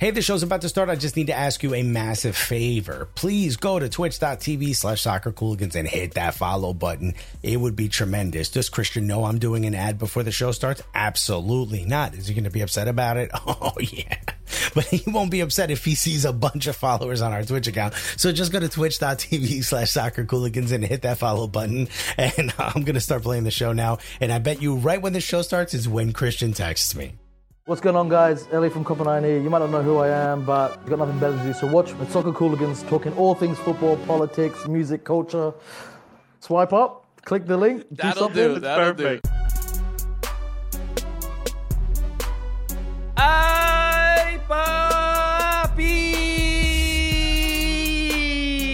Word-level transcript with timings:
Hey, 0.00 0.12
the 0.12 0.22
show's 0.22 0.44
about 0.44 0.60
to 0.60 0.68
start. 0.68 0.90
I 0.90 0.94
just 0.94 1.16
need 1.16 1.26
to 1.26 1.34
ask 1.34 1.60
you 1.64 1.74
a 1.74 1.82
massive 1.82 2.36
favor. 2.36 3.08
Please 3.16 3.56
go 3.56 3.80
to 3.80 3.88
twitch.tv 3.88 4.76
slash 4.76 5.02
soccercooligans 5.02 5.74
and 5.74 5.88
hit 5.88 6.14
that 6.14 6.34
follow 6.34 6.72
button. 6.72 7.14
It 7.42 7.56
would 7.56 7.74
be 7.74 7.88
tremendous. 7.88 8.48
Does 8.48 8.68
Christian 8.68 9.08
know 9.08 9.24
I'm 9.24 9.40
doing 9.40 9.66
an 9.66 9.74
ad 9.74 9.98
before 9.98 10.22
the 10.22 10.30
show 10.30 10.52
starts? 10.52 10.84
Absolutely 10.94 11.84
not. 11.84 12.14
Is 12.14 12.28
he 12.28 12.34
going 12.34 12.44
to 12.44 12.50
be 12.50 12.60
upset 12.60 12.86
about 12.86 13.16
it? 13.16 13.32
Oh, 13.48 13.72
yeah. 13.80 14.16
But 14.74 14.84
he 14.84 15.02
won't 15.10 15.30
be 15.30 15.40
upset 15.40 15.70
if 15.70 15.84
he 15.84 15.94
sees 15.94 16.24
a 16.24 16.32
bunch 16.32 16.66
of 16.66 16.76
followers 16.76 17.22
on 17.22 17.32
our 17.32 17.42
Twitch 17.42 17.66
account. 17.66 17.94
So 18.16 18.30
just 18.32 18.52
go 18.52 18.60
to 18.60 18.68
twitch.tv 18.68 19.64
slash 19.64 19.92
soccercooligans 19.92 20.72
and 20.72 20.84
hit 20.84 21.02
that 21.02 21.18
follow 21.18 21.46
button. 21.46 21.88
And 22.16 22.52
I'm 22.58 22.82
going 22.82 22.94
to 22.94 23.00
start 23.00 23.22
playing 23.22 23.44
the 23.44 23.50
show 23.50 23.72
now. 23.72 23.98
And 24.20 24.32
I 24.32 24.38
bet 24.38 24.62
you 24.62 24.76
right 24.76 25.00
when 25.00 25.12
the 25.12 25.20
show 25.20 25.42
starts 25.42 25.74
is 25.74 25.88
when 25.88 26.12
Christian 26.12 26.52
texts 26.52 26.94
me. 26.94 27.14
What's 27.68 27.82
going 27.82 27.96
on, 27.96 28.08
guys? 28.08 28.48
Ellie 28.50 28.70
from 28.70 28.82
Copenhagen 28.82 29.24
here. 29.28 29.38
You 29.42 29.50
might 29.50 29.58
not 29.58 29.68
know 29.68 29.82
who 29.82 29.98
I 29.98 30.08
am, 30.08 30.42
but 30.42 30.78
you've 30.80 30.88
got 30.88 31.00
nothing 31.00 31.18
better 31.18 31.36
to 31.36 31.42
do. 31.42 31.52
So 31.52 31.66
watch 31.66 31.92
with 31.92 32.10
Soccer 32.10 32.32
Cooligans, 32.32 32.88
talking 32.88 33.12
all 33.12 33.34
things 33.34 33.58
football, 33.58 33.98
politics, 34.06 34.66
music, 34.66 35.04
culture. 35.04 35.52
Swipe 36.40 36.72
up, 36.72 37.04
click 37.26 37.44
the 37.44 37.58
link, 37.58 37.82
do 37.90 37.96
That'll 37.96 38.22
something. 38.22 38.54
do. 38.54 38.60
That'll 38.60 38.94
do. 38.94 39.20
Ay, 43.18 44.40
papi. 44.48 45.92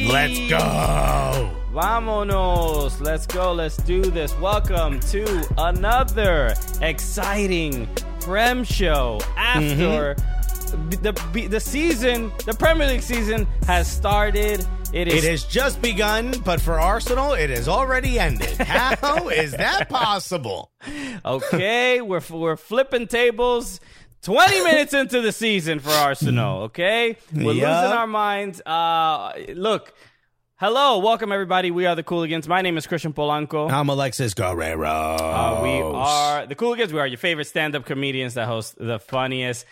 Let's 0.08 0.38
go. 0.48 1.50
Vámonos. 1.72 3.00
Let's 3.00 3.26
go. 3.26 3.52
Let's 3.52 3.76
do 3.78 4.02
this. 4.02 4.38
Welcome 4.38 5.00
to 5.00 5.44
another 5.58 6.54
exciting 6.80 7.88
Prem 8.24 8.64
show 8.64 9.20
after 9.36 10.14
the 11.02 11.12
the 11.50 11.60
season, 11.60 12.32
the 12.46 12.54
Premier 12.54 12.86
League 12.88 13.02
season 13.02 13.46
has 13.66 13.90
started. 13.90 14.66
It 14.92 15.08
is 15.08 15.24
It 15.24 15.30
has 15.30 15.44
just 15.44 15.82
begun, 15.82 16.32
but 16.44 16.60
for 16.60 16.78
Arsenal, 16.80 17.32
it 17.32 17.50
has 17.50 17.68
already 17.68 18.18
ended. 18.18 18.56
How 18.58 19.28
is 19.28 19.52
that 19.52 19.88
possible? 19.88 20.70
okay. 21.24 22.00
we're 22.00 22.22
we're 22.30 22.56
flipping 22.56 23.06
tables. 23.08 23.80
20 24.22 24.64
minutes 24.64 24.94
into 24.94 25.20
the 25.20 25.32
season 25.32 25.80
for 25.80 25.90
Arsenal, 25.90 26.62
okay? 26.68 27.18
We're 27.34 27.52
Yeah. 27.52 27.82
losing 27.82 27.98
our 27.98 28.06
minds. 28.06 28.62
Uh, 28.64 29.32
look, 29.54 29.92
hello, 30.56 30.98
welcome 30.98 31.32
everybody. 31.32 31.70
We 31.70 31.86
are 31.86 31.94
the 31.94 32.02
Cooligans. 32.02 32.46
My 32.46 32.62
name 32.62 32.76
is 32.76 32.86
Christian 32.86 33.12
Polanco. 33.12 33.70
I'm 33.70 33.88
Alexis 33.88 34.34
Guerrero. 34.34 34.88
Uh, 34.88 35.60
we 35.62 35.80
are 35.80 36.46
the 36.46 36.54
Cooligans. 36.54 36.92
We 36.92 37.00
are 37.00 37.06
your 37.06 37.18
favorite 37.18 37.46
stand-up 37.46 37.84
comedians 37.84 38.34
that 38.34 38.46
host 38.46 38.76
the 38.78 38.98
funniest 38.98 39.66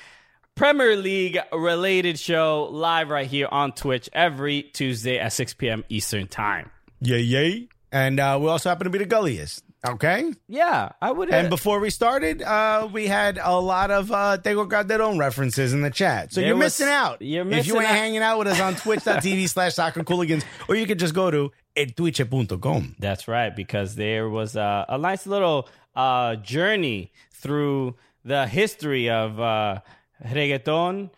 Premier 0.55 0.97
League 0.97 1.39
related 1.52 2.19
show 2.19 2.69
live 2.70 3.08
right 3.11 3.27
here 3.27 3.48
on 3.50 3.72
Twitch 3.72 4.08
every 4.12 4.62
Tuesday 4.62 5.19
at 5.19 5.33
6 5.33 5.55
p.m. 5.55 5.84
Eastern 5.89 6.27
Time. 6.28 6.70
Yay, 7.00 7.20
yay. 7.20 7.69
And 7.91 8.20
uh, 8.20 8.39
we 8.41 8.48
also 8.48 8.69
happen 8.69 8.84
to 8.84 8.91
be 8.91 8.98
the 8.98 9.06
gulliest. 9.06 9.64
Okay. 9.86 10.33
Yeah, 10.47 10.91
I 11.00 11.11
would. 11.11 11.30
And 11.30 11.50
before 11.50 11.80
we 11.80 11.91
started, 11.91 12.41
uh, 12.41 12.88
we 12.92 13.08
had 13.08 13.38
a 13.42 13.58
lot 13.58 13.91
of 13.91 14.12
uh, 14.12 14.39
Tego 14.41 14.70
Calderon 14.70 15.19
references 15.19 15.72
in 15.72 15.83
the 15.83 15.91
chat. 15.91 16.33
So 16.33 16.41
you're 16.41 16.55
was- 16.55 16.66
missing 16.78 16.89
out. 16.89 17.20
you're 17.20 17.44
missing 17.44 17.58
if 17.61 17.66
you 17.66 17.80
ain't 17.80 17.91
out. 17.91 17.97
hanging 17.97 18.22
out 18.22 18.39
with 18.39 18.47
us 18.47 18.61
on 18.61 18.74
twitch.tv 18.83 19.48
slash 19.48 19.74
soccer 19.74 20.05
cooligans, 20.05 20.44
or 20.69 20.77
you 20.77 20.86
could 20.86 21.00
just 21.00 21.14
go 21.14 21.30
to 21.33 21.50
eltwitche.com. 21.77 22.97
That's 23.00 23.27
right, 23.27 23.55
because 23.55 23.97
there 23.97 24.28
was 24.28 24.55
a, 24.55 24.86
a 24.89 24.98
nice 24.98 25.27
little 25.27 25.69
uh, 25.96 26.36
journey 26.36 27.12
through 27.33 27.96
the 28.24 28.46
history 28.46 29.11
of 29.11 29.40
uh, 29.40 29.80
reggaeton, 30.24 31.11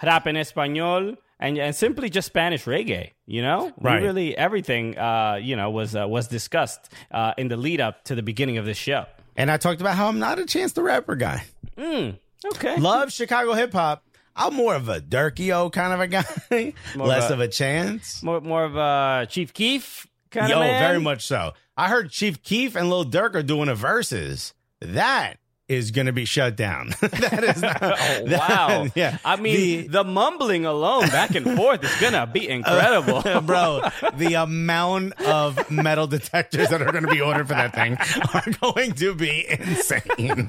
rap 0.00 0.26
en 0.28 0.36
español, 0.36 1.16
and, 1.42 1.58
and 1.58 1.74
simply 1.76 2.08
just 2.08 2.26
Spanish 2.26 2.64
reggae. 2.64 3.10
You 3.26 3.42
know, 3.42 3.72
We 3.78 3.90
really 3.90 4.36
everything 4.36 4.96
uh, 4.98 5.38
you 5.42 5.56
know 5.56 5.70
was 5.70 5.94
uh, 5.94 6.06
was 6.08 6.28
discussed 6.28 6.92
uh, 7.10 7.34
in 7.36 7.48
the 7.48 7.56
lead 7.56 7.80
up 7.80 8.04
to 8.04 8.14
the 8.14 8.22
beginning 8.22 8.58
of 8.58 8.64
this 8.64 8.76
show. 8.78 9.04
And 9.36 9.50
I 9.50 9.56
talked 9.56 9.80
about 9.80 9.96
how 9.96 10.08
I'm 10.08 10.18
not 10.18 10.38
a 10.38 10.44
Chance 10.46 10.72
the 10.72 10.82
Rapper 10.82 11.16
guy. 11.16 11.44
Okay, 11.78 12.76
Love 12.78 13.12
Chicago 13.12 13.52
hip 13.54 13.72
hop. 13.72 14.04
I'm 14.34 14.54
more 14.54 14.74
of 14.74 14.88
a 14.88 15.00
Durkio 15.00 15.70
kind 15.72 15.92
of 15.92 16.00
a 16.00 16.06
guy, 16.08 16.72
More 16.96 17.06
less 17.06 17.26
of 17.26 17.32
of 17.32 17.40
a- 17.40 17.44
a 17.44 17.48
chance. 17.48 18.22
more 18.22 18.40
more 18.40 18.64
of 18.64 18.76
a 18.76 19.26
Chief 19.28 19.52
Keef 19.52 20.06
kind 20.30 20.48
Yo, 20.48 20.56
of 20.56 20.60
man. 20.62 20.82
Yo, 20.82 20.88
very 20.88 21.00
much 21.00 21.26
so. 21.26 21.52
I 21.76 21.88
heard 21.88 22.10
Chief 22.10 22.42
Keef 22.42 22.74
and 22.76 22.88
Lil 22.90 23.04
Durk 23.04 23.34
are 23.34 23.42
doing 23.42 23.68
a 23.68 23.74
Verzuz. 23.74 24.54
That 24.80 25.34
is 25.72 25.90
going 25.90 26.06
to 26.06 26.12
be 26.12 26.24
shut 26.24 26.56
down. 26.56 26.88
that 27.00 27.44
is 27.44 27.62
not. 27.62 27.78
Oh, 27.82 28.26
that- 28.26 28.48
wow. 28.48 28.86
yeah. 28.94 29.18
I 29.24 29.36
mean, 29.36 29.56
The- 29.82 29.88
the, 29.88 30.04
mumbling 30.04 30.66
alone 30.66 31.08
back 31.08 31.34
and 31.34 31.56
forth 31.56 31.82
is 31.84 31.94
gonna 32.00 32.26
be 32.26 32.48
incredible. 32.48 33.22
Bro, 33.42 33.82
the 34.16 34.34
amount 34.34 35.20
of 35.22 35.70
metal 35.70 36.06
detectors 36.06 36.68
that 36.68 36.82
are 36.82 36.90
going 36.92 37.04
to 37.04 37.10
be 37.10 37.20
ordered 37.20 37.48
for 37.48 37.54
that 37.54 37.74
thing 37.74 37.96
are 38.34 38.72
going 38.74 38.92
to 38.92 39.14
be 39.14 39.46
insane. 39.48 40.48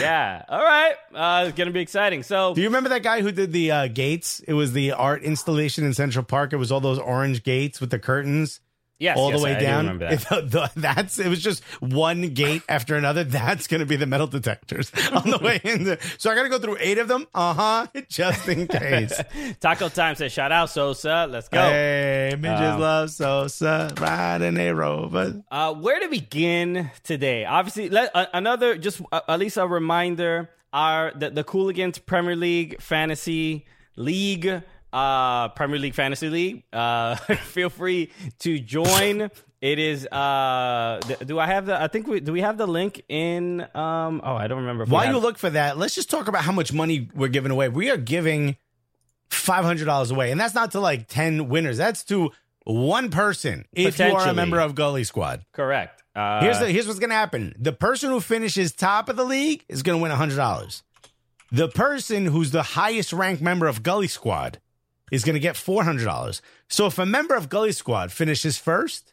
yeah. 0.00 0.44
All 0.48 0.62
right. 0.62 0.94
Uh, 1.14 1.44
it's 1.48 1.56
gonna 1.56 1.70
be 1.70 1.80
exciting. 1.80 2.22
So 2.22 2.54
Do 2.54 2.60
you 2.60 2.68
remember 2.68 2.88
that 2.90 3.02
guy 3.02 3.20
who 3.22 3.32
did 3.32 3.52
the 3.52 3.70
uh, 3.70 3.86
gates? 3.88 4.40
It 4.40 4.54
was 4.54 4.72
the 4.72 4.92
art 4.92 5.22
installation 5.22 5.84
in 5.84 5.94
Central 5.94 6.24
Park. 6.24 6.52
It 6.52 6.56
was 6.56 6.72
all 6.72 6.80
those 6.80 6.98
orange 6.98 7.42
gates 7.42 7.80
with 7.80 7.90
the 7.90 7.98
curtains. 7.98 8.60
Yes, 9.02 9.18
all 9.18 9.30
yes, 9.30 9.38
the 9.40 9.44
way 9.44 9.54
I 9.56 9.58
do 9.58 9.64
down. 9.66 9.98
that. 9.98 10.12
It- 10.12 10.20
the- 10.50 10.70
that's 10.76 11.18
it 11.18 11.28
was 11.28 11.42
just 11.42 11.62
one 11.80 12.28
gate 12.30 12.62
after 12.68 12.96
another. 12.96 13.24
That's 13.24 13.66
going 13.66 13.80
to 13.80 13.86
be 13.86 13.96
the 13.96 14.06
metal 14.06 14.26
detectors 14.26 14.90
on 15.12 15.28
the 15.30 15.38
way 15.38 15.60
in. 15.64 15.84
The, 15.84 15.98
so 16.18 16.30
I 16.30 16.34
got 16.34 16.44
to 16.44 16.48
go 16.48 16.58
through 16.58 16.76
eight 16.80 16.98
of 16.98 17.08
them. 17.08 17.26
Uh 17.34 17.54
huh. 17.54 17.86
Just 18.08 18.48
in 18.48 18.66
case. 18.68 19.20
Taco 19.60 19.88
Time 19.88 20.14
says, 20.14 20.32
"Shout 20.32 20.52
out 20.52 20.70
Sosa, 20.70 21.26
let's 21.28 21.48
go." 21.48 21.60
Hey, 21.60 22.34
midgets 22.38 22.60
Um, 22.60 22.80
love 22.80 23.10
Sosa 23.10 23.92
riding 24.00 24.56
a 24.58 24.72
rover. 24.72 25.42
Uh, 25.50 25.74
where 25.74 26.00
to 26.00 26.08
begin 26.08 26.90
today? 27.02 27.44
Obviously, 27.44 27.88
let, 27.88 28.14
uh, 28.14 28.26
another 28.32 28.76
just 28.76 29.00
uh, 29.10 29.20
at 29.28 29.38
least 29.38 29.56
a 29.56 29.66
reminder: 29.66 30.48
our 30.72 31.12
the, 31.14 31.30
the 31.30 31.44
Cooligans 31.44 31.98
Premier 32.04 32.36
League 32.36 32.80
Fantasy 32.80 33.66
League, 33.96 34.62
uh, 34.92 35.48
Premier 35.50 35.78
League 35.78 35.94
Fantasy 35.94 36.28
League. 36.28 36.64
Uh, 36.72 37.14
feel 37.46 37.70
free 37.70 38.10
to 38.40 38.58
join. 38.58 39.30
It 39.60 39.78
is. 39.78 40.06
Uh, 40.06 40.98
th- 41.06 41.20
do 41.20 41.38
I 41.38 41.46
have 41.46 41.66
the? 41.66 41.80
I 41.80 41.86
think 41.88 42.06
we 42.08 42.20
do. 42.20 42.32
We 42.32 42.40
have 42.40 42.58
the 42.58 42.66
link 42.66 43.02
in. 43.08 43.60
Um. 43.74 44.20
Oh, 44.24 44.34
I 44.34 44.48
don't 44.48 44.58
remember. 44.60 44.84
While 44.86 45.06
you 45.12 45.18
look 45.18 45.38
for 45.38 45.50
that, 45.50 45.78
let's 45.78 45.94
just 45.94 46.10
talk 46.10 46.26
about 46.28 46.42
how 46.42 46.52
much 46.52 46.72
money 46.72 47.08
we're 47.14 47.28
giving 47.28 47.52
away. 47.52 47.68
We 47.68 47.90
are 47.90 47.96
giving 47.96 48.56
five 49.30 49.64
hundred 49.64 49.84
dollars 49.84 50.10
away, 50.10 50.30
and 50.32 50.40
that's 50.40 50.54
not 50.54 50.72
to 50.72 50.80
like 50.80 51.06
ten 51.08 51.48
winners. 51.48 51.76
That's 51.78 52.02
to 52.04 52.32
one 52.64 53.10
person. 53.10 53.64
If 53.72 53.98
you 53.98 54.06
are 54.06 54.28
a 54.28 54.34
member 54.34 54.58
of 54.60 54.74
Gully 54.74 55.04
Squad. 55.04 55.44
correct. 55.52 56.02
Uh, 56.14 56.40
Here's 56.42 56.58
the 56.58 56.70
here's 56.70 56.86
what's 56.86 56.98
gonna 56.98 57.14
happen. 57.14 57.54
The 57.58 57.72
person 57.72 58.10
who 58.10 58.20
finishes 58.20 58.72
top 58.72 59.08
of 59.08 59.16
the 59.16 59.24
league 59.24 59.64
is 59.68 59.82
gonna 59.82 59.96
win 59.98 60.10
hundred 60.10 60.36
dollars. 60.36 60.82
The 61.52 61.68
person 61.68 62.26
who's 62.26 62.50
the 62.50 62.62
highest 62.62 63.12
ranked 63.12 63.40
member 63.42 63.66
of 63.66 63.82
Gully 63.82 64.08
Squad 64.08 64.58
is 65.12 65.22
gonna 65.22 65.38
get 65.38 65.56
four 65.56 65.84
hundred 65.84 66.06
dollars. 66.06 66.42
So 66.68 66.86
if 66.86 66.98
a 66.98 67.06
member 67.06 67.36
of 67.36 67.48
Gully 67.48 67.70
Squad 67.70 68.10
finishes 68.10 68.58
first, 68.58 69.12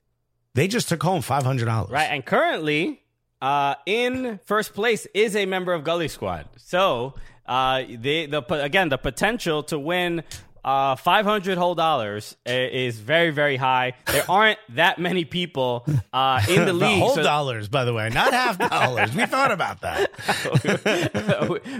they 0.55 0.67
just 0.67 0.89
took 0.89 1.03
home 1.03 1.21
five 1.21 1.43
hundred 1.43 1.65
dollars. 1.65 1.91
Right, 1.91 2.09
and 2.09 2.25
currently, 2.25 3.03
uh, 3.39 3.75
in 3.85 4.39
first 4.45 4.73
place 4.73 5.05
is 5.13 5.35
a 5.35 5.45
member 5.45 5.73
of 5.73 5.83
Gully 5.83 6.07
Squad. 6.07 6.47
So, 6.57 7.13
uh, 7.45 7.83
they 7.87 8.25
the 8.25 8.41
again 8.63 8.89
the 8.89 8.97
potential 8.97 9.61
to 9.63 9.77
win 9.77 10.23
uh, 10.63 10.95
five 10.95 11.25
hundred 11.25 11.57
whole 11.57 11.75
dollars 11.75 12.35
is 12.45 12.99
very 12.99 13.31
very 13.31 13.57
high. 13.57 13.93
There 14.07 14.23
aren't 14.29 14.59
that 14.69 14.99
many 14.99 15.25
people 15.25 15.85
uh, 16.13 16.41
in 16.49 16.59
the 16.65 16.65
The 16.65 16.73
league. 16.85 16.99
whole 16.99 17.15
so- 17.15 17.23
dollars, 17.23 17.67
by 17.69 17.85
the 17.85 17.93
way, 17.93 18.09
not 18.09 18.33
half 18.33 18.57
dollars. 18.57 19.13
we 19.15 19.25
thought 19.25 19.51
about 19.51 19.81
that. 19.81 20.09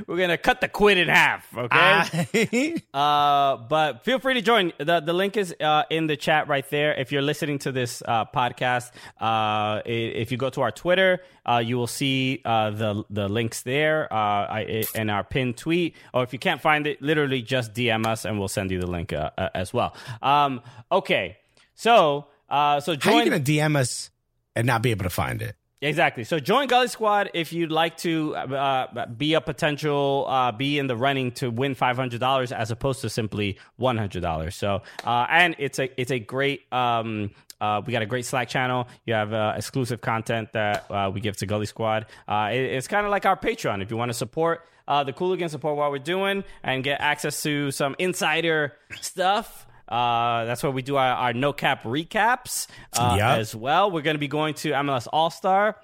We're 0.07 0.18
gonna 0.18 0.38
cut 0.38 0.62
the 0.62 0.68
quid 0.68 0.98
in 0.98 1.07
half, 1.07 1.45
okay? 1.57 2.75
Uh, 2.94 3.57
but 3.57 4.04
feel 4.06 4.19
free 4.19 4.36
to 4.36 4.42
join. 4.42 4.74
the 4.77 5.00
The 5.00 5.13
link 5.13 5.38
is 5.38 5.56
uh, 5.59 5.83
in 5.89 6.07
the 6.07 6.18
chat 6.18 6.48
right 6.48 6.68
there. 6.69 6.94
If 6.94 7.12
you're 7.12 7.21
listening 7.21 7.59
to 7.59 7.71
this 7.71 8.01
uh, 8.06 8.25
podcast, 8.25 8.92
uh, 9.19 9.81
if 9.86 10.31
you 10.31 10.38
go 10.38 10.50
to 10.51 10.62
our 10.62 10.71
Twitter, 10.71 11.21
uh, 11.50 11.57
you 11.57 11.78
will 11.78 11.88
see 11.88 12.42
uh, 12.46 12.69
the 12.69 13.04
the 13.10 13.28
links 13.28 13.63
there 13.63 14.12
uh, 14.13 14.16
I, 14.16 14.84
in 14.94 15.10
our 15.10 15.24
pinned 15.24 15.57
tweet. 15.57 15.96
Or 16.13 16.24
if 16.24 16.34
you 16.34 16.40
can't 16.40 16.62
find 16.62 16.86
it, 16.86 17.01
literally 17.01 17.42
just 17.42 17.74
DM 17.74 18.06
us 18.06 18.25
and 18.25 18.38
we'll 18.38 18.48
send 18.48 18.72
you 18.72 18.80
the 18.80 18.88
link 18.88 19.13
uh, 19.13 19.31
uh, 19.38 19.50
as 19.56 19.74
well. 19.74 19.96
Um, 20.22 20.62
okay, 20.92 21.38
so 21.75 22.28
uh, 22.50 22.80
so 22.80 22.96
How 23.00 23.12
are 23.12 23.24
you 23.24 23.30
join 23.30 23.31
gonna 23.31 23.44
DM 23.44 23.75
us 23.75 24.12
and 24.56 24.68
not 24.68 24.81
be 24.81 24.92
able 24.92 25.04
to 25.04 25.10
find 25.10 25.42
it? 25.42 25.56
Exactly. 25.81 26.25
So 26.25 26.40
join 26.40 26.68
Gully 26.68 26.90
Squad 26.90 27.31
if 27.34 27.54
you'd 27.54 27.72
like 27.72 27.95
to 27.98 28.36
uh, 28.36 29.06
be 29.06 29.34
a 29.34 29.40
potential, 29.40 30.25
uh, 30.28 30.52
be 30.52 30.78
in 30.78 30.88
the 30.88 30.98
running 30.98 31.31
to 31.34 31.50
win 31.50 31.74
five 31.74 31.95
hundred 31.95 32.19
dollars 32.19 32.52
as 32.52 32.69
opposed 32.69 33.00
to 33.02 33.10
simply 33.10 33.57
one 33.78 33.98
hundred 33.98 34.22
dollars. 34.22 34.56
So, 34.56 34.81
uh, 35.06 35.25
and 35.30 35.56
it's 35.57 35.80
a 35.80 35.90
it's 36.00 36.12
a 36.12 36.19
great 36.19 36.72
um, 36.74 37.31
Uh, 37.61 37.81
we 37.85 37.91
got 37.91 38.01
a 38.01 38.06
great 38.06 38.25
Slack 38.25 38.47
channel. 38.50 38.88
You 39.06 39.13
have 39.13 39.33
uh, 39.33 39.53
exclusive 39.57 40.01
content 40.01 40.53
that 40.53 40.85
uh, 40.89 41.11
we 41.13 41.19
give 41.21 41.38
to 41.38 41.45
Gully 41.45 41.65
Squad. 41.65 42.06
Uh, 42.27 42.50
it- 42.53 42.59
it's 42.75 42.88
kind 42.88 43.06
of 43.06 43.11
like 43.11 43.25
our 43.25 43.35
Patreon. 43.38 43.81
If 43.81 43.91
you 43.91 43.97
want 43.97 44.09
to 44.09 44.13
support 44.13 44.65
uh, 44.88 45.03
the 45.03 45.13
Cooligans, 45.13 45.51
support 45.51 45.75
what 45.77 45.91
we're 45.91 46.00
doing, 46.00 46.44
and 46.63 46.83
get 46.83 47.00
access 47.01 47.44
to 47.44 47.71
some 47.71 47.95
insider 48.00 48.73
stuff. 49.01 49.67
Uh, 49.88 50.45
that's 50.45 50.61
where 50.63 50.71
we 50.71 50.81
do 50.83 50.95
our, 50.97 51.13
our 51.15 51.33
no 51.33 51.51
cap 51.51 51.83
recaps 51.83 52.67
uh, 52.94 53.15
Yep. 53.17 53.39
as 53.39 53.56
well. 53.56 53.89
We're 53.91 54.01
going 54.03 54.15
to 54.15 54.19
be 54.19 54.27
going 54.27 54.53
to 54.56 54.69
MLS 54.71 55.07
All 55.11 55.29
Star 55.31 55.75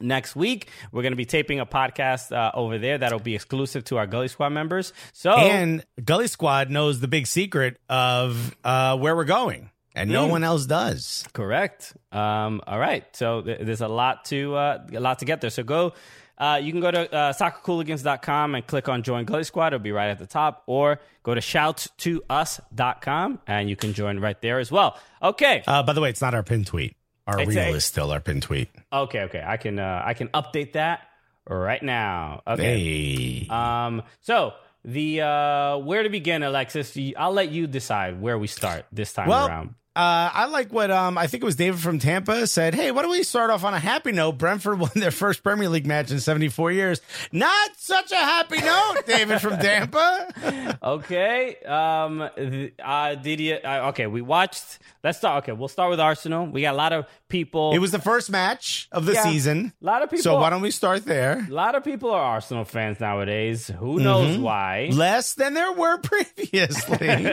next 0.00 0.36
week. 0.36 0.68
We're 0.92 1.02
going 1.02 1.12
to 1.12 1.16
be 1.16 1.24
taping 1.24 1.60
a 1.60 1.66
podcast 1.66 2.30
uh, 2.32 2.50
over 2.54 2.78
there 2.78 2.98
that'll 2.98 3.18
be 3.20 3.34
exclusive 3.34 3.84
to 3.84 3.98
our 3.98 4.06
Gully 4.06 4.28
Squad 4.28 4.50
members. 4.50 4.92
So 5.12 5.32
And 5.32 5.84
Gully 6.04 6.26
Squad 6.26 6.70
knows 6.70 7.00
the 7.00 7.08
big 7.08 7.26
secret 7.26 7.78
of 7.88 8.54
uh, 8.64 8.96
where 8.98 9.14
we're 9.16 9.24
going, 9.24 9.70
and 9.94 10.10
no 10.10 10.26
one 10.26 10.44
else 10.44 10.66
does. 10.66 11.24
correct. 11.32 11.96
Um, 12.12 12.60
all 12.66 12.78
right. 12.78 13.04
So 13.14 13.40
th- 13.42 13.60
there's 13.62 13.80
a 13.80 13.88
lot 13.88 14.24
to 14.26 14.54
uh, 14.56 14.86
a 14.94 15.00
lot 15.00 15.18
to 15.20 15.24
get 15.24 15.40
there. 15.40 15.50
So 15.50 15.62
go. 15.62 15.92
Uh, 16.38 16.58
you 16.60 16.72
can 16.72 16.80
go 16.80 16.90
to 16.90 17.14
uh, 17.14 17.32
soccercooligans.com 17.34 18.56
and 18.56 18.66
click 18.66 18.88
on 18.88 19.02
join 19.04 19.24
Gully 19.24 19.44
Squad. 19.44 19.68
It'll 19.68 19.78
be 19.78 19.92
right 19.92 20.10
at 20.10 20.18
the 20.18 20.26
top. 20.26 20.64
Or 20.66 20.98
go 21.22 21.34
to 21.34 21.40
shout2us.com 21.40 23.40
and 23.46 23.70
you 23.70 23.76
can 23.76 23.92
join 23.92 24.18
right 24.18 24.40
there 24.40 24.58
as 24.58 24.72
well. 24.72 24.98
Okay. 25.22 25.62
Uh, 25.66 25.82
by 25.82 25.92
the 25.92 26.00
way, 26.00 26.10
it's 26.10 26.20
not 26.22 26.34
our 26.34 26.42
pin 26.42 26.64
tweet. 26.64 26.96
Our 27.26 27.40
It's 27.40 27.48
reel 27.48 27.74
a- 27.74 27.76
is 27.76 27.84
still 27.84 28.10
our 28.10 28.20
pin 28.20 28.40
tweet. 28.40 28.68
Okay. 28.92 29.20
Okay. 29.22 29.44
I 29.46 29.56
can 29.56 29.78
uh, 29.78 30.02
I 30.04 30.14
can 30.14 30.28
update 30.28 30.72
that 30.72 31.00
right 31.48 31.82
now. 31.82 32.42
Okay. 32.46 33.44
Hey. 33.44 33.48
Um. 33.48 34.02
So 34.22 34.54
the 34.84 35.20
uh, 35.20 35.76
where 35.78 36.02
to 36.02 36.08
begin, 36.08 36.42
Alexis? 36.42 36.96
I'll 37.16 37.32
let 37.32 37.50
you 37.52 37.66
decide 37.68 38.20
where 38.20 38.36
we 38.38 38.48
start 38.48 38.86
this 38.90 39.12
time 39.12 39.28
well, 39.28 39.46
around. 39.46 39.74
Uh, 39.94 40.30
I 40.32 40.46
like 40.46 40.72
what 40.72 40.90
um, 40.90 41.18
I 41.18 41.26
think 41.26 41.42
it 41.42 41.46
was 41.46 41.56
David 41.56 41.80
from 41.80 41.98
Tampa 41.98 42.46
said. 42.46 42.74
Hey, 42.74 42.90
why 42.92 43.02
don't 43.02 43.10
we 43.10 43.22
start 43.22 43.50
off 43.50 43.62
on 43.64 43.74
a 43.74 43.78
happy 43.78 44.12
note? 44.12 44.32
Brentford 44.38 44.78
won 44.80 44.90
their 44.94 45.10
first 45.10 45.42
Premier 45.42 45.68
League 45.68 45.86
match 45.86 46.10
in 46.10 46.18
74 46.20 46.72
years. 46.72 47.00
Not 47.30 47.70
such 47.76 48.10
a 48.12 48.16
happy 48.16 48.60
note, 48.60 49.02
David 49.06 49.40
from 49.40 49.58
Tampa. 49.58 50.28
Okay. 50.82 51.56
Um. 51.64 52.28
Uh. 52.82 53.14
Did 53.14 53.38
you? 53.40 53.54
Uh, 53.64 53.88
okay. 53.90 54.06
We 54.08 54.20
watched. 54.20 54.78
Let's 55.04 55.18
start. 55.18 55.44
Okay. 55.44 55.52
We'll 55.52 55.68
start 55.68 55.90
with 55.90 56.00
Arsenal. 56.00 56.46
We 56.46 56.62
got 56.62 56.74
a 56.74 56.76
lot 56.76 56.92
of 56.92 57.06
people. 57.28 57.72
It 57.72 57.78
was 57.78 57.92
the 57.92 57.98
first 58.00 58.30
match 58.30 58.88
of 58.90 59.04
the 59.06 59.12
Yeah. 59.12 59.22
season. 59.22 59.72
a 59.80 59.84
lot 59.84 60.02
of 60.02 60.10
people. 60.10 60.24
So 60.24 60.38
why 60.40 60.50
don't 60.50 60.60
we 60.62 60.70
start 60.72 61.04
there? 61.04 61.44
A 61.48 61.52
lot 61.52 61.74
of 61.76 61.84
people 61.84 62.10
are 62.10 62.20
Arsenal 62.20 62.64
fans 62.64 62.98
nowadays. 63.00 63.68
Who 63.78 64.00
knows 64.00 64.32
Mm-hmm. 64.34 64.42
why? 64.42 64.90
Less 64.92 65.34
than 65.34 65.54
there 65.54 65.72
were 65.72 65.98
previously. 66.02 67.32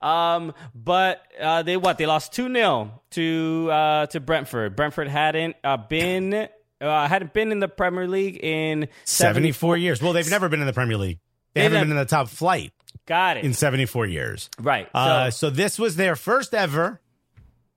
um, 0.00 0.54
but 0.84 1.22
uh, 1.40 1.62
they 1.62 1.76
what? 1.76 1.98
They 1.98 2.06
lost 2.06 2.32
two 2.32 2.52
0 2.52 3.00
to 3.12 3.68
uh, 3.70 4.06
to 4.06 4.20
Brentford. 4.20 4.76
Brentford 4.76 5.08
hadn't 5.08 5.56
uh, 5.64 5.76
been 5.78 6.48
uh, 6.80 7.08
hadn't 7.08 7.32
been 7.32 7.50
in 7.52 7.60
the 7.60 7.68
Premier 7.68 8.06
League 8.06 8.38
in 8.42 8.88
74 9.04 9.76
years. 9.78 10.02
Well, 10.02 10.12
they've 10.12 10.30
never 10.30 10.48
been 10.48 10.60
in 10.60 10.66
the 10.66 10.72
Premier 10.72 10.98
League. 10.98 11.18
They 11.54 11.62
They've 11.62 11.72
haven't 11.72 11.88
been 11.88 11.96
in 11.96 12.02
the 12.02 12.08
top 12.08 12.28
flight 12.28 12.72
Got 13.06 13.38
it. 13.38 13.44
in 13.44 13.54
74 13.54 14.06
years. 14.06 14.50
right. 14.60 14.88
Uh, 14.92 15.30
so, 15.30 15.48
so 15.48 15.50
this 15.54 15.78
was 15.78 15.96
their 15.96 16.16
first 16.16 16.52
ever 16.52 17.00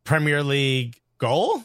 Premier 0.03 0.43
League 0.43 0.99
goal, 1.17 1.63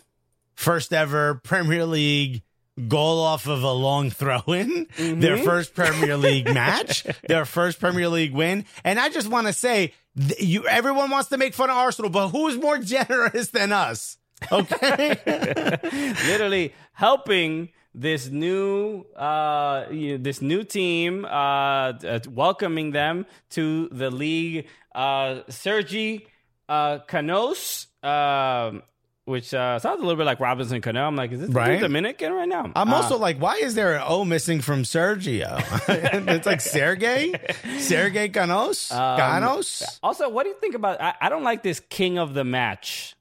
first 0.54 0.92
ever 0.92 1.34
Premier 1.42 1.84
League 1.84 2.42
goal 2.88 3.20
off 3.20 3.46
of 3.46 3.62
a 3.62 3.72
long 3.72 4.10
throw 4.10 4.40
in, 4.48 4.87
their 4.98 5.38
first 5.38 5.75
Premier 5.75 6.16
League 6.16 6.52
match, 6.52 7.04
their 7.28 7.44
first 7.44 7.80
Premier 7.80 8.08
League 8.08 8.32
win. 8.32 8.64
And 8.84 8.98
I 8.98 9.08
just 9.08 9.28
want 9.28 9.46
to 9.48 9.52
say, 9.52 9.92
you 10.38 10.66
everyone 10.66 11.11
wants 11.11 11.28
to 11.31 11.38
make 11.38 11.55
fun 11.55 11.70
of 11.70 11.76
Arsenal, 11.76 12.11
but 12.11 12.28
who's 12.28 12.56
more 12.56 12.78
generous 12.94 13.49
than 13.49 13.72
us? 13.72 14.16
Okay. 14.50 15.19
literally 16.26 16.75
helping 16.93 17.70
this 17.94 18.28
new 18.28 19.05
uh 19.16 19.87
you 19.90 20.12
know, 20.12 20.22
this 20.22 20.43
new 20.43 20.64
team 20.64 21.25
uh, 21.25 21.28
uh 21.28 22.19
welcoming 22.28 22.90
them 22.90 23.25
to 23.50 23.88
the 23.93 24.11
league 24.11 24.66
uh 24.94 25.40
Sergi 25.49 26.26
uh 26.69 26.99
Canos 27.06 27.87
um 28.02 28.82
which 29.26 29.55
uh 29.55 29.79
sounds 29.79 30.00
a 30.00 30.03
little 30.03 30.17
bit 30.19 30.25
like 30.26 30.41
Robinson 30.41 30.81
Cano. 30.81 31.06
I'm 31.06 31.17
like, 31.17 31.32
is 31.32 31.41
this 31.41 31.50
Right. 31.50 31.81
Dominican 31.81 32.32
right 32.32 32.49
now? 32.49 32.71
I'm 32.76 32.93
Uh, 32.93 32.97
also 32.97 33.17
like, 33.19 33.38
why 33.38 33.56
is 33.56 33.75
there 33.75 33.94
an 33.94 34.03
O 34.06 34.25
missing 34.25 34.61
from 34.61 34.82
Sergio? 34.82 35.59
it's 36.29 36.47
like 36.47 36.61
Sergey, 36.61 37.35
Sergey 37.79 38.29
Canos, 38.29 38.91
Um, 38.93 39.17
Canos. 39.19 39.99
also, 40.03 40.29
what 40.29 40.43
do 40.44 40.50
you 40.50 40.56
think 40.61 40.75
about? 40.75 41.00
I, 41.00 41.15
I 41.21 41.29
don't 41.29 41.43
like 41.44 41.62
this 41.62 41.81
king 41.81 42.19
of 42.19 42.35
the 42.35 42.44
match. 42.44 43.17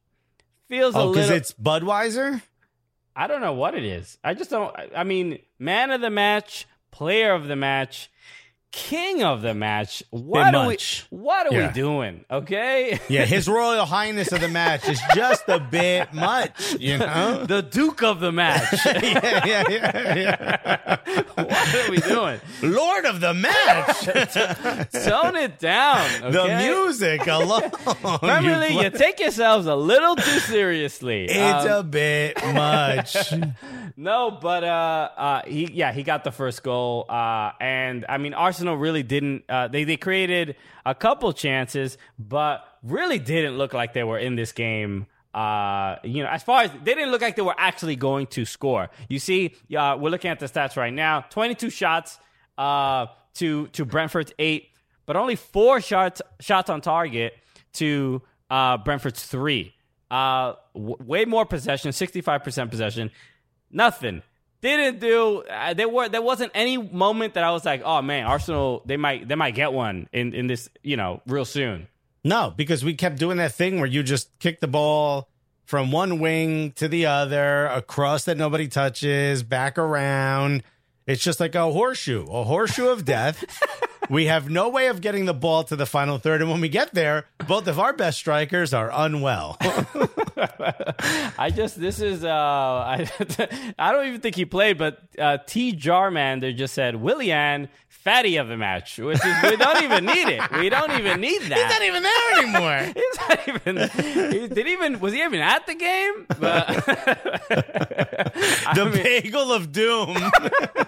Feels 0.70 0.96
a 0.96 1.00
Oh, 1.00 1.10
because 1.12 1.30
little. 1.30 1.38
it's 1.38 1.54
Budweiser. 1.54 2.42
I 3.16 3.28
don't 3.28 3.42
know 3.42 3.54
what 3.54 3.76
it 3.76 3.84
is. 3.84 4.18
I 4.24 4.34
just 4.34 4.50
don't. 4.50 4.76
I 4.96 5.04
mean, 5.04 5.40
man 5.60 5.92
of 5.92 6.02
the 6.02 6.10
match, 6.10 6.66
player 6.92 7.34
of 7.34 7.48
the 7.48 7.56
match, 7.56 8.10
king 8.74 9.22
of 9.24 9.44
the 9.44 9.54
match. 9.54 10.04
What 10.10 10.54
are 10.56 10.68
we? 10.68 10.78
What 11.12 11.46
are 11.48 11.54
Yeah. 11.56 11.68
we 11.68 11.74
doing? 11.74 12.25
Okay. 12.30 13.00
Yeah, 13.08 13.25
his 13.25 13.48
Royal 13.48 13.86
Highness 13.86 14.31
of 14.31 14.42
the 14.42 14.48
match 14.50 14.90
is 14.90 15.00
just 15.16 15.48
a 15.48 15.60
bit 15.60 16.12
much, 16.12 16.74
you 16.80 16.98
know? 16.98 17.46
the 17.48 17.62
Duke 17.62 18.02
of 18.02 18.20
the 18.20 18.31
match. 18.31 18.66
yeah, 18.86 19.44
yeah, 19.46 19.64
yeah, 19.70 20.16
yeah. 20.16 20.98
what 21.36 21.75
are 21.75 21.92
we 21.92 21.98
doing? 21.98 22.42
Lord 22.64 23.06
of 23.06 23.22
the 23.22 23.34
match. 23.36 24.06
Tone 25.06 25.36
it 25.36 25.60
down. 25.60 26.31
the 26.31 26.58
music 26.58 27.28
alone. 27.28 27.69
Premier 28.19 28.54
You 28.54 28.58
League, 28.58 28.84
you 28.84 28.90
take 28.90 29.19
yourselves 29.19 29.68
a 29.68 29.76
little 29.76 30.16
too 30.16 30.40
seriously. 30.40 31.26
it's 31.30 31.66
Um, 31.66 31.80
a 31.80 31.84
bit 31.84 32.44
much. 32.54 33.16
No, 33.96 34.31
but 34.31 34.64
uh, 34.64 35.10
uh, 35.16 35.42
he 35.46 35.69
yeah 35.72 35.92
he 35.92 36.02
got 36.02 36.24
the 36.24 36.31
first 36.31 36.64
goal, 36.64 37.06
uh, 37.10 37.52
and 37.62 38.06
I 38.10 38.18
mean 38.18 38.34
Arsenal 38.34 38.62
really 38.71 39.04
didn't. 39.04 39.44
Uh, 39.50 39.68
they 39.68 39.83
they 39.83 39.98
created 39.98 40.56
a 40.86 40.95
couple 40.95 41.33
chances, 41.33 41.98
but 42.18 42.65
really 42.81 43.19
didn't 43.19 43.57
look 43.57 43.74
like 43.74 43.94
they 43.94 44.04
were 44.04 44.18
in 44.18 44.36
this 44.36 44.51
game. 44.51 45.07
Uh, 45.33 45.98
you 46.04 46.24
know, 46.24 46.30
as 46.30 46.44
far 46.44 46.62
as 46.63 46.71
they 46.83 46.94
didn't 46.94 47.12
look 47.12 47.21
like 47.21 47.36
they 47.36 47.42
were 47.42 47.56
actually 47.57 47.95
going 47.95 48.27
to 48.27 48.45
score. 48.45 48.89
You 49.10 49.19
see, 49.19 49.56
uh, 49.75 49.98
we're 50.00 50.10
looking 50.10 50.31
at 50.31 50.39
the 50.39 50.45
stats 50.45 50.77
right 50.77 50.94
now: 50.94 51.25
twenty-two 51.30 51.69
shots 51.69 52.19
uh, 52.57 53.07
to 53.36 53.68
to 53.68 53.86
Brentford's 53.86 54.31
eight, 54.39 54.69
but 55.06 55.16
only 55.16 55.36
four 55.36 55.81
shots 55.81 56.21
shots 56.39 56.69
on 56.69 56.81
target 56.81 57.33
to 57.74 58.21
uh, 58.50 58.77
Brentford's 58.77 59.24
three. 59.24 59.74
Uh, 60.11 60.54
w- 60.76 60.97
way 60.99 61.26
more 61.26 61.45
possession, 61.45 61.92
sixty-five 61.92 62.44
percent 62.44 62.69
possession 62.69 63.11
nothing. 63.73 64.21
Didn't 64.64 65.02
do. 65.02 65.44
Uh, 65.44 65.74
there 65.74 65.90
were 65.90 66.08
there 66.08 66.22
wasn't 66.22 66.54
any 66.56 66.78
moment 66.78 67.34
that 67.34 67.44
I 67.44 67.52
was 67.52 67.66
like, 67.66 67.82
oh 67.84 68.02
man, 68.02 68.26
Arsenal 68.26 68.82
they 68.86 68.96
might 68.96 69.28
they 69.28 69.36
might 69.36 69.56
get 69.56 69.74
one 69.74 70.08
in 70.14 70.34
in 70.34 70.48
this 70.48 70.70
you 70.82 70.96
know 70.96 71.22
real 71.28 71.44
soon. 71.44 71.90
No, 72.24 72.54
because 72.56 72.86
we 72.86 72.94
kept 72.94 73.20
doing 73.20 73.38
that 73.38 73.54
thing 73.54 73.82
where 73.82 73.90
you 73.90 74.04
just 74.04 74.40
kick 74.40 74.62
the 74.62 74.68
ball 74.70 75.28
from 75.66 75.92
one 75.92 76.20
wing 76.20 76.72
to 76.74 76.88
the 76.88 77.08
other, 77.08 77.66
across 77.66 78.24
that 78.24 78.38
nobody 78.38 78.70
touches, 78.70 79.44
back 79.44 79.78
around. 79.78 80.64
It's 81.06 81.22
just 81.24 81.40
like 81.40 81.56
a 81.56 81.72
horseshoe, 81.72 82.26
a 82.30 82.44
horseshoe 82.44 82.88
of 82.88 83.04
death. 83.04 83.44
we 84.10 84.28
have 84.28 84.50
no 84.50 84.69
way 84.69 84.88
of 84.88 85.02
getting 85.02 85.26
the 85.26 85.33
ball 85.33 85.64
to 85.66 85.76
the 85.76 85.86
final 85.86 86.18
third. 86.18 86.42
And 86.42 86.50
when 86.50 86.62
we 86.62 86.69
get 86.69 86.94
there, 86.94 87.26
both 87.48 87.68
of 87.68 87.80
our 87.80 87.94
best 87.94 88.18
strikers 88.18 88.74
are 88.74 88.90
unwell. 88.94 89.57
I 91.38 91.52
just 91.54 91.80
this 91.80 92.00
is 92.00 92.24
uh 92.24 92.30
I 92.30 93.10
I 93.80 93.92
don't 93.92 94.07
even 94.07 94.22
think 94.22 94.36
he 94.36 94.45
played, 94.45 94.78
but 94.78 95.00
uh, 95.19 95.38
T 95.45 95.76
Jarmander 95.76 96.56
just 96.56 96.74
said 96.74 96.95
Willian 96.95 97.69
fatty 98.04 98.36
of 98.38 98.48
the 98.50 98.57
match, 98.57 98.98
which 98.98 99.24
is 99.26 99.36
we 99.44 99.56
don't 99.56 99.83
even 99.83 100.06
need 100.06 100.28
it. 100.28 100.42
We 100.52 100.69
don't 100.69 100.92
even 100.92 101.22
need 101.22 101.42
that. 101.44 101.57
He's 101.57 101.69
not 101.69 101.81
even 101.83 102.04
there 102.04 102.40
anymore. 102.40 102.94
He's 102.95 103.19
not 103.30 103.48
even. 103.48 104.31
He 104.31 104.48
did 104.48 104.68
even 104.68 105.00
was 105.00 105.14
he 105.14 105.24
even 105.24 105.40
at 105.42 105.66
the 105.66 105.76
game? 105.76 106.26
But 106.40 106.68
the 108.76 108.90
bagel 109.04 109.54
of 109.54 109.72
doom 109.72 110.18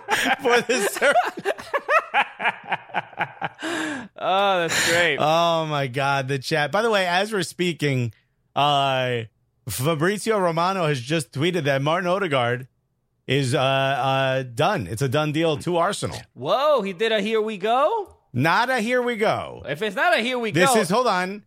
for 0.42 0.62
the 0.62 0.88
Sur- 0.92 1.14
oh, 4.18 4.60
that's 4.60 4.90
great. 4.92 5.18
Oh 5.20 5.66
my 5.66 5.88
god, 5.88 6.28
the 6.28 6.40
chat. 6.40 6.72
By 6.72 6.82
the 6.82 6.92
way, 6.92 7.08
as 7.08 7.32
we're 7.32 7.44
speaking, 7.44 8.14
uh 8.56 9.22
Fabrizio 9.68 10.38
Romano 10.38 10.86
has 10.86 11.02
just 11.02 11.32
tweeted 11.32 11.64
that 11.64 11.82
Martin 11.82 12.08
Odegaard 12.08 12.68
is 13.28 13.56
uh 13.56 13.60
uh 13.60 14.44
done. 14.44 14.88
It's 14.88 15.02
a 15.02 15.10
done 15.10 15.32
deal 15.32 15.58
to 15.58 15.78
Arsenal. 15.78 16.18
Whoa, 16.34 16.82
he 16.82 16.94
did 16.94 17.12
a 17.12 17.22
here 17.22 17.42
we 17.42 17.58
go. 17.58 18.16
Not 18.34 18.70
a 18.70 18.80
here 18.82 19.02
we 19.02 19.16
go. 19.16 19.64
If 19.68 19.82
it's 19.82 19.96
not 19.96 20.18
a 20.18 20.22
here 20.22 20.38
we 20.38 20.52
This 20.52 20.70
go, 20.70 20.76
this 20.76 20.84
is 20.84 20.90
hold 20.90 21.08
on. 21.08 21.44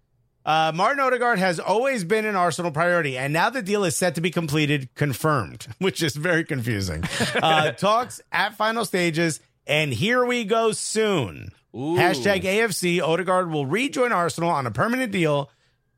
Uh, 0.49 0.73
Martin 0.75 1.01
Odegaard 1.01 1.39
has 1.39 1.61
always 1.61 2.05
been 2.05 2.25
an 2.25 2.35
Arsenal 2.35 2.71
priority, 2.71 3.19
and 3.19 3.35
now 3.35 3.51
the 3.51 3.61
deal 3.61 3.85
is 3.85 3.99
set 3.99 4.15
to 4.15 4.23
be 4.23 4.31
completed, 4.31 4.89
confirmed, 4.95 5.67
which 5.79 6.03
is 6.03 6.17
very 6.17 6.43
confusing. 6.43 7.05
Uh, 7.35 7.73
talks 7.73 8.23
at 8.33 8.57
final 8.57 8.87
stages, 8.87 9.41
and 9.67 9.93
here 9.93 10.25
we 10.25 10.45
go 10.45 10.73
soon. 10.73 11.51
Ooh. 11.75 11.97
Hashtag 11.99 12.45
AFC. 12.45 13.03
Odegaard 13.03 13.51
will 13.51 13.67
rejoin 13.67 14.11
Arsenal 14.11 14.49
on 14.49 14.67
a 14.67 14.71
permanent 14.71 15.13
deal 15.13 15.51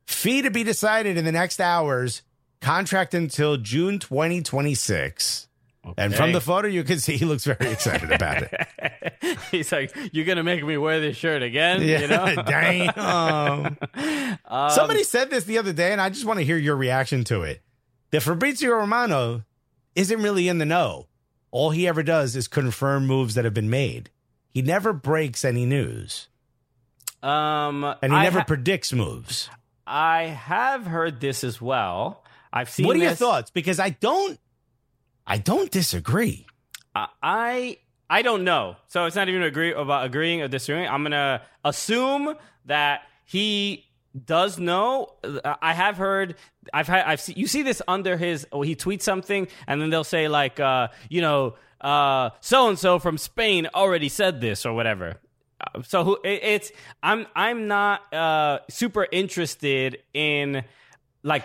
Fee 0.04 0.42
to 0.42 0.50
be 0.50 0.64
decided 0.64 1.16
in 1.16 1.25
the 1.25 1.30
next 1.30 1.61
hours. 1.61 2.23
Contract 2.61 3.14
until 3.14 3.57
June 3.57 4.00
2026. 4.00 5.47
And 5.97 6.15
from 6.15 6.33
the 6.33 6.41
photo, 6.41 6.69
you 6.69 6.85
can 6.85 6.99
see 6.99 7.17
he 7.17 7.25
looks 7.25 7.45
very 7.45 7.71
excited 7.73 8.13
about 8.13 8.43
it. 8.43 9.39
He's 9.51 9.73
like, 9.73 9.97
"You're 10.13 10.27
gonna 10.27 10.43
make 10.43 10.65
me 10.65 10.77
wear 10.77 11.01
this 11.01 11.17
shirt 11.17 11.43
again?" 11.43 11.81
You 11.83 12.07
know. 12.07 12.35
Damn. 12.47 13.77
Somebody 14.71 15.05
said 15.05 15.31
this 15.31 15.45
the 15.45 15.59
other 15.59 15.73
day, 15.73 15.93
and 15.93 16.01
I 16.01 16.11
just 16.11 16.25
want 16.25 16.39
to 16.39 16.45
hear 16.45 16.57
your 16.59 16.77
reaction 16.77 17.25
to 17.25 17.43
it. 17.43 17.63
That 18.11 18.23
Fabrizio 18.23 18.73
Romano 18.75 19.45
isn't 19.95 20.23
really 20.23 20.49
in 20.49 20.59
the 20.59 20.67
know. 20.67 21.07
All 21.51 21.71
he 21.71 21.89
ever 21.89 22.03
does 22.03 22.37
is 22.37 22.47
confirm 22.47 23.07
moves 23.07 23.35
that 23.35 23.45
have 23.45 23.55
been 23.55 23.71
made. 23.71 24.11
He 24.51 24.63
never 24.63 24.93
breaks 24.93 25.45
any 25.45 25.65
news, 25.67 26.29
Um, 27.23 27.85
and 28.03 28.13
he 28.13 28.19
I 28.19 28.25
never 28.25 28.41
ha- 28.41 28.45
predicts 28.45 28.93
moves. 28.93 29.49
I 29.87 30.25
have 30.25 30.87
heard 30.87 31.21
this 31.21 31.43
as 31.43 31.61
well. 31.61 32.23
I've 32.53 32.69
seen. 32.71 32.87
What 32.87 32.97
are 32.97 33.01
your 33.01 33.15
thoughts? 33.15 33.51
Because 33.51 33.79
I 33.81 33.91
don't, 33.91 34.39
I 35.27 35.39
don't 35.39 35.71
disagree. 35.71 36.47
I- 36.95 37.09
I 37.23 37.79
I 38.12 38.23
don't 38.23 38.43
know. 38.43 38.75
So 38.89 39.05
it's 39.05 39.15
not 39.15 39.29
even 39.29 39.43
agree 39.45 39.73
about 39.73 40.05
agreeing 40.05 40.43
or 40.43 40.49
disagreeing. 40.49 40.89
I'm 40.89 41.05
gonna 41.05 41.43
assume 41.65 42.35
that 42.67 43.03
he 43.25 43.87
does 44.25 44.59
know. 44.59 45.15
I 45.62 45.73
have 45.73 45.97
heard. 45.97 46.35
I've 46.75 46.89
had. 46.89 47.05
I've 47.07 47.21
seen. 47.21 47.37
You 47.37 47.47
see 47.47 47.62
this 47.62 47.81
under 47.87 48.17
his. 48.17 48.47
Oh, 48.50 48.62
he 48.62 48.75
tweets 48.75 49.03
something, 49.03 49.47
and 49.69 49.81
then 49.81 49.91
they'll 49.91 50.03
say 50.03 50.27
like, 50.27 50.59
uh, 50.59 50.89
you 51.09 51.21
know, 51.21 51.55
uh, 51.81 52.31
so 52.41 52.69
and 52.69 52.77
so 52.77 52.99
from 52.99 53.17
Spain 53.17 53.69
already 53.73 54.09
said 54.09 54.41
this 54.41 54.67
or 54.67 54.73
whatever. 54.75 55.21
Uh, 55.61 55.83
So 55.83 56.03
who? 56.03 56.19
It, 56.25 56.43
it's. 56.43 56.73
I'm. 57.05 57.29
I'm 57.37 57.69
not 57.69 58.12
uh, 58.12 58.59
super 58.69 59.07
interested 59.12 59.99
in 60.12 60.65
like 61.23 61.45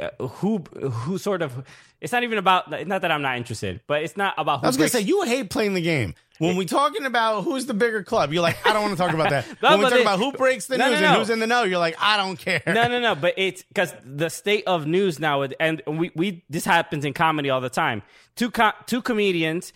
uh, 0.00 0.10
who 0.24 0.58
who 0.80 1.18
sort 1.18 1.42
of 1.42 1.64
it's 2.06 2.12
not 2.12 2.22
even 2.22 2.38
about 2.38 2.70
not 2.86 3.02
that 3.02 3.10
I'm 3.10 3.20
not 3.22 3.36
interested, 3.36 3.80
but 3.88 4.02
it's 4.02 4.16
not 4.16 4.34
about 4.38 4.60
who 4.60 4.66
I 4.66 4.68
was 4.68 4.76
going 4.76 4.88
to 4.88 4.96
say 4.96 5.02
you 5.02 5.22
hate 5.22 5.50
playing 5.50 5.74
the 5.74 5.80
game. 5.82 6.14
When 6.38 6.56
we're 6.56 6.66
talking 6.66 7.04
about 7.04 7.42
who's 7.42 7.66
the 7.66 7.74
bigger 7.74 8.02
club, 8.02 8.32
you're 8.32 8.42
like, 8.42 8.58
I 8.66 8.72
don't 8.74 8.82
want 8.82 8.96
to 8.96 9.02
talk 9.02 9.12
about 9.14 9.30
that. 9.30 9.46
No, 9.62 9.70
when 9.70 9.78
we 9.78 9.84
talk 9.86 9.94
it- 9.94 10.00
about 10.02 10.18
who 10.18 10.32
breaks 10.32 10.66
the 10.66 10.76
No, 10.78 10.90
news 10.90 11.00
no. 11.00 11.06
and 11.08 11.16
who's 11.16 11.30
in 11.30 11.40
the 11.40 11.46
know, 11.46 11.62
you're 11.64 11.78
like, 11.78 11.96
I 11.98 12.16
don't 12.18 12.38
care. 12.38 12.62
no, 12.66 12.86
no, 12.88 13.00
no. 13.00 13.14
But 13.14 13.34
it's 13.38 13.62
because 13.62 13.92
the 14.04 14.28
state 14.28 14.64
of 14.66 14.86
news 14.86 15.18
now, 15.18 15.42
and 15.58 15.82
we, 15.86 16.10
we 16.14 16.44
this 16.48 16.64
happens 16.64 17.04
in 17.04 17.12
comedy 17.14 17.50
all 17.50 17.60
the 17.60 17.70
time. 17.70 18.02
Two 18.36 18.52
two 18.86 19.02
comedians 19.02 19.72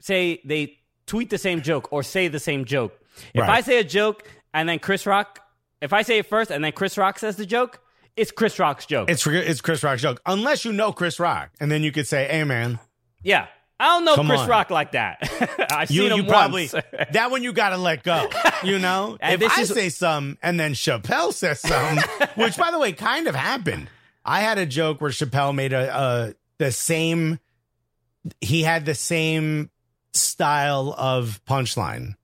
say 0.00 0.40
they 0.44 0.78
tweet 1.06 1.30
the 1.30 1.38
same 1.38 1.62
joke 1.62 1.92
or 1.92 2.02
say 2.02 2.28
the 2.28 2.40
same 2.40 2.64
joke. 2.64 2.98
If 3.34 3.42
Right. 3.42 3.50
I 3.50 3.60
say 3.60 3.78
a 3.78 3.84
joke 3.84 4.26
and 4.54 4.68
then 4.68 4.78
Chris 4.78 5.06
Rock, 5.06 5.40
if 5.80 5.92
I 5.92 6.02
say 6.02 6.18
it 6.18 6.26
first 6.26 6.50
and 6.50 6.64
then 6.64 6.72
Chris 6.72 6.96
Rock 6.98 7.18
says 7.18 7.36
the 7.36 7.46
joke, 7.46 7.80
it's 8.18 8.30
Chris 8.30 8.58
Rock's 8.58 8.86
joke. 8.86 9.10
It's 9.10 9.26
it's 9.26 9.60
Chris 9.60 9.82
Rock's 9.82 10.02
joke, 10.02 10.20
unless 10.26 10.64
you 10.64 10.72
know 10.72 10.92
Chris 10.92 11.18
Rock, 11.20 11.50
and 11.60 11.70
then 11.70 11.82
you 11.82 11.92
could 11.92 12.06
say, 12.06 12.26
"Hey, 12.28 12.44
man, 12.44 12.78
yeah, 13.22 13.46
I 13.80 13.86
don't 13.86 14.04
know 14.04 14.14
Come 14.16 14.26
Chris 14.28 14.40
on. 14.40 14.48
Rock 14.48 14.70
like 14.70 14.92
that. 14.92 15.18
I've 15.72 15.90
you 15.90 16.02
seen 16.02 16.12
him 16.12 16.18
you 16.18 16.24
probably 16.24 16.68
once. 16.72 16.84
that 17.12 17.30
one 17.30 17.42
you 17.42 17.52
got 17.52 17.70
to 17.70 17.76
let 17.76 18.02
go." 18.02 18.28
You 18.62 18.78
know, 18.78 19.16
And 19.22 19.40
if 19.42 19.56
I 19.56 19.62
is- 19.62 19.68
say 19.68 19.88
some 19.88 20.36
and 20.42 20.58
then 20.58 20.72
Chappelle 20.74 21.32
says 21.32 21.60
some, 21.60 21.98
which 22.34 22.56
by 22.56 22.70
the 22.70 22.78
way 22.78 22.92
kind 22.92 23.26
of 23.28 23.34
happened. 23.34 23.88
I 24.24 24.40
had 24.40 24.58
a 24.58 24.66
joke 24.66 25.00
where 25.00 25.10
Chappelle 25.10 25.54
made 25.54 25.72
a, 25.72 25.96
a 25.96 26.34
the 26.58 26.70
same. 26.72 27.38
He 28.42 28.62
had 28.62 28.84
the 28.84 28.94
same 28.94 29.70
style 30.12 30.94
of 30.98 31.40
punchline. 31.48 32.14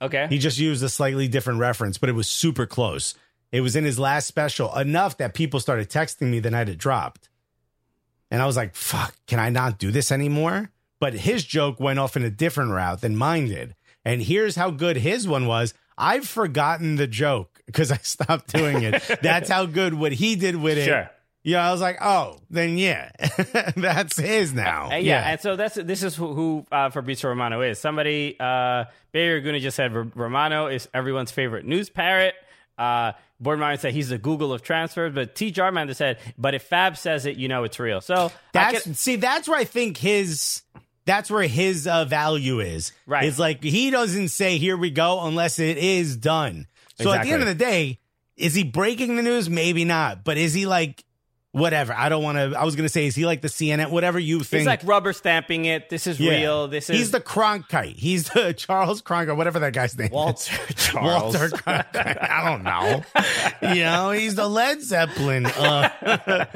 okay. 0.00 0.26
He 0.30 0.38
just 0.38 0.58
used 0.58 0.82
a 0.82 0.88
slightly 0.88 1.28
different 1.28 1.58
reference, 1.58 1.98
but 1.98 2.08
it 2.08 2.12
was 2.14 2.28
super 2.28 2.64
close. 2.66 3.14
It 3.52 3.62
was 3.62 3.76
in 3.76 3.84
his 3.84 3.98
last 3.98 4.26
special 4.26 4.76
enough 4.76 5.16
that 5.18 5.34
people 5.34 5.60
started 5.60 5.90
texting 5.90 6.28
me 6.28 6.38
the 6.38 6.50
night 6.50 6.68
it 6.68 6.78
dropped. 6.78 7.28
And 8.30 8.40
I 8.40 8.46
was 8.46 8.56
like, 8.56 8.74
fuck, 8.74 9.14
can 9.26 9.40
I 9.40 9.50
not 9.50 9.78
do 9.78 9.90
this 9.90 10.12
anymore? 10.12 10.70
But 11.00 11.14
his 11.14 11.44
joke 11.44 11.80
went 11.80 11.98
off 11.98 12.16
in 12.16 12.22
a 12.22 12.30
different 12.30 12.70
route 12.70 13.00
than 13.00 13.16
mine 13.16 13.48
did. 13.48 13.74
And 14.04 14.22
here's 14.22 14.56
how 14.56 14.70
good 14.70 14.96
his 14.98 15.26
one 15.26 15.46
was. 15.46 15.74
I've 15.98 16.26
forgotten 16.28 16.96
the 16.96 17.06
joke 17.06 17.60
because 17.66 17.90
I 17.90 17.96
stopped 18.02 18.52
doing 18.52 18.82
it. 18.82 19.02
That's 19.22 19.50
how 19.50 19.66
good 19.66 19.94
what 19.94 20.12
he 20.12 20.36
did 20.36 20.56
with 20.56 20.78
it. 20.78 20.84
Sure. 20.84 21.10
Yeah, 21.42 21.66
I 21.66 21.72
was 21.72 21.80
like, 21.80 21.96
oh, 22.02 22.38
then 22.50 22.76
yeah, 22.76 23.12
that's 23.74 24.18
his 24.18 24.52
now. 24.52 24.90
Uh, 24.92 24.96
yeah, 24.96 25.22
and 25.30 25.40
so 25.40 25.56
that's 25.56 25.74
this 25.74 26.02
is 26.02 26.14
who, 26.14 26.34
who 26.34 26.66
uh, 26.70 26.90
Fabrizio 26.90 27.30
Romano 27.30 27.62
is. 27.62 27.78
Somebody, 27.78 28.36
uh, 28.38 28.84
Barry 29.12 29.36
Laguna 29.40 29.58
just 29.58 29.74
said 29.74 29.96
R- 29.96 30.06
Romano 30.14 30.66
is 30.66 30.86
everyone's 30.92 31.30
favorite 31.30 31.64
news 31.64 31.88
parrot. 31.88 32.34
Uh, 32.80 33.12
said 33.76 33.92
he's 33.92 34.08
the 34.08 34.18
Google 34.18 34.52
of 34.52 34.62
transfers, 34.62 35.14
but 35.14 35.34
T. 35.34 35.50
Jarman 35.50 35.92
said, 35.94 36.18
but 36.38 36.54
if 36.54 36.62
Fab 36.62 36.96
says 36.96 37.26
it, 37.26 37.36
you 37.36 37.46
know 37.46 37.64
it's 37.64 37.78
real. 37.78 38.00
So 38.00 38.32
That's 38.52 38.82
could- 38.82 38.96
see, 38.96 39.16
that's 39.16 39.48
where 39.48 39.58
I 39.58 39.64
think 39.64 39.98
his 39.98 40.62
that's 41.04 41.30
where 41.30 41.46
his 41.46 41.86
uh, 41.86 42.04
value 42.04 42.60
is. 42.60 42.92
Right. 43.06 43.24
It's 43.24 43.38
like 43.38 43.62
he 43.62 43.90
doesn't 43.90 44.28
say 44.28 44.58
here 44.58 44.76
we 44.76 44.90
go 44.90 45.26
unless 45.26 45.58
it 45.58 45.76
is 45.76 46.16
done. 46.16 46.66
So 47.00 47.12
at 47.12 47.24
the 47.24 47.32
end 47.32 47.42
of 47.42 47.48
the 47.48 47.54
day, 47.54 47.98
is 48.36 48.54
he 48.54 48.64
breaking 48.64 49.16
the 49.16 49.22
news? 49.22 49.48
Maybe 49.50 49.84
not. 49.84 50.24
But 50.24 50.38
is 50.38 50.54
he 50.54 50.66
like 50.66 51.04
whatever? 51.52 51.92
I 51.92 52.08
don't 52.08 52.22
want 52.22 52.38
to. 52.38 52.58
I 52.58 52.64
was 52.64 52.76
gonna 52.76 52.88
say, 52.88 53.06
is 53.06 53.14
he 53.14 53.26
like 53.26 53.40
the 53.42 53.48
CNN? 53.48 53.90
Whatever 53.90 54.18
you 54.18 54.40
think. 54.40 54.60
he's 54.60 54.66
like 54.66 54.82
rubber 54.84 55.12
stamping 55.12 55.64
it. 55.64 55.88
This 55.90 56.06
is 56.06 56.18
Yeah. 56.20 56.32
real. 56.32 56.68
This 56.68 56.88
is 56.90 56.96
he's 56.98 57.10
the 57.10 57.20
Cronkite. 57.20 57.96
He's 57.96 58.28
the 58.30 58.52
Charles 58.56 59.02
Cronkite, 59.02 59.36
whatever 59.36 59.58
that 59.60 59.72
guy's 59.72 59.96
name. 59.98 60.06
is. 60.06 60.12
Walter 60.12 60.56
Charles. 60.74 61.34
Walter 61.36 61.48
Cronkite. 61.56 62.22
I 62.30 62.48
don't 62.50 62.62
know. 62.62 63.74
you 63.74 63.82
know, 63.82 64.10
he's 64.12 64.34
the 64.34 64.48
Led 64.48 64.82
Zeppelin. 64.82 65.46
Uh, 65.46 66.46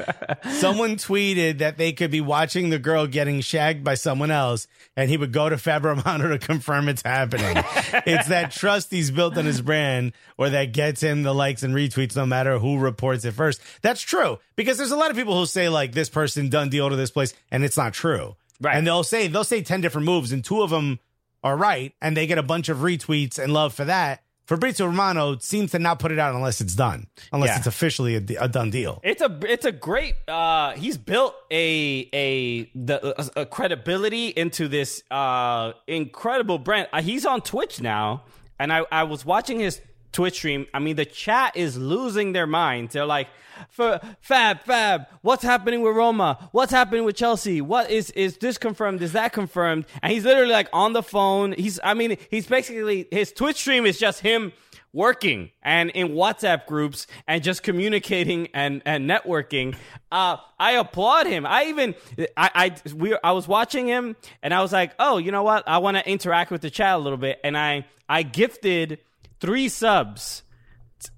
someone 0.59 0.95
tweeted 0.97 1.59
that 1.59 1.77
they 1.77 1.91
could 1.93 2.11
be 2.11 2.21
watching 2.21 2.69
the 2.69 2.79
girl 2.79 3.07
getting 3.07 3.41
shagged 3.41 3.83
by 3.83 3.95
someone 3.95 4.31
else, 4.31 4.67
and 4.95 5.09
he 5.09 5.17
would 5.17 5.31
go 5.31 5.49
to 5.49 5.57
Fab 5.57 5.85
Romano 5.85 6.29
to 6.29 6.37
confirm 6.39 6.87
it's 6.89 7.01
happening. 7.03 7.61
it's 8.05 8.27
that 8.29 8.51
trust 8.51 8.91
he's 8.91 9.11
built 9.11 9.37
on 9.37 9.45
his 9.45 9.61
brand, 9.61 10.13
or 10.37 10.49
that 10.49 10.71
gets 10.73 11.01
him 11.01 11.23
the 11.23 11.33
likes 11.33 11.63
and 11.63 11.73
retweets, 11.73 12.15
no 12.15 12.25
matter 12.25 12.59
who 12.59 12.77
reports 12.77 13.25
it 13.25 13.31
first. 13.33 13.61
That's 13.81 14.01
true 14.01 14.39
because 14.55 14.77
there's 14.77 14.91
a 14.91 14.97
lot 14.97 15.11
of 15.11 15.17
people 15.17 15.37
who 15.37 15.45
say 15.45 15.69
like 15.69 15.91
this 15.93 16.09
person 16.09 16.49
done 16.49 16.69
deal 16.69 16.89
to 16.89 16.95
this 16.95 17.11
place, 17.11 17.33
and 17.51 17.63
it's 17.63 17.77
not 17.77 17.93
true. 17.93 18.35
Right. 18.61 18.75
And 18.75 18.85
they'll 18.87 19.03
say 19.03 19.27
they'll 19.27 19.43
say 19.43 19.61
ten 19.61 19.81
different 19.81 20.05
moves, 20.05 20.31
and 20.31 20.43
two 20.43 20.61
of 20.61 20.69
them 20.69 20.99
are 21.43 21.55
right, 21.57 21.93
and 22.01 22.15
they 22.17 22.25
get 22.27 22.37
a 22.37 22.43
bunch 22.43 22.69
of 22.69 22.79
retweets 22.79 23.37
and 23.37 23.53
love 23.53 23.73
for 23.73 23.85
that. 23.85 24.21
Fabrizio 24.47 24.85
Romano 24.85 25.37
seems 25.39 25.71
to 25.71 25.79
not 25.79 25.97
put 25.97 26.11
it 26.11 26.19
out 26.19 26.35
unless 26.35 26.61
it's 26.61 26.75
done, 26.75 27.07
unless 27.33 27.49
Yeah. 27.49 27.57
it's 27.57 27.67
officially 27.67 28.15
a, 28.15 28.21
a 28.43 28.47
done 28.47 28.69
deal. 28.69 28.99
It's 29.03 29.21
a 29.21 29.39
it's 29.43 29.65
a 29.65 29.71
great. 29.71 30.13
Uh, 30.27 30.73
he's 30.73 30.97
built 30.97 31.35
a 31.51 32.07
a 32.13 32.65
the 32.75 33.21
a, 33.37 33.41
a 33.41 33.45
credibility 33.47 34.27
into 34.27 34.67
this 34.67 35.01
uh 35.09 35.73
incredible 35.87 36.59
brand. 36.59 36.87
Uh, 36.93 37.01
he's 37.01 37.25
on 37.25 37.41
Twitch 37.41 37.81
now, 37.81 38.23
and 38.59 38.71
I 38.71 38.85
I 38.91 39.03
was 39.03 39.25
watching 39.25 39.59
his 39.59 39.81
Twitch 40.11 40.35
stream. 40.35 40.67
I 40.73 40.79
mean, 40.79 40.95
the 40.95 41.05
chat 41.05 41.55
is 41.55 41.77
losing 41.77 42.33
their 42.33 42.47
minds. 42.47 42.93
They're 42.93 43.05
like, 43.05 43.27
Fab, 43.69 44.61
Fab, 44.63 45.07
what's 45.21 45.43
happening 45.43 45.81
with 45.81 45.95
Roma? 45.95 46.49
What's 46.51 46.71
happening 46.71 47.05
with 47.05 47.15
Chelsea? 47.15 47.61
What 47.61 47.89
is 47.89 48.09
is 48.11 48.37
this 48.37 48.57
confirmed? 48.57 49.01
Is 49.01 49.13
that 49.13 49.33
confirmed?" 49.33 49.85
And 50.01 50.11
he's 50.11 50.25
literally 50.25 50.51
like 50.51 50.69
on 50.73 50.93
the 50.93 51.03
phone. 51.03 51.53
He's 51.53 51.79
I 51.83 51.93
mean, 51.93 52.17
he's 52.29 52.47
basically 52.47 53.07
his 53.11 53.31
Twitch 53.31 53.57
stream 53.57 53.85
is 53.85 53.97
just 53.97 54.19
him 54.19 54.51
working 54.95 55.51
and 55.61 55.89
in 55.91 56.09
WhatsApp 56.09 56.65
groups 56.65 57.05
and 57.27 57.43
just 57.43 57.61
communicating 57.63 58.47
and, 58.53 58.81
and 58.85 59.07
networking. 59.07 59.75
Uh, 60.09 60.37
I 60.57 60.71
applaud 60.73 61.27
him. 61.27 61.45
I 61.45 61.65
even 61.65 61.95
I 62.37 62.49
I 62.55 62.93
we 62.95 63.17
I 63.23 63.33
was 63.33 63.47
watching 63.47 63.87
him 63.87 64.15
and 64.41 64.53
I 64.53 64.61
was 64.61 64.71
like, 64.71 64.93
oh, 64.97 65.17
you 65.17 65.31
know 65.31 65.43
what? 65.43 65.67
I 65.67 65.79
want 65.79 65.97
to 65.97 66.09
interact 66.09 66.49
with 66.49 66.61
the 66.61 66.69
chat 66.69 66.95
a 66.95 66.97
little 66.97 67.17
bit, 67.17 67.39
and 67.43 67.57
I 67.57 67.85
I 68.07 68.23
gifted 68.23 68.99
three 69.45 69.69
subs. 69.69 70.41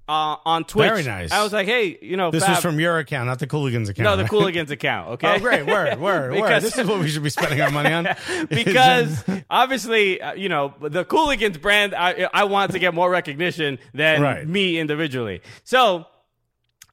Uh, 0.10 0.36
on 0.46 0.64
Twitch, 0.64 0.88
Very 0.90 1.04
nice. 1.04 1.32
I 1.32 1.44
was 1.44 1.52
like, 1.54 1.66
"Hey, 1.68 1.98
you 2.02 2.16
know, 2.18 2.32
This 2.32 2.44
Fab- 2.44 2.56
was 2.56 2.62
from 2.62 2.80
your 2.80 2.98
account, 2.98 3.28
not 3.28 3.40
the 3.40 3.48
Cooligans 3.48 3.90
account. 3.90 4.00
no 4.06 4.16
the? 4.18 4.24
Cooligans 4.24 4.70
account." 4.72 5.10
Okay, 5.12 5.36
Oh, 5.36 5.40
great. 5.40 5.66
Word, 5.66 6.00
word, 6.00 6.34
word. 6.34 6.62
This 6.62 6.78
is 6.78 6.88
what 6.88 7.00
we 7.00 7.08
should 7.10 7.24
be 7.24 7.30
spending 7.30 7.60
our 7.62 7.72
money 7.72 7.94
on. 7.94 8.08
because 8.50 9.24
obviously, 9.50 10.22
uh, 10.22 10.34
you 10.34 10.48
know, 10.50 10.74
the 10.82 11.04
Cooligans 11.06 11.62
brand, 11.62 11.94
I, 11.94 12.28
I 12.34 12.46
want 12.46 12.72
to 12.72 12.80
get 12.80 12.94
more 12.94 13.10
recognition 13.10 13.80
than 13.94 14.22
Right. 14.22 14.48
me 14.48 14.80
individually. 14.80 15.42
So 15.66 16.06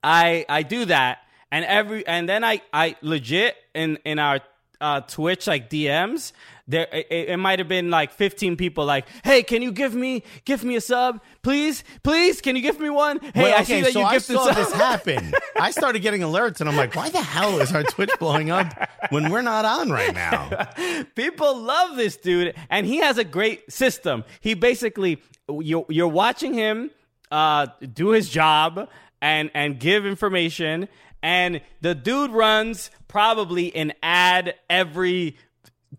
I 0.02 0.44
I 0.48 0.62
do 0.62 0.84
that, 0.86 1.18
and 1.50 1.64
every 1.64 2.06
and 2.06 2.28
then 2.28 2.44
I 2.44 2.62
I 2.72 2.96
legit 3.00 3.56
in 3.74 3.98
in 4.04 4.18
our 4.18 4.40
uh, 4.84 5.00
Twitch 5.00 5.46
like 5.46 5.70
DMs. 5.70 6.32
There, 6.68 6.86
it, 6.92 7.06
it 7.10 7.36
might 7.38 7.58
have 7.58 7.68
been 7.68 7.90
like 7.90 8.12
15 8.12 8.56
people. 8.56 8.84
Like, 8.84 9.06
hey, 9.22 9.42
can 9.42 9.62
you 9.62 9.72
give 9.72 9.94
me 9.94 10.22
give 10.44 10.62
me 10.62 10.76
a 10.76 10.80
sub, 10.80 11.20
please, 11.42 11.84
please? 12.02 12.40
Can 12.40 12.54
you 12.54 12.62
give 12.62 12.78
me 12.78 12.90
one? 12.90 13.18
Hey, 13.34 13.52
I 13.52 13.62
okay, 13.62 13.64
see 13.64 13.80
that 13.82 13.92
so 13.92 14.00
you 14.00 14.06
I 14.06 14.18
saw 14.18 14.52
this 14.52 14.72
happen. 14.72 15.32
I 15.60 15.70
started 15.70 16.00
getting 16.00 16.20
alerts, 16.20 16.60
and 16.60 16.68
I'm 16.68 16.76
like, 16.76 16.94
why 16.94 17.08
the 17.08 17.22
hell 17.22 17.60
is 17.60 17.72
our 17.72 17.82
Twitch 17.82 18.10
blowing 18.18 18.50
up 18.50 18.72
when 19.10 19.30
we're 19.30 19.42
not 19.42 19.64
on 19.64 19.90
right 19.90 20.14
now? 20.14 20.68
People 21.14 21.58
love 21.58 21.96
this 21.96 22.16
dude, 22.16 22.54
and 22.70 22.86
he 22.86 22.98
has 22.98 23.18
a 23.18 23.24
great 23.24 23.70
system. 23.72 24.24
He 24.40 24.54
basically, 24.54 25.22
you're, 25.48 25.86
you're 25.88 26.08
watching 26.08 26.54
him 26.54 26.90
uh, 27.30 27.68
do 27.92 28.10
his 28.10 28.28
job, 28.28 28.88
and 29.20 29.50
and 29.54 29.80
give 29.80 30.04
information. 30.06 30.88
And 31.22 31.62
the 31.80 31.94
dude 31.94 32.32
runs 32.32 32.90
probably 33.14 33.73
an 33.76 33.92
ad 34.02 34.56
every 34.68 35.37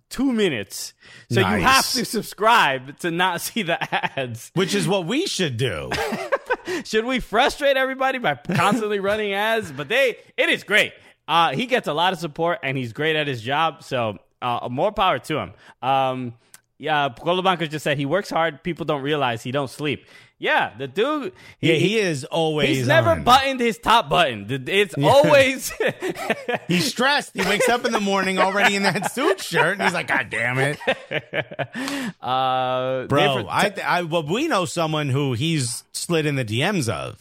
two 0.09 0.33
minutes. 0.33 0.93
So 1.31 1.39
you 1.39 1.45
have 1.45 1.89
to 1.93 2.03
subscribe 2.03 2.99
to 2.99 3.09
not 3.09 3.39
see 3.47 3.63
the 3.63 3.77
ads. 4.19 4.51
Which 4.53 4.75
is 4.75 4.85
what 4.85 5.05
we 5.05 5.25
should 5.25 5.55
do. 5.55 5.91
Should 6.83 7.05
we 7.05 7.21
frustrate 7.21 7.77
everybody 7.77 8.17
by 8.17 8.35
constantly 8.35 8.99
running 8.99 9.31
ads? 9.31 9.71
But 9.71 9.87
they, 9.87 10.17
it 10.35 10.49
is 10.49 10.63
great. 10.65 10.91
Uh, 11.25 11.55
he 11.55 11.67
gets 11.67 11.87
a 11.87 11.93
lot 11.93 12.11
of 12.11 12.19
support 12.19 12.59
and 12.63 12.77
he's 12.77 12.91
great 12.91 13.15
at 13.15 13.27
his 13.27 13.41
job. 13.41 13.81
So 13.83 14.17
uh, 14.41 14.67
more 14.69 14.91
power 14.91 15.17
to 15.19 15.37
him. 15.37 15.53
Um, 15.81 16.33
yeah, 16.77 17.07
Colabanco 17.17 17.69
just 17.69 17.83
said 17.85 17.97
he 17.97 18.05
works 18.05 18.29
hard. 18.29 18.61
People 18.61 18.85
don't 18.85 19.01
realize 19.01 19.41
he 19.41 19.53
don't 19.53 19.69
sleep. 19.69 20.05
Yeah, 20.37 20.73
the 20.77 20.87
dude. 20.87 21.31
Yeah, 21.61 21.75
he 21.75 21.97
is 21.97 22.25
always. 22.25 22.67
He's 22.67 22.87
never 22.87 23.11
on. 23.11 23.23
buttoned 23.23 23.61
his 23.61 23.77
top 23.77 24.09
button. 24.09 24.47
It's 24.67 24.93
always. 25.01 25.71
He's 26.67 26.87
stressed. 26.87 27.31
He 27.33 27.41
wakes 27.41 27.69
up 27.69 27.85
in 27.85 27.93
the 27.93 28.01
morning 28.01 28.37
already 28.37 28.75
in 28.75 28.83
that 28.83 29.13
suit 29.13 29.39
shirt, 29.39 29.73
and 29.73 29.83
he's 29.83 29.93
like, 29.93 30.07
"God 30.07 30.29
damn 30.29 30.59
it, 30.59 30.77
uh, 32.21 33.05
bro!" 33.07 33.47
I, 33.47 34.05
well, 34.09 34.23
we 34.23 34.49
know 34.49 34.65
someone 34.65 35.07
who 35.09 35.33
he's 35.33 35.83
slid 35.95 36.25
in 36.25 36.35
the 36.35 36.45
DMs 36.45 36.89
of, 36.89 37.17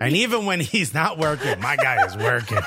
and 0.00 0.14
even 0.16 0.46
when 0.46 0.60
he's 0.60 0.94
not 0.94 1.18
working, 1.18 1.60
my 1.60 1.76
guy 1.76 2.04
is 2.06 2.16
working. 2.16 2.58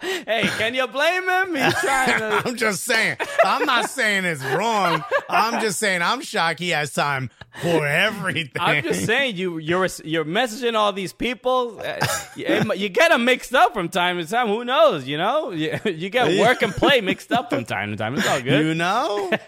hey, 0.00 0.48
can 0.58 0.74
you 0.74 0.86
blame 0.86 1.28
him? 1.28 1.54
He's 1.54 1.74
trying 1.80 2.18
to. 2.18 2.42
I'm 2.46 2.56
just 2.56 2.84
saying. 2.84 3.16
I'm 3.44 3.64
not 3.64 3.90
saying 3.90 4.24
it's 4.24 4.44
wrong. 4.44 5.04
I'm 5.28 5.60
just 5.60 5.78
saying 5.78 6.02
I'm 6.02 6.20
shocked 6.20 6.60
he 6.60 6.70
has 6.70 6.92
time 6.92 7.30
for 7.62 7.86
everything. 7.86 8.50
I'm 8.60 8.82
just 8.82 9.06
saying 9.06 9.36
you 9.36 9.58
you're 9.58 9.88
you're 10.04 10.24
messaging 10.24 10.74
all 10.74 10.92
these 10.92 11.12
people. 11.12 11.80
Uh, 11.80 12.06
you, 12.36 12.72
you 12.74 12.88
get 12.88 13.10
them 13.10 13.24
mixed 13.24 13.54
up 13.54 13.72
from 13.72 13.88
time 13.88 14.18
to 14.18 14.26
time. 14.26 14.48
Who 14.48 14.64
knows? 14.64 15.06
You 15.06 15.16
know, 15.18 15.50
you, 15.52 15.78
you 15.84 16.10
get 16.10 16.38
work 16.40 16.62
and 16.62 16.72
play 16.72 17.00
mixed 17.00 17.32
up 17.32 17.50
from 17.50 17.64
time 17.64 17.90
to 17.90 17.96
time. 17.96 18.14
It's 18.16 18.26
all 18.26 18.40
good. 18.40 18.64
You 18.64 18.74
know? 18.74 19.30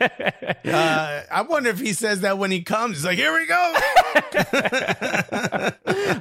Uh, 0.69 1.23
I 1.31 1.43
wonder 1.43 1.71
if 1.71 1.79
he 1.79 1.93
says 1.93 2.21
that 2.23 2.37
when 2.37 2.51
he 2.51 2.63
comes. 2.63 2.99
He's 2.99 3.05
like, 3.05 3.17
here 3.17 3.33
we 3.33 3.47
go. 3.47 3.75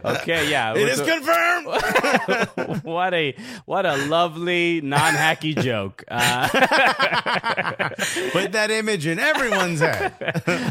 Okay, 0.06 0.50
yeah. 0.50 0.74
It 0.76 0.88
is 0.90 0.98
So- 0.98 1.06
confirmed. 1.06 2.84
what 2.84 3.14
a 3.14 3.36
what 3.66 3.86
a 3.86 3.96
lovely 4.08 4.82
non-hacky 4.82 5.62
joke. 5.64 6.04
Uh, 6.10 6.48
Put 8.32 8.52
that 8.54 8.70
image 8.72 9.06
in 9.08 9.20
everyone's 9.20 9.80
head. 9.80 10.14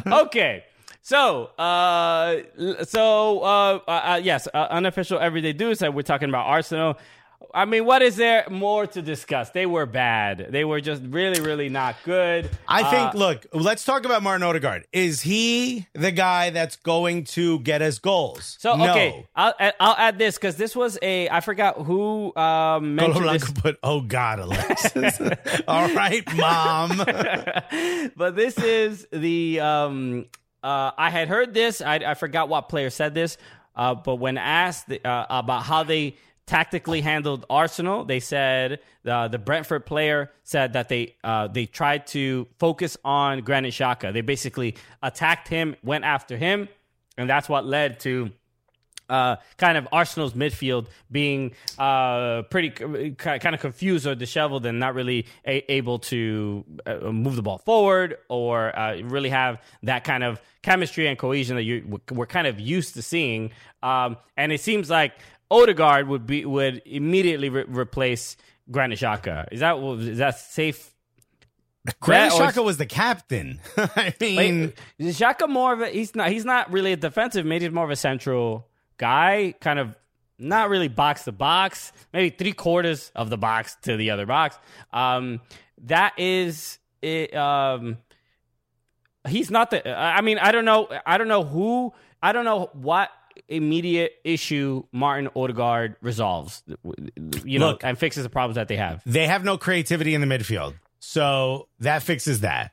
okay. 0.07 0.65
So, 1.03 1.45
uh, 1.57 2.39
so, 2.85 3.41
uh, 3.41 3.79
uh, 3.87 3.91
uh, 3.91 4.21
yes, 4.23 4.49
uh, 4.53 4.67
unofficial 4.71 5.21
everyday 5.21 5.53
dudes. 5.53 5.81
We're 5.81 6.03
talking 6.03 6.29
about 6.29 6.47
Arsenal. 6.47 6.99
I 7.55 7.65
mean, 7.65 7.85
what 7.87 8.03
is 8.03 8.17
there 8.17 8.47
more 8.51 8.87
to 8.87 9.01
discuss? 9.03 9.51
They 9.51 9.67
were 9.67 9.87
bad. 9.87 10.49
They 10.51 10.65
were 10.65 10.81
just 10.81 11.03
really, 11.03 11.41
really 11.41 11.69
not 11.69 11.97
good. 12.05 12.51
I 12.69 12.83
think, 12.91 13.15
Uh, 13.15 13.19
look, 13.19 13.47
let's 13.53 13.85
talk 13.85 14.05
about 14.05 14.23
Martin 14.23 14.43
Odegaard. 14.43 14.87
Is 14.93 15.23
he 15.23 15.87
the 15.95 16.13
guy 16.13 16.51
that's 16.51 16.77
going 16.77 17.25
to 17.25 17.59
get 17.61 17.81
us 17.83 17.99
goals? 17.99 18.57
So 18.61 18.77
No. 18.77 18.91
okay, 18.91 19.27
I'll 19.35 19.55
I'll 19.81 19.97
add 19.97 20.19
this 20.19 20.37
because 20.37 20.57
this 20.57 20.77
was 20.77 20.99
a 21.01 21.29
I 21.31 21.41
forgot 21.41 21.77
who 21.77 22.35
um, 22.37 22.95
mentioned 22.95 23.29
this, 23.29 23.51
put, 23.53 23.79
oh 23.83 24.01
God, 24.01 24.39
Alexis. 24.39 25.21
All 25.69 25.89
right, 25.95 26.25
mom. 26.37 26.99
but 28.17 28.37
this 28.37 28.59
is 28.59 29.07
the 29.13 29.61
um 29.61 30.27
uh 30.63 30.91
I 30.97 31.11
had 31.11 31.29
heard 31.29 31.55
this 31.55 31.81
I 31.81 31.97
I 31.97 32.15
forgot 32.15 32.49
what 32.49 32.69
player 32.69 32.91
said 32.91 33.15
this 33.15 33.39
uh 33.75 33.95
but 33.95 34.17
when 34.17 34.37
asked 34.39 34.91
uh, 34.91 35.27
about 35.31 35.63
how 35.63 35.83
they 35.83 36.17
tactically 36.47 37.01
handled 37.01 37.45
Arsenal 37.51 38.05
they 38.05 38.21
said 38.21 38.81
uh, 39.05 39.29
the 39.29 39.39
Brentford 39.39 39.85
player 39.85 40.31
said 40.45 40.75
that 40.75 40.89
they 40.89 41.15
uh 41.25 41.49
they 41.49 41.67
tried 41.67 42.07
to 42.09 42.47
focus 42.59 42.97
on 43.05 43.41
Granit 43.41 43.73
Xhaka 43.73 44.13
they 44.13 44.21
basically 44.21 44.77
attacked 45.03 45.49
him 45.49 45.77
went 45.83 46.05
after 46.05 46.37
him 46.37 46.69
and 47.19 47.29
that's 47.29 47.49
what 47.49 47.67
led 47.67 48.01
to 48.01 48.31
uh, 49.09 49.37
kind 49.57 49.79
of 49.79 49.87
Arsenal's 49.93 50.33
midfield 50.33 50.87
being 51.11 51.53
uh, 51.79 52.43
pretty 52.43 52.71
kind 53.17 53.55
of 53.55 53.61
confused 53.61 54.07
or 54.07 54.15
disheveled 54.15 54.67
and 54.67 54.81
not 54.81 54.95
really 54.95 55.27
a- 55.47 55.71
able 55.73 55.99
to 55.99 56.65
uh, 56.87 57.13
move 57.13 57.37
the 57.37 57.43
ball 57.43 57.59
forward 57.59 58.19
or 58.29 58.77
uh, 58.77 59.01
really 59.03 59.31
have 59.31 59.61
that 59.83 60.05
kind 60.05 60.25
of 60.25 60.41
chemistry 60.63 61.07
and 61.07 61.19
cohesion 61.19 61.57
that 61.57 61.63
you 61.63 62.01
we're 62.11 62.27
kind 62.27 62.47
of 62.47 62.59
used 62.59 62.95
to 62.95 63.03
seeing. 63.03 63.53
Um, 63.83 64.17
and 64.37 64.53
it 64.53 64.61
seems 64.61 64.91
like 64.91 65.13
Odegaard 65.51 66.09
would 66.09 66.27
be 66.27 66.45
would 66.45 66.83
immediately 66.85 67.49
re- 67.49 67.65
replace 67.65 68.37
Granit 68.71 68.99
Xhaka. 68.99 69.47
Is 69.53 69.61
that 69.61 69.77
is 69.77 70.19
that 70.19 70.39
safe? 70.39 70.93
Granit 72.01 72.33
Xhaka 72.33 72.65
was 72.65 72.79
the 72.79 72.87
captain. 72.87 73.61
I 73.77 74.15
mean, 74.21 74.73
is 74.99 75.19
Xhaka 75.19 75.49
more 75.49 75.73
of 75.73 75.81
a 75.83 75.89
he's 75.89 76.15
not 76.15 76.31
he's 76.31 76.45
not 76.45 76.73
really 76.73 76.93
a 76.93 76.97
defensive 76.97 77.47
maybe 77.47 77.65
he's 77.65 77.73
more 77.73 77.85
of 77.85 77.91
a 77.91 77.97
central 77.97 78.69
guy 78.97 79.55
kind 79.61 79.79
of 79.79 79.95
not 80.39 80.69
really 80.69 80.89
box 80.89 81.25
to 81.25 81.33
box 81.33 81.93
maybe 82.13 82.31
three 82.31 82.53
quarters 82.53 83.11
of 83.15 83.31
the 83.31 83.39
box 83.39 83.77
to 83.83 83.97
the 83.97 84.11
other 84.11 84.27
box 84.27 84.59
um 84.93 85.41
that 85.85 86.13
is 86.19 86.79
it 87.01 87.35
um 87.35 87.97
he's 89.29 89.51
not 89.51 89.71
the 89.71 89.89
I 89.89 90.21
mean 90.21 90.39
I 90.39 90.53
don't 90.53 90.65
know 90.65 90.89
I 91.07 91.19
don't 91.19 91.29
know 91.29 91.43
who 91.43 91.93
I 92.23 92.33
don't 92.33 92.45
know 92.45 92.71
what 92.75 93.11
immediate 93.49 94.13
issue 94.25 94.83
Martin 94.93 95.29
Odegaard 95.35 95.97
resolves 96.01 96.63
you 97.45 97.59
know 97.59 97.69
Look. 97.71 97.85
and 97.85 97.99
fixes 97.99 98.23
the 98.23 98.31
problems 98.31 98.57
that 98.57 98.69
they 98.69 98.77
have 98.77 99.03
they 99.07 99.27
have 99.27 99.45
no 99.45 99.59
creativity 99.59 100.15
in 100.15 100.21
the 100.21 100.27
midfield. 100.27 100.75
So 100.99 101.69
that 101.81 102.03
fixes 102.03 102.41
that. 102.41 102.73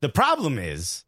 The 0.00 0.08
problem 0.08 0.58
is 0.58 1.04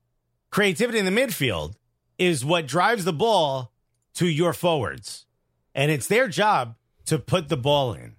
creativity 0.50 0.98
in 0.98 1.04
the 1.04 1.10
midfield 1.10 1.74
is 2.18 2.44
what 2.44 2.66
drives 2.66 3.04
the 3.04 3.12
ball 3.12 3.72
to 4.14 4.26
your 4.28 4.52
forwards. 4.52 5.26
And 5.74 5.90
it's 5.90 6.06
their 6.06 6.28
job 6.28 6.76
to 7.06 7.18
put 7.18 7.48
the 7.48 7.56
ball 7.56 7.92
in. 7.92 8.16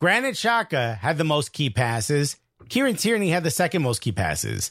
Granit 0.00 0.34
Xhaka 0.34 0.98
had 0.98 1.18
the 1.18 1.24
most 1.24 1.52
key 1.52 1.70
passes. 1.70 2.36
Kieran 2.68 2.96
Tierney 2.96 3.30
had 3.30 3.44
the 3.44 3.50
second 3.50 3.82
most 3.82 4.00
key 4.00 4.12
passes. 4.12 4.70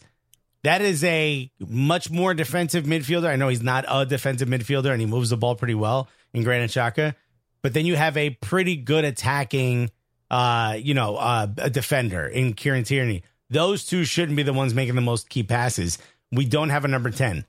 That 0.63 0.81
is 0.81 1.03
a 1.03 1.51
much 1.59 2.11
more 2.11 2.33
defensive 2.33 2.85
midfielder. 2.85 3.27
I 3.27 3.35
know 3.35 3.47
he's 3.47 3.63
not 3.63 3.85
a 3.87 4.05
defensive 4.05 4.47
midfielder 4.47 4.91
and 4.91 5.01
he 5.01 5.07
moves 5.07 5.31
the 5.31 5.37
ball 5.37 5.55
pretty 5.55 5.73
well 5.73 6.07
in 6.33 6.43
Granit 6.43 6.69
Xhaka. 6.69 7.15
But 7.63 7.73
then 7.73 7.85
you 7.85 7.95
have 7.95 8.15
a 8.17 8.31
pretty 8.31 8.75
good 8.75 9.05
attacking 9.05 9.89
uh, 10.31 10.77
you 10.81 10.93
know, 10.93 11.17
uh, 11.17 11.47
a 11.57 11.69
defender 11.69 12.25
in 12.25 12.53
Kieran 12.53 12.85
Tierney. 12.85 13.21
Those 13.49 13.85
two 13.85 14.05
shouldn't 14.05 14.37
be 14.37 14.43
the 14.43 14.53
ones 14.53 14.73
making 14.73 14.95
the 14.95 15.01
most 15.01 15.29
key 15.29 15.43
passes. 15.43 15.97
We 16.31 16.45
don't 16.45 16.69
have 16.69 16.85
a 16.85 16.87
number 16.87 17.11
10. 17.11 17.45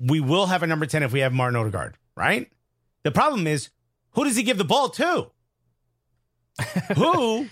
We 0.00 0.18
will 0.20 0.46
have 0.46 0.62
a 0.62 0.66
number 0.66 0.86
10 0.86 1.02
if 1.02 1.12
we 1.12 1.20
have 1.20 1.34
Martin 1.34 1.56
Odegaard, 1.56 1.98
right? 2.16 2.50
The 3.02 3.10
problem 3.10 3.46
is, 3.46 3.68
who 4.12 4.24
does 4.24 4.34
he 4.34 4.42
give 4.42 4.56
the 4.56 4.64
ball 4.64 4.88
to? 4.88 5.30
who? 6.96 7.48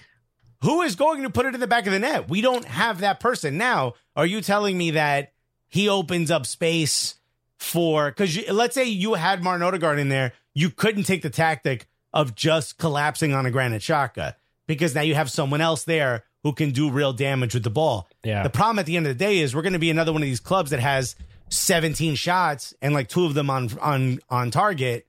Who 0.63 0.81
is 0.81 0.97
going 0.97 1.23
to 1.23 1.31
put 1.31 1.45
it 1.45 1.55
in 1.55 1.61
the 1.61 1.67
back 1.67 1.87
of 1.87 1.93
the 1.93 1.99
net? 1.99 2.31
We 2.31 2.41
don't 2.41 2.65
have 2.65 3.01
that 3.01 3.21
person. 3.21 3.59
Now, 3.59 3.95
are 4.17 4.27
you 4.27 4.41
telling 4.41 4.77
me 4.77 4.93
that 4.93 5.33
he 5.69 5.89
opens 5.89 6.31
up 6.31 6.47
space 6.47 7.17
for, 7.59 8.11
because 8.11 8.37
let's 8.49 8.75
say 8.75 8.85
you 8.85 9.15
had 9.15 9.43
Martin 9.43 9.63
Odegaard 9.63 9.99
in 9.99 10.09
there, 10.09 10.33
you 10.55 10.71
couldn't 10.71 11.05
take 11.05 11.23
the 11.23 11.31
tactic 11.31 11.87
of 12.13 12.35
just 12.35 12.79
collapsing 12.79 13.33
on 13.35 13.47
a 13.47 13.51
Granit 13.51 13.83
Xhaka 13.83 14.35
because 14.67 14.95
now 14.95 15.03
you 15.03 15.15
have 15.15 15.31
someone 15.31 15.61
else 15.61 15.85
there 15.85 16.25
who 16.43 16.53
can 16.53 16.71
do 16.71 16.91
real 16.91 17.13
damage 17.13 17.55
with 17.55 17.63
the 17.63 17.71
ball. 17.71 18.09
Yeah. 18.25 18.43
The 18.43 18.51
problem 18.51 18.79
at 18.79 18.87
the 18.87 18.97
end 18.97 19.07
of 19.07 19.17
the 19.17 19.25
day 19.25 19.39
is 19.39 19.55
we're 19.55 19.63
going 19.63 19.75
to 19.75 19.79
be 19.79 19.91
another 19.91 20.13
one 20.13 20.23
of 20.23 20.27
these 20.27 20.41
clubs 20.41 20.71
that 20.71 20.81
has 20.81 21.15
17 21.51 22.15
shots 22.15 22.75
and 22.81 22.95
like 22.95 23.09
two 23.09 23.25
of 23.27 23.35
them 23.35 23.51
on 23.51 23.69
on 23.81 24.21
on 24.31 24.51
target 24.51 25.07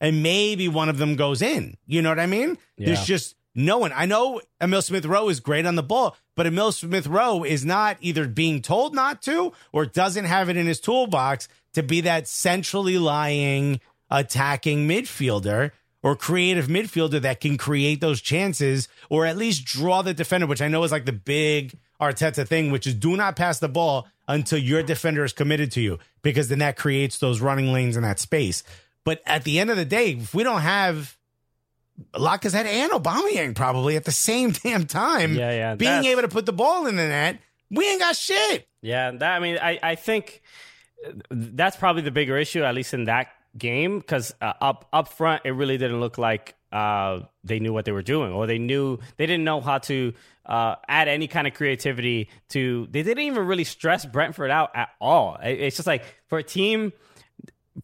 and 0.00 0.22
maybe 0.22 0.66
one 0.68 0.88
of 0.88 0.98
them 0.98 1.14
goes 1.16 1.40
in. 1.40 1.76
You 1.86 2.02
know 2.02 2.08
what 2.08 2.18
I 2.18 2.26
mean? 2.26 2.58
There's 2.76 2.98
Yeah. 3.00 3.04
just 3.04 3.36
no 3.54 3.78
one. 3.78 3.92
I 3.94 4.06
know 4.06 4.40
Emil 4.60 4.82
Smith 4.82 5.04
Rowe 5.04 5.28
is 5.28 5.40
great 5.40 5.66
on 5.66 5.74
the 5.74 5.82
ball, 5.82 6.16
but 6.36 6.46
Emil 6.46 6.72
Smith 6.72 7.06
Rowe 7.06 7.44
is 7.44 7.64
not 7.64 7.96
either 8.00 8.26
being 8.26 8.62
told 8.62 8.94
not 8.94 9.22
to 9.22 9.52
or 9.72 9.86
doesn't 9.86 10.24
have 10.24 10.48
it 10.48 10.56
in 10.56 10.66
his 10.66 10.80
toolbox 10.80 11.48
to 11.74 11.82
be 11.82 12.00
that 12.02 12.28
centrally 12.28 12.98
lying 12.98 13.80
attacking 14.10 14.88
midfielder 14.88 15.70
or 16.02 16.16
creative 16.16 16.66
midfielder 16.66 17.20
that 17.20 17.40
can 17.40 17.56
create 17.56 18.00
those 18.00 18.20
chances 18.20 18.88
or 19.08 19.24
at 19.24 19.36
least 19.36 19.64
draw 19.64 20.02
the 20.02 20.14
defender, 20.14 20.46
which 20.46 20.62
I 20.62 20.68
know 20.68 20.82
is 20.84 20.92
like 20.92 21.06
the 21.06 21.12
big 21.12 21.78
Arteta 22.00 22.46
thing, 22.46 22.70
which 22.70 22.86
is 22.86 22.94
do 22.94 23.16
not 23.16 23.36
pass 23.36 23.58
the 23.60 23.68
ball 23.68 24.08
until 24.26 24.58
your 24.58 24.82
defender 24.82 25.24
is 25.24 25.32
committed 25.32 25.70
to 25.72 25.80
you, 25.80 25.98
because 26.22 26.48
then 26.48 26.58
that 26.58 26.76
creates 26.76 27.18
those 27.18 27.40
running 27.40 27.72
lanes 27.72 27.96
in 27.96 28.02
that 28.02 28.18
space. 28.18 28.62
But 29.04 29.20
at 29.26 29.44
the 29.44 29.58
end 29.58 29.70
of 29.70 29.76
the 29.76 29.84
day, 29.84 30.12
if 30.12 30.34
we 30.34 30.42
don't 30.42 30.60
have 30.60 31.16
Lacazette 32.14 32.66
and 32.66 32.92
Aubameyang 32.92 33.54
probably 33.54 33.96
at 33.96 34.04
the 34.04 34.12
same 34.12 34.50
damn 34.62 34.86
time, 34.86 35.34
Yeah, 35.34 35.50
yeah, 35.50 35.74
being 35.74 36.04
able 36.04 36.22
to 36.22 36.28
put 36.28 36.46
the 36.46 36.52
ball 36.52 36.86
in 36.86 36.96
the 36.96 37.06
net, 37.06 37.40
we 37.70 37.88
ain't 37.88 38.00
got 38.00 38.16
shit. 38.16 38.66
Yeah, 38.82 39.10
that 39.12 39.36
I 39.36 39.38
mean, 39.38 39.58
I 39.60 39.78
I 39.82 39.94
think 39.94 40.42
that's 41.30 41.76
probably 41.76 42.02
the 42.02 42.10
bigger 42.10 42.36
issue, 42.36 42.62
at 42.62 42.74
least 42.74 42.94
in 42.94 43.04
that 43.04 43.28
game 43.56 43.98
because 43.98 44.34
uh, 44.40 44.52
up 44.60 44.88
up 44.92 45.08
front 45.08 45.42
it 45.44 45.50
really 45.50 45.76
didn't 45.76 46.00
look 46.00 46.16
like 46.16 46.54
uh, 46.72 47.20
they 47.44 47.58
knew 47.60 47.72
what 47.72 47.84
they 47.84 47.92
were 47.92 48.02
doing, 48.02 48.32
or 48.32 48.46
they 48.46 48.58
knew 48.58 48.98
they 49.16 49.26
didn't 49.26 49.44
know 49.44 49.60
how 49.60 49.78
to 49.78 50.14
uh, 50.46 50.76
add 50.88 51.06
any 51.08 51.28
kind 51.28 51.46
of 51.46 51.54
creativity 51.54 52.28
to. 52.50 52.88
They 52.90 53.02
didn't 53.02 53.24
even 53.24 53.46
really 53.46 53.64
stress 53.64 54.06
Brentford 54.06 54.50
out 54.50 54.70
at 54.74 54.88
all. 55.00 55.38
It's 55.42 55.76
just 55.76 55.86
like 55.86 56.02
for 56.28 56.38
a 56.38 56.42
team 56.42 56.92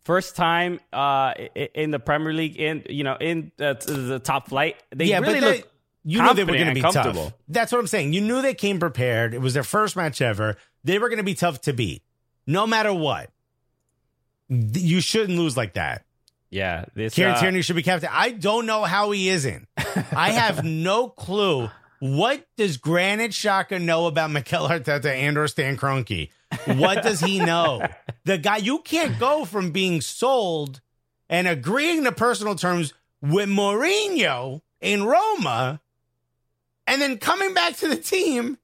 first 0.05 0.37
time 0.37 0.81
uh, 0.93 1.35
in 1.75 1.91
the 1.91 1.99
Premier 1.99 2.33
League, 2.33 2.57
in 2.57 2.85
you 2.89 3.05
know, 3.05 3.17
in 3.21 3.53
uh, 3.61 3.75
the 3.75 4.21
top 4.23 4.49
flight. 4.49 4.77
They 4.95 5.07
yeah, 5.07 5.21
really 5.21 5.41
but 5.41 5.53
they, 5.53 5.65
you 6.05 6.23
knew 6.23 6.35
they 6.35 6.45
were 6.45 6.53
going 6.53 6.69
to 6.69 6.75
be 6.75 6.81
tough. 6.81 7.33
That's 7.49 7.73
what 7.73 7.79
I'm 7.79 7.87
saying. 7.87 8.13
You 8.13 8.21
knew 8.21 8.43
they 8.43 8.55
came 8.55 8.79
prepared. 8.79 9.35
It 9.35 9.41
was 9.41 9.55
their 9.55 9.63
first 9.63 9.97
match 9.97 10.21
ever. 10.21 10.57
They 10.85 10.99
were 10.99 11.09
going 11.09 11.19
to 11.19 11.25
be 11.25 11.35
tough 11.35 11.61
to 11.63 11.73
beat, 11.73 12.03
no 12.47 12.67
matter 12.67 12.93
what. 12.93 13.31
You 14.49 15.01
shouldn't 15.01 15.39
lose 15.39 15.57
like 15.57 15.75
that. 15.75 16.05
Yeah, 16.51 16.87
this 16.95 17.15
Kieran 17.15 17.35
uh, 17.35 17.41
Tierney 17.41 17.63
should 17.63 17.77
be 17.77 17.83
captain. 17.83 18.09
I 18.11 18.31
don't 18.31 18.65
know 18.65 18.85
how 18.85 19.11
he 19.11 19.29
isn't. 19.29 19.69
I 20.13 20.31
have 20.31 20.65
no 20.65 21.09
clue. 21.09 21.69
What 22.01 22.47
does 22.57 22.77
Granit 22.79 23.33
Xhaka 23.33 23.81
know 23.83 24.07
about 24.07 24.31
Mikel 24.31 24.69
Arteta 24.69 25.07
and 25.07 25.37
or 25.37 25.49
Stan 25.49 25.77
Kroenke? 25.77 26.31
What 26.77 27.03
does 27.03 27.21
he 27.21 27.41
know? 27.41 27.87
the 28.25 28.39
guy 28.39 28.59
you 28.59 28.81
can't 28.81 29.19
go 29.19 29.45
from 29.45 29.71
being 29.71 30.01
sold 30.01 30.81
and 31.29 31.49
agreeing 31.49 32.05
to 32.05 32.13
personal 32.13 32.55
terms 32.55 32.93
with 33.21 33.49
Mourinho 33.49 34.61
in 34.81 35.05
Roma 35.05 35.81
and 36.87 37.01
then 37.03 37.19
coming 37.19 37.55
back 37.55 37.77
to 37.77 37.89
the 37.89 37.97
team 37.97 38.59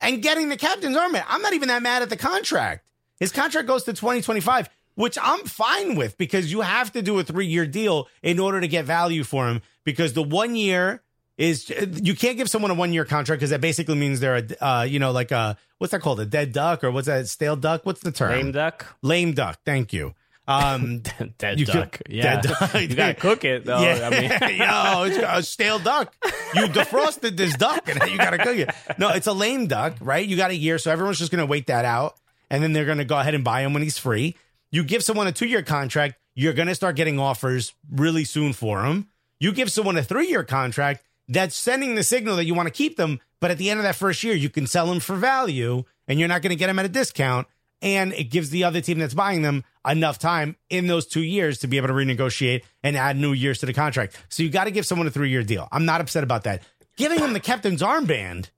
and 0.00 0.22
getting 0.22 0.48
the 0.48 0.56
captain's 0.56 0.96
armband. 0.96 1.24
I'm 1.28 1.42
not 1.42 1.54
even 1.54 1.68
that 1.68 1.82
mad 1.82 2.02
at 2.02 2.10
the 2.10 2.16
contract. 2.16 2.84
His 3.18 3.32
contract 3.32 3.66
goes 3.66 3.84
to 3.84 3.92
2025 3.92 4.68
which 4.94 5.18
I'm 5.20 5.44
fine 5.44 5.96
with 5.96 6.16
because 6.18 6.50
you 6.52 6.60
have 6.60 6.92
to 6.92 7.02
do 7.02 7.18
a 7.18 7.24
three 7.24 7.46
year 7.46 7.66
deal 7.66 8.08
in 8.22 8.38
order 8.38 8.60
to 8.60 8.68
get 8.68 8.84
value 8.84 9.24
for 9.24 9.48
him 9.48 9.62
because 9.84 10.12
the 10.12 10.22
one 10.22 10.56
year 10.56 11.02
is 11.36 11.68
you 11.68 12.14
can't 12.14 12.36
give 12.36 12.48
someone 12.48 12.70
a 12.70 12.74
one 12.74 12.92
year 12.92 13.04
contract 13.04 13.40
because 13.40 13.50
that 13.50 13.60
basically 13.60 13.96
means 13.96 14.20
they're 14.20 14.36
a 14.36 14.64
uh, 14.64 14.82
you 14.82 14.98
know 14.98 15.10
like 15.10 15.30
a 15.32 15.56
what's 15.78 15.90
that 15.90 16.00
called? 16.00 16.20
A 16.20 16.26
dead 16.26 16.52
duck 16.52 16.84
or 16.84 16.90
what's 16.90 17.06
that 17.06 17.28
stale 17.28 17.56
duck? 17.56 17.84
What's 17.84 18.00
the 18.00 18.12
term? 18.12 18.30
Lame 18.32 18.52
duck? 18.52 18.96
Lame 19.02 19.32
duck. 19.32 19.58
Thank 19.64 19.92
you. 19.92 20.14
Um 20.46 20.98
dead 21.38 21.64
duck. 21.64 22.00
yeah. 22.08 22.40
dead 22.40 22.42
duck. 22.42 22.74
you 22.80 22.94
gotta 22.94 23.14
cook 23.14 23.44
it 23.44 23.64
though. 23.64 23.80
Yeah. 23.80 24.08
I 24.08 24.10
mean 24.10 24.30
yo 24.58 25.02
it's 25.04 25.18
a 25.18 25.42
stale 25.42 25.78
duck. 25.78 26.14
You 26.54 26.66
defrosted 26.66 27.36
this 27.36 27.56
duck 27.56 27.88
and 27.88 28.10
you 28.10 28.18
gotta 28.18 28.38
cook 28.38 28.56
it. 28.56 28.70
No 28.98 29.08
it's 29.08 29.26
a 29.26 29.32
lame 29.32 29.66
duck 29.66 29.96
right? 30.00 30.26
You 30.26 30.36
got 30.36 30.50
a 30.50 30.56
year 30.56 30.78
so 30.78 30.90
everyone's 30.90 31.18
just 31.18 31.30
gonna 31.32 31.46
wait 31.46 31.66
that 31.68 31.84
out 31.84 32.14
and 32.50 32.62
then 32.62 32.72
they're 32.72 32.84
gonna 32.84 33.04
go 33.04 33.18
ahead 33.18 33.34
and 33.34 33.42
buy 33.42 33.62
him 33.62 33.72
when 33.72 33.82
he's 33.82 33.98
free. 33.98 34.36
You 34.70 34.84
give 34.84 35.02
someone 35.02 35.26
a 35.26 35.32
two 35.32 35.46
year 35.46 35.62
contract, 35.62 36.16
you're 36.34 36.52
to 36.52 36.74
start 36.74 36.96
getting 36.96 37.18
offers 37.18 37.72
really 37.90 38.24
soon 38.24 38.52
for 38.52 38.84
him. 38.84 39.08
You 39.38 39.52
give 39.52 39.70
someone 39.70 39.96
a 39.96 40.02
three 40.02 40.28
year 40.28 40.44
contract, 40.44 41.04
that's 41.28 41.56
sending 41.56 41.94
the 41.94 42.02
signal 42.02 42.36
that 42.36 42.44
you 42.44 42.54
want 42.54 42.66
to 42.66 42.74
keep 42.74 42.96
them. 42.96 43.20
But 43.40 43.50
at 43.50 43.58
the 43.58 43.70
end 43.70 43.80
of 43.80 43.84
that 43.84 43.96
first 43.96 44.22
year, 44.22 44.34
you 44.34 44.48
can 44.48 44.66
sell 44.66 44.86
them 44.86 45.00
for 45.00 45.16
value 45.16 45.84
and 46.08 46.18
you're 46.18 46.28
not 46.28 46.42
going 46.42 46.50
to 46.50 46.56
get 46.56 46.68
them 46.68 46.78
at 46.78 46.84
a 46.84 46.88
discount. 46.88 47.46
And 47.82 48.14
it 48.14 48.24
gives 48.24 48.48
the 48.50 48.64
other 48.64 48.80
team 48.80 48.98
that's 48.98 49.12
buying 49.12 49.42
them 49.42 49.62
enough 49.86 50.18
time 50.18 50.56
in 50.70 50.86
those 50.86 51.06
two 51.06 51.22
years 51.22 51.58
to 51.58 51.66
be 51.66 51.76
able 51.76 51.88
to 51.88 51.92
renegotiate 51.94 52.62
and 52.82 52.96
add 52.96 53.18
new 53.18 53.32
years 53.32 53.58
to 53.58 53.66
the 53.66 53.74
contract. 53.74 54.18
So 54.30 54.42
you 54.42 54.48
got 54.48 54.64
to 54.64 54.70
give 54.70 54.86
someone 54.86 55.06
a 55.06 55.10
three 55.10 55.28
year 55.28 55.42
deal. 55.42 55.68
I'm 55.70 55.84
not 55.84 56.00
upset 56.00 56.24
about 56.24 56.44
that. 56.44 56.62
Giving 56.96 57.18
them 57.18 57.32
the 57.32 57.40
captain's 57.40 57.82
armband. 57.82 58.48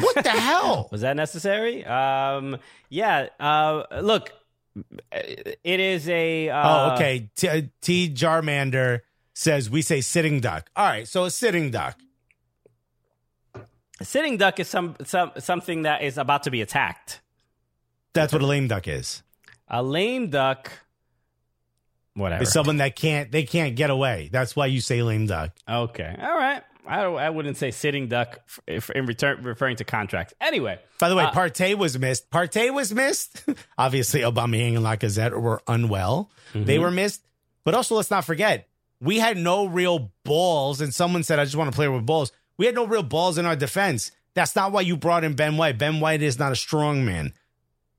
What 0.00 0.14
the 0.14 0.30
hell? 0.30 0.88
Was 0.90 1.02
that 1.02 1.16
necessary? 1.16 1.84
Um, 1.84 2.56
yeah. 2.88 3.28
Uh, 3.38 3.82
look, 4.00 4.32
it 5.10 5.58
is 5.80 6.08
a. 6.08 6.48
Uh, 6.48 6.62
oh, 6.64 6.94
okay. 6.94 7.28
T, 7.34 7.48
uh, 7.48 7.62
T. 7.80 8.10
Jarmander 8.14 9.00
says 9.38 9.70
we 9.70 9.82
say 9.82 10.00
sitting 10.00 10.40
duck. 10.40 10.68
All 10.74 10.84
right, 10.84 11.06
so 11.06 11.24
a 11.24 11.30
sitting 11.30 11.70
duck. 11.70 11.98
A 14.00 14.04
sitting 14.04 14.36
duck 14.36 14.58
is 14.58 14.68
some, 14.68 14.96
some 15.04 15.30
something 15.38 15.82
that 15.82 16.02
is 16.02 16.18
about 16.18 16.44
to 16.44 16.50
be 16.50 16.60
attacked. 16.60 17.20
That's 18.14 18.32
what 18.32 18.42
a 18.42 18.46
lame 18.46 18.68
duck 18.68 18.88
is. 18.88 19.22
A 19.68 19.82
lame 19.82 20.30
duck. 20.30 20.72
Whatever. 22.14 22.42
Is 22.42 22.52
someone 22.52 22.78
that 22.78 22.96
can't 22.96 23.30
they 23.30 23.44
can't 23.44 23.76
get 23.76 23.90
away. 23.90 24.28
That's 24.32 24.56
why 24.56 24.66
you 24.66 24.80
say 24.80 25.02
lame 25.02 25.26
duck. 25.26 25.52
Okay. 25.68 26.16
All 26.20 26.36
right. 26.36 26.62
I, 26.84 27.02
I 27.02 27.30
wouldn't 27.30 27.58
say 27.58 27.70
sitting 27.70 28.08
duck 28.08 28.40
if, 28.66 28.88
in 28.90 29.04
return 29.04 29.42
referring 29.42 29.76
to 29.76 29.84
contracts. 29.84 30.32
Anyway, 30.40 30.78
by 30.98 31.10
the 31.10 31.16
way, 31.16 31.24
uh, 31.24 31.32
Partey 31.32 31.76
was 31.76 31.98
missed. 31.98 32.30
Partey 32.30 32.72
was 32.72 32.94
missed. 32.94 33.44
Obviously, 33.78 34.20
Aubameyang 34.22 34.76
and 34.76 34.86
Lacazette 34.86 35.38
were 35.38 35.60
unwell. 35.68 36.30
Mm-hmm. 36.54 36.64
They 36.64 36.78
were 36.78 36.90
missed. 36.90 37.22
But 37.62 37.74
also, 37.74 37.96
let's 37.96 38.10
not 38.10 38.24
forget 38.24 38.68
we 39.00 39.18
had 39.18 39.36
no 39.36 39.66
real 39.66 40.12
balls. 40.24 40.80
And 40.80 40.94
someone 40.94 41.22
said, 41.22 41.38
"I 41.38 41.44
just 41.44 41.56
want 41.56 41.70
to 41.70 41.76
play 41.76 41.88
with 41.88 42.06
balls." 42.06 42.32
We 42.56 42.66
had 42.66 42.74
no 42.74 42.86
real 42.86 43.02
balls 43.02 43.38
in 43.38 43.46
our 43.46 43.56
defense. 43.56 44.10
That's 44.34 44.56
not 44.56 44.72
why 44.72 44.82
you 44.82 44.96
brought 44.96 45.24
in 45.24 45.34
Ben 45.34 45.56
White. 45.56 45.78
Ben 45.78 46.00
White 46.00 46.22
is 46.22 46.38
not 46.38 46.52
a 46.52 46.56
strong 46.56 47.04
man. 47.04 47.32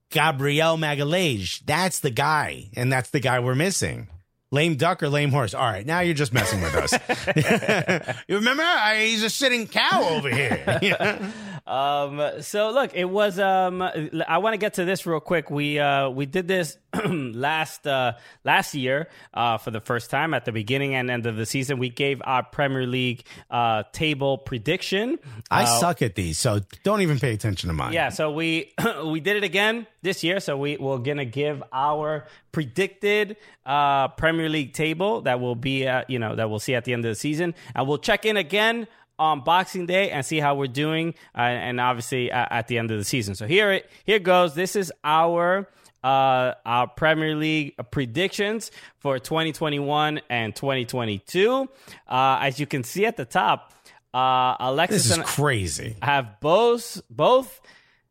Gabriel 0.10 0.78
Magalhaes, 0.78 1.62
that's 1.66 2.00
the 2.00 2.10
guy, 2.10 2.70
and 2.76 2.92
that's 2.92 3.12
the 3.12 3.20
guy 3.20 3.40
we're 3.40 3.56
missing. 3.56 4.08
Lame 4.52 4.76
duck 4.76 5.04
or 5.04 5.10
lame 5.10 5.30
horse? 5.30 5.54
All 5.54 5.64
right, 5.64 5.86
now 5.86 6.00
you're 6.00 6.16
just 6.16 6.34
messing 6.34 6.62
with 6.62 6.74
us. 6.74 8.16
you 8.28 8.38
remember? 8.38 8.64
I, 8.64 9.06
he's 9.06 9.22
a 9.22 9.30
sitting 9.30 9.68
cow 9.68 10.08
over 10.10 10.30
here. 10.30 10.82
um, 11.70 12.42
so 12.42 12.72
look, 12.72 12.96
it 12.96 13.06
was. 13.06 13.38
Um, 13.38 13.84
I 13.84 14.40
want 14.40 14.54
to 14.56 14.58
get 14.58 14.74
to 14.76 14.86
this 14.86 15.06
real 15.06 15.20
quick. 15.20 15.52
We 15.52 15.78
uh, 15.78 16.10
we 16.10 16.26
did 16.26 16.48
this 16.48 16.78
last 17.06 17.86
uh, 17.86 18.14
last 18.44 18.74
year 18.74 19.08
uh, 19.36 19.60
for 19.60 19.70
the 19.70 19.80
first 19.80 20.10
time 20.10 20.34
at 20.34 20.46
the 20.46 20.52
beginning 20.52 20.96
and 20.96 21.12
end 21.12 21.28
of 21.28 21.36
the 21.36 21.46
season. 21.46 21.78
We 21.78 21.90
gave 21.90 22.24
our 22.26 22.42
Premier 22.42 22.88
League 22.88 23.24
uh, 23.52 23.84
table 23.92 24.40
prediction. 24.40 25.20
I 25.52 25.64
uh, 25.64 25.80
suck 25.80 26.02
at 26.02 26.16
these, 26.16 26.40
so 26.40 26.62
don't 26.84 27.02
even 27.02 27.20
pay 27.20 27.34
attention 27.34 27.68
to 27.68 27.74
mine. 27.74 27.94
Yeah, 27.94 28.10
so 28.10 28.32
we 28.32 28.74
we 29.06 29.20
did 29.20 29.38
it 29.38 29.44
again 29.44 29.86
this 30.02 30.24
year. 30.24 30.40
So 30.40 30.58
we 30.58 30.78
we're 30.78 30.98
gonna 30.98 31.26
give 31.26 31.62
our 31.72 32.26
predicted 32.52 33.38
uh, 33.64 34.08
Premier 34.08 34.50
League 34.50 34.74
table 34.74 35.22
that 35.22 35.40
will 35.40 35.56
be 35.56 35.86
at, 35.86 36.10
you 36.10 36.18
know 36.18 36.36
that 36.36 36.50
we'll 36.50 36.58
see 36.58 36.74
at 36.74 36.86
the 36.86 36.94
end 36.94 37.06
of 37.06 37.12
the 37.12 37.16
season, 37.16 37.54
and 37.76 37.88
we'll 37.88 38.00
check 38.00 38.26
in 38.26 38.38
again 38.38 38.88
on 39.20 39.42
Boxing 39.42 39.86
Day 39.86 40.10
and 40.10 40.26
see 40.26 40.40
how 40.40 40.56
we're 40.56 40.68
doing, 40.68 41.14
uh, 41.38 41.42
and 41.42 41.80
obviously 41.80 42.32
uh, 42.32 42.48
at 42.50 42.68
the 42.68 42.78
end 42.78 42.90
of 42.90 42.98
the 42.98 43.04
season. 43.04 43.36
So 43.36 43.46
here 43.46 43.72
it 43.72 43.90
here 44.06 44.20
goes. 44.20 44.56
This 44.56 44.76
is 44.76 44.92
our 45.04 45.68
uh, 46.04 46.54
our 46.66 46.88
Premier 46.88 47.36
League 47.36 47.76
predictions 47.92 48.72
for 48.98 49.20
2021 49.20 50.22
and 50.30 50.56
2022. 50.56 51.70
Uh, 52.08 52.40
as 52.42 52.60
you 52.60 52.66
can 52.66 52.84
see 52.84 53.06
at 53.06 53.18
the 53.18 53.26
top, 53.26 53.74
uh, 54.14 54.56
Alexis 54.60 55.10
this 55.10 55.18
is 55.18 55.24
crazy. 55.26 55.96
Have 56.02 56.40
both 56.40 57.02
both 57.10 57.62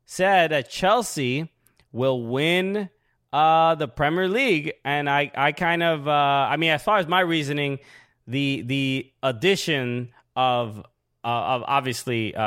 said 0.04 0.50
that 0.52 0.70
Chelsea 0.70 1.50
will 1.92 2.22
win 2.22 2.90
uh, 3.32 3.74
the 3.74 3.88
Premier 3.88 4.28
League, 4.28 4.74
and 4.84 5.08
I 5.08 5.30
I 5.34 5.52
kind 5.52 5.82
of 5.82 6.06
uh, 6.06 6.10
I 6.50 6.56
mean 6.56 6.70
as 6.70 6.82
far 6.82 6.98
as 6.98 7.06
my 7.06 7.20
reasoning, 7.20 7.78
the 8.26 8.62
the 8.66 9.10
addition 9.22 10.10
of 10.36 10.84
of 11.28 11.64
obviously 11.66 12.34
uh, 12.34 12.40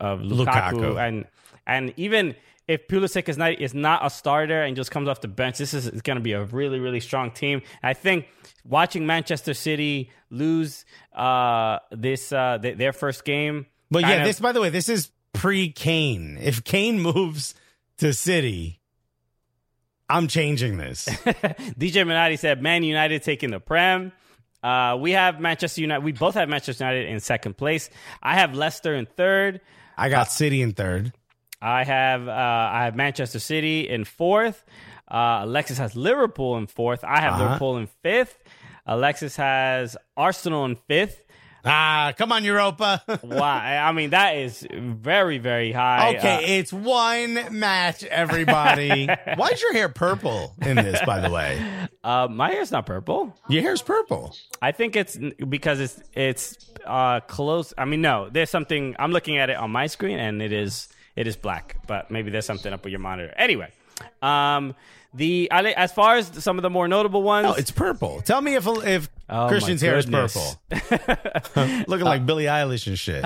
of 0.00 0.20
Lukaku, 0.20 0.72
Lukaku, 0.72 1.08
and 1.08 1.24
and 1.66 1.94
even 1.96 2.34
if 2.68 2.88
Pulisic 2.88 3.28
is 3.28 3.38
not 3.38 3.60
is 3.60 3.74
not 3.74 4.04
a 4.04 4.10
starter 4.10 4.62
and 4.62 4.76
just 4.76 4.90
comes 4.90 5.08
off 5.08 5.20
the 5.20 5.28
bench, 5.28 5.58
this 5.58 5.74
is 5.74 5.88
going 6.02 6.16
to 6.16 6.22
be 6.22 6.32
a 6.32 6.44
really 6.44 6.78
really 6.78 7.00
strong 7.00 7.30
team. 7.30 7.62
I 7.82 7.94
think 7.94 8.26
watching 8.64 9.06
Manchester 9.06 9.54
City 9.54 10.10
lose 10.30 10.84
uh, 11.14 11.78
this 11.90 12.32
uh, 12.32 12.58
th- 12.60 12.76
their 12.76 12.92
first 12.92 13.24
game. 13.24 13.66
But 13.90 14.02
yeah, 14.02 14.14
of, 14.14 14.26
this 14.26 14.40
by 14.40 14.52
the 14.52 14.60
way, 14.60 14.70
this 14.70 14.88
is 14.88 15.10
pre 15.32 15.70
Kane. 15.70 16.38
If 16.40 16.64
Kane 16.64 17.00
moves 17.00 17.54
to 17.98 18.12
City, 18.12 18.80
I'm 20.08 20.26
changing 20.26 20.76
this. 20.76 21.06
DJ 21.08 22.06
Minotti 22.06 22.36
said, 22.36 22.62
"Man 22.62 22.82
United 22.82 23.22
taking 23.22 23.50
the 23.50 23.60
prem." 23.60 24.12
Uh, 24.66 24.96
we 24.96 25.12
have 25.12 25.38
Manchester 25.38 25.80
United. 25.80 26.02
We 26.02 26.10
both 26.10 26.34
have 26.34 26.48
Manchester 26.48 26.82
United 26.82 27.08
in 27.08 27.20
second 27.20 27.56
place. 27.56 27.88
I 28.20 28.34
have 28.34 28.52
Leicester 28.52 28.96
in 28.96 29.06
third. 29.06 29.60
I 29.96 30.08
got 30.08 30.26
uh, 30.26 30.30
City 30.30 30.60
in 30.60 30.72
third. 30.72 31.12
I 31.62 31.84
have 31.84 32.26
uh, 32.26 32.32
I 32.32 32.84
have 32.84 32.96
Manchester 32.96 33.38
City 33.38 33.88
in 33.88 34.04
fourth. 34.04 34.64
Uh, 35.06 35.42
Alexis 35.42 35.78
has 35.78 35.94
Liverpool 35.94 36.56
in 36.56 36.66
fourth. 36.66 37.04
I 37.04 37.20
have 37.20 37.34
uh-huh. 37.34 37.44
Liverpool 37.44 37.76
in 37.76 37.86
fifth. 38.02 38.42
Alexis 38.86 39.36
has 39.36 39.96
Arsenal 40.16 40.64
in 40.64 40.74
fifth. 40.74 41.22
Ah, 41.66 42.12
come 42.16 42.30
on, 42.30 42.44
Europa. 42.44 43.02
Why? 43.22 43.76
I 43.76 43.90
mean, 43.92 44.10
that 44.10 44.36
is 44.36 44.66
very, 44.72 45.38
very 45.38 45.72
high. 45.72 46.16
Okay, 46.16 46.36
uh, 46.36 46.40
it's 46.42 46.72
one 46.72 47.58
match, 47.58 48.04
everybody. 48.04 49.06
Why 49.34 49.48
is 49.48 49.60
your 49.60 49.72
hair 49.72 49.88
purple 49.88 50.54
in 50.62 50.76
this, 50.76 51.00
by 51.04 51.18
the 51.20 51.30
way? 51.30 51.60
Uh, 52.04 52.28
my 52.30 52.50
hair's 52.52 52.70
not 52.70 52.86
purple. 52.86 53.34
Your 53.48 53.62
hair's 53.62 53.82
purple. 53.82 54.36
I 54.62 54.70
think 54.70 54.94
it's 54.94 55.18
because 55.48 55.80
it's 55.80 56.00
it's 56.14 56.70
uh, 56.86 57.20
close. 57.20 57.74
I 57.76 57.84
mean, 57.84 58.00
no, 58.00 58.28
there's 58.30 58.50
something. 58.50 58.94
I'm 58.98 59.10
looking 59.10 59.38
at 59.38 59.50
it 59.50 59.56
on 59.56 59.70
my 59.72 59.88
screen, 59.88 60.18
and 60.18 60.40
it 60.40 60.52
is 60.52 60.88
it 61.16 61.26
is 61.26 61.36
black, 61.36 61.76
but 61.86 62.10
maybe 62.10 62.30
there's 62.30 62.46
something 62.46 62.72
up 62.72 62.84
with 62.84 62.92
your 62.92 63.00
monitor. 63.00 63.34
Anyway, 63.36 63.72
um, 64.22 64.74
The 65.16 65.48
as 65.50 65.92
far 65.92 66.16
as 66.16 66.26
some 66.44 66.58
of 66.58 66.62
the 66.62 66.70
more 66.70 66.88
notable 66.88 67.22
ones, 67.22 67.44
No, 67.46 67.54
it's 67.54 67.70
purple. 67.70 68.20
Tell 68.22 68.40
me 68.40 68.54
if 68.54 68.66
if 68.66 69.08
Oh, 69.28 69.48
Christian's 69.48 69.80
hair 69.80 69.98
is 69.98 70.06
purple, 70.06 70.60
looking 71.88 72.04
like 72.04 72.24
Billie 72.26 72.44
Eilish 72.44 72.86
and 72.86 72.96
shit. 72.96 73.24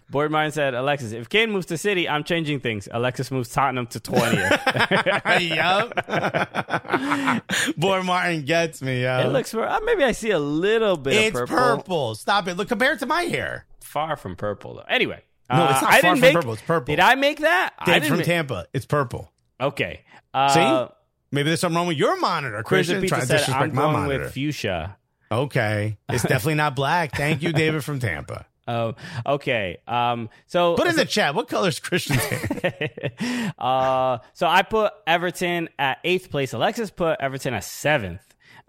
Board 0.10 0.30
Martin 0.30 0.50
said, 0.50 0.72
Alexis, 0.72 1.12
if 1.12 1.28
Kane 1.28 1.50
moves 1.50 1.66
to 1.66 1.76
City, 1.76 2.08
I'm 2.08 2.24
changing 2.24 2.60
things. 2.60 2.88
Alexis 2.90 3.30
moves 3.30 3.50
Tottenham 3.50 3.86
to 3.88 4.00
20th. 4.00 5.50
yup. 5.54 7.76
Boy, 7.76 8.02
Martin 8.02 8.46
gets 8.46 8.80
me. 8.80 9.02
Yo. 9.02 9.18
it 9.20 9.28
looks, 9.32 9.52
uh, 9.52 9.78
maybe 9.84 10.04
I 10.04 10.12
see 10.12 10.30
a 10.30 10.38
little 10.38 10.96
bit 10.96 11.12
it's 11.12 11.38
of 11.38 11.50
purple. 11.50 11.76
purple. 11.76 12.14
Stop 12.14 12.48
it. 12.48 12.56
Look, 12.56 12.68
compared 12.68 13.00
to 13.00 13.06
my 13.06 13.24
hair. 13.24 13.66
Far 13.80 14.16
from 14.16 14.36
purple, 14.36 14.76
though. 14.76 14.84
Anyway. 14.88 15.22
No, 15.50 15.56
uh, 15.64 15.70
it's 15.72 15.82
not 15.82 15.92
I 15.92 16.00
far 16.00 16.02
didn't 16.14 16.14
from 16.14 16.20
make, 16.20 16.34
purple. 16.34 16.52
It's 16.54 16.62
purple. 16.62 16.92
Did 16.92 17.00
I 17.00 17.14
make 17.14 17.40
that? 17.40 17.74
I 17.78 17.98
Dave 17.98 18.08
from 18.08 18.22
Tampa. 18.22 18.66
It's 18.72 18.86
purple. 18.86 19.30
Okay. 19.60 20.02
Uh, 20.32 20.48
See? 20.88 20.94
Maybe 21.30 21.48
there's 21.50 21.60
something 21.60 21.76
wrong 21.76 21.86
with 21.86 21.98
your 21.98 22.18
monitor, 22.18 22.62
Christian. 22.62 23.00
Pizza 23.02 23.16
Trying 23.16 23.20
to 23.22 23.26
said, 23.26 23.36
disrespect 23.38 23.70
I'm 23.70 23.74
my 23.74 23.82
going 23.82 23.92
monitor. 23.92 24.24
with 24.24 24.32
fuchsia. 24.32 24.96
Okay. 25.30 25.98
It's 26.08 26.22
definitely 26.28 26.54
not 26.54 26.74
black. 26.74 27.14
Thank 27.14 27.42
you, 27.42 27.52
David 27.52 27.84
from 27.84 28.00
Tampa. 28.00 28.46
Oh, 28.70 28.96
okay. 29.24 29.78
Um, 29.88 30.28
so 30.46 30.76
Put 30.76 30.88
in 30.88 30.96
the 30.96 31.06
chat. 31.06 31.34
What 31.34 31.48
color 31.48 31.68
is 31.68 31.80
Christian's 31.80 32.22
hair? 32.22 33.52
uh, 33.58 34.18
so 34.34 34.46
I 34.46 34.60
put 34.60 34.92
Everton 35.06 35.70
at 35.78 36.00
eighth 36.04 36.30
place. 36.30 36.52
Alexis 36.52 36.90
put 36.90 37.18
Everton 37.18 37.54
at 37.54 37.64
seventh. 37.64 38.20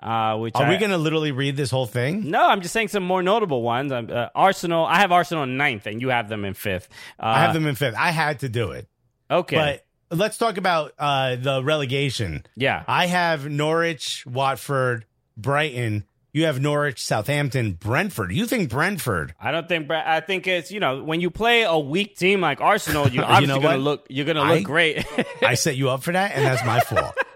Uh, 0.01 0.37
which 0.37 0.55
Are 0.55 0.63
I, 0.63 0.69
we 0.69 0.77
going 0.77 0.91
to 0.91 0.97
literally 0.97 1.33
read 1.33 1.57
this 1.57 1.69
whole 1.69 1.85
thing? 1.85 2.31
No, 2.31 2.47
I'm 2.47 2.61
just 2.61 2.71
saying 2.71 2.87
some 2.87 3.03
more 3.03 3.21
notable 3.21 3.61
ones. 3.61 3.91
Uh, 3.91 4.29
Arsenal. 4.33 4.85
I 4.85 4.99
have 4.99 5.11
Arsenal 5.11 5.43
in 5.43 5.57
ninth, 5.57 5.85
and 5.85 5.99
you 5.99 6.07
have 6.07 6.29
them 6.29 6.45
in 6.45 6.53
fifth. 6.53 6.87
Uh, 7.19 7.25
I 7.25 7.39
have 7.41 7.53
them 7.53 7.65
in 7.65 7.75
fifth. 7.75 7.95
I 7.97 8.11
had 8.11 8.39
to 8.39 8.47
do 8.47 8.71
it. 8.71 8.87
Okay. 9.29 9.57
But 9.57 9.85
let's 10.11 10.37
talk 10.37 10.57
about 10.57 10.93
uh, 10.99 11.35
the 11.35 11.63
relegation. 11.63 12.45
yeah. 12.55 12.83
I 12.87 13.07
have 13.07 13.49
Norwich, 13.49 14.25
Watford, 14.25 15.05
Brighton. 15.37 16.05
You 16.31 16.45
have 16.45 16.61
Norwich, 16.61 17.03
Southampton, 17.03 17.71
Brentford. 17.73 18.31
You 18.31 18.45
think 18.45 18.69
Brentford? 18.69 19.33
I 19.41 19.49
don't 19.51 19.67
think. 19.67 19.89
I 19.89 20.19
think 20.19 20.45
it's 20.45 20.71
you 20.71 20.79
know 20.79 21.03
when 21.03 21.21
you 21.21 21.31
play 21.31 21.63
a 21.63 21.77
weak 21.77 22.17
team 22.17 22.39
like 22.39 22.61
Arsenal, 22.61 23.07
you 23.09 23.23
obviously 23.23 23.47
know 23.47 23.59
gonna 23.59 23.77
look. 23.79 24.05
You're 24.09 24.27
gonna 24.27 24.41
I- 24.43 24.55
look 24.57 24.63
great. 24.63 25.03
I 25.41 25.55
set 25.55 25.75
you 25.75 25.89
up 25.89 26.03
for 26.03 26.13
that, 26.13 26.33
and 26.35 26.45
that's 26.45 26.63
my 26.63 26.81
fault. 26.81 27.15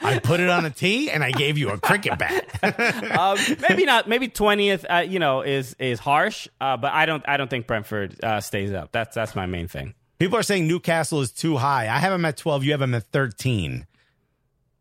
I 0.00 0.20
put 0.20 0.38
it 0.38 0.48
on 0.48 0.64
a 0.64 0.70
tee, 0.70 1.10
and 1.10 1.24
I 1.24 1.32
gave 1.32 1.58
you 1.58 1.70
a 1.70 1.78
cricket 1.78 2.18
bat. 2.18 2.46
um, 3.18 3.36
maybe 3.68 3.84
not. 3.84 4.08
Maybe 4.08 4.28
twentieth. 4.28 4.86
Uh, 4.88 4.98
you 4.98 5.18
know, 5.18 5.42
is 5.42 5.74
is 5.80 5.98
harsh. 5.98 6.46
Uh, 6.60 6.76
but 6.76 6.92
I 6.92 7.06
don't. 7.06 7.24
I 7.26 7.36
don't 7.36 7.50
think 7.50 7.66
Brentford 7.66 8.22
uh, 8.22 8.40
stays 8.40 8.72
up. 8.72 8.92
That's 8.92 9.14
that's 9.16 9.34
my 9.34 9.46
main 9.46 9.66
thing. 9.66 9.94
People 10.20 10.38
are 10.38 10.42
saying 10.42 10.68
Newcastle 10.68 11.22
is 11.22 11.32
too 11.32 11.56
high. 11.56 11.84
I 11.88 11.98
have 11.98 12.12
them 12.12 12.24
at 12.26 12.36
12. 12.36 12.62
You 12.64 12.72
have 12.72 12.80
them 12.80 12.94
at 12.94 13.04
13. 13.04 13.86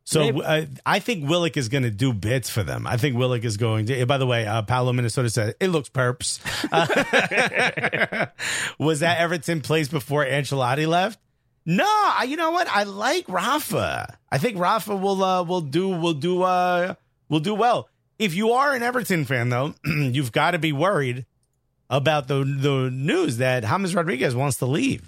So 0.04 0.42
uh, 0.42 0.66
I 0.86 1.00
think 1.00 1.30
Willock 1.30 1.56
is 1.56 1.70
going 1.70 1.84
to 1.84 1.92
do 1.92 2.12
bits 2.14 2.50
for 2.50 2.62
them. 2.62 2.86
I 2.86 2.98
think 2.98 3.16
Willock 3.16 3.46
is 3.46 3.58
going 3.58 3.86
to. 3.86 4.06
By 4.06 4.18
the 4.18 4.26
way, 4.26 4.46
uh, 4.46 4.64
Paolo 4.64 4.92
Minnesota 4.92 5.30
said 5.30 5.56
it 5.60 5.68
looks 5.70 5.88
perps. 5.88 6.40
Uh, 6.72 8.26
was 8.80 9.00
that 9.02 9.20
Everton 9.20 9.62
place 9.62 9.88
before 9.88 10.26
Ancelotti 10.26 10.88
left? 10.88 11.20
No, 11.66 11.86
I- 11.86 12.26
you 12.28 12.36
know 12.38 12.52
what? 12.52 12.68
I 12.68 12.84
like 12.84 13.30
Rafa. 13.30 14.18
I 14.32 14.40
think 14.40 14.58
Rafa 14.58 14.96
will 14.96 15.24
uh, 15.24 15.44
will 15.44 15.62
do 15.62 15.90
will 15.90 16.16
do 16.16 16.42
uh, 16.42 16.96
will 17.30 17.40
do 17.40 17.54
well. 17.54 17.88
If 18.18 18.34
you 18.34 18.52
are 18.54 18.74
an 18.74 18.82
Everton 18.84 19.26
fan, 19.26 19.50
though, 19.50 19.76
you've 19.86 20.32
got 20.32 20.52
to 20.52 20.60
be 20.60 20.74
worried 20.74 21.26
about 21.90 22.28
the 22.28 22.44
the 22.44 22.90
news 22.92 23.38
that 23.38 23.64
James 23.64 23.96
Rodriguez 23.96 24.36
wants 24.36 24.58
to 24.58 24.66
leave. 24.66 25.02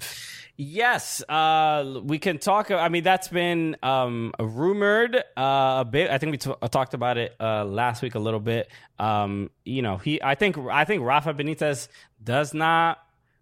Yes, 0.58 1.24
uh, 1.28 2.02
we 2.04 2.20
can 2.20 2.38
talk. 2.38 2.70
I 2.70 2.90
mean, 2.90 3.04
that's 3.04 3.30
been 3.30 3.78
um, 3.82 4.32
rumored 4.40 5.16
uh, 5.16 5.78
a 5.80 5.88
bit. 5.90 6.12
I 6.12 6.18
think 6.20 6.32
we 6.32 6.38
t- 6.38 6.52
talked 6.70 6.94
about 6.94 7.18
it 7.18 7.36
uh, 7.40 7.66
last 7.66 8.02
week 8.04 8.14
a 8.16 8.20
little 8.20 8.40
bit. 8.40 8.70
Um, 9.00 9.50
you 9.66 9.82
know, 9.82 9.98
he. 9.98 10.22
I 10.22 10.36
think. 10.36 10.58
I 10.58 10.86
think 10.86 11.04
Rafa 11.04 11.34
Benitez 11.34 11.88
does 12.24 12.54
not 12.54 13.00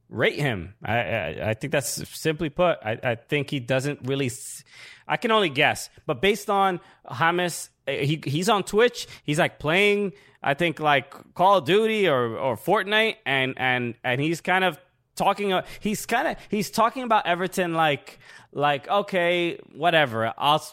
rate 0.08 0.40
him. 0.40 0.76
I. 0.84 0.98
I, 1.00 1.50
I 1.50 1.54
think 1.56 1.72
that's 1.72 2.08
simply 2.18 2.50
put. 2.50 2.78
I, 2.86 2.98
I 3.04 3.16
think 3.16 3.50
he 3.50 3.60
doesn't 3.60 4.02
really. 4.04 4.28
s- 4.28 4.64
I 5.06 5.18
can 5.18 5.32
only 5.32 5.50
guess, 5.50 5.90
but 6.06 6.22
based 6.22 6.50
on 6.50 6.80
eh, 7.10 7.64
he 7.98 8.22
he's 8.24 8.50
on 8.50 8.64
Twitch. 8.64 9.08
He's 9.24 9.40
like 9.40 9.60
playing. 9.60 10.14
I 10.42 10.54
think 10.54 10.80
like 10.80 11.14
Call 11.34 11.58
of 11.58 11.66
Duty 11.66 12.08
or 12.08 12.38
or 12.38 12.56
Fortnite, 12.56 13.18
and 13.26 13.54
and 13.58 13.96
and 14.04 14.22
he's 14.22 14.42
kind 14.42 14.64
of 14.64 14.80
talking 15.16 15.52
uh, 15.52 15.64
he's 15.82 16.06
kind 16.06 16.30
of 16.30 16.38
he's 16.50 16.70
talking 16.70 17.04
about 17.04 17.26
Everton 17.26 17.74
like 17.74 18.20
like 18.54 18.88
okay 18.88 19.60
whatever 19.74 20.34
I'll 20.38 20.64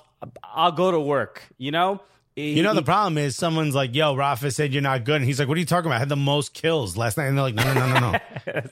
I'll 0.45 0.73
go 0.73 0.91
to 0.93 1.01
work 1.01 1.43
you 1.59 1.73
know 1.73 2.01
You 2.39 2.63
know, 2.63 2.75
the 2.75 2.83
problem 2.83 3.17
is 3.17 3.35
someone's 3.35 3.75
like, 3.75 3.95
yo, 3.95 4.15
Rafa 4.15 4.51
said 4.51 4.75
you're 4.75 4.83
not 4.83 5.05
good. 5.05 5.17
And 5.17 5.25
he's 5.25 5.39
like, 5.39 5.49
what 5.49 5.57
are 5.57 5.61
you 5.61 5.65
talking 5.65 5.87
about? 5.87 5.97
I 5.97 6.01
had 6.01 6.11
the 6.11 6.17
most 6.17 6.53
kills 6.53 6.95
last 6.95 7.17
night. 7.17 7.29
And 7.29 7.39
they're 7.39 7.45
like, 7.45 7.55
no, 7.55 7.65
no, 7.73 7.89
no, 7.89 7.99
no, 7.99 8.13
no. 8.13 8.21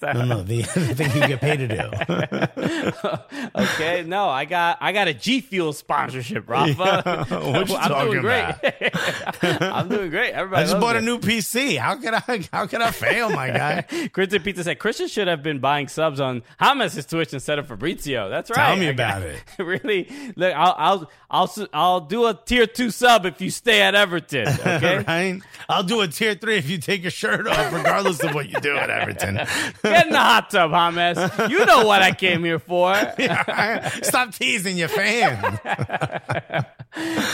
no, 0.12 0.24
no, 0.26 0.42
the, 0.42 0.60
the 0.62 0.94
thing 0.94 1.10
you 1.22 1.26
get 1.28 1.40
paid 1.40 1.56
to 1.56 1.68
do. 1.68 3.50
okay 3.56 4.02
no 4.06 4.28
I 4.28 4.44
got 4.44 4.78
I 4.80 4.92
got 4.92 5.08
a 5.08 5.14
G 5.14 5.40
Fuel 5.40 5.72
sponsorship 5.72 6.48
Rafa 6.48 7.24
what 7.52 7.68
you 7.68 7.76
I'm 7.76 7.88
talking 7.88 8.10
doing 8.12 8.22
great 8.22 8.54
I'm 9.62 9.88
doing 9.88 10.10
great 10.10 10.32
everybody 10.32 10.62
I 10.62 10.66
just 10.66 10.80
bought 10.80 10.96
it. 10.96 11.02
a 11.02 11.04
new 11.04 11.18
PC. 11.18 11.76
How 11.78 11.96
could 11.96 12.14
I, 12.14 12.48
how 12.52 12.66
could 12.66 12.80
I 12.82 12.90
fail, 12.90 13.30
my 13.30 13.48
guy? 13.50 13.82
Christian 14.12 14.42
Pizza 14.42 14.64
said 14.64 14.78
Christian 14.78 15.08
should 15.08 15.28
have 15.28 15.42
been 15.42 15.58
buying 15.58 15.88
subs 15.88 16.20
on 16.20 16.42
James' 16.60 17.06
Twitch 17.06 17.32
instead 17.32 17.58
of 17.58 17.66
Fabrizio. 17.66 18.28
That's 18.28 18.50
right. 18.50 18.68
Tell 18.68 18.76
me 18.76 18.86
I 18.88 18.90
about 18.90 19.22
got- 19.22 19.30
it. 19.30 19.42
really, 19.58 20.08
look, 20.36 20.54
I'll, 20.54 20.74
I'll 20.78 21.10
I'll 21.30 21.68
I'll 21.72 22.00
do 22.00 22.26
a 22.26 22.34
tier 22.34 22.66
two 22.66 22.90
sub 22.90 23.26
if 23.26 23.40
you 23.40 23.50
stay 23.56 23.80
at 23.82 23.94
Everton. 23.94 24.48
Okay, 24.64 24.98
right? 25.06 25.40
I'll 25.68 25.82
do 25.82 26.00
a 26.00 26.08
tier 26.08 26.34
three 26.34 26.56
if 26.56 26.68
you 26.68 26.78
take 26.78 27.02
your 27.02 27.10
shirt 27.10 27.46
off, 27.46 27.72
regardless 27.72 28.22
of 28.22 28.34
what 28.34 28.48
you 28.50 28.60
do 28.60 28.76
at 28.76 28.90
Everton. 28.90 29.34
get 29.82 30.06
in 30.06 30.12
the 30.12 30.18
hot 30.18 30.50
tub, 30.50 30.70
James. 30.72 31.50
You 31.50 31.64
know 31.64 31.86
what 31.86 32.02
I 32.02 32.12
came 32.12 32.44
here 32.44 32.58
for. 32.58 32.94
Stop 34.02 34.32
teasing 34.34 34.76
your 34.76 34.88
fans. 34.88 35.58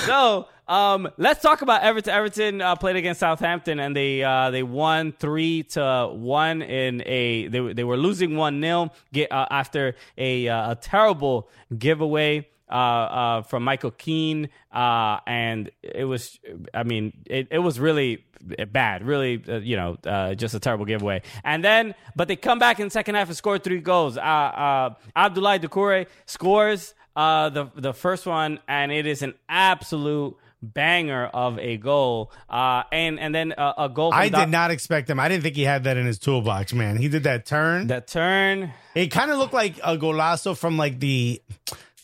So, 0.07 0.47
um, 0.69 1.09
let's 1.19 1.43
talk 1.43 1.63
about 1.63 1.83
Everton. 1.83 2.13
Everton 2.13 2.61
uh, 2.63 2.77
played 2.77 2.97
against 2.97 3.21
Southampton, 3.21 3.79
and 3.81 3.95
they 3.95 4.23
uh, 4.23 4.51
they 4.51 4.63
won 4.63 5.13
three 5.13 5.65
to 5.65 6.09
one 6.13 6.63
in 6.63 7.03
a 7.07 7.49
they 7.49 7.61
were- 7.61 7.75
they 7.75 7.85
were 7.85 7.97
losing 7.97 8.37
one 8.37 8.61
0 8.61 8.91
uh, 9.31 9.47
after 9.51 9.97
a 10.17 10.49
uh, 10.49 10.73
a 10.73 10.75
terrible 10.77 11.49
giveaway. 11.77 12.47
Uh, 12.71 12.75
uh, 12.75 13.43
from 13.43 13.65
Michael 13.65 13.91
Keane, 13.91 14.49
uh, 14.73 15.19
and 15.27 15.71
it 15.83 16.05
was, 16.05 16.39
I 16.73 16.85
mean, 16.85 17.13
it, 17.27 17.49
it 17.51 17.59
was 17.59 17.81
really 17.81 18.25
bad, 18.71 19.05
really, 19.05 19.43
uh, 19.49 19.57
you 19.59 19.77
know, 19.77 19.97
uh, 20.07 20.35
just 20.35 20.55
a 20.55 20.61
terrible 20.61 20.85
giveaway. 20.85 21.23
And 21.43 21.65
then, 21.65 21.95
but 22.15 22.29
they 22.29 22.37
come 22.37 22.59
back 22.61 22.79
in 22.79 22.87
the 22.87 22.91
second 22.91 23.17
half 23.17 23.29
and 23.29 23.37
score 23.37 23.59
three 23.59 23.81
goals. 23.81 24.17
Uh, 24.17 24.21
uh, 24.21 24.95
Abdoulaye 25.17 25.61
Doucouré 25.61 26.07
scores 26.27 26.95
uh, 27.17 27.49
the 27.51 27.71
the 27.75 27.93
first 27.93 28.25
one, 28.27 28.61
and 28.69 28.93
it 28.93 29.05
is 29.07 29.23
an 29.23 29.35
absolute 29.49 30.37
banger 30.63 31.27
of 31.27 31.59
a 31.59 31.77
goal. 31.77 32.31
Uh, 32.49 32.83
and 32.93 33.19
and 33.19 33.35
then 33.35 33.53
a, 33.57 33.75
a 33.79 33.89
goal. 33.89 34.13
I 34.15 34.29
Doc- 34.29 34.43
did 34.47 34.51
not 34.53 34.71
expect 34.71 35.11
him. 35.11 35.19
I 35.19 35.29
didn't 35.29 35.43
think 35.43 35.57
he 35.57 35.63
had 35.63 35.85
that 35.85 35.97
in 35.97 36.07
his 36.07 36.19
toolbox, 36.19 36.73
man. 36.73 36.97
He 36.97 37.09
did 37.09 37.25
that 37.25 37.47
turn. 37.47 37.89
that 37.89 38.07
turn. 38.07 38.73
It 38.95 39.09
kind 39.09 39.31
of 39.31 39.39
looked 39.39 39.55
like 39.55 39.79
a 39.79 39.97
golazo 39.97 40.57
from 40.57 40.77
like 40.77 41.01
the 41.01 41.43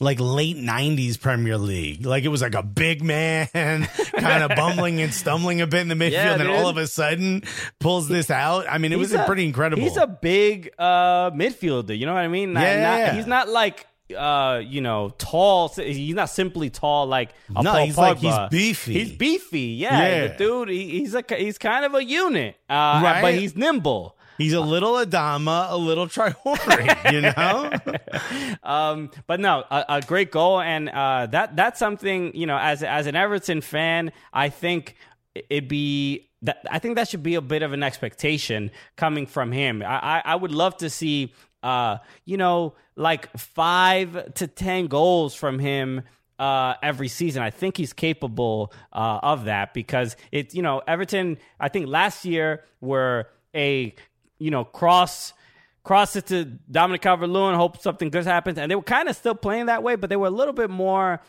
like 0.00 0.18
late 0.20 0.56
'90s 0.56 1.18
Premier 1.20 1.56
League. 1.59 2.04
Like 2.04 2.24
it 2.24 2.28
was 2.28 2.42
like 2.42 2.54
a 2.54 2.62
big 2.62 3.02
man, 3.02 3.46
kind 4.16 4.42
of 4.42 4.50
bumbling 4.56 5.00
and 5.00 5.12
stumbling 5.12 5.61
a 5.61 5.66
bit 5.66 5.80
in 5.80 5.88
the 5.88 5.94
midfield, 5.94 6.11
Yeah, 6.12 6.32
and 6.35 6.42
dude. 6.42 6.50
all 6.50 6.68
of 6.68 6.76
a 6.76 6.87
sudden 6.87 7.42
pulls 7.80 8.09
this 8.09 8.30
out. 8.30 8.66
I 8.68 8.78
mean, 8.78 8.92
it 8.92 8.98
was 8.98 9.12
a- 9.12 9.24
pretty 9.24 9.44
incredible. 9.44 9.82
He's 9.82 9.96
a 9.96 10.06
big 10.06 10.70
uh, 10.78 11.30
midfielder. 11.30 11.96
You 11.98 12.06
know 12.06 12.14
what 12.14 12.22
I 12.24 12.28
mean? 12.28 12.52
Yeah, 12.52 12.61
not- 12.82 12.98
yeah. 12.98 13.12
He's 13.14 13.26
not 13.26 13.48
like 13.48 13.87
uh, 14.16 14.62
you 14.64 14.80
know 14.80 15.12
tall. 15.18 15.68
He's 15.70 16.14
not 16.14 16.30
simply 16.30 16.70
tall 16.70 17.06
like 17.06 17.30
a 17.54 17.62
No, 17.62 17.72
Paul 17.72 17.87
he's 17.87 17.98
like- 17.98 18.18
he's 18.18 18.35
beefy. 18.50 18.92
He's 18.92 19.12
beefy. 19.12 19.61
Yeah, 19.61 19.98
Yeah. 20.24 20.37
dude. 20.37 20.68
He, 20.68 20.90
he's 21.00 21.14
a 21.14 21.24
he's 21.37 21.59
kind 21.59 21.85
of 21.85 21.94
a 21.94 22.04
unit, 22.04 22.56
uh, 22.68 23.00
Right. 23.02 23.22
but 23.22 23.35
he's 23.35 23.56
nimble. 23.56 24.15
He's 24.38 24.53
a 24.53 24.61
little 24.61 24.94
Adama, 24.94 25.70
a 25.70 25.77
little 25.77 26.07
Traore, 26.07 27.12
you 27.12 27.20
know? 27.22 27.70
Um, 28.62 29.11
but 29.27 29.38
no, 29.38 29.64
a, 29.70 29.85
a 29.88 30.01
great 30.01 30.33
goal, 30.33 30.61
and 30.61 30.88
uh, 30.88 31.27
that 31.27 31.55
that's 31.55 31.79
something 31.79 32.35
you 32.35 32.46
know. 32.46 32.59
As 32.59 32.83
as 32.83 33.07
an 33.07 33.14
Everton 33.14 33.61
fan, 33.61 34.11
I 34.33 34.49
think 34.49 34.96
it'd 35.35 35.68
be 35.68 36.31
that. 36.42 36.64
I 36.68 36.81
think 36.81 36.96
that 36.96 37.09
should 37.09 37.22
be 37.22 37.37
a 37.37 37.40
bit 37.40 37.62
of 37.62 37.72
an 37.72 37.85
expectation 37.85 38.72
coming 38.96 39.27
from 39.27 39.53
him. 39.53 39.83
I 39.83 39.99
I, 39.99 40.22
I 40.33 40.37
would 40.37 40.51
love 40.51 40.77
to 40.79 40.90
see, 40.90 41.33
uh, 41.62 41.99
you 42.25 42.37
know, 42.37 42.75
like 42.96 43.31
five 43.38 44.35
to 44.35 44.46
ten 44.49 44.87
goals 44.88 45.35
from 45.35 45.59
him. 45.59 46.03
Uh, 46.38 46.75
every 46.83 47.09
season, 47.09 47.42
I 47.42 47.51
think 47.51 47.77
he's 47.77 47.92
capable 47.94 48.72
uh, 48.92 49.20
of 49.22 49.44
that 49.44 49.72
because 49.75 50.16
it's 50.33 50.55
you 50.55 50.62
know 50.62 50.83
Everton. 50.88 51.38
I 51.61 51.68
think 51.68 51.87
last 51.87 52.25
year 52.25 52.64
were 52.81 53.29
a 53.55 53.94
you 54.38 54.51
know 54.51 54.64
cross 54.64 55.33
cross 55.83 56.16
it 56.16 56.27
to 56.27 56.44
Dominic 56.68 57.01
Calvert-Lewin, 57.03 57.55
hope 57.55 57.81
something 57.81 58.11
good 58.11 58.25
happens. 58.25 58.59
And 58.59 58.68
they 58.68 58.75
were 58.75 58.83
kind 58.83 59.09
of 59.09 59.14
still 59.14 59.37
playing 59.37 59.66
that 59.66 59.85
way, 59.85 59.94
but 59.94 60.11
they 60.11 60.16
were 60.16 60.27
a 60.27 60.31
little 60.31 60.53
bit 60.53 60.68
more 60.68 61.20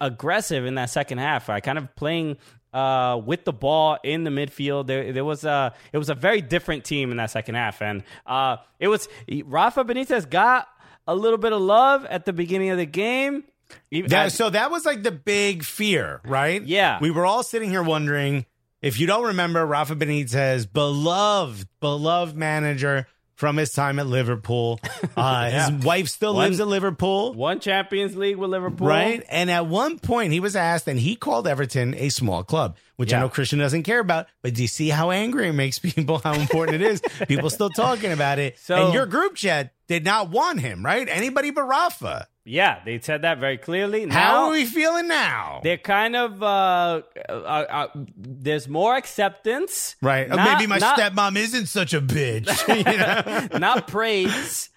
aggressive 0.00 0.64
in 0.64 0.76
that 0.76 0.88
second 0.88 1.18
half. 1.18 1.50
I 1.50 1.60
kind 1.60 1.76
of 1.76 1.94
playing 1.96 2.38
uh, 2.72 3.20
with 3.24 3.44
the 3.44 3.52
ball 3.52 3.98
in 4.02 4.24
the 4.24 4.30
midfield. 4.30 4.86
There, 4.86 5.12
there 5.12 5.24
was 5.24 5.44
a 5.44 5.74
it 5.92 5.98
was 5.98 6.08
a 6.08 6.14
very 6.14 6.40
different 6.40 6.84
team 6.84 7.10
in 7.10 7.18
that 7.18 7.30
second 7.30 7.56
half, 7.56 7.82
and 7.82 8.02
uh, 8.26 8.56
it 8.80 8.88
was 8.88 9.06
Rafa 9.44 9.84
Benitez 9.84 10.28
got 10.28 10.66
a 11.06 11.14
little 11.14 11.38
bit 11.38 11.52
of 11.52 11.60
love 11.60 12.04
at 12.06 12.24
the 12.24 12.32
beginning 12.32 12.70
of 12.70 12.78
the 12.78 12.86
game. 12.86 13.44
That, 13.90 14.12
I- 14.14 14.28
so 14.28 14.48
that 14.50 14.70
was 14.70 14.86
like 14.86 15.02
the 15.02 15.12
big 15.12 15.62
fear, 15.62 16.20
right? 16.24 16.62
Yeah. 16.62 16.98
We 17.00 17.10
were 17.10 17.26
all 17.26 17.42
sitting 17.42 17.68
here 17.68 17.82
wondering 17.82 18.46
if 18.86 18.98
you 19.00 19.06
don't 19.06 19.24
remember 19.26 19.64
Rafa 19.66 19.96
Benitez, 19.96 20.70
beloved, 20.72 21.66
beloved 21.80 22.36
manager 22.36 23.06
from 23.34 23.56
his 23.58 23.72
time 23.72 23.98
at 23.98 24.06
Liverpool. 24.06 24.80
Uh, 25.16 25.48
Yeah. 25.50 25.70
His 25.70 25.84
wife 25.84 26.08
still 26.08 26.34
One- 26.34 26.44
lives 26.44 26.60
at 26.60 26.66
Liverpool. 26.68 27.32
Won 27.32 27.58
Champions 27.60 28.16
League 28.16 28.36
with 28.36 28.50
Liverpool, 28.50 28.86
Right. 28.86 29.22
And 29.30 29.50
at 29.50 29.66
one 29.66 29.98
point, 29.98 30.32
he 30.32 30.40
was 30.40 30.54
asked, 30.56 30.88
and 30.88 30.98
he 31.00 31.16
called 31.16 31.46
Everton 31.48 31.94
a 31.94 32.10
small 32.10 32.44
club, 32.44 32.76
which 32.96 33.14
I 33.14 33.20
know 33.20 33.30
Christian 33.30 33.58
doesn't 33.58 33.84
care 33.84 34.00
about. 34.00 34.26
But 34.42 34.52
do 34.54 34.60
you 34.62 34.68
see 34.68 34.88
how 34.90 35.10
angry 35.10 35.48
it 35.48 35.52
makes 35.54 35.78
people, 35.80 36.18
how 36.18 36.34
important 36.34 36.82
it 36.82 36.82
is? 36.82 37.02
People 37.28 37.48
still 37.48 37.70
talking 37.70 38.12
about 38.12 38.38
it. 38.38 38.58
So- 38.58 38.86
and 38.86 38.94
your 38.94 39.06
group 39.06 39.36
chat 39.36 39.72
did 39.88 40.04
not 40.04 40.30
want 40.30 40.60
him, 40.60 40.84
right? 40.84 41.08
Anybody 41.08 41.50
but 41.50 41.62
Rafa. 41.64 42.28
Yeah, 42.48 42.78
they 42.84 43.00
said 43.00 43.22
that 43.22 43.38
very 43.40 43.58
clearly. 43.58 44.08
How 44.08 44.44
are 44.44 44.50
we 44.52 44.64
feeling 44.66 45.08
now? 45.08 45.60
they're 45.64 45.76
kind 45.78 46.14
of 46.14 46.40
uh, 46.42 47.02
uh, 47.28 47.32
uh, 47.32 47.86
there's 48.16 48.68
more 48.68 48.96
acceptance, 48.96 49.96
Right. 50.00 50.30
Uh, 50.30 50.36
Not- 50.36 50.58
Maybe 50.58 50.68
my 50.68 50.78
not- 50.78 50.96
stepmom 50.98 51.36
isn't 51.36 51.66
such 51.66 51.92
a 51.92 52.00
bitch. 52.00 52.46
you 53.50 53.52
know? 53.52 53.58
not 53.58 53.88
praise, 53.88 54.70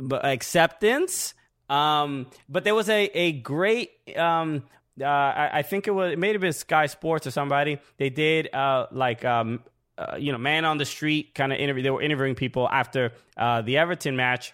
but 0.00 0.24
acceptance. 0.24 1.34
Um, 1.68 2.28
but 2.48 2.64
there 2.64 2.74
was 2.74 2.88
a 2.88 3.04
a 3.12 3.32
great. 3.32 3.90
Um, 4.16 4.62
uh, 4.98 5.04
I, 5.04 5.50
I 5.58 5.62
think 5.62 5.86
it 5.88 5.90
was 5.90 6.12
it 6.12 6.18
may 6.18 6.32
have 6.32 6.40
been 6.40 6.52
Sky 6.54 6.86
Sports 6.86 7.26
or 7.26 7.30
somebody. 7.30 7.78
They 7.98 8.08
did 8.08 8.48
uh, 8.54 8.86
like 8.90 9.24
um, 9.24 9.62
uh, 9.98 10.16
you 10.18 10.32
know, 10.32 10.38
man 10.38 10.64
on 10.64 10.78
the 10.78 10.84
street 10.84 11.34
kind 11.34 11.52
of 11.52 11.58
interview. 11.58 11.82
They 11.82 11.90
were 11.90 12.02
interviewing 12.02 12.34
people 12.34 12.68
after 12.68 13.12
uh, 13.36 13.62
the 13.62 13.78
Everton 13.78 14.16
match, 14.16 14.52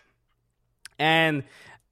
and 0.98 1.44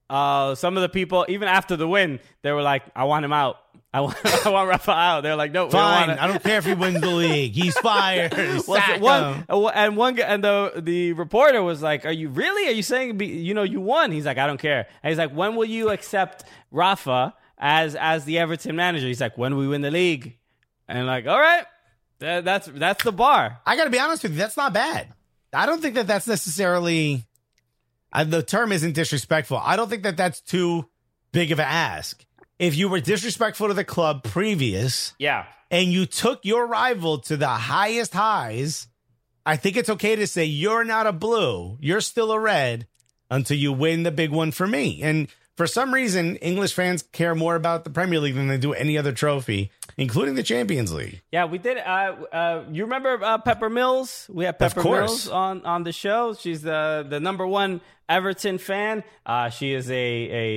uh, 0.09 0.55
some 0.55 0.77
of 0.77 0.83
the 0.83 0.89
people, 0.89 1.25
even 1.29 1.49
after 1.49 1.77
the 1.77 1.87
win, 1.89 2.21
they 2.43 2.53
were 2.53 2.63
like, 2.63 2.83
"I 2.95 3.05
want 3.05 3.25
him 3.25 3.33
out. 3.33 3.57
I 3.93 4.03
want, 4.03 4.47
I 4.47 4.51
want 4.51 4.69
Rafa 4.69 4.93
out." 4.93 5.21
They're 5.23 5.37
like, 5.37 5.53
"No, 5.53 5.67
we 5.67 5.73
don't 5.73 5.81
Fine. 5.81 6.11
I 6.11 6.27
don't 6.29 6.43
care 6.43 6.59
if 6.59 6.65
he 6.65 6.75
wins 6.75 7.01
the 7.01 7.11
league. 7.11 7.53
He's 7.53 7.77
fired. 7.79 8.33
Sack 8.63 9.01
one 9.01 9.45
and 9.49 9.97
one 9.97 10.19
and 10.21 10.45
the 10.45 10.73
the 10.77 11.13
reporter 11.15 11.63
was 11.63 11.83
like, 11.83 12.07
"Are 12.07 12.13
you 12.13 12.29
really? 12.29 12.69
Are 12.69 12.75
you 12.75 12.83
saying 12.83 13.19
be- 13.19 13.27
you 13.27 13.55
know 13.55 13.65
you 13.65 13.81
won?" 13.81 14.13
He's 14.13 14.27
like, 14.27 14.39
"I 14.39 14.47
don't 14.47 14.61
care." 14.61 14.87
And 15.03 15.11
he's 15.11 15.19
like, 15.19 15.33
"When 15.33 15.57
will 15.57 15.65
you 15.65 15.91
accept 15.91 16.45
Rafa 16.71 17.35
as 17.59 17.97
as 17.97 18.25
the 18.25 18.39
Everton 18.39 18.77
manager?" 18.77 19.07
He's 19.07 19.21
like, 19.21 19.37
"When 19.37 19.57
we 19.57 19.67
win 19.67 19.81
the 19.81 19.91
league." 19.91 20.37
And 20.91 21.07
like, 21.07 21.29
all 21.29 21.39
right, 21.39 21.65
that, 22.21 22.45
that's 22.45 22.67
that's 22.69 23.05
the 23.05 23.13
bar. 23.13 23.61
I 23.67 23.77
got 23.77 23.85
to 23.85 23.91
be 23.91 23.99
honest 23.99 24.23
with 24.23 24.33
you. 24.33 24.39
That's 24.39 24.57
not 24.57 24.73
bad. 24.73 25.09
I 25.53 25.67
don't 25.67 25.83
think 25.83 25.97
that 25.97 26.07
that's 26.07 26.27
necessarily. 26.27 27.27
Uh, 28.13 28.25
the 28.25 28.43
term 28.43 28.73
isn't 28.73 28.95
disrespectful. 28.95 29.59
I 29.63 29.77
don't 29.77 29.89
think 29.89 30.03
that 30.03 30.17
that's 30.17 30.41
too 30.41 30.89
big 31.33 31.53
of 31.53 31.61
an 31.61 31.67
ask. 31.69 32.25
If 32.59 32.77
you 32.77 32.89
were 32.89 33.01
disrespectful 33.01 33.69
to 33.69 33.75
the 33.75 33.85
club 33.85 34.25
previous 34.25 35.15
Yeah, 35.19 35.47
and 35.71 35.93
you 35.93 36.07
took 36.07 36.45
your 36.45 36.67
rival 36.67 37.19
to 37.21 37.37
the 37.37 37.49
highest 37.49 38.13
highs, 38.13 38.89
I 39.47 39.57
think 39.57 39.77
it's 39.77 39.89
okay 39.89 40.17
to 40.17 40.27
say 40.27 40.45
you're 40.45 40.85
not 40.85 41.07
a 41.07 41.13
blue, 41.13 41.79
you're 41.81 42.01
still 42.01 42.33
a 42.33 42.39
red 42.39 42.87
until 43.31 43.57
you 43.57 43.73
win 43.73 44.03
the 44.03 44.11
big 44.11 44.31
one 44.31 44.51
for 44.51 44.67
me. 44.67 45.03
And 45.03 45.29
for 45.57 45.67
some 45.67 45.93
reason, 45.93 46.37
English 46.37 46.75
fans 46.75 47.03
care 47.13 47.35
more 47.35 47.55
about 47.55 47.85
the 47.85 47.91
Premier 47.91 48.21
League 48.21 48.35
than 48.35 48.49
they 48.49 48.59
do 48.59 48.73
any 48.73 48.97
other 48.97 49.13
trophy, 49.13 49.71
including 49.97 50.35
the 50.35 50.43
Champions 50.43 50.93
League. 50.93 51.21
yeah, 51.31 51.45
we 51.45 51.59
did. 51.59 51.79
Uh, 51.79 52.15
uh, 52.33 52.65
you 52.71 52.85
remember 52.85 53.23
uh, 53.23 53.39
Pepper 53.39 53.69
Mills? 53.69 54.27
We 54.33 54.45
had 54.45 54.59
Pepper. 54.59 54.83
Mills 54.83 55.29
on 55.29 55.65
on 55.67 55.85
the 55.85 55.93
show. 55.93 56.35
She's 56.35 56.63
the 56.63 57.07
the 57.09 57.21
number 57.21 57.47
one 57.47 57.81
Everton 58.09 58.59
fan. 58.59 59.05
Uh, 59.27 59.51
she 59.51 59.73
is 59.75 59.91
a 59.91 59.95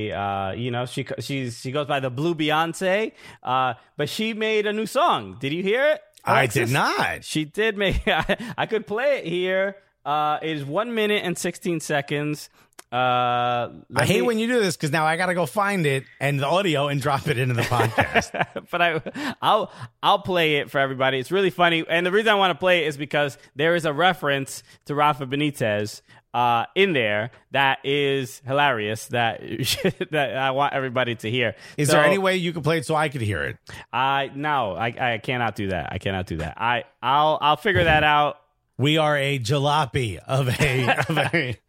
a 0.10 0.18
uh, 0.18 0.52
you 0.54 0.72
know 0.72 0.86
she 0.86 1.06
she's 1.20 1.60
she 1.60 1.72
goes 1.72 1.88
by 1.88 2.00
the 2.00 2.10
Blue 2.10 2.36
Beyonce. 2.36 3.12
Uh, 3.42 3.74
but 3.98 4.10
she 4.10 4.34
made 4.34 4.66
a 4.66 4.74
new 4.74 4.86
song. 4.86 5.38
Did 5.40 5.54
you 5.54 5.64
hear 5.64 5.86
it? 5.90 6.02
I 6.26 6.48
did 6.48 6.70
not. 6.70 7.26
She 7.26 7.44
did 7.44 7.78
make. 7.78 8.08
I, 8.08 8.54
I 8.58 8.66
could 8.66 8.88
play 8.88 9.18
it 9.20 9.26
here. 9.26 9.76
Uh, 10.06 10.40
it 10.42 10.58
is 10.58 10.66
one 10.66 10.94
minute 10.94 11.24
and 11.24 11.38
sixteen 11.38 11.80
seconds. 11.80 12.50
Uh, 12.92 13.72
I 13.96 14.06
hate 14.06 14.22
when 14.22 14.38
you 14.38 14.46
do 14.46 14.60
this 14.60 14.78
because 14.78 14.92
now 14.92 15.04
I 15.04 15.18
got 15.18 15.26
to 15.26 15.34
go 15.34 15.48
find 15.48 15.84
it 15.88 16.04
and 16.20 16.40
the 16.40 16.46
audio 16.46 16.90
and 16.90 17.02
drop 17.02 17.28
it 17.28 17.40
into 17.40 17.56
the 17.56 17.64
podcast. 17.64 18.68
but 18.70 18.82
I, 18.84 19.36
I'll 19.42 19.72
I'll 20.04 20.20
play 20.20 20.58
it 20.58 20.70
for 20.70 20.78
everybody. 20.78 21.18
It's 21.18 21.32
really 21.32 21.50
funny, 21.50 21.84
and 21.90 22.06
the 22.06 22.12
reason 22.12 22.30
I 22.30 22.36
want 22.36 22.52
to 22.52 22.60
play 22.60 22.84
it 22.84 22.88
is 22.90 22.98
because 22.98 23.40
there 23.56 23.76
is 23.76 23.86
a 23.86 23.94
reference 23.94 24.62
to 24.86 24.94
Rafa 24.94 25.26
Benitez 25.26 26.02
uh, 26.36 26.66
in 26.76 26.94
there 26.94 27.32
that 27.50 27.80
is 27.84 28.44
hilarious. 28.46 29.08
That 29.08 29.40
that 30.12 30.38
I 30.38 30.52
want 30.52 30.74
everybody 30.74 31.16
to 31.16 31.32
hear. 31.32 31.56
Is 31.78 31.88
So, 31.88 31.94
there 31.96 32.06
any 32.06 32.20
way 32.20 32.36
you 32.36 32.54
could 32.54 32.64
play 32.64 32.78
it 32.78 32.86
so 32.86 32.94
I 32.94 33.10
could 33.10 33.22
hear 33.22 33.42
it? 33.44 33.58
I 33.92 34.30
no, 34.36 34.74
I, 34.76 35.14
I 35.16 35.18
cannot 35.18 35.56
do 35.56 35.70
that. 35.70 35.90
I 35.92 35.98
cannot 35.98 36.28
do 36.28 36.38
that. 36.38 36.62
I 36.62 36.84
I'll 37.02 37.40
I'll 37.42 37.58
figure 37.58 37.86
that 37.86 38.04
out. 38.04 38.38
We 38.78 38.98
are 38.98 39.16
a 39.16 39.38
jalopy 39.38 40.18
of 40.18 40.50
a, 40.50 40.98
of 41.10 41.18
a 41.18 41.60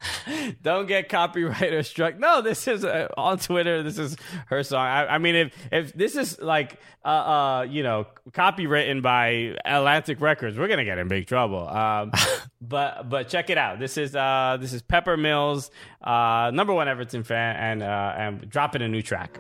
Don't 0.62 0.86
get 0.86 1.10
copyright 1.10 1.84
struck. 1.84 2.18
No, 2.18 2.40
this 2.40 2.66
is 2.66 2.82
uh, 2.82 3.08
on 3.18 3.38
Twitter. 3.38 3.82
This 3.82 3.98
is 3.98 4.16
her 4.46 4.62
song. 4.62 4.86
I, 4.86 5.06
I 5.06 5.18
mean, 5.18 5.34
if 5.34 5.54
if 5.70 5.92
this 5.92 6.16
is 6.16 6.40
like 6.40 6.80
uh, 7.04 7.08
uh 7.08 7.66
you 7.68 7.82
know 7.82 8.06
copywritten 8.30 9.02
by 9.02 9.54
Atlantic 9.66 10.22
Records, 10.22 10.56
we're 10.56 10.68
gonna 10.68 10.84
get 10.86 10.96
in 10.96 11.08
big 11.08 11.26
trouble. 11.26 11.68
Um, 11.68 12.10
but 12.62 13.10
but 13.10 13.28
check 13.28 13.50
it 13.50 13.58
out. 13.58 13.78
This 13.78 13.98
is 13.98 14.16
uh 14.16 14.56
this 14.58 14.72
is 14.72 14.80
Pepper 14.80 15.18
Mills, 15.18 15.70
uh 16.00 16.50
number 16.54 16.72
one 16.72 16.88
Everton 16.88 17.22
fan, 17.22 17.56
and 17.56 17.82
uh 17.82 18.14
and 18.16 18.48
dropping 18.48 18.80
a 18.80 18.88
new 18.88 19.02
track. 19.02 19.38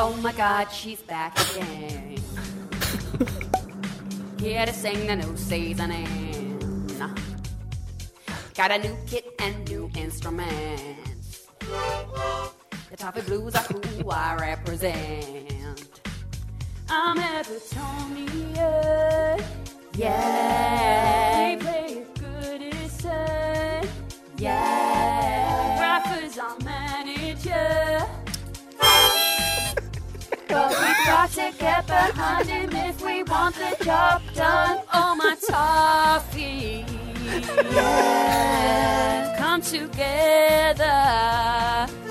Oh 0.00 0.14
my 0.22 0.30
god, 0.30 0.70
she's 0.70 1.02
back 1.02 1.36
again. 1.50 2.18
Here 4.38 4.64
to 4.64 4.72
sing 4.72 5.08
the 5.08 5.16
new 5.16 5.36
seasoning. 5.36 6.86
Got 8.54 8.70
a 8.70 8.78
new 8.78 8.96
kit 9.08 9.34
and 9.40 9.68
new 9.68 9.90
instruments. 9.96 11.48
The 11.58 12.96
Toffee 12.96 13.22
Blues 13.22 13.56
are 13.56 13.62
who 13.62 14.08
I 14.08 14.36
represent. 14.36 15.66
I'm 16.88 17.16
Evertonian. 17.16 18.54
Yeah. 19.96 21.38
They 21.38 21.56
play 21.60 22.02
as 22.02 22.08
good 22.20 22.62
as 22.62 22.92
sun. 23.00 23.88
Yeah. 24.36 25.80
Rafa's 25.80 26.38
our 26.38 26.56
manager. 26.60 28.07
But 30.58 30.70
we 30.70 30.90
got 31.06 31.30
to 31.30 31.52
get 31.56 31.86
behind 31.86 32.48
him 32.48 32.74
if 32.74 33.00
we 33.00 33.22
want 33.22 33.54
the 33.54 33.76
job 33.84 34.22
done. 34.34 34.80
Oh, 34.92 35.14
my 35.14 35.36
toffee. 35.48 36.84
Yeah. 37.72 39.36
Come 39.38 39.62
together. 39.62 40.82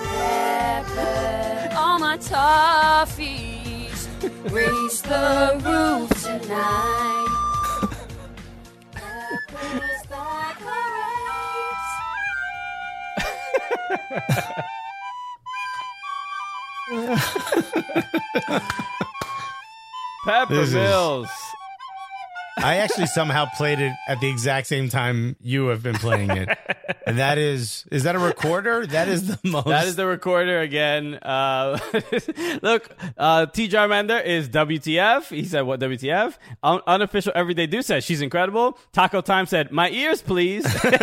Pepper. 0.02 1.76
All 1.76 2.00
my 2.00 2.18
toffees. 2.18 4.08
Raise 4.50 5.02
the 5.02 5.60
roof 5.66 6.10
tonight. 6.24 7.28
Pepper's 8.94 10.04
like 10.10 10.62
a 10.62 10.82
race. 14.56 14.74
Pepper 20.26 20.54
This 20.56 20.70
is- 20.70 20.74
Mills. 20.74 21.30
I 22.58 22.78
actually 22.78 23.08
somehow 23.08 23.46
played 23.56 23.80
it 23.80 23.94
at 24.08 24.20
the 24.20 24.30
exact 24.30 24.68
same 24.68 24.90
time 24.90 25.36
you 25.42 25.68
have 25.68 25.84
been 25.84 25.96
playing 25.96 26.32
it. 26.32 26.58
And 27.06 27.20
that 27.20 27.38
is 27.38 27.86
is 27.90 28.04
that 28.04 28.16
a 28.16 28.20
recorder? 28.20 28.86
That 28.86 29.08
is 29.08 29.28
the 29.28 29.40
most 29.50 29.68
That 29.68 29.88
is 29.88 29.96
the 29.96 30.06
recorder 30.06 30.60
again. 30.60 31.16
Uh, 31.16 31.80
look, 32.62 32.90
uh, 33.18 33.46
T. 33.46 33.70
Jarmander 33.70 34.24
is 34.26 34.50
WTF. 34.50 35.30
He 35.30 35.46
said, 35.46 35.62
"What 35.62 35.80
WTF?" 35.80 36.38
Un- 36.64 36.82
unofficial 36.86 37.32
Everyday 37.34 37.66
Do 37.66 37.82
says 37.82 38.04
she's 38.04 38.22
incredible. 38.22 38.78
Taco 38.92 39.22
Time 39.22 39.46
said, 39.46 39.72
"My 39.72 39.90
ears, 39.90 40.22
please." 40.22 40.64
but 40.84 40.98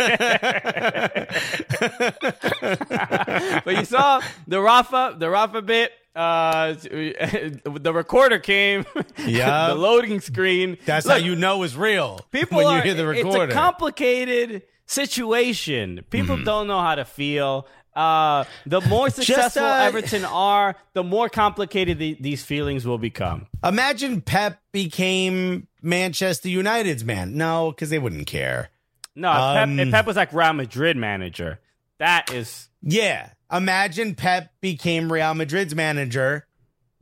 you 3.75 3.85
saw 3.85 4.21
the 4.47 4.61
Rafa, 4.61 5.15
the 5.17 5.29
Rafa 5.29 5.61
bit. 5.63 5.91
Uh, 6.15 6.73
the 6.81 7.91
recorder 7.93 8.39
came. 8.39 8.85
Yeah. 9.25 9.67
the 9.69 9.75
loading 9.75 10.21
screen. 10.21 10.77
That's 10.85 11.05
Look, 11.05 11.19
how 11.19 11.25
you 11.25 11.35
know 11.35 11.63
it's 11.63 11.75
real. 11.75 12.19
people 12.31 12.57
when 12.57 12.67
are, 12.67 12.77
you 12.77 12.83
hear 12.83 12.93
the 12.93 13.07
recorder. 13.07 13.45
It's 13.45 13.53
a 13.53 13.55
complicated 13.55 14.63
situation. 14.85 16.03
People 16.09 16.35
Mm-hmm. 16.35 16.45
don't 16.45 16.67
know 16.67 16.79
how 16.81 16.95
to 16.95 17.05
feel. 17.05 17.67
Uh, 17.95 18.43
the 18.65 18.81
more 18.81 19.09
successful 19.19 19.63
uh, 19.63 19.79
Everton 19.85 20.25
are, 20.25 20.75
the 20.93 21.03
more 21.03 21.29
complicated 21.29 21.97
the, 21.97 22.17
these 22.19 22.43
feelings 22.43 22.85
will 22.85 22.97
become. 22.97 23.47
Imagine 23.63 24.21
Pep 24.21 24.59
became 24.71 25.67
Manchester 25.81 26.49
United's 26.49 27.03
man. 27.05 27.35
No, 27.37 27.71
because 27.71 27.89
they 27.89 27.99
wouldn't 27.99 28.27
care. 28.27 28.69
No, 29.15 29.31
if 29.31 29.37
Um, 29.37 29.77
Pep, 29.77 29.87
if 29.87 29.91
Pep 29.93 30.05
was 30.05 30.15
like 30.17 30.33
Real 30.33 30.53
Madrid 30.53 30.97
manager. 30.97 31.59
That 31.99 32.31
is 32.33 32.67
Yeah. 32.81 33.29
Imagine 33.51 34.15
Pep 34.15 34.51
became 34.61 35.11
Real 35.11 35.33
Madrid's 35.33 35.75
manager. 35.75 36.47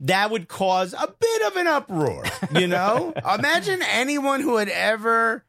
That 0.00 0.30
would 0.30 0.48
cause 0.48 0.92
a 0.92 1.06
bit 1.18 1.42
of 1.42 1.56
an 1.56 1.66
uproar, 1.66 2.24
you 2.54 2.66
know? 2.66 3.12
Imagine 3.38 3.80
anyone 3.82 4.40
who 4.40 4.56
had 4.56 4.68
ever 4.68 5.44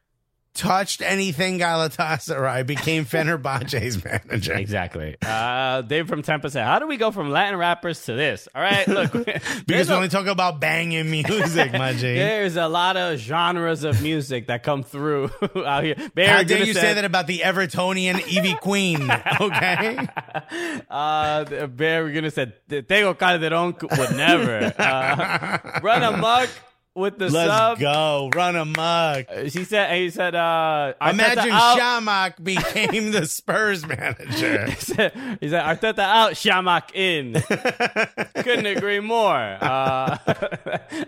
touched 0.56 1.02
anything 1.02 1.58
Galatasaray 1.60 2.66
became 2.66 3.04
Fenerbahce's 3.06 4.02
manager. 4.04 4.54
exactly. 4.54 5.16
Uh, 5.24 5.82
Dave 5.82 6.08
from 6.08 6.22
Tampa 6.22 6.50
said, 6.50 6.64
"How 6.64 6.78
do 6.78 6.86
we 6.86 6.96
go 6.96 7.10
from 7.12 7.30
Latin 7.30 7.58
rappers 7.58 8.04
to 8.06 8.14
this?" 8.14 8.48
All 8.54 8.62
right, 8.62 8.86
look, 8.88 9.12
Because 9.12 9.88
we 9.88 9.94
only 9.94 10.08
talk 10.08 10.26
about 10.26 10.58
banging 10.60 11.10
music, 11.10 11.72
my 11.72 11.92
G. 11.92 12.00
There's 12.14 12.56
a 12.56 12.66
lot 12.68 12.96
of 12.96 13.18
genres 13.18 13.84
of 13.84 14.02
music 14.02 14.48
that 14.48 14.62
come 14.62 14.82
through 14.82 15.30
out 15.64 15.84
here. 15.84 15.94
Barry 16.14 16.28
How 16.28 16.42
dare 16.42 16.64
you 16.64 16.72
said- 16.74 16.80
say 16.80 16.94
that 16.94 17.04
about 17.04 17.26
the 17.26 17.40
Evertonian 17.40 18.26
Evie 18.26 18.54
Queen? 18.54 19.10
Okay. 19.40 19.98
uh, 20.90 21.44
Bear, 21.66 22.04
we're 22.04 22.12
gonna 22.12 22.30
say, 22.30 22.52
Tego 22.68 23.16
Calderon 23.18 23.74
would 23.98 24.16
never 24.16 24.72
uh, 24.78 25.80
run 25.82 26.02
amok 26.02 26.48
with 26.96 27.18
the 27.18 27.28
Let's 27.28 27.50
sub. 27.50 27.78
go. 27.78 28.30
Run 28.34 28.56
amok. 28.56 29.26
She 29.48 29.64
said. 29.64 29.94
He 29.96 30.10
said. 30.10 30.34
Uh, 30.34 30.94
Arteta 31.00 31.10
Imagine 31.10 31.50
out. 31.52 31.78
Chamakh 31.78 32.42
became 32.42 33.12
the 33.12 33.26
Spurs 33.26 33.86
manager. 33.86 34.66
He 34.76 34.80
said, 34.80 35.12
he 35.40 35.48
said, 35.48 35.62
Arteta 35.62 35.98
out, 35.98 36.32
Chamakh 36.32 36.94
in. 36.94 37.34
Couldn't 38.42 38.66
agree 38.66 39.00
more. 39.00 39.36
Uh, 39.36 40.16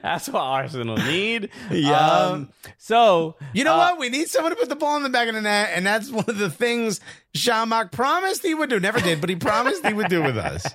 that's 0.02 0.28
what 0.28 0.40
Arsenal 0.40 0.96
need. 0.96 1.50
Yeah. 1.70 2.44
so, 2.76 3.36
You 3.52 3.64
know 3.64 3.74
uh, 3.74 3.78
what? 3.78 3.98
We 3.98 4.08
need 4.08 4.28
someone 4.28 4.52
to 4.52 4.56
put 4.56 4.68
the 4.68 4.76
ball 4.76 4.96
in 4.96 5.02
the 5.02 5.08
back 5.08 5.28
of 5.28 5.34
the 5.34 5.40
net, 5.40 5.70
and 5.74 5.86
that's 5.86 6.10
one 6.10 6.24
of 6.28 6.38
the 6.38 6.50
things 6.50 7.00
Chamakh 7.36 7.92
promised 7.92 8.42
he 8.42 8.54
would 8.54 8.70
do. 8.70 8.80
Never 8.80 9.00
did, 9.00 9.20
but 9.20 9.30
he 9.30 9.36
promised 9.36 9.86
he 9.86 9.92
would 9.92 10.08
do 10.08 10.22
with 10.22 10.36
us. 10.36 10.64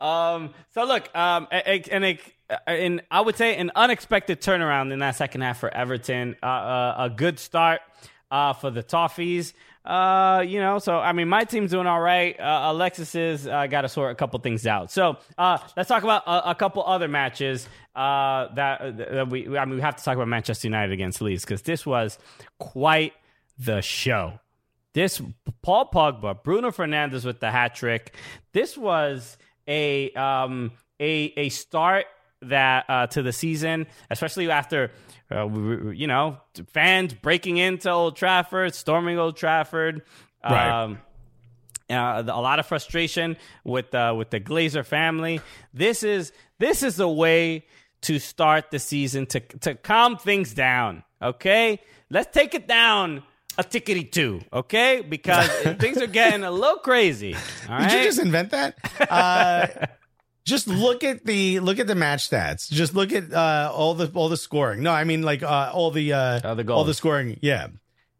Um, 0.00 0.52
so 0.72 0.84
look, 0.84 1.14
um, 1.16 1.46
and 1.50 2.18
and 2.66 3.02
I 3.10 3.20
would 3.20 3.36
say 3.36 3.56
an 3.56 3.70
unexpected 3.74 4.40
turnaround 4.40 4.92
in 4.92 4.98
that 4.98 5.16
second 5.16 5.40
half 5.40 5.58
for 5.58 5.72
Everton. 5.72 6.36
Uh, 6.42 6.46
uh, 6.46 6.94
a 6.98 7.10
good 7.10 7.38
start 7.38 7.80
uh, 8.30 8.52
for 8.52 8.70
the 8.70 8.82
Toffees. 8.82 9.54
Uh, 9.84 10.42
you 10.46 10.60
know, 10.60 10.78
so 10.78 10.98
I 10.98 11.12
mean, 11.12 11.28
my 11.28 11.44
team's 11.44 11.70
doing 11.70 11.86
all 11.86 12.00
right. 12.00 12.38
Uh, 12.38 12.72
Alexis's 12.72 13.46
uh, 13.46 13.66
got 13.66 13.82
to 13.82 13.88
sort 13.88 14.12
a 14.12 14.14
couple 14.14 14.38
things 14.40 14.66
out. 14.66 14.90
So 14.90 15.18
uh, 15.36 15.58
let's 15.76 15.88
talk 15.88 16.02
about 16.02 16.22
a, 16.26 16.50
a 16.50 16.54
couple 16.54 16.82
other 16.84 17.08
matches 17.08 17.68
uh, 17.94 18.48
that, 18.54 18.96
that 18.96 19.28
we. 19.28 19.56
I 19.56 19.64
mean, 19.66 19.76
we 19.76 19.80
have 19.82 19.96
to 19.96 20.04
talk 20.04 20.16
about 20.16 20.28
Manchester 20.28 20.68
United 20.68 20.92
against 20.92 21.20
Leeds 21.20 21.44
because 21.44 21.62
this 21.62 21.84
was 21.84 22.18
quite 22.58 23.12
the 23.58 23.82
show. 23.82 24.40
This 24.94 25.20
Paul 25.62 25.90
Pogba, 25.92 26.42
Bruno 26.42 26.70
Fernandes 26.70 27.24
with 27.24 27.40
the 27.40 27.50
hat 27.50 27.74
trick. 27.74 28.14
This 28.52 28.78
was 28.78 29.36
a 29.66 30.12
um, 30.12 30.70
a 31.00 31.32
a 31.36 31.48
start 31.48 32.06
that 32.42 32.84
uh, 32.88 33.06
to 33.08 33.22
the 33.22 33.32
season, 33.32 33.88
especially 34.08 34.48
after 34.50 34.92
uh, 35.32 35.48
you 35.90 36.06
know 36.06 36.38
fans 36.68 37.12
breaking 37.12 37.56
into 37.56 37.90
Old 37.90 38.16
Trafford, 38.16 38.74
storming 38.74 39.18
Old 39.18 39.36
Trafford. 39.36 40.02
Right. 40.44 40.82
Um, 40.84 40.98
uh, 41.90 42.22
a 42.26 42.40
lot 42.40 42.60
of 42.60 42.66
frustration 42.66 43.36
with 43.64 43.92
uh, 43.94 44.14
with 44.16 44.30
the 44.30 44.40
Glazer 44.40 44.86
family. 44.86 45.40
This 45.72 46.04
is 46.04 46.32
this 46.58 46.84
is 46.84 47.00
a 47.00 47.08
way 47.08 47.66
to 48.02 48.20
start 48.20 48.70
the 48.70 48.78
season 48.78 49.26
to 49.26 49.40
to 49.40 49.74
calm 49.74 50.18
things 50.18 50.54
down. 50.54 51.02
Okay, 51.20 51.80
let's 52.10 52.32
take 52.32 52.54
it 52.54 52.68
down 52.68 53.24
a 53.58 53.62
tickety 53.64 54.10
two. 54.10 54.40
Okay, 54.52 55.00
because 55.00 55.48
things 55.78 55.98
are 56.00 56.06
getting 56.06 56.44
a 56.44 56.50
little 56.50 56.78
crazy. 56.78 57.34
All 57.34 57.78
right. 57.78 57.90
Did 57.90 57.98
you 58.00 58.04
just 58.04 58.18
invent 58.20 58.50
that? 58.50 58.76
Uh, 59.10 59.86
just 60.44 60.66
look 60.68 61.04
at 61.04 61.24
the 61.24 61.60
look 61.60 61.78
at 61.78 61.86
the 61.86 61.94
match 61.94 62.28
stats. 62.30 62.70
Just 62.70 62.94
look 62.94 63.12
at 63.12 63.32
uh, 63.32 63.70
all 63.74 63.94
the 63.94 64.10
all 64.14 64.28
the 64.28 64.36
scoring. 64.36 64.82
No, 64.82 64.90
I 64.92 65.04
mean 65.04 65.22
like 65.22 65.42
uh, 65.42 65.70
all 65.72 65.90
the 65.90 66.12
uh, 66.12 66.40
Oh, 66.44 66.54
the 66.54 66.72
all 66.72 66.84
the 66.84 66.94
scoring. 66.94 67.38
Yeah. 67.42 67.68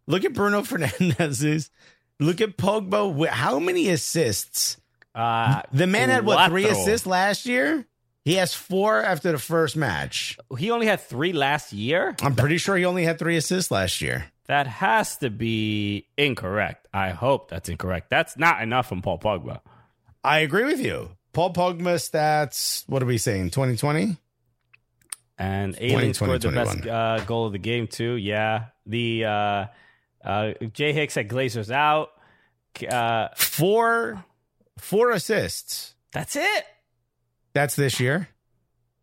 Look 0.07 0.24
at 0.24 0.35
Bruno 0.35 0.62
Fernandes's. 0.62 1.70
Look 2.20 2.41
at 2.41 2.57
Pogba. 2.57 3.26
How 3.28 3.59
many 3.59 3.89
assists? 3.89 4.76
uh, 5.14 5.62
The 5.72 5.87
man 5.87 6.11
had 6.11 6.24
what 6.26 6.49
three 6.51 6.66
assists 6.66 7.07
last 7.07 7.47
year. 7.47 7.87
He 8.24 8.35
has 8.35 8.55
four 8.55 9.03
after 9.03 9.32
the 9.32 9.39
first 9.39 9.76
match. 9.76 10.39
He 10.59 10.70
only 10.70 10.87
had 10.87 11.01
three 11.01 11.32
last 11.35 11.72
year. 11.74 12.14
I'm 12.22 12.35
pretty 12.35 12.57
sure 12.59 12.74
he 12.76 12.85
only 12.87 13.05
had 13.05 13.18
three 13.18 13.37
assists 13.37 13.70
last 13.70 14.01
year. 14.01 14.30
That 14.47 14.67
has 14.67 15.17
to 15.19 15.31
be 15.31 16.07
incorrect. 16.19 16.87
I 16.93 17.11
hope 17.11 17.49
that's 17.49 17.69
incorrect. 17.69 18.11
That's 18.11 18.37
not 18.37 18.63
enough 18.63 18.89
from 18.89 19.01
Paul 19.01 19.19
Pogba. 19.19 19.61
I 20.23 20.41
agree 20.41 20.65
with 20.65 20.81
you. 20.81 21.11
Paul 21.33 21.53
Pogba 21.53 21.97
stats. 21.97 22.85
What 22.89 23.03
are 23.03 23.07
we 23.07 23.19
saying? 23.19 23.51
2020. 23.51 24.17
And 25.39 25.75
Ayling 25.81 26.15
scored 26.15 26.43
the 26.43 26.51
best 26.53 26.87
uh, 26.87 27.25
goal 27.25 27.47
of 27.47 27.53
the 27.53 27.59
game 27.59 27.89
too. 27.89 28.15
Yeah, 28.15 28.67
the 28.87 29.25
uh, 29.25 29.67
uh, 30.25 30.53
Jay 30.73 30.93
Hicks 30.93 31.17
had 31.17 31.29
Glazers 31.29 31.71
out. 31.73 32.11
Uh, 32.89 33.29
Four, 33.37 34.25
four 34.79 35.11
assists. 35.11 35.95
that's 36.13 36.37
it. 36.37 36.65
That's 37.53 37.75
this 37.77 37.99
year. 38.01 38.29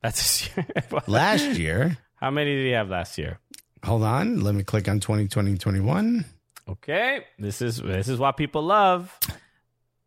That's 0.02 0.50
Last 1.08 1.58
year. 1.58 1.98
How 2.16 2.32
many 2.32 2.56
did 2.56 2.66
he 2.66 2.72
have 2.72 2.90
last 2.90 3.18
year? 3.18 3.40
Hold 3.84 4.04
on. 4.04 4.42
Let 4.42 4.56
me 4.56 4.64
click 4.64 4.88
on 4.88 5.00
2020 5.00 5.58
21. 5.58 6.26
Okay, 6.70 7.26
this 7.40 7.62
is 7.62 7.78
this 7.78 8.08
is 8.08 8.20
what 8.20 8.38
people 8.38 8.64
love. 8.64 9.18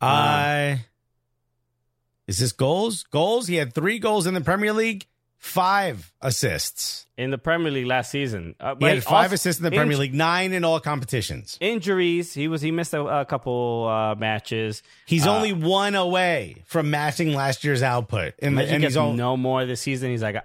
I. 0.01 0.85
Is 2.27 2.39
this 2.39 2.53
goals? 2.53 3.03
Goals? 3.05 3.47
He 3.49 3.57
had 3.57 3.75
three 3.75 3.99
goals 3.99 4.27
in 4.27 4.35
the 4.35 4.41
Premier 4.41 4.73
League, 4.73 5.07
five 5.45 6.13
assists. 6.23 7.07
in 7.17 7.31
the 7.31 7.39
Premier 7.39 7.71
League 7.71 7.87
last 7.87 8.11
season. 8.11 8.55
Uh, 8.59 8.75
He 8.81 8.87
had 8.87 9.05
five 9.05 9.25
also- 9.27 9.35
assists 9.35 9.61
in 9.61 9.65
the 9.65 9.71
Premier 9.71 9.97
League, 9.97 10.15
nine 10.15 10.53
in 10.53 10.65
all 10.65 10.81
competitions. 10.81 11.57
Injuries. 11.61 12.33
He 12.35 12.49
was 12.49 12.61
he 12.63 12.71
missed 12.73 12.95
a, 12.95 13.03
a 13.05 13.25
couple 13.25 13.87
uh, 13.89 14.15
matches. 14.17 14.83
He's 15.07 15.27
Uh, 15.27 15.37
only 15.37 15.53
one 15.53 15.95
away 15.95 16.65
from 16.67 16.91
matching 16.91 17.35
last 17.35 17.63
year's 17.63 17.83
output. 17.83 18.35
And, 18.41 18.59
and 18.59 18.83
he 18.83 18.87
he's 18.87 18.97
no 18.97 19.37
more 19.37 19.65
this 19.67 19.83
season. 19.83 20.11
He's 20.11 20.23
like 20.23 20.43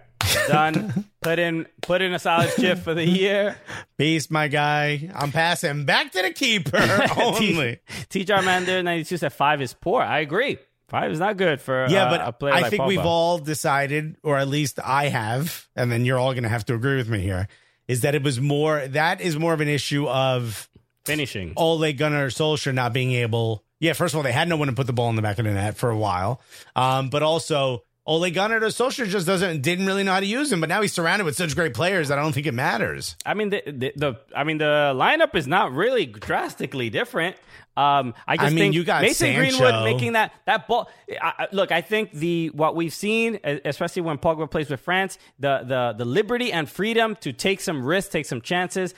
done. 0.48 1.06
put 1.22 1.40
in 1.40 1.66
put 1.82 2.02
in 2.02 2.14
a 2.14 2.20
solid 2.20 2.52
shift 2.52 2.84
for 2.84 2.94
the 2.94 3.06
year. 3.06 3.56
beast, 3.98 4.30
my 4.30 4.48
guy. 4.48 5.10
I'm 5.16 5.32
passing 5.32 5.86
back 5.86 6.12
to 6.12 6.22
the 6.22 6.32
keeper 6.32 6.78
only. 7.18 7.80
T. 8.10 8.26
Armander 8.26 8.84
ninety 8.84 9.06
two 9.06 9.18
said 9.18 9.34
five 9.34 9.62
is 9.62 9.74
poor. 9.74 10.02
I 10.04 10.20
agree. 10.20 10.58
Five 10.90 11.12
is 11.12 11.20
not 11.20 11.38
good 11.38 11.62
for 11.62 11.86
Yeah, 11.88 12.06
uh, 12.06 12.10
but 12.10 12.28
a 12.28 12.32
player 12.32 12.54
I 12.54 12.62
like 12.62 12.72
think 12.72 12.86
we've 12.86 13.00
all 13.00 13.38
decided, 13.38 14.18
or 14.24 14.38
at 14.38 14.48
least 14.48 14.80
I 14.84 15.06
have, 15.06 15.68
and 15.76 15.92
then 15.92 16.04
you're 16.06 16.18
all 16.18 16.34
going 16.34 16.44
to 16.44 16.50
have 16.50 16.66
to 16.66 16.74
agree 16.74 16.98
with 16.98 17.10
me 17.10 17.20
here, 17.20 17.48
is 17.88 18.02
that 18.02 18.16
it 18.16 18.24
was 18.24 18.42
more, 18.42 18.88
that 18.88 19.22
is 19.22 19.38
more 19.38 19.54
of 19.54 19.62
an 19.62 19.68
issue 19.68 20.08
of 20.08 20.70
finishing. 21.06 21.54
Ole 21.58 21.94
Gunnar 21.94 22.28
Solskjaer 22.30 22.74
not 22.74 22.94
being 22.94 23.12
able. 23.12 23.64
Yeah, 23.80 23.94
first 23.94 24.14
of 24.14 24.18
all, 24.18 24.24
they 24.24 24.32
had 24.32 24.50
no 24.50 24.58
one 24.58 24.68
to 24.68 24.74
put 24.74 24.88
the 24.88 24.94
ball 24.94 25.10
in 25.10 25.16
the 25.16 25.22
back 25.22 25.40
of 25.40 25.46
the 25.46 25.52
net 25.52 25.78
for 25.78 25.90
a 25.90 25.98
while, 25.98 26.42
um, 26.76 27.10
but 27.10 27.24
also 27.24 27.84
Ole 28.06 28.32
Gunnar 28.32 28.60
Solskjaer 28.60 29.08
just 29.08 29.28
doesn't 29.28 29.62
didn't 29.62 29.86
really 29.86 30.04
know 30.04 30.14
how 30.14 30.20
to 30.20 30.26
use 30.26 30.52
him. 30.52 30.60
But 30.60 30.70
now 30.70 30.82
he's 30.82 30.94
surrounded 30.94 31.26
with 31.26 31.36
such 31.36 31.56
great 31.56 31.76
players 31.76 32.08
that 32.08 32.18
I 32.18 32.24
don't 32.24 32.34
think 32.34 32.48
it 32.48 32.54
matters. 32.56 33.16
I 33.24 33.36
mean 33.36 33.52
the, 33.52 33.62
the 33.66 33.94
the 33.96 34.20
I 34.36 34.44
mean 34.44 34.58
the 34.58 34.94
lineup 34.96 35.36
is 35.36 35.46
not 35.46 35.72
really 35.74 36.08
drastically 36.08 36.90
different. 36.90 37.36
Um, 37.80 38.14
I 38.28 38.36
just 38.36 38.48
I 38.48 38.50
mean, 38.50 38.58
think 38.60 38.76
you 38.76 38.84
got 38.84 39.02
Mason 39.02 39.34
Sancho. 39.34 39.58
Greenwood 39.58 39.84
making 39.86 40.14
that 40.14 40.34
that 40.46 40.68
ball. 40.68 40.90
I, 41.22 41.34
I- 41.40 41.48
look, 41.54 41.72
I 41.72 41.82
think 41.82 42.12
the 42.12 42.50
what 42.50 42.76
we've 42.76 42.94
seen, 42.94 43.40
especially 43.44 44.02
when 44.02 44.18
Pogba 44.18 44.52
plays 44.52 44.70
with 44.70 44.82
France, 44.82 45.18
the 45.40 45.64
the 45.66 45.96
the 45.98 46.06
liberty 46.06 46.52
and 46.52 46.70
freedom 46.70 47.16
to 47.22 47.32
take 47.32 47.62
some 47.62 47.86
risks, 47.86 48.12
take 48.12 48.26
some 48.26 48.42
chances, 48.42 48.94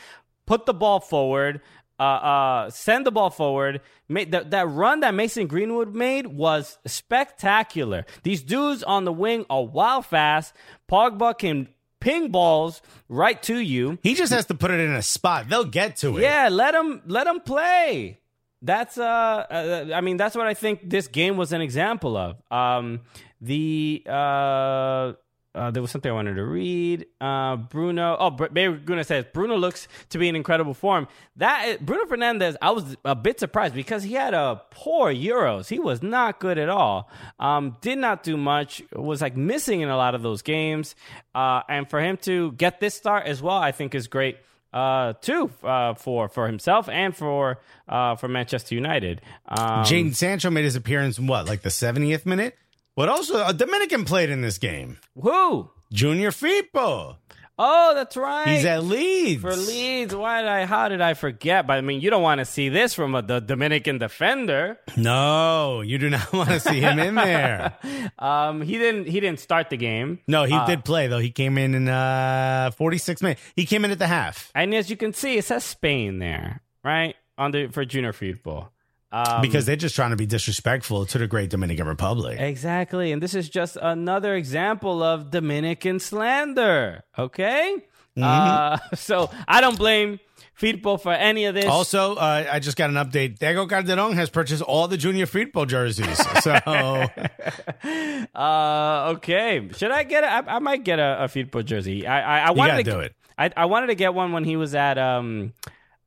put 0.46 0.66
the 0.66 0.74
ball 0.74 1.00
forward. 1.00 1.62
Uh, 2.00 2.04
uh, 2.04 2.70
send 2.72 3.06
the 3.06 3.12
ball 3.12 3.30
forward. 3.30 3.80
Made 4.10 4.32
that 4.32 4.50
that 4.50 4.68
run 4.68 5.02
that 5.02 5.14
Mason 5.14 5.46
Greenwood 5.46 5.94
made 5.94 6.26
was 6.26 6.80
spectacular. 6.88 8.06
These 8.24 8.42
dudes 8.42 8.82
on 8.82 9.06
the 9.06 9.14
wing 9.14 9.46
are 9.52 9.64
wild 9.64 10.08
fast. 10.08 10.54
Pogba 10.90 11.38
can 11.38 11.68
ping 12.00 12.32
balls 12.32 12.82
right 13.08 13.42
to 13.44 13.60
you. 13.60 14.00
He 14.02 14.16
just 14.16 14.34
has 14.34 14.48
to 14.48 14.56
put 14.56 14.72
it 14.72 14.80
in 14.80 14.92
a 14.96 15.04
spot. 15.04 15.48
They'll 15.50 15.64
get 15.66 15.98
to 15.98 16.18
it. 16.18 16.22
Yeah, 16.22 16.50
let 16.52 16.74
him 16.74 17.04
let 17.06 17.28
him 17.28 17.40
play. 17.42 18.18
That's 18.62 18.98
uh, 18.98 19.04
uh, 19.04 19.86
I 19.94 20.02
mean, 20.02 20.18
that's 20.18 20.36
what 20.36 20.48
I 20.48 20.54
think 20.54 20.90
this 20.90 21.08
game 21.08 21.38
was 21.38 21.52
an 21.52 21.62
example 21.62 22.16
of. 22.16 22.38
Um, 22.52 23.02
the 23.42 24.04
uh, 24.08 25.14
uh, 25.54 25.70
there 25.72 25.82
was 25.82 25.92
something 25.92 26.10
I 26.10 26.14
wanted 26.14 26.36
to 26.36 26.46
read. 26.46 27.08
Uh, 27.20 27.58
Bruno, 27.58 28.16
oh, 28.18 28.30
Br- 28.30 28.48
Baby 28.48 28.78
Guna 28.78 29.04
says 29.04 29.26
Bruno 29.34 29.58
looks 29.58 29.88
to 30.10 30.18
be 30.18 30.30
in 30.30 30.36
incredible 30.36 30.74
form. 30.74 31.08
That 31.36 31.86
Bruno 31.86 32.06
Fernandes, 32.06 32.56
I 32.62 32.72
was 32.72 32.96
a 33.04 33.16
bit 33.16 33.40
surprised 33.40 33.74
because 33.74 34.04
he 34.04 34.14
had 34.14 34.34
a 34.34 34.62
poor 34.70 35.14
Euros. 35.14 35.68
He 35.68 35.80
was 35.80 36.02
not 36.02 36.40
good 36.40 36.58
at 36.58 36.70
all. 36.70 37.10
Um, 37.40 37.78
did 37.82 37.98
not 37.98 38.24
do 38.24 38.38
much. 38.38 38.82
Was 38.94 39.22
like 39.22 39.36
missing 39.36 39.82
in 39.82 39.90
a 39.90 39.98
lot 39.98 40.16
of 40.16 40.22
those 40.22 40.42
games. 40.42 40.96
Uh, 41.36 41.64
and 41.68 41.90
for 41.90 42.00
him 42.00 42.18
to 42.18 42.54
get 42.54 42.80
this 42.80 42.96
start 42.96 43.26
as 43.26 43.42
well, 43.42 43.58
I 43.58 43.72
think 43.72 43.94
is 43.94 44.08
great 44.08 44.38
uh, 44.74 45.14
two 45.22 45.52
uh, 45.64 45.94
for 45.94 46.30
for 46.30 46.48
himself 46.48 46.88
and 46.90 47.16
for 47.16 47.60
uh, 47.88 48.16
for 48.16 48.28
Manchester 48.28 48.76
United. 48.76 49.22
Um, 49.48 49.84
Jadon 49.84 50.16
Sancho 50.16 50.50
made 50.50 50.64
his 50.66 50.76
appearance 50.76 51.18
in 51.18 51.28
what, 51.28 51.48
like 51.48 51.62
the 51.62 51.70
70th 51.70 52.26
minute? 52.26 52.58
But 52.96 53.10
also, 53.10 53.46
a 53.46 53.54
Dominican 53.54 54.06
played 54.06 54.30
in 54.30 54.42
this 54.42 54.58
game. 54.58 54.98
who? 55.20 55.70
Junior 55.94 56.32
Firpo. 56.32 57.18
Oh, 57.64 57.94
that's 57.94 58.18
right. 58.18 58.48
He's 58.48 58.66
at 58.66 58.84
Leeds. 58.84 59.40
for 59.42 59.56
Leeds. 59.56 60.16
Why 60.16 60.42
did 60.42 60.50
I? 60.50 60.66
How 60.66 60.90
did 60.90 61.00
I 61.00 61.14
forget? 61.14 61.68
But 61.68 61.74
I 61.78 61.82
mean, 61.82 62.02
you 62.02 62.10
don't 62.10 62.24
want 62.24 62.40
to 62.40 62.46
see 62.46 62.70
this 62.70 62.96
from 62.96 63.14
a 63.14 63.22
the 63.22 63.40
Dominican 63.40 64.00
defender. 64.00 64.80
No, 64.98 65.82
you 65.82 66.00
do 66.00 66.10
not 66.10 66.34
want 66.34 66.50
to 66.50 66.60
see 66.60 66.80
him 66.80 66.98
in 67.00 67.16
there. 67.16 67.78
Um, 68.18 68.62
he 68.62 68.78
didn't. 68.78 69.08
He 69.08 69.20
didn't 69.20 69.40
start 69.40 69.70
the 69.70 69.78
game. 69.78 70.20
No, 70.28 70.44
he 70.46 70.54
Uh, 70.54 70.66
did 70.66 70.84
play 70.86 71.08
though. 71.08 71.20
He 71.20 71.32
came 71.32 71.58
in 71.58 71.74
in 71.76 71.88
uh, 71.88 72.72
46 72.78 73.22
minutes. 73.22 73.42
He 73.56 73.66
came 73.66 73.84
in 73.86 73.92
at 73.92 74.00
the 74.00 74.08
half 74.08 74.52
And 74.54 74.74
as 74.76 74.90
you 74.90 74.98
can 74.98 75.14
see, 75.14 75.38
it 75.38 75.46
says 75.46 75.64
Spain 75.64 76.20
there, 76.20 76.62
right? 76.84 77.16
On 77.38 77.52
the 77.52 77.68
for 77.68 77.84
Junior 77.86 78.12
Firpo. 78.14 78.70
Um, 79.14 79.42
because 79.42 79.66
they're 79.66 79.76
just 79.76 79.96
trying 79.96 80.12
to 80.12 80.16
be 80.16 80.26
disrespectful 80.26 81.06
to 81.08 81.18
the 81.18 81.28
great 81.28 81.50
Dominican 81.50 81.88
Republic. 81.88 82.40
Exactly. 82.40 83.12
And 83.12 83.22
this 83.22 83.36
is 83.36 83.50
just 83.50 83.78
another 83.82 84.36
example 84.36 85.04
of 85.04 85.32
Dominican 85.32 86.00
slander. 86.00 87.04
Okay? 87.18 87.76
Mm-hmm. 88.18 88.24
Uh, 88.24 88.78
so 88.96 89.30
I 89.48 89.60
don't 89.60 89.78
blame 89.78 90.20
Firpo 90.58 91.02
for 91.02 91.12
any 91.12 91.46
of 91.46 91.56
this. 91.56 91.66
Also, 91.66 92.16
uh, 92.16 92.46
I 92.50 92.60
just 92.60 92.78
got 92.78 92.90
an 92.90 92.96
update. 92.96 93.40
Diego 93.40 93.66
Calderon 93.66 94.14
has 94.14 94.30
purchased 94.30 94.62
all 94.62 94.88
the 94.88 94.98
Junior 94.98 95.26
Firpo 95.26 95.68
jerseys. 95.68 96.22
So 96.42 96.54
Uh, 98.36 99.14
okay. 99.16 99.70
Should 99.76 99.92
I 99.92 100.04
get? 100.04 100.24
A, 100.24 100.28
I, 100.28 100.56
I 100.56 100.60
might 100.60 100.84
get 100.84 101.00
a, 101.00 101.24
a 101.24 101.28
Firpo 101.28 101.64
jersey. 101.66 102.08
I 102.08 102.40
I, 102.40 102.48
I 102.48 102.52
wanted 102.52 102.72
gotta 102.72 102.84
to 102.84 102.92
do 102.92 103.00
it. 103.00 103.16
I, 103.38 103.52
I 103.58 103.66
wanted 103.66 103.88
to 103.88 103.96
get 103.96 104.14
one 104.14 104.32
when 104.32 104.44
he 104.44 104.56
was 104.56 104.74
at 104.76 104.98
um 104.98 105.54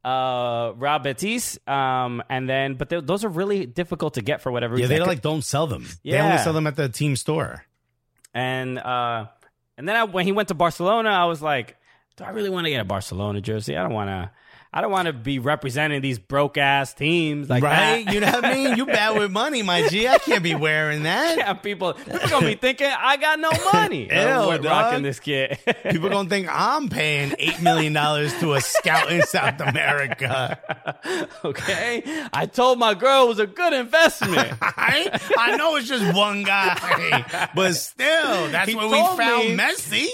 uh 0.04 0.72
Real 0.76 0.98
Betis. 0.98 1.58
Um, 1.66 2.22
and 2.28 2.48
then 2.48 2.74
but 2.74 2.90
th- 2.90 3.04
those 3.04 3.24
are 3.24 3.28
really 3.28 3.66
difficult 3.66 4.14
to 4.14 4.22
get 4.22 4.42
for 4.42 4.52
whatever 4.52 4.74
yeah, 4.76 4.82
reason. 4.82 4.96
they 4.98 5.02
I 5.02 5.06
like 5.06 5.22
don't 5.22 5.42
sell 5.42 5.66
them. 5.66 5.86
They 6.04 6.18
only 6.18 6.38
sell 6.38 6.52
them 6.52 6.66
at 6.66 6.76
the 6.76 6.88
team 6.88 7.16
store. 7.16 7.64
and 8.34 8.78
uh 8.78 9.26
and 9.76 9.88
then 9.88 9.96
I, 9.96 10.04
when 10.04 10.24
he 10.24 10.32
went 10.32 10.48
to 10.48 10.54
Barcelona, 10.54 11.08
I 11.10 11.24
was 11.24 11.42
like, 11.42 11.76
do 12.16 12.24
I 12.24 12.30
really 12.30 12.50
want 12.50 12.66
to 12.66 12.70
get 12.70 12.80
a 12.80 12.84
Barcelona 12.84 13.40
jersey? 13.40 13.76
I 13.76 13.82
don't 13.82 13.92
want 13.92 14.08
to. 14.08 14.30
I 14.76 14.80
don't 14.80 14.90
want 14.90 15.06
to 15.06 15.12
be 15.12 15.38
representing 15.38 16.02
these 16.02 16.18
broke 16.18 16.58
ass 16.58 16.92
teams 16.94 17.48
like 17.48 17.62
right? 17.62 18.04
that. 18.04 18.12
You 18.12 18.18
know 18.18 18.32
what 18.32 18.44
I 18.44 18.54
mean? 18.54 18.76
You 18.76 18.86
bad 18.86 19.16
with 19.16 19.30
money, 19.30 19.62
my 19.62 19.86
G. 19.86 20.08
I 20.08 20.18
can't 20.18 20.42
be 20.42 20.56
wearing 20.56 21.04
that. 21.04 21.38
Yeah, 21.38 21.52
people, 21.52 21.92
people 21.94 22.28
gonna 22.28 22.46
be 22.46 22.56
thinking 22.56 22.90
I 22.90 23.16
got 23.16 23.38
no 23.38 23.52
money. 23.72 24.06
Ew, 24.10 24.16
I'm 24.16 24.60
dog. 24.60 24.64
rocking 24.64 25.02
this 25.04 25.20
kid. 25.20 25.58
People 25.90 26.08
gonna 26.10 26.28
think 26.28 26.48
I'm 26.50 26.88
paying 26.88 27.36
eight 27.38 27.62
million 27.62 27.92
dollars 27.92 28.36
to 28.40 28.54
a 28.54 28.60
scout 28.60 29.12
in 29.12 29.22
South 29.22 29.60
America. 29.60 30.58
okay, 31.44 32.02
I 32.32 32.46
told 32.46 32.80
my 32.80 32.94
girl 32.94 33.26
it 33.26 33.28
was 33.28 33.38
a 33.38 33.46
good 33.46 33.72
investment. 33.74 34.54
I, 34.60 35.20
I 35.38 35.56
know 35.56 35.76
it's 35.76 35.86
just 35.86 36.16
one 36.16 36.42
guy, 36.42 37.50
but 37.54 37.74
still, 37.76 38.48
that's 38.48 38.68
He 38.68 38.74
where 38.74 38.88
we 38.88 38.98
found 39.16 39.48
me- 39.50 39.56
Messi. 39.56 40.08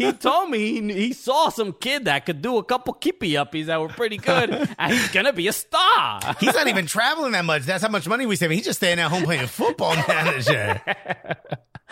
he 0.00 0.10
told 0.14 0.48
me 0.48 0.80
he, 0.80 0.92
he 0.94 1.12
saw 1.12 1.50
some 1.50 1.74
kid 1.74 2.06
that 2.06 2.24
could 2.24 2.40
do 2.40 2.56
a 2.56 2.64
couple 2.64 2.94
kippy 2.94 3.32
uppies 3.32 3.66
that 3.66 3.78
were 3.78 3.88
pretty 3.88 4.05
good, 4.10 4.50
and 4.78 4.92
he's 4.92 5.08
gonna 5.10 5.32
be 5.32 5.48
a 5.48 5.52
star. 5.52 6.20
He's 6.38 6.54
not 6.54 6.68
even 6.68 6.86
traveling 6.86 7.32
that 7.32 7.44
much. 7.44 7.62
That's 7.64 7.82
how 7.82 7.90
much 7.90 8.06
money 8.06 8.26
we 8.26 8.36
save. 8.36 8.50
He's 8.52 8.64
just 8.64 8.78
staying 8.78 8.98
at 9.00 9.10
home 9.10 9.24
playing 9.24 9.46
football 9.48 9.96
manager. 10.08 10.80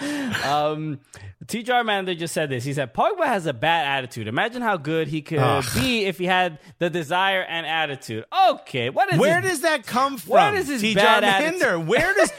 Um, 0.01 0.99
TJ 1.47 1.71
Armando 1.71 2.15
just 2.15 2.35
said 2.35 2.51
this. 2.51 2.65
He 2.65 2.73
said 2.73 2.93
Pogba 2.95 3.27
has 3.27 3.47
a 3.47 3.53
bad 3.53 3.87
attitude. 3.87 4.27
Imagine 4.27 4.61
how 4.61 4.77
good 4.77 5.07
he 5.07 5.23
could 5.23 5.39
Ugh. 5.39 5.65
be 5.75 6.05
if 6.07 6.19
he 6.19 6.25
had 6.25 6.59
the 6.81 6.91
desire 6.91 7.43
and 7.43 7.65
attitude. 7.65 8.25
Okay, 8.51 8.91
what 8.91 9.13
is 9.13 9.21
Where 9.21 9.41
his- 9.41 9.51
does 9.53 9.61
that 9.61 9.87
come 9.87 10.17
from? 10.19 10.33
Where 10.33 10.51
does 10.53 10.67
his 10.67 10.81
T. 10.81 10.95
bad 10.97 11.23
attitude- 11.23 11.87
Where 11.87 12.13
does 12.13 12.33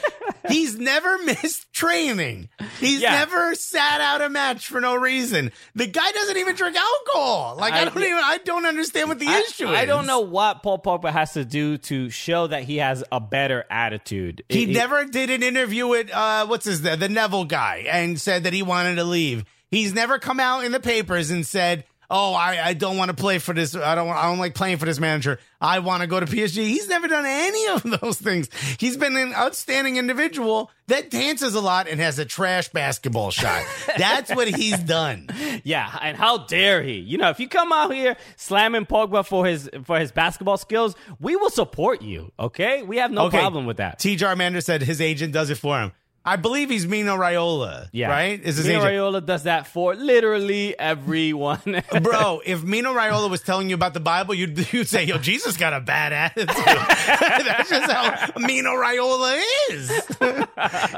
he's 0.48 0.78
never 0.78 1.16
missed 1.24 1.72
training? 1.72 2.50
He's 2.78 3.00
Yeah. 3.00 3.12
never 3.12 3.54
sat 3.54 4.02
out 4.02 4.20
a 4.20 4.28
match 4.28 4.66
for 4.68 4.80
no 4.82 4.94
reason. 4.94 5.50
The 5.74 5.86
guy 5.86 6.12
doesn't 6.12 6.36
even 6.36 6.56
drink 6.56 6.76
alcohol. 6.76 7.56
Like 7.58 7.72
I, 7.72 7.82
I- 7.82 7.84
don't 7.86 7.96
even 8.02 8.20
I 8.22 8.38
don't 8.44 8.66
understand 8.66 9.08
what 9.08 9.18
the 9.18 9.28
I, 9.28 9.38
issue 9.48 9.65
is. 9.70 9.76
I 9.76 9.84
don't 9.84 10.06
know 10.06 10.20
what 10.20 10.62
Paul 10.62 10.80
Pogba 10.80 11.10
has 11.12 11.32
to 11.34 11.44
do 11.44 11.78
to 11.78 12.10
show 12.10 12.46
that 12.46 12.64
he 12.64 12.76
has 12.78 13.02
a 13.12 13.20
better 13.20 13.64
attitude. 13.70 14.44
He 14.48 14.64
It- 14.64 14.70
it- 14.70 14.72
never 14.74 15.04
did 15.04 15.30
an 15.30 15.42
interview 15.42 15.86
with 15.86 16.10
uh 16.12 16.46
what's 16.46 16.64
his 16.66 16.82
the, 16.82 16.96
the 16.96 17.08
Neville 17.08 17.44
guy 17.44 17.86
and 17.90 18.20
said 18.20 18.44
that 18.44 18.52
he 18.52 18.62
wanted 18.62 18.96
to 18.96 19.04
leave. 19.04 19.44
He's 19.70 19.92
never 19.92 20.18
come 20.18 20.38
out 20.40 20.64
in 20.64 20.72
the 20.72 20.80
papers 20.80 21.30
and 21.30 21.44
said, 21.46 21.84
"Oh, 22.10 22.34
I, 22.34 22.60
I 22.68 22.74
don't 22.74 22.96
want 22.96 23.10
to 23.10 23.16
play 23.16 23.38
for 23.38 23.54
this. 23.54 23.74
I 23.74 23.94
don't 23.94 24.08
I 24.08 24.24
don't 24.24 24.38
like 24.38 24.54
playing 24.54 24.78
for 24.78 24.84
this 24.86 24.98
manager. 24.98 25.38
I 25.60 25.78
want 25.80 26.02
to 26.02 26.06
go 26.06 26.20
to 26.20 26.26
PSG." 26.26 26.56
He's 26.68 26.88
never 26.88 27.08
done 27.08 27.24
any 27.26 27.66
of 27.68 27.82
those 28.00 28.18
things. 28.18 28.48
He's 28.78 28.96
been 28.96 29.16
an 29.16 29.32
outstanding 29.34 29.96
individual 29.96 30.70
that 30.88 31.10
dances 31.10 31.54
a 31.54 31.60
lot 31.60 31.88
and 31.88 32.00
has 32.00 32.18
a 32.18 32.24
trash 32.24 32.68
basketball 32.68 33.30
shot. 33.30 33.64
That's 33.98 34.34
what 34.34 34.48
he's 34.48 34.78
done. 34.78 35.28
Yeah, 35.64 35.90
and 36.00 36.16
how 36.16 36.38
dare 36.46 36.82
he? 36.82 36.94
You 36.94 37.18
know, 37.18 37.30
if 37.30 37.40
you 37.40 37.48
come 37.48 37.72
out 37.72 37.92
here 37.92 38.16
slamming 38.36 38.86
Pogba 38.86 39.26
for 39.26 39.46
his 39.46 39.68
for 39.84 39.98
his 39.98 40.12
basketball 40.12 40.56
skills, 40.58 40.94
we 41.20 41.36
will 41.36 41.50
support 41.50 42.02
you. 42.02 42.32
Okay, 42.38 42.82
we 42.82 42.98
have 42.98 43.10
no 43.10 43.30
problem 43.30 43.66
with 43.66 43.78
that. 43.78 43.98
T. 43.98 44.16
Jarmander 44.16 44.62
said 44.62 44.82
his 44.82 45.00
agent 45.00 45.32
does 45.32 45.50
it 45.50 45.56
for 45.56 45.80
him. 45.80 45.92
I 46.26 46.36
believe 46.36 46.68
he's 46.70 46.86
Mino 46.86 47.16
Raiola. 47.16 47.88
yeah, 47.92 48.08
Right? 48.10 48.40
Is 48.42 48.56
his 48.56 48.66
Mino 48.66 48.80
agent. 48.80 48.92
Raiola 48.94 49.24
does 49.24 49.44
that 49.44 49.66
for 49.68 49.94
literally 49.94 50.76
everyone. 50.78 51.60
Bro, 52.02 52.42
if 52.46 52.62
Mino 52.64 52.92
Raiola 52.92 53.30
was 53.30 53.40
telling 53.42 53.68
you 53.68 53.74
about 53.76 53.94
the 53.94 54.00
Bible, 54.00 54.34
you'd, 54.34 54.72
you'd 54.72 54.88
say, 54.88 55.04
yo, 55.04 55.18
Jesus 55.18 55.56
got 55.56 55.72
a 55.72 55.80
bad 55.80 56.12
attitude. 56.12 56.48
That's 56.48 57.70
just 57.70 57.90
how 57.92 58.32
Mino 58.38 58.70
Raiola 58.70 59.40
is. 59.70 59.88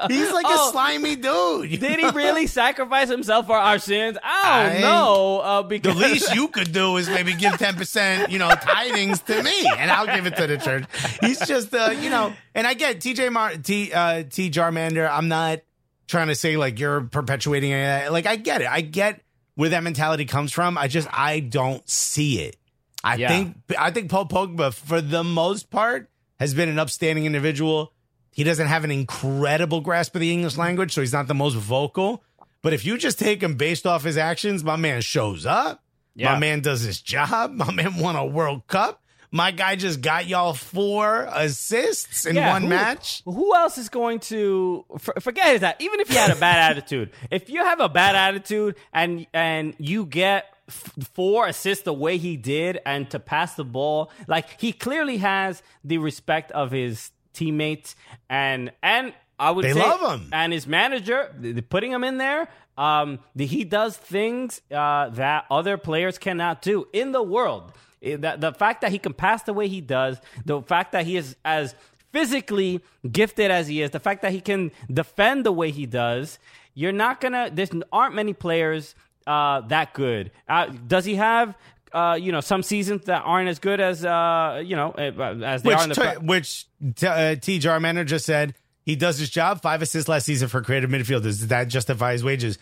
He's 0.09 0.33
like 0.33 0.47
Oh. 0.49 0.69
a 0.69 0.73
slimy 0.73 1.17
dude. 1.17 1.79
Did 1.81 1.99
he 2.01 2.09
really 2.11 2.47
sacrifice 2.47 3.09
himself 3.11 3.47
for 3.47 3.57
our 3.57 3.79
sins? 3.79 4.17
I 4.23 4.63
don't 4.69 4.77
I- 4.77 4.81
know. 4.81 5.39
Uh, 5.41 5.63
The 5.63 5.93
least 5.95 6.35
you 6.35 6.49
could 6.49 6.73
do 6.73 6.97
is 6.97 7.09
maybe 7.09 7.35
give 7.35 7.53
10%, 7.55 8.31
you 8.31 8.39
know, 8.39 8.49
tidings 8.55 9.21
to 9.23 9.43
me, 9.43 9.53
and 9.79 9.91
I'll 9.91 10.07
give 10.07 10.27
it 10.27 10.37
to 10.37 10.47
the 10.47 10.57
church. 10.57 10.85
He's 11.21 11.39
just, 11.47 11.75
uh, 11.75 11.91
you 12.01 12.09
know, 12.09 12.33
and 12.55 12.67
I 12.67 12.75
get 12.75 13.01
TJ 13.01 13.31
Mar- 13.31 13.57
T, 13.57 13.93
uh, 13.93 14.23
T. 14.31 14.51
Jarmander. 14.51 15.09
I'm 15.19 15.29
not 15.29 15.61
trying 16.07 16.29
to 16.29 16.35
say 16.35 16.57
like 16.57 16.79
you're 16.79 17.03
perpetuating 17.03 17.73
any. 17.73 18.09
Like, 18.09 18.27
I 18.27 18.37
get 18.37 18.61
it. 18.63 18.69
I 18.69 18.81
get 18.81 19.21
where 19.57 19.71
that 19.71 19.83
mentality 19.83 20.25
comes 20.25 20.53
from. 20.53 20.79
I 20.79 20.87
just, 20.89 21.09
I 21.13 21.41
don't 21.41 21.87
see 21.89 22.41
it. 22.43 22.57
I 23.03 23.17
Yeah. 23.17 23.29
think, 23.29 23.57
I 23.79 23.91
think 23.91 24.11
Paul 24.11 24.27
Pogba, 24.27 24.73
for 24.73 25.01
the 25.01 25.25
most 25.25 25.71
part, 25.71 26.09
has 26.39 26.55
been 26.55 26.69
an 26.69 26.79
upstanding 26.79 27.27
individual. 27.27 27.93
He 28.33 28.45
doesn't 28.45 28.69
have 28.69 28.85
an 28.85 28.91
incredible 28.93 29.81
grasp 29.81 30.15
of 30.15 30.21
the 30.21 30.33
English 30.33 30.57
language, 30.57 30.93
so 30.95 31.01
he's 31.01 31.13
not 31.13 31.27
the 31.27 31.35
most 31.35 31.55
vocal. 31.55 32.23
But 32.63 32.73
if 32.73 32.85
you 32.85 32.97
just 32.99 33.19
take 33.19 33.43
him 33.43 33.55
based 33.55 33.87
off 33.87 34.05
his 34.05 34.17
actions, 34.17 34.63
my 34.63 34.77
man 34.77 35.01
shows 35.01 35.45
up. 35.47 35.83
Yeah. 36.15 36.33
My 36.35 36.39
man 36.39 36.61
does 36.61 36.83
his 36.83 37.01
job. 37.01 37.53
My 37.57 37.71
man 37.73 37.97
won 37.99 38.17
a 38.17 38.25
World 38.27 38.67
Cup. 38.67 39.03
My 39.31 39.51
guy 39.51 39.77
just 39.77 40.01
got 40.01 40.27
y'all 40.27 40.55
four 40.55 41.29
assists 41.31 42.25
in 42.25 42.37
Yeah, 42.37 42.53
one 42.53 42.63
who- 42.63 42.69
match. 42.69 43.23
Who 43.25 43.55
else 43.55 43.77
is 43.79 43.89
going 43.89 44.21
to 44.21 44.85
for, 44.99 45.15
forget 45.21 45.61
that? 45.61 45.81
Even 45.81 46.01
if 46.01 46.11
you 46.11 46.17
had 46.17 46.31
a 46.31 46.37
bad 46.37 46.71
attitude, 46.71 47.11
if 47.31 47.51
you 47.51 47.65
have 47.65 47.81
a 47.81 47.89
bad 47.89 48.17
attitude 48.17 48.77
and 48.93 49.27
and 49.35 49.75
you 49.79 50.07
get 50.07 50.47
f- 50.69 50.93
four 51.15 51.47
assists 51.47 51.85
the 51.85 51.93
way 51.93 52.17
he 52.17 52.37
did, 52.39 52.81
and 52.87 53.11
to 53.11 53.19
pass 53.19 53.55
the 53.55 53.65
ball, 53.65 54.11
like 54.27 54.61
he 54.61 54.73
clearly 54.73 55.19
has 55.19 55.63
the 55.85 55.99
respect 55.99 56.51
of 56.53 56.71
his 56.71 57.11
teammates, 57.35 57.97
and 58.31 58.73
and 58.83 59.13
I 59.39 59.51
would 59.51 59.65
They 59.65 59.73
say, 59.75 59.81
love 59.81 60.21
him. 60.21 60.31
and 60.33 60.53
his 60.53 60.67
manager 60.67 61.33
putting 61.69 61.93
him 61.93 62.03
in 62.03 62.17
there. 62.19 62.49
Um, 62.79 63.19
he 63.37 63.65
does 63.65 63.97
things 63.97 64.61
uh, 64.73 65.11
that 65.11 65.45
other 65.51 65.77
players 65.77 66.17
cannot 66.17 66.63
do 66.63 66.87
in 66.93 67.13
the 67.13 67.23
world. 67.23 67.73
Eh, 68.03 68.17
The, 68.17 68.37
the 68.39 68.53
fact 68.53 68.81
that 68.83 68.91
he 68.93 68.99
can 68.99 69.13
pass 69.13 69.43
the 69.43 69.53
way 69.53 69.69
he 69.69 69.81
does, 69.81 70.21
the 70.45 70.63
fact 70.63 70.93
that 70.93 71.07
he 71.07 71.17
is 71.17 71.37
as 71.45 71.75
physically 72.13 72.81
gifted 73.11 73.51
as 73.51 73.69
he 73.69 73.83
is, 73.83 73.91
the 73.91 74.01
fact 74.01 74.23
that 74.23 74.33
he 74.33 74.41
can 74.41 74.71
defend 74.93 75.45
the 75.45 75.53
way 75.53 75.71
he 75.71 75.87
does, 75.87 76.39
you're 76.75 76.93
not 76.93 77.21
gonna. 77.21 77.51
There 77.53 77.67
aren't 77.93 78.15
many 78.15 78.33
players 78.33 78.95
uh, 79.27 79.63
that 79.63 79.95
good. 79.95 80.31
Uh, 80.49 80.67
does 80.67 81.05
he 81.05 81.17
have 81.17 81.57
uh, 81.93 82.19
you 82.21 82.33
know, 82.33 82.41
some 82.41 82.63
seasons 82.63 83.05
that 83.07 83.23
aren't 83.25 83.49
as 83.49 83.59
good 83.59 83.81
as 83.81 84.05
uh, 84.05 84.63
you 84.65 84.77
know, 84.77 84.91
uh, 84.93 85.45
as 85.45 85.63
they 85.63 85.73
are 85.73 85.85
in 85.85 85.89
Which, 85.91 85.99
the. 85.99 86.11
t- 86.13 86.27
which 86.27 86.67
t- 86.97 87.07
uh, 87.07 87.35
T. 87.37 87.59
Just 87.59 88.27
said 88.27 88.55
he 88.85 88.97
does 88.97 89.19
his 89.19 89.31
job. 89.31 89.63
Five 89.63 89.83
assists 89.83 90.09
last 90.09 90.27
season 90.27 90.49
for 90.49 90.63
creative 90.63 90.91
midfielders. 90.91 91.23
Does 91.23 91.49
that 91.49 91.69
justify 91.69 92.13
his 92.13 92.25
wages? 92.25 92.59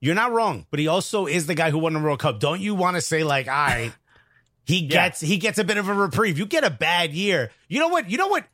You're 0.00 0.14
not 0.14 0.32
wrong, 0.32 0.66
but 0.70 0.80
he 0.80 0.88
also 0.88 1.26
is 1.26 1.46
the 1.46 1.54
guy 1.54 1.70
who 1.70 1.78
won 1.78 1.92
the 1.92 2.00
World 2.00 2.20
Cup. 2.20 2.40
Don't 2.40 2.60
you 2.60 2.74
want 2.74 2.96
to 2.96 3.02
say 3.02 3.22
like, 3.22 3.48
all 3.48 3.54
right, 3.54 3.92
he 4.70 4.86
gets 4.86 5.20
he 5.20 5.36
gets 5.36 5.58
a 5.58 5.64
bit 5.64 5.76
of 5.76 5.88
a 5.88 5.94
reprieve. 5.94 6.38
You 6.38 6.46
get 6.46 6.64
a 6.64 6.70
bad 6.70 7.12
year. 7.12 7.50
You 7.68 7.80
know 7.80 7.88
what? 7.88 8.10
You 8.10 8.18
know 8.18 8.28
what? 8.28 8.44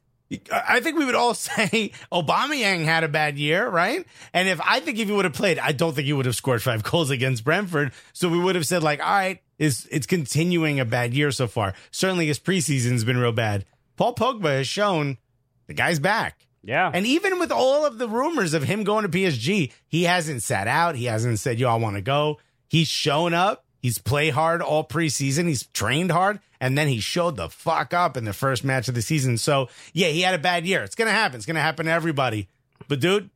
I 0.52 0.80
think 0.80 0.98
we 0.98 1.04
would 1.04 1.14
all 1.14 1.34
say 1.48 1.92
Aubameyang 2.10 2.84
had 2.84 3.04
a 3.04 3.08
bad 3.08 3.38
year, 3.38 3.68
right? 3.68 4.04
And 4.32 4.48
if 4.48 4.60
I 4.60 4.80
think 4.80 4.98
if 4.98 5.08
he 5.08 5.14
would 5.14 5.24
have 5.24 5.34
played, 5.34 5.58
I 5.58 5.72
don't 5.72 5.94
think 5.94 6.06
he 6.06 6.12
would 6.12 6.26
have 6.26 6.34
scored 6.36 6.62
five 6.62 6.82
goals 6.90 7.10
against 7.10 7.44
Brentford. 7.44 7.92
So 8.12 8.28
we 8.28 8.38
would 8.38 8.54
have 8.56 8.66
said 8.66 8.82
like, 8.82 9.00
all 9.00 9.06
right, 9.12 9.40
it's 9.58 9.86
it's 9.86 10.06
continuing 10.06 10.80
a 10.80 10.84
bad 10.84 11.14
year 11.14 11.30
so 11.30 11.46
far. 11.46 11.74
Certainly 11.90 12.26
his 12.26 12.38
preseason's 12.38 13.04
been 13.04 13.18
real 13.18 13.32
bad. 13.32 13.64
Paul 13.96 14.14
Pogba 14.14 14.58
has 14.58 14.66
shown 14.68 15.18
the 15.66 15.74
guy's 15.74 15.98
back. 16.00 16.46
yeah, 16.62 16.90
And 16.92 17.06
even 17.06 17.38
with 17.38 17.50
all 17.52 17.86
of 17.86 17.98
the 17.98 18.08
rumors 18.08 18.52
of 18.54 18.64
him 18.64 18.84
going 18.84 19.02
to 19.04 19.08
PSG, 19.08 19.72
he 19.88 20.04
hasn't 20.04 20.42
sat 20.42 20.66
out. 20.68 20.96
He 20.96 21.06
hasn't 21.06 21.38
said, 21.38 21.58
yo, 21.58 21.70
I 21.70 21.76
want 21.76 21.96
to 21.96 22.02
go. 22.02 22.38
He's 22.68 22.88
shown 22.88 23.32
up. 23.32 23.64
He's 23.87 23.99
played 23.99 24.34
hard 24.34 24.62
all 24.62 24.82
preseason. 24.82 25.47
He's 25.47 25.68
trained 25.68 26.11
hard. 26.11 26.41
And 26.61 26.76
then 26.76 26.89
he 26.89 26.99
showed 26.99 27.37
the 27.37 27.49
fuck 27.49 27.95
up 27.95 28.16
in 28.16 28.24
the 28.24 28.32
first 28.32 28.64
match 28.64 28.89
of 28.89 28.97
the 28.97 29.01
season. 29.01 29.39
So, 29.39 29.68
yeah, 29.93 30.09
he 30.09 30.22
had 30.22 30.34
a 30.34 30.39
bad 30.39 30.66
year. 30.66 30.82
It's 30.82 30.97
going 30.97 31.07
to 31.07 31.14
happen. 31.14 31.37
It's 31.37 31.47
going 31.47 31.55
to 31.55 31.61
happen 31.61 31.87
to 31.87 31.93
everybody. 31.93 32.49
But, 32.89 32.99
dude, 32.99 33.30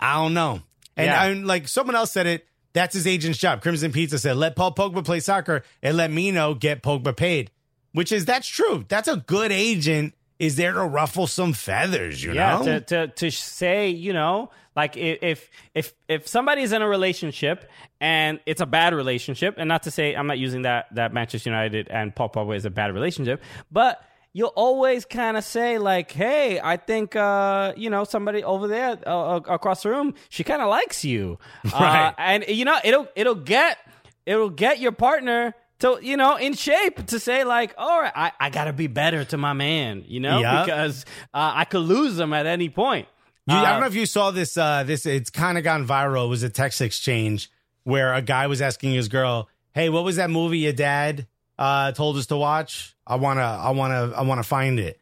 I 0.00 0.14
don't 0.14 0.32
know. 0.32 0.62
And 0.96 1.08
Yeah. 1.08 1.20
I, 1.20 1.32
like 1.34 1.68
someone 1.68 1.96
else 1.96 2.12
said 2.12 2.26
it, 2.26 2.46
that's 2.72 2.94
his 2.94 3.06
agent's 3.06 3.36
job. 3.36 3.60
Crimson 3.60 3.92
Pizza 3.92 4.18
said, 4.18 4.38
let 4.38 4.56
Paul 4.56 4.74
Pogba 4.74 5.04
play 5.04 5.20
soccer 5.20 5.64
and 5.82 5.98
let 5.98 6.10
Mino 6.10 6.54
get 6.54 6.82
Pogba 6.82 7.14
paid, 7.14 7.50
which 7.92 8.10
is, 8.10 8.24
that's 8.24 8.48
true. 8.48 8.86
That's 8.88 9.06
a 9.06 9.16
good 9.16 9.52
agent 9.52 10.14
is 10.40 10.56
there 10.56 10.72
to 10.72 10.84
ruffle 10.84 11.26
some 11.26 11.52
feathers, 11.52 12.24
you 12.24 12.32
yeah. 12.32 12.58
know? 12.58 12.64
To, 12.64 12.80
to 12.80 13.08
to 13.08 13.30
say, 13.30 13.90
you 13.90 14.14
know, 14.14 14.50
like 14.74 14.96
if 14.96 15.50
if 15.74 15.92
if 16.08 16.26
somebody's 16.26 16.72
in 16.72 16.80
a 16.80 16.88
relationship 16.88 17.70
and 18.00 18.40
it's 18.46 18.62
a 18.62 18.66
bad 18.66 18.94
relationship, 18.94 19.56
and 19.58 19.68
not 19.68 19.82
to 19.82 19.90
say 19.90 20.14
I'm 20.14 20.26
not 20.26 20.38
using 20.38 20.62
that 20.62 20.86
that 20.94 21.12
Manchester 21.12 21.50
United 21.50 21.88
and 21.88 22.16
Paul 22.16 22.30
Pogba 22.30 22.56
is 22.56 22.64
a 22.64 22.70
bad 22.70 22.94
relationship, 22.94 23.42
but 23.70 24.02
you'll 24.32 24.48
always 24.56 25.04
kind 25.04 25.36
of 25.36 25.44
say 25.44 25.76
like, 25.76 26.10
"Hey, 26.10 26.58
I 26.58 26.78
think 26.78 27.14
uh, 27.14 27.74
you 27.76 27.90
know 27.90 28.04
somebody 28.04 28.42
over 28.42 28.66
there 28.66 28.98
uh, 29.06 29.40
across 29.46 29.82
the 29.82 29.90
room, 29.90 30.14
she 30.30 30.42
kind 30.42 30.62
of 30.62 30.70
likes 30.70 31.04
you," 31.04 31.38
Right. 31.66 32.08
uh, 32.08 32.12
and 32.16 32.44
you 32.48 32.64
know 32.64 32.78
it'll 32.82 33.08
it'll 33.14 33.34
get 33.34 33.76
it'll 34.24 34.48
get 34.50 34.80
your 34.80 34.92
partner. 34.92 35.54
To, 35.80 35.98
you 36.02 36.16
know, 36.16 36.36
in 36.36 36.54
shape 36.54 37.06
to 37.06 37.18
say 37.18 37.44
like, 37.44 37.74
all 37.78 38.00
right, 38.00 38.12
I, 38.14 38.32
I 38.38 38.50
gotta 38.50 38.72
be 38.72 38.86
better 38.86 39.24
to 39.24 39.36
my 39.38 39.52
man, 39.54 40.04
you 40.06 40.20
know, 40.20 40.40
Yeah. 40.40 40.64
because 40.64 41.04
uh, 41.34 41.52
I 41.54 41.64
could 41.64 41.80
lose 41.80 42.18
him 42.18 42.32
at 42.32 42.46
any 42.46 42.68
point. 42.68 43.08
You, 43.46 43.56
I 43.56 43.60
Uh, 43.60 43.70
don't 43.72 43.80
know 43.80 43.86
if 43.86 43.94
you 43.94 44.06
saw 44.06 44.30
this. 44.30 44.56
Uh, 44.58 44.82
this 44.84 45.06
it's 45.06 45.30
kind 45.30 45.56
of 45.58 45.64
gone 45.64 45.86
viral. 45.86 46.26
It 46.26 46.28
was 46.28 46.42
a 46.42 46.50
text 46.50 46.80
exchange 46.82 47.50
where 47.84 48.12
a 48.14 48.20
guy 48.22 48.46
was 48.46 48.60
asking 48.60 48.92
his 48.92 49.08
girl, 49.08 49.48
"Hey, 49.72 49.88
what 49.88 50.04
was 50.04 50.16
that 50.16 50.28
movie 50.30 50.58
your 50.58 50.74
dad 50.74 51.26
uh, 51.58 51.92
told 51.92 52.16
us 52.18 52.26
to 52.26 52.36
watch? 52.36 52.94
I 53.06 53.16
wanna, 53.16 53.40
I 53.42 53.70
wanna, 53.70 54.12
I 54.14 54.22
wanna 54.22 54.42
find 54.42 54.78
it." 54.78 55.00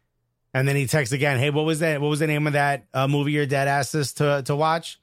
And 0.53 0.65
then 0.67 0.75
he 0.77 0.87
texts 0.87 1.11
again, 1.13 1.37
"Hey, 1.39 1.49
what 1.49 1.65
was 1.65 1.79
that? 1.81 1.99
What 2.01 2.07
was 2.07 2.19
the 2.19 2.27
name 2.27 2.47
of 2.47 2.53
that 2.53 2.85
uh, 2.93 3.07
movie 3.07 3.33
your 3.33 3.45
dad 3.45 3.67
asked 3.67 3.93
us 3.95 4.13
to 4.13 4.41
to 4.45 4.55
watch?" 4.55 4.97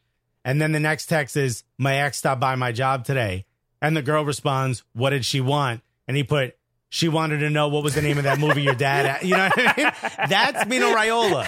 And 0.44 0.60
then 0.60 0.72
the 0.72 0.80
next 0.80 1.06
text 1.06 1.36
is, 1.36 1.62
"My 1.76 1.96
ex 1.96 2.16
stopped 2.16 2.40
by 2.40 2.54
my 2.56 2.72
job 2.72 3.04
today," 3.04 3.44
and 3.86 3.96
the 3.96 4.02
girl 4.02 4.24
responds, 4.24 4.82
"What 4.94 5.10
did 5.10 5.24
she 5.24 5.40
want?" 5.40 5.82
And 6.08 6.16
he 6.16 6.24
put. 6.24 6.56
She 6.88 7.08
wanted 7.08 7.38
to 7.38 7.50
know 7.50 7.68
what 7.68 7.82
was 7.82 7.94
the 7.94 8.02
name 8.02 8.16
of 8.16 8.24
that 8.24 8.38
movie 8.38 8.62
your 8.62 8.74
dad. 8.74 9.22
You 9.22 9.36
know 9.36 9.48
what 9.48 9.58
I 9.58 9.74
mean? 9.76 10.28
That's 10.28 10.66
Mino 10.66 10.94
Raiola. 10.94 11.46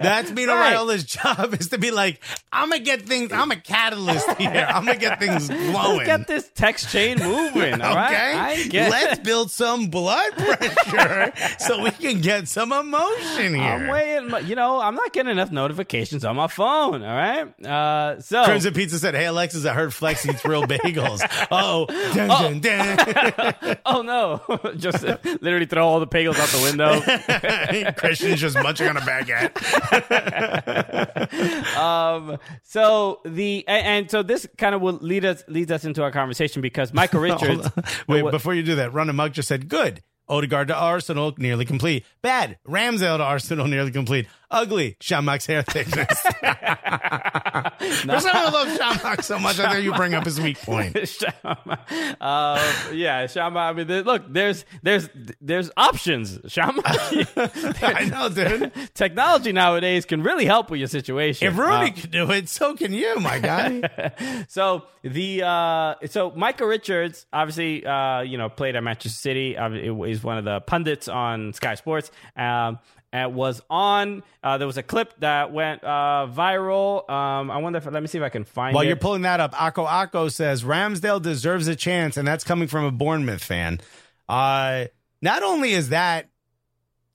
That's 0.00 0.30
Mino 0.30 0.54
Right. 0.54 0.74
Raiola's 0.74 1.04
job 1.04 1.54
is 1.60 1.68
to 1.68 1.78
be 1.78 1.90
like, 1.90 2.20
I'm 2.52 2.70
gonna 2.70 2.82
get 2.82 3.02
things. 3.02 3.32
I'm 3.32 3.50
a 3.50 3.56
catalyst 3.56 4.28
here. 4.38 4.66
I'm 4.68 4.84
gonna 4.84 4.98
get 4.98 5.18
things 5.20 5.48
glowing. 5.48 5.98
Let's 5.98 6.06
get 6.06 6.26
this 6.26 6.50
text 6.54 6.90
chain 6.90 7.18
moving. 7.18 7.80
All 7.80 7.94
right, 7.94 8.08
Okay, 8.08 8.38
I 8.38 8.66
get 8.68 8.90
let's 8.90 9.20
build 9.20 9.50
some 9.50 9.86
blood 9.88 10.32
pressure 10.36 11.32
so 11.58 11.82
we 11.82 11.90
can 11.90 12.20
get 12.20 12.48
some 12.48 12.72
emotion 12.72 13.54
here. 13.54 13.62
I'm 13.62 13.86
waiting. 13.88 14.48
You 14.48 14.54
know, 14.56 14.80
I'm 14.80 14.94
not 14.94 15.12
getting 15.12 15.32
enough 15.32 15.50
notifications 15.50 16.24
on 16.24 16.36
my 16.36 16.46
phone. 16.48 17.02
All 17.02 17.16
right. 17.16 17.64
Uh, 17.64 18.20
so 18.20 18.44
Crimson 18.44 18.74
Pizza 18.74 18.98
said, 18.98 19.14
"Hey 19.14 19.26
Alexis, 19.26 19.64
I 19.64 19.74
heard 19.74 19.92
Flex 19.94 20.26
eats 20.26 20.44
real 20.44 20.64
bagels." 20.64 21.20
oh, 21.50 21.86
dun, 22.14 22.60
dun, 22.60 22.96
dun. 22.96 23.76
oh 23.86 24.02
no, 24.02 24.74
just 24.76 25.02
literally 25.42 25.66
throw 25.66 25.86
all 25.86 26.00
the 26.00 26.06
bagels 26.06 26.38
out 26.38 26.48
the 26.48 26.62
window. 26.62 27.92
Christian's 27.92 28.40
just 28.40 28.56
munching 28.56 28.88
on 28.88 28.96
a 28.96 29.00
baguette. 29.00 29.47
um, 31.76 32.38
so 32.62 33.20
the 33.24 33.66
and, 33.68 33.86
and 33.86 34.10
so 34.10 34.22
this 34.22 34.46
kind 34.56 34.74
of 34.74 34.80
will 34.80 34.98
lead 35.00 35.24
us 35.24 35.44
leads 35.48 35.70
us 35.70 35.84
into 35.84 36.02
our 36.02 36.10
conversation 36.10 36.62
because 36.62 36.92
Michael 36.92 37.20
Richards. 37.20 37.68
Wait, 38.06 38.22
What- 38.22 38.30
before 38.30 38.54
you 38.54 38.62
do 38.62 38.76
that, 38.76 38.92
Run 38.92 39.08
Amok 39.08 39.32
just 39.32 39.48
said, 39.48 39.68
good. 39.68 40.02
Odegaard 40.30 40.68
to 40.68 40.76
Arsenal, 40.76 41.32
nearly 41.38 41.64
complete. 41.64 42.04
Bad. 42.20 42.58
Ramsdale 42.68 43.16
to 43.16 43.22
Arsenal, 43.22 43.66
nearly 43.66 43.90
complete. 43.90 44.26
Ugly. 44.50 44.96
Chamakh's 45.00 45.46
hair 45.46 45.62
thickness. 45.62 46.20
For 46.20 48.20
someone 48.20 48.46
who 48.46 48.52
loves 48.52 48.76
Shamrock 48.76 49.22
so 49.22 49.38
much, 49.38 49.58
I 49.58 49.72
think 49.72 49.84
you 49.84 49.92
bring 49.94 50.14
up 50.14 50.24
his 50.24 50.40
weak 50.40 50.60
point. 50.62 50.96
Shama. 51.44 51.78
Uh, 52.20 52.72
yeah, 52.92 53.26
Shama. 53.26 53.60
I 53.60 53.72
mean, 53.72 53.86
there, 53.86 54.02
look, 54.02 54.24
there's 54.28 54.64
there's 54.82 55.08
there's 55.40 55.70
options. 55.76 56.38
Shama. 56.46 56.82
I 56.86 58.08
know, 58.10 58.28
dude. 58.28 58.72
Technology 58.94 59.52
nowadays 59.52 60.04
can 60.04 60.22
really 60.22 60.46
help 60.46 60.70
with 60.70 60.78
your 60.80 60.88
situation. 60.88 61.48
If 61.48 61.58
Rooney 61.58 61.90
Uh, 61.90 62.00
can 62.00 62.10
do 62.10 62.30
it, 62.30 62.48
so 62.48 62.74
can 62.74 62.92
you, 62.92 63.18
my 63.20 63.38
guy. 63.38 64.44
so 64.48 64.84
the 65.02 65.42
uh, 65.42 65.94
so 66.06 66.32
Michael 66.34 66.68
Richards 66.68 67.26
obviously 67.32 67.84
uh, 67.84 68.20
you 68.22 68.38
know 68.38 68.48
played 68.48 68.76
at 68.76 68.82
Manchester 68.82 69.18
City. 69.18 69.56
It 69.56 69.94
one 70.24 70.38
of 70.38 70.44
the 70.44 70.60
pundits 70.60 71.08
on 71.08 71.52
Sky 71.52 71.74
Sports. 71.74 72.10
Um, 72.36 72.78
and 73.12 73.34
was 73.34 73.62
on. 73.70 74.22
Uh, 74.42 74.58
there 74.58 74.66
was 74.66 74.76
a 74.76 74.82
clip 74.82 75.14
that 75.20 75.52
went 75.52 75.82
uh, 75.82 76.28
viral. 76.30 77.08
Um, 77.08 77.50
I 77.50 77.58
wonder 77.58 77.78
if 77.78 77.86
let 77.86 78.02
me 78.02 78.06
see 78.06 78.18
if 78.18 78.24
I 78.24 78.28
can 78.28 78.44
find 78.44 78.74
it. 78.74 78.76
While 78.76 78.84
it. 78.84 78.88
you're 78.88 78.96
pulling 78.96 79.22
that 79.22 79.40
up, 79.40 79.54
Akko 79.54 79.86
Akko 79.86 80.30
says 80.30 80.64
Ramsdale 80.64 81.22
deserves 81.22 81.68
a 81.68 81.76
chance, 81.76 82.16
and 82.16 82.26
that's 82.26 82.44
coming 82.44 82.68
from 82.68 82.84
a 82.84 82.92
Bournemouth 82.92 83.42
fan. 83.42 83.80
Uh, 84.28 84.86
not 85.22 85.42
only 85.42 85.72
is 85.72 85.88
that, 85.88 86.28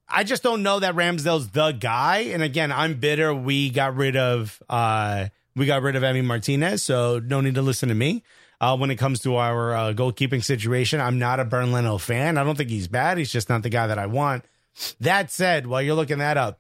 I 0.08 0.24
just 0.24 0.44
don't 0.44 0.64
know 0.64 0.80
that 0.80 0.96
Ramsdale's 0.96 1.50
the 1.50 1.72
guy. 1.72 2.20
And 2.34 2.44
again, 2.44 2.72
I'm 2.72 3.00
bitter. 3.00 3.34
We 3.34 3.70
got 3.70 3.96
rid 3.96 4.16
of 4.16 4.62
uh, 4.70 5.28
we 5.56 5.66
got 5.66 5.82
rid 5.82 5.96
of 5.96 6.04
Emi 6.04 6.24
Martinez, 6.24 6.84
so 6.84 7.20
no 7.20 7.41
need 7.41 7.56
to 7.56 7.62
listen 7.62 7.89
to 7.89 7.96
me. 7.96 8.24
Uh, 8.62 8.78
when 8.78 8.89
it 8.91 8.96
comes 8.96 9.20
to 9.20 9.36
our 9.36 9.76
uh, 9.76 9.94
goalkeeping 9.94 10.41
situation, 10.41 11.02
I'm 11.02 11.20
not 11.20 11.39
a 11.39 11.46
Bernd 11.46 11.74
Leno 11.74 11.98
fan. 11.98 12.38
I 12.38 12.46
don't 12.46 12.58
think 12.58 12.70
he's 12.70 12.88
bad. 12.88 13.18
He's 13.18 13.32
just 13.32 13.50
not 13.50 13.62
the 13.62 13.70
guy 13.70 13.88
that 13.88 14.00
I 14.00 14.06
want. 14.06 14.46
That 15.00 15.32
said, 15.32 15.68
while 15.68 15.82
you're 15.82 15.96
looking 15.96 16.20
that 16.20 16.38
up, 16.38 16.60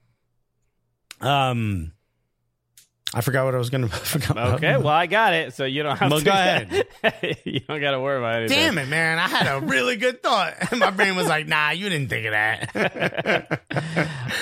um, 1.21 1.92
I 3.15 3.21
forgot 3.21 3.45
what 3.45 3.53
I 3.53 3.57
was 3.59 3.69
going 3.69 3.87
to. 3.89 4.39
okay, 4.55 4.77
well 4.77 4.87
I 4.87 5.05
got 5.05 5.33
it, 5.33 5.53
so 5.53 5.65
you 5.65 5.83
don't 5.83 5.97
have 5.97 6.09
Well, 6.09 6.19
to. 6.19 6.25
go 6.25 6.31
ahead. 6.33 6.85
you 7.45 7.59
don't 7.59 7.79
got 7.79 7.91
to 7.91 7.99
worry 7.99 8.17
about 8.17 8.41
it. 8.43 8.47
Damn 8.49 8.77
it, 8.77 8.87
man. 8.87 9.19
I 9.19 9.27
had 9.27 9.47
a 9.55 9.59
really 9.65 9.95
good 9.97 10.23
thought. 10.23 10.55
And 10.71 10.79
my 10.79 10.89
brain 10.89 11.15
was 11.15 11.27
like, 11.27 11.47
nah, 11.47 11.69
you 11.71 11.89
didn't 11.89 12.09
think 12.09 12.25
of 12.25 12.31
that. 12.31 13.61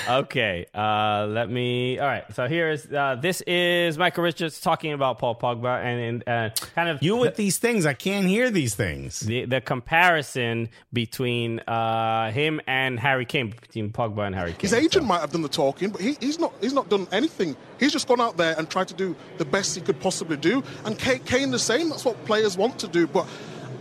Okay, 0.08 0.66
uh, 0.74 1.26
let 1.28 1.48
me. 1.50 1.98
All 1.98 2.06
right, 2.06 2.24
so 2.34 2.48
here 2.48 2.70
is 2.70 2.86
uh, 2.92 3.16
this 3.20 3.40
is 3.42 3.96
Michael 3.98 4.24
Richards 4.24 4.60
talking 4.60 4.92
about 4.92 5.18
Paul 5.18 5.36
Pogba 5.36 5.82
and, 5.82 6.24
and 6.26 6.28
uh, 6.28 6.54
kind 6.74 6.88
of 6.88 7.02
you 7.02 7.16
with 7.16 7.36
these 7.36 7.58
things, 7.58 7.86
I 7.86 7.94
can't 7.94 8.26
hear 8.26 8.50
these 8.50 8.74
things. 8.74 9.20
the 9.20 9.44
the 9.44 9.60
comparison 9.60 10.68
between 10.92 11.60
uh, 11.60 12.30
him 12.32 12.60
and 12.66 12.98
Harry 12.98 13.24
Kane, 13.26 13.50
between 13.60 13.90
Pogba 13.92 14.26
and 14.26 14.34
Harry 14.34 14.52
Kane. 14.52 14.60
His 14.60 14.72
agent 14.74 15.06
might 15.06 15.20
have 15.20 15.30
done 15.32 15.42
the 15.42 15.48
talking, 15.48 15.90
but 15.90 16.00
he, 16.00 16.16
he's 16.20 16.38
not. 16.38 16.52
He's 16.60 16.72
not 16.72 16.88
done 16.88 17.06
anything. 17.12 17.56
He's 17.82 17.92
just 17.92 18.06
gone 18.06 18.20
out 18.20 18.36
there 18.36 18.54
and 18.56 18.70
tried 18.70 18.86
to 18.88 18.94
do 18.94 19.16
the 19.38 19.44
best 19.44 19.74
he 19.74 19.80
could 19.80 19.98
possibly 19.98 20.36
do. 20.36 20.62
And 20.84 20.96
Kane, 20.96 21.18
Kane 21.24 21.50
the 21.50 21.58
same. 21.58 21.88
That's 21.88 22.04
what 22.04 22.24
players 22.26 22.56
want 22.56 22.78
to 22.78 22.86
do. 22.86 23.08
But 23.08 23.26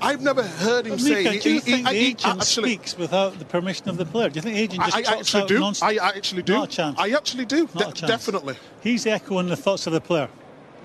I've 0.01 0.21
never 0.21 0.41
heard 0.41 0.85
him 0.87 0.93
But 0.93 1.01
say. 1.01 1.23
Micah, 1.23 1.39
do 1.39 1.49
you 1.49 1.55
he- 1.55 1.59
think 1.59 1.77
he- 1.77 1.83
the 1.83 1.89
he- 1.91 2.07
agent 2.07 2.41
actually, 2.41 2.69
speaks 2.69 2.97
without 2.97 3.37
the 3.37 3.45
permission 3.45 3.89
of 3.89 3.97
the 3.97 4.05
player? 4.05 4.29
Do 4.29 4.37
you 4.37 4.41
think 4.41 4.55
the 4.55 4.61
agent 4.63 4.83
just 4.85 4.95
I, 4.95 4.99
I 4.99 5.03
talks 5.03 5.19
actually 5.19 5.41
out 5.43 5.47
do. 5.49 5.59
nonsense? 5.59 5.99
I, 6.01 6.07
actually 6.17 6.41
do. 6.41 6.53
Not 6.53 6.69
a 6.69 6.75
chance. 6.75 6.99
I 6.99 7.09
actually 7.09 7.45
do. 7.45 7.67
De- 7.67 7.91
definitely. 8.07 8.55
He's 8.81 9.05
echoing 9.05 9.47
the 9.49 9.55
thoughts 9.55 9.85
of 9.85 9.93
the 9.93 10.01
player. 10.01 10.29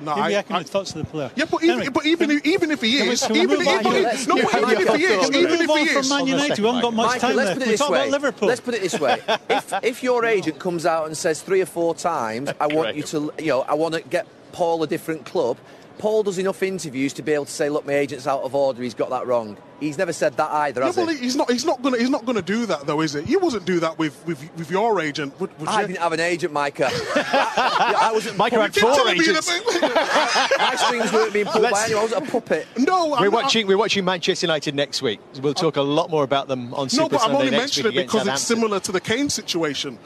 No, 0.02 0.14
He'll 0.14 0.24
I- 0.24 0.28
be 0.28 0.34
echoing 0.36 0.56
I- 0.56 0.62
the 0.62 0.68
thoughts 0.68 0.94
of 0.94 0.98
the 0.98 1.04
player. 1.10 1.30
Yeah, 1.36 1.44
but 1.50 1.62
even, 1.62 1.76
Anyway, 1.76 1.88
but 1.92 2.06
even, 2.06 2.28
can- 2.40 2.40
even 2.52 2.70
if 2.70 2.80
he 2.82 2.96
can 2.98 3.06
we- 3.06 3.12
is, 3.14 3.22
can 3.22 3.32
we 3.32 3.40
even, 3.40 3.58
move 3.58 3.66
even, 3.66 3.86
on? 3.86 3.96
if- 3.96 4.02
Let's- 4.04 4.26
no, 4.26 4.36
yeah, 4.36 4.42
even 4.42 4.56
if 4.56 4.58
he 4.58 4.84
Michael, 4.84 4.94
is, 4.94 5.00
Michael, 5.08 5.22
Can 5.22 5.32
we 5.32 5.38
even 5.38 5.58
move 5.58 5.70
on 5.70 5.78
if 5.78 5.82
he 5.82 5.88
is. 5.88 5.92
from 5.92 6.00
is, 6.00 6.08
Man 6.10 6.18
Hold 6.18 6.20
on 6.20 6.26
a 6.28 6.30
United? 6.30 6.48
second, 6.48 6.62
We 6.64 6.68
haven't 6.68 6.82
got 6.82 6.94
much 6.94 7.06
Michael, 7.06 7.20
time 7.28 7.36
let's 7.36 7.46
left. 7.48 7.54
put 7.58 7.62
it 7.62 7.66
We 7.66 7.70
this 7.72 7.80
talk 7.80 7.90
way. 7.90 7.98
about 7.98 8.10
Liverpool. 8.10 8.48
Let's 8.48 8.60
put 8.60 8.74
it 8.74 8.82
this 8.82 9.00
way. 9.00 9.22
if, 9.50 9.72
if 9.82 10.02
your 10.02 10.24
agent 10.26 10.58
comes 10.58 10.84
out 10.86 11.06
and 11.06 11.16
says 11.16 11.40
three 11.40 11.60
or 11.62 11.66
four 11.66 11.94
times, 11.94 12.50
I 12.60 12.66
want 12.66 12.94
you 12.96 13.02
to, 13.04 13.32
you 13.38 13.46
know, 13.46 13.62
I 13.62 13.74
want 13.74 13.94
to 13.94 14.02
get 14.02 14.26
Paul 14.52 14.82
a 14.82 14.86
different 14.86 15.24
club, 15.24 15.56
Paul 15.98 16.22
does 16.22 16.38
enough 16.38 16.62
interviews 16.62 17.12
to 17.14 17.22
be 17.22 17.32
able 17.32 17.46
to 17.46 17.50
say, 17.50 17.68
look, 17.70 17.86
my 17.86 17.94
agent's 17.94 18.26
out 18.26 18.42
of 18.42 18.54
order. 18.54 18.82
He's 18.82 18.94
got 18.94 19.08
that 19.10 19.26
wrong. 19.26 19.56
He's 19.80 19.98
never 19.98 20.12
said 20.12 20.36
that 20.38 20.50
either, 20.50 20.80
Yeah, 20.82 20.92
well, 20.96 21.06
he? 21.08 21.16
he's 21.18 21.36
not. 21.36 21.50
He's 21.50 21.64
not 21.66 21.82
gonna. 21.82 21.98
He's 21.98 22.08
not 22.08 22.24
gonna 22.24 22.40
do 22.40 22.64
that, 22.66 22.86
though, 22.86 23.02
is 23.02 23.14
it? 23.14 23.28
You 23.28 23.38
wouldn't 23.40 23.66
do 23.66 23.78
that 23.80 23.98
with 23.98 24.14
with, 24.26 24.40
with 24.56 24.70
your 24.70 25.00
agent. 25.00 25.38
Would, 25.38 25.58
would 25.58 25.68
I 25.68 25.82
you? 25.82 25.86
didn't 25.88 25.98
have 26.00 26.12
an 26.12 26.20
agent, 26.20 26.52
Micah. 26.52 26.88
I, 27.14 28.08
I 28.08 28.12
wasn't. 28.12 28.38
Micah 28.38 28.60
had 28.62 28.74
four 28.74 29.08
agents. 29.08 29.46
that- 29.46 30.56
My 30.58 30.76
strings 30.76 31.12
weren't 31.12 31.32
being 31.34 31.44
pulled 31.46 31.62
Let's- 31.64 31.84
anyone. 31.84 32.00
I 32.00 32.02
wasn't 32.04 32.28
a 32.28 32.30
puppet. 32.32 32.66
no, 32.78 33.14
I'm 33.14 33.20
We're 33.20 33.26
not- 33.30 33.42
watching. 33.44 33.66
We're 33.66 33.76
watching 33.78 34.04
Manchester 34.04 34.46
United 34.46 34.74
next 34.74 35.02
week. 35.02 35.20
We'll 35.42 35.52
talk 35.54 35.76
a 35.76 35.82
lot 35.82 36.08
more 36.10 36.24
about 36.24 36.48
them 36.48 36.72
on 36.72 36.88
Super 36.88 37.02
No, 37.02 37.08
but 37.10 37.22
I'm 37.22 37.36
only 37.36 37.50
mentioning 37.50 37.92
it 37.92 37.96
because 37.96 38.26
it's 38.26 38.42
similar 38.42 38.80
to 38.80 38.92
the 38.92 39.00
Kane 39.00 39.28
situation. 39.28 39.98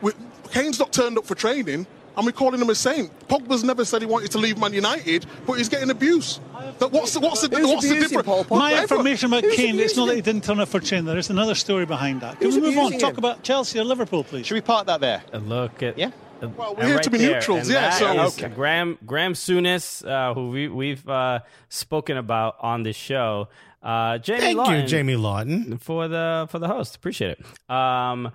We, 0.00 0.12
Kane's 0.52 0.78
not 0.78 0.90
turned 0.92 1.18
up 1.18 1.26
for 1.26 1.34
training, 1.34 1.86
and 2.16 2.26
we're 2.26 2.32
calling 2.32 2.60
him 2.60 2.68
a 2.70 2.74
saint. 2.74 3.10
Pogba's 3.28 3.64
never 3.64 3.84
said 3.84 4.02
he 4.02 4.06
wanted 4.06 4.30
to 4.32 4.38
leave 4.38 4.58
Man 4.58 4.72
United, 4.72 5.26
but 5.46 5.54
he's 5.54 5.68
getting 5.68 5.90
abuse. 5.90 6.40
That 6.78 6.92
what's 6.92 7.14
the, 7.14 7.20
what's 7.20 7.46
the, 7.46 7.54
Who's 7.56 7.66
what's 7.68 7.88
the 7.88 7.94
difference? 7.94 8.26
Paul 8.26 8.44
Pogba? 8.44 8.58
My 8.58 8.80
information 8.82 9.26
about 9.32 9.44
who's 9.44 9.56
Kane, 9.56 9.78
it's 9.78 9.96
not 9.96 10.06
that 10.06 10.16
he 10.16 10.22
didn't 10.22 10.44
turn 10.44 10.60
up 10.60 10.68
for 10.68 10.80
training. 10.80 11.06
There 11.06 11.18
is 11.18 11.30
another 11.30 11.54
story 11.54 11.86
behind 11.86 12.20
that. 12.20 12.38
Can 12.38 12.46
Who's 12.46 12.56
we 12.56 12.62
move 12.62 12.78
on? 12.78 12.86
abusing 12.86 13.00
Talk 13.00 13.18
about 13.18 13.42
Chelsea 13.42 13.78
or 13.78 13.84
Liverpool, 13.84 14.24
please? 14.24 14.46
Should 14.46 14.54
we 14.54 14.60
park 14.60 14.86
that 14.86 15.00
there? 15.00 15.22
And 15.32 15.48
Look 15.48 15.82
at 15.82 15.98
Yeah. 15.98 16.10
Well, 16.40 16.74
we're 16.76 16.86
here 16.86 16.94
right 16.96 17.04
to 17.04 17.10
be 17.10 17.18
there. 17.18 17.34
neutrals, 17.34 17.60
And 17.68 17.70
yeah, 17.70 17.80
that 17.90 17.98
so- 18.00 18.24
is 18.24 18.36
Okay. 18.42 18.52
Graham 18.52 18.98
Graham 19.06 19.34
Souness, 19.34 20.04
uh, 20.04 20.34
who 20.34 20.48
we, 20.50 20.66
we've 20.68 21.08
uh, 21.08 21.38
spoken 21.68 22.16
about 22.16 22.56
on 22.60 22.82
this 22.82 22.96
show. 22.96 23.48
Uh, 23.80 24.18
Jamie 24.18 24.40
Thank 24.40 24.58
Lawton 24.58 24.80
you, 24.82 24.86
Jamie 24.88 25.14
Lawton. 25.16 25.78
for 25.78 26.08
the 26.08 26.46
for 26.50 26.58
the 26.58 26.66
host. 26.68 26.96
Appreciate 26.96 27.38
it. 27.38 27.70
Um, 27.70 28.32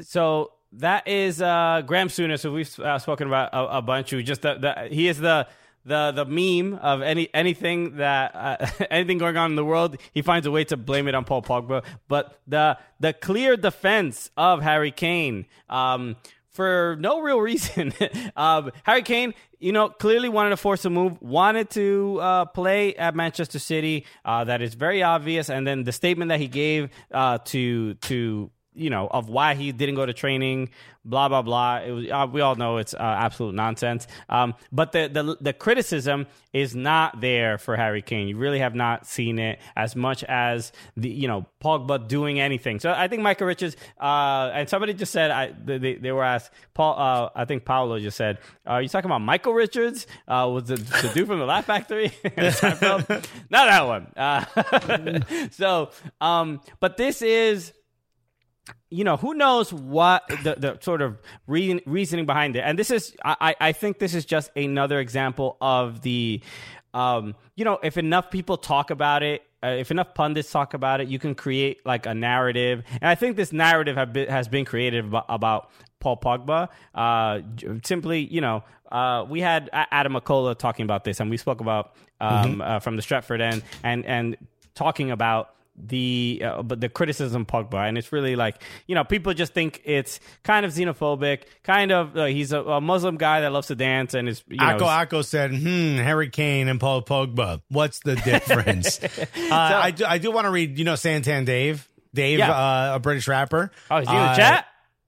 so 0.00 0.52
that 0.72 1.08
is 1.08 1.42
uh, 1.42 1.82
Graham 1.86 2.08
Souness, 2.08 2.42
who 2.42 2.52
we've 2.52 2.78
uh, 2.78 2.98
spoken 2.98 3.26
about 3.26 3.50
a, 3.52 3.78
a 3.78 3.82
bunch. 3.82 4.10
Who 4.10 4.22
just 4.22 4.42
the, 4.42 4.54
the, 4.54 4.88
he 4.94 5.08
is 5.08 5.18
the 5.18 5.46
the 5.84 6.12
the 6.12 6.24
meme 6.24 6.78
of 6.78 7.02
any 7.02 7.28
anything 7.34 7.96
that 7.96 8.34
uh, 8.34 8.66
anything 8.90 9.18
going 9.18 9.36
on 9.36 9.50
in 9.50 9.56
the 9.56 9.64
world. 9.64 9.96
He 10.12 10.22
finds 10.22 10.46
a 10.46 10.50
way 10.50 10.64
to 10.64 10.76
blame 10.76 11.08
it 11.08 11.14
on 11.14 11.24
Paul 11.24 11.42
Pogba. 11.42 11.84
But 12.08 12.40
the 12.46 12.78
the 13.00 13.12
clear 13.12 13.56
defense 13.56 14.30
of 14.36 14.62
Harry 14.62 14.92
Kane. 14.92 15.46
Um, 15.68 16.16
for 16.50 16.96
no 16.98 17.20
real 17.20 17.40
reason. 17.50 17.92
um, 18.36 18.70
Harry 18.82 19.02
Kane, 19.02 19.34
you 19.60 19.72
know, 19.72 19.88
clearly 19.88 20.28
wanted 20.28 20.50
to 20.50 20.56
force 20.56 20.84
a 20.84 20.90
move, 20.90 21.20
wanted 21.22 21.70
to 21.70 22.18
uh, 22.20 22.44
play 22.46 22.94
at 22.96 23.14
Manchester 23.14 23.58
City. 23.58 24.04
Uh, 24.24 24.44
that 24.44 24.60
is 24.60 24.74
very 24.74 25.02
obvious. 25.02 25.48
And 25.48 25.66
then 25.66 25.84
the 25.84 25.92
statement 25.92 26.28
that 26.30 26.40
he 26.40 26.48
gave 26.48 26.90
uh, 27.12 27.38
to 27.46 27.94
to 27.94 28.50
you 28.74 28.90
know 28.90 29.08
of 29.08 29.28
why 29.28 29.54
he 29.54 29.72
didn't 29.72 29.94
go 29.94 30.06
to 30.06 30.12
training, 30.12 30.70
blah 31.04 31.28
blah 31.28 31.42
blah. 31.42 31.78
It 31.78 31.90
was 31.90 32.10
uh, 32.10 32.26
we 32.30 32.40
all 32.40 32.54
know 32.54 32.76
it's 32.78 32.94
uh, 32.94 32.98
absolute 32.98 33.54
nonsense. 33.54 34.06
Um, 34.28 34.54
but 34.70 34.92
the, 34.92 35.08
the 35.08 35.36
the 35.40 35.52
criticism 35.52 36.26
is 36.52 36.74
not 36.74 37.20
there 37.20 37.58
for 37.58 37.76
Harry 37.76 38.02
Kane. 38.02 38.28
You 38.28 38.36
really 38.36 38.58
have 38.58 38.74
not 38.74 39.06
seen 39.06 39.38
it 39.38 39.58
as 39.76 39.96
much 39.96 40.24
as 40.24 40.72
the 40.96 41.08
you 41.08 41.28
know 41.28 41.46
Pogba 41.62 42.06
doing 42.06 42.40
anything. 42.40 42.80
So 42.80 42.92
I 42.92 43.08
think 43.08 43.22
Michael 43.22 43.46
Richards 43.46 43.76
uh, 44.00 44.50
and 44.54 44.68
somebody 44.68 44.94
just 44.94 45.12
said 45.12 45.30
I 45.30 45.52
they, 45.52 45.94
they 45.94 46.12
were 46.12 46.24
asked 46.24 46.50
Paul. 46.74 46.98
Uh, 46.98 47.30
I 47.34 47.44
think 47.44 47.64
Paolo 47.64 47.98
just 47.98 48.16
said, 48.16 48.38
"Are 48.66 48.82
you 48.82 48.88
talking 48.88 49.10
about 49.10 49.20
Michael 49.20 49.52
Richards? 49.52 50.06
Uh, 50.28 50.48
was 50.52 50.64
the, 50.64 50.76
the 50.76 51.10
dude 51.14 51.26
from 51.26 51.38
the 51.38 51.46
Laugh 51.46 51.64
Factory?" 51.64 52.12
Not 52.36 53.26
that 53.50 53.86
one. 53.86 54.12
Uh, 54.16 55.48
so, 55.50 55.90
um, 56.20 56.60
but 56.78 56.96
this 56.96 57.22
is 57.22 57.72
you 58.90 59.04
know, 59.04 59.16
who 59.16 59.34
knows 59.34 59.72
what 59.72 60.26
the, 60.28 60.54
the 60.58 60.78
sort 60.80 61.02
of 61.02 61.18
re- 61.46 61.82
reasoning 61.86 62.26
behind 62.26 62.56
it. 62.56 62.60
And 62.60 62.78
this 62.78 62.90
is, 62.90 63.16
I, 63.24 63.54
I 63.60 63.72
think 63.72 63.98
this 63.98 64.14
is 64.14 64.24
just 64.24 64.50
another 64.56 64.98
example 64.98 65.56
of 65.60 66.02
the, 66.02 66.40
um, 66.92 67.36
you 67.54 67.64
know, 67.64 67.78
if 67.82 67.96
enough 67.96 68.30
people 68.30 68.56
talk 68.56 68.90
about 68.90 69.22
it, 69.22 69.42
uh, 69.62 69.68
if 69.68 69.90
enough 69.90 70.14
pundits 70.14 70.50
talk 70.50 70.74
about 70.74 71.00
it, 71.00 71.08
you 71.08 71.18
can 71.18 71.34
create 71.34 71.84
like 71.84 72.06
a 72.06 72.14
narrative. 72.14 72.82
And 73.00 73.08
I 73.08 73.14
think 73.14 73.36
this 73.36 73.52
narrative 73.52 73.96
been, 74.12 74.28
has 74.28 74.48
been 74.48 74.64
created 74.64 75.04
about, 75.04 75.26
about 75.28 75.70
Paul 76.00 76.16
Pogba. 76.16 76.68
Uh, 76.94 77.40
simply, 77.84 78.20
you 78.20 78.40
know, 78.40 78.64
uh, 78.90 79.24
we 79.28 79.40
had 79.40 79.68
Adam 79.72 80.14
McCullough 80.14 80.58
talking 80.58 80.84
about 80.84 81.04
this, 81.04 81.20
and 81.20 81.30
we 81.30 81.36
spoke 81.36 81.60
about 81.60 81.94
um, 82.20 82.60
uh, 82.60 82.80
from 82.80 82.96
the 82.96 83.02
Stratford 83.02 83.40
end, 83.40 83.62
and 83.84 84.04
and 84.04 84.36
talking 84.74 85.10
about 85.10 85.54
the 85.88 86.42
uh, 86.44 86.62
but 86.62 86.80
the 86.80 86.88
criticism 86.88 87.42
of 87.42 87.46
Pogba, 87.48 87.88
and 87.88 87.96
it's 87.98 88.12
really 88.12 88.36
like 88.36 88.62
you 88.86 88.94
know 88.94 89.04
people 89.04 89.32
just 89.34 89.52
think 89.54 89.80
it's 89.84 90.20
kind 90.42 90.64
of 90.66 90.72
xenophobic, 90.72 91.42
kind 91.64 91.92
of 91.92 92.16
uh, 92.16 92.24
he's 92.26 92.52
a, 92.52 92.60
a 92.62 92.80
Muslim 92.80 93.16
guy 93.16 93.40
that 93.40 93.52
loves 93.52 93.68
to 93.68 93.74
dance, 93.74 94.14
and 94.14 94.28
is 94.28 94.42
you 94.48 94.56
know 94.56 94.64
Akko 94.64 95.06
Akko 95.08 95.24
said, 95.24 95.50
hmm, 95.50 95.96
Harry 95.96 96.28
Kane 96.30 96.68
and 96.68 96.78
Paul 96.80 97.02
Pogba. 97.02 97.62
What's 97.68 98.00
the 98.00 98.16
difference? 98.24 99.02
uh, 99.18 99.26
I 99.50 99.90
do, 99.90 100.04
I 100.04 100.18
do 100.18 100.30
want 100.30 100.46
to 100.46 100.50
read, 100.50 100.78
you 100.78 100.84
know, 100.84 100.94
Santan 100.94 101.44
Dave. 101.46 101.88
Dave, 102.12 102.38
Yeah. 102.40 102.50
uh, 102.50 102.96
a 102.96 102.98
British 103.00 103.28
rapper. 103.28 103.70
oh 103.90 103.98
is 103.98 104.08
he 104.08 104.14
in 104.14 104.20
the 104.20 104.28
Uh, 104.30 104.36
chat? 104.36 104.66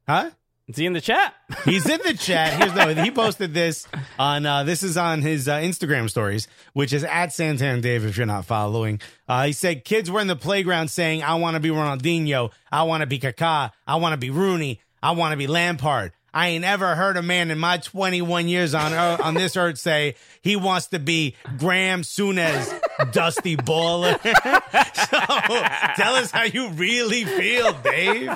Huh? 0.09 0.31
Is 0.69 0.77
he 0.77 0.87
in 0.87 0.93
the 0.93 1.01
chat? 1.01 1.35
He's 1.65 1.89
in 1.89 2.01
the 2.05 2.15
chat. 2.15 2.53
Here's 2.55 2.75
no. 2.75 3.03
He 3.03 3.11
posted 3.11 3.53
this 3.53 3.87
on. 4.19 4.47
Uh, 4.47 4.63
this 4.63 4.83
is 4.83 4.97
on 4.97 5.21
his 5.21 5.49
uh, 5.49 5.57
Instagram 5.57 6.09
stories, 6.09 6.47
which 6.73 6.93
is 6.93 7.05
at 7.05 7.31
Santan 7.31 7.83
Dave. 7.83 8.05
If 8.05 8.17
you're 8.17 8.27
not 8.27 8.45
following, 8.45 9.01
uh, 9.29 9.47
he 9.47 9.53
said 9.53 9.85
kids 9.85 10.11
were 10.11 10.21
in 10.21 10.29
the 10.29 10.37
playground 10.37 10.89
saying, 10.89 11.23
"I 11.23 11.35
want 11.35 11.55
to 11.55 11.61
be 11.61 11.71
Ronaldinho. 11.71 12.53
I 12.71 12.85
want 12.85 13.01
to 13.01 13.07
be 13.07 13.19
Kaká. 13.19 13.73
I 13.87 13.97
want 13.97 14.13
to 14.13 14.17
be 14.19 14.31
Rooney. 14.31 14.81
I 15.03 15.13
want 15.13 15.33
to 15.33 15.37
be 15.37 15.47
Lampard." 15.47 16.13
I 16.35 16.49
ain't 16.49 16.65
ever 16.65 16.95
heard 16.95 17.17
a 17.17 17.23
man 17.23 17.51
in 17.51 17.59
my 17.59 17.79
21 17.79 18.49
years 18.49 18.75
on 18.75 18.93
earth, 18.93 19.21
on 19.21 19.35
this 19.35 19.57
earth 19.57 19.79
say 19.79 20.15
he 20.41 20.57
wants 20.57 20.87
to 20.89 20.99
be 20.99 21.37
Graham 21.59 22.03
Souness, 22.03 22.73
Dusty 23.13 23.57
Baller. 23.57 24.19
so 25.93 26.03
tell 26.03 26.15
us 26.15 26.31
how 26.31 26.45
you 26.45 26.71
really 26.71 27.25
feel, 27.25 27.73
Dave. 27.75 28.31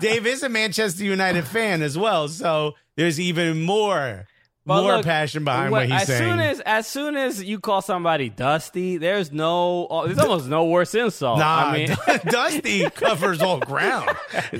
Dave 0.00 0.26
is 0.26 0.42
a 0.42 0.48
Manchester 0.48 1.04
United 1.04 1.44
fan 1.44 1.82
as 1.82 1.98
well, 1.98 2.28
so 2.28 2.74
there's 2.96 3.20
even 3.20 3.62
more 3.62 4.26
But 4.64 4.82
more 4.82 4.96
look, 4.98 5.04
passion 5.04 5.42
behind 5.42 5.72
what- 5.72 5.88
what 5.88 5.90
he's 5.90 6.02
as 6.02 6.06
saying. 6.06 6.30
soon 6.30 6.38
as 6.40 6.60
as 6.60 6.86
soon 6.86 7.16
as 7.16 7.42
you 7.42 7.58
call 7.58 7.82
somebody 7.82 8.28
dusty, 8.28 8.96
there's 8.96 9.32
no 9.32 9.88
oh, 9.90 10.06
there's 10.06 10.20
almost 10.20 10.46
no 10.46 10.66
worse 10.66 10.94
insult. 10.94 11.40
Nah, 11.40 11.66
I 11.66 11.72
mean, 11.72 11.96
Dusty 12.26 12.88
covers 12.94 13.42
all 13.42 13.58
ground. 13.58 14.08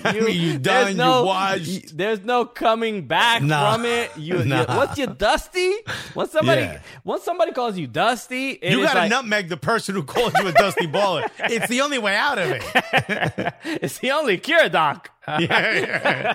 I 0.05 0.13
mean, 0.19 0.41
you 0.41 0.59
done, 0.59 0.97
no, 0.97 1.21
you 1.21 1.27
watched. 1.27 1.97
There's 1.97 2.21
no 2.25 2.45
coming 2.45 3.07
back 3.07 3.43
Nah. 3.43 3.75
from 3.75 3.85
it. 3.85 4.11
You, 4.17 4.43
you- 4.43 4.65
what's 4.65 4.99
your 4.99 5.07
dusty? 5.07 5.73
Once 6.17 6.33
somebody 6.33 6.63
Yeah. 6.63 6.81
once 7.05 7.23
somebody 7.23 7.53
calls 7.53 7.79
you 7.79 7.87
dusty, 7.87 8.59
You 8.61 8.83
got 8.83 8.95
to 8.95 8.99
like, 9.01 9.11
nutmeg 9.11 9.49
the 9.51 9.57
person 9.57 9.95
who 9.95 10.03
called 10.03 10.33
you 10.37 10.49
a 10.49 10.53
dusty 10.53 10.89
baller. 10.89 11.31
It's 11.49 11.69
the 11.69 11.81
only 11.83 11.99
way 12.01 12.17
out 12.17 12.39
of 12.39 12.51
it. 12.51 13.55
it's 13.65 13.99
the 13.99 14.11
only 14.11 14.39
cure, 14.39 14.69
doc. 14.69 15.11
yeah, 15.29 15.39
yeah. 15.39 16.35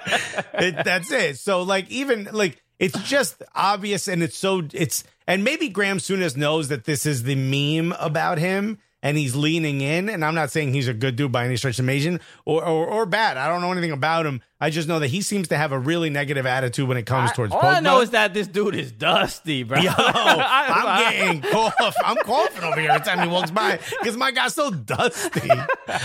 It- 0.54 0.86
that's 0.86 1.12
it. 1.12 1.38
So 1.38 1.64
like 1.64 1.90
even 1.92 2.30
like 2.32 2.62
it's 2.80 2.98
just 3.04 3.42
obvious 3.56 4.08
and 4.08 4.22
it's 4.24 4.38
so 4.38 4.64
it's 4.74 5.04
and 5.28 5.44
maybe 5.44 5.70
Graham 5.70 5.98
Souness 5.98 6.36
knows 6.38 6.68
that 6.70 6.86
this 6.86 7.06
is 7.06 7.24
the 7.24 7.36
meme 7.36 7.96
about 8.00 8.38
him 8.38 8.78
and 9.04 9.16
he's 9.16 9.36
leaning 9.36 9.82
in 9.82 10.10
and 10.10 10.26
I'm 10.26 10.34
not 10.36 10.50
saying 10.52 10.74
he's 10.74 10.88
a 10.88 10.94
good 10.94 11.16
dude 11.16 11.32
by 11.32 11.46
any 11.46 11.56
stretch 11.56 11.78
of 11.80 11.86
imagination 11.86 12.20
or, 12.46 12.64
or 12.66 12.88
or 12.88 13.06
bad. 13.06 13.38
I 13.38 13.48
don't 13.48 13.62
know 13.62 13.72
anything 13.72 13.92
about 13.92 14.26
him. 14.26 14.42
I 14.60 14.72
just 14.72 14.88
know 14.88 14.98
that 15.00 15.10
he 15.10 15.22
seems 15.22 15.50
to 15.50 15.58
have 15.58 15.72
a 15.72 15.78
really 15.78 16.10
negative 16.10 16.48
attitude 16.48 16.88
when 16.88 16.98
it 16.98 17.06
comes 17.06 17.32
towards 17.34 17.54
All 17.54 17.62
I 17.64 17.80
know 17.80 18.02
is 18.02 18.10
that 18.10 18.34
this 18.34 18.48
dude 18.48 18.74
is 18.74 18.92
dusty, 18.92 19.62
bro. 19.62 19.80
Yo, 19.80 19.92
I- 19.96 21.14
I'm 21.14 21.14
getting 21.14 21.42
cough. 21.52 21.96
I'm 22.04 22.18
coughing 22.18 22.64
over 22.64 22.82
here 22.82 22.90
every 22.90 23.06
time 23.06 23.22
he 23.22 23.28
walks 23.32 23.52
by 23.52 23.78
because 24.00 24.18
my 24.18 24.32
guy's 24.32 24.56
so 24.56 24.72
dusty. 24.72 25.48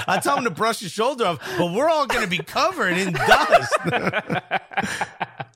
I 0.07 0.19
tell 0.23 0.37
him 0.37 0.45
to 0.45 0.51
brush 0.51 0.81
his 0.81 0.93
shoulder 0.93 1.25
off, 1.27 1.39
but 1.57 1.73
we're 1.73 1.89
all 1.89 2.07
going 2.07 2.25
to 2.25 2.31
be 2.31 2.39
covered 2.45 2.99
in 2.99 3.15
dust. 3.15 3.73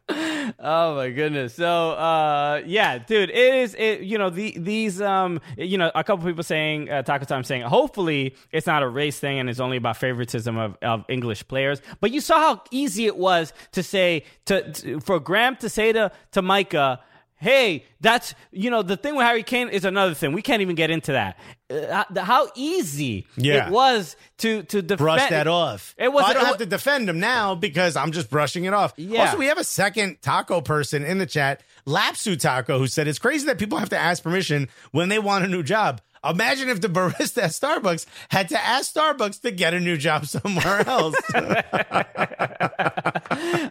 Oh 0.59 0.97
my 0.97 1.11
goodness. 1.11 1.55
So 1.55 1.91
uh 1.93 2.63
yeah, 2.67 2.99
dude, 2.99 3.31
it 3.31 3.55
is 3.55 3.75
it 3.79 4.01
you 4.01 4.19
know 4.19 4.31
the 4.31 4.57
these 4.59 5.01
um 5.01 5.41
you 5.57 5.79
know 5.79 5.91
a 5.95 6.05
couple 6.05 6.27
people 6.27 6.43
saying 6.45 6.91
uh, 6.91 7.03
Taco 7.03 7.25
Time 7.25 7.45
saying 7.45 7.63
hopefully 7.63 8.35
it's 8.53 8.67
not 8.67 8.83
a 8.83 8.89
race 8.89 9.19
thing 9.19 9.39
and 9.39 9.49
it's 9.49 9.61
only 9.61 9.77
about 9.77 9.97
favoritism 9.97 10.57
of, 10.57 10.77
of 10.83 11.05
English 11.09 11.47
players. 11.49 11.81
But 12.01 12.11
you 12.11 12.21
saw 12.21 12.39
how 12.39 12.63
easy 12.71 13.07
it 13.07 13.17
was 13.17 13.53
to 13.73 13.83
say 13.83 14.25
to, 14.47 14.73
to 14.73 15.01
for 15.01 15.21
Graham 15.21 15.57
to 15.57 15.69
say 15.69 15.93
to 15.93 16.11
to 16.33 16.43
Micah 16.43 17.01
Hey, 17.39 17.85
that's 18.01 18.35
you 18.51 18.71
know 18.71 18.83
the 18.83 18.97
thing 18.97 19.15
with 19.15 19.27
Harry 19.27 19.43
Kane 19.43 19.69
is 19.69 19.85
another 19.85 20.15
thing. 20.15 20.33
We 20.33 20.41
can't 20.43 20.63
even 20.63 20.75
get 20.75 20.91
into 20.91 21.13
that. 21.13 21.39
Uh, 21.69 22.05
how- 22.23 22.49
easy 22.55 23.27
Yeah. 23.37 23.67
it 23.67 23.73
was 23.73 24.17
to 24.39 24.63
to 24.65 24.81
defend, 24.81 24.99
Brush 24.99 25.29
that 25.29 25.47
off. 25.47 25.95
It 25.99 26.11
was 26.13 26.25
I 26.25 26.33
don't 26.33 26.47
have 26.47 26.59
to 26.59 26.67
defend 26.67 27.09
him 27.09 27.21
now 27.21 27.55
because 27.55 27.95
I'm 27.97 28.13
just 28.13 28.31
brushing 28.31 28.65
it 28.65 28.73
off. 28.73 28.95
Yeah. 28.97 29.25
Also, 29.25 29.37
we 29.37 29.47
have 29.47 29.59
a 29.59 29.65
second 29.65 30.23
taco 30.23 30.61
person 30.63 31.05
in 31.05 31.19
the 31.19 31.27
chat, 31.27 31.63
Lapsu 31.87 32.41
Taco, 32.41 32.79
who 32.79 32.87
said 32.87 33.07
it's 33.07 33.19
crazy 33.19 33.47
that 33.47 33.59
people 33.59 33.79
have 33.79 33.91
to 33.91 33.99
ask 33.99 34.23
permission 34.23 34.69
when 34.93 35.09
they 35.11 35.19
want 35.19 35.45
a 35.45 35.49
new 35.49 35.63
job. 35.63 36.01
Imagine 36.31 36.69
if 36.69 36.81
the 36.81 36.89
barista 36.89 37.43
at 37.45 37.51
Starbucks 37.51 38.07
had 38.31 38.49
to 38.51 38.59
ask 38.59 38.93
Starbucks 38.95 39.41
to 39.43 39.51
get 39.51 39.75
a 39.75 39.81
new 39.81 39.97
job 39.97 40.27
somewhere 40.27 40.87
else. 40.89 41.15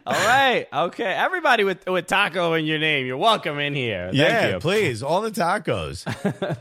All 0.08 0.14
right. 0.14 0.68
Okay. 0.72 1.04
Everybody 1.04 1.64
with 1.64 1.86
with 1.88 2.08
taco 2.08 2.54
in 2.54 2.66
your 2.66 2.80
name, 2.80 3.06
you're 3.06 3.18
welcome 3.18 3.60
in 3.60 3.74
here. 3.74 4.06
Thank 4.06 4.16
yeah, 4.16 4.50
you. 4.54 4.60
please, 4.60 5.02
all 5.02 5.22
the 5.22 5.32
tacos. 5.32 6.06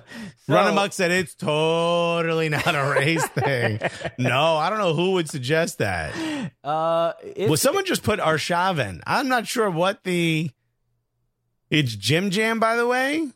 Run 0.49 0.69
amok 0.69 0.93
said 0.93 1.11
it's 1.11 1.35
totally 1.35 2.49
not 2.49 2.75
a 2.75 2.95
race 2.99 3.27
thing. 3.29 3.81
No, 4.19 4.57
I 4.57 4.71
don't 4.71 4.79
know 4.79 4.95
who 4.95 5.13
would 5.13 5.29
suggest 5.29 5.79
that. 5.79 6.15
Uh, 6.63 7.13
Well, 7.39 7.57
someone 7.57 7.85
just 7.85 8.03
put 8.03 8.21
Arshavin. 8.21 9.01
I'm 9.07 9.29
not 9.29 9.47
sure 9.47 9.71
what 9.71 10.05
the. 10.05 10.51
It's 11.71 11.95
Jim 11.95 12.31
Jam, 12.31 12.61
by 12.61 12.77
the 12.77 12.87
way. 12.87 13.29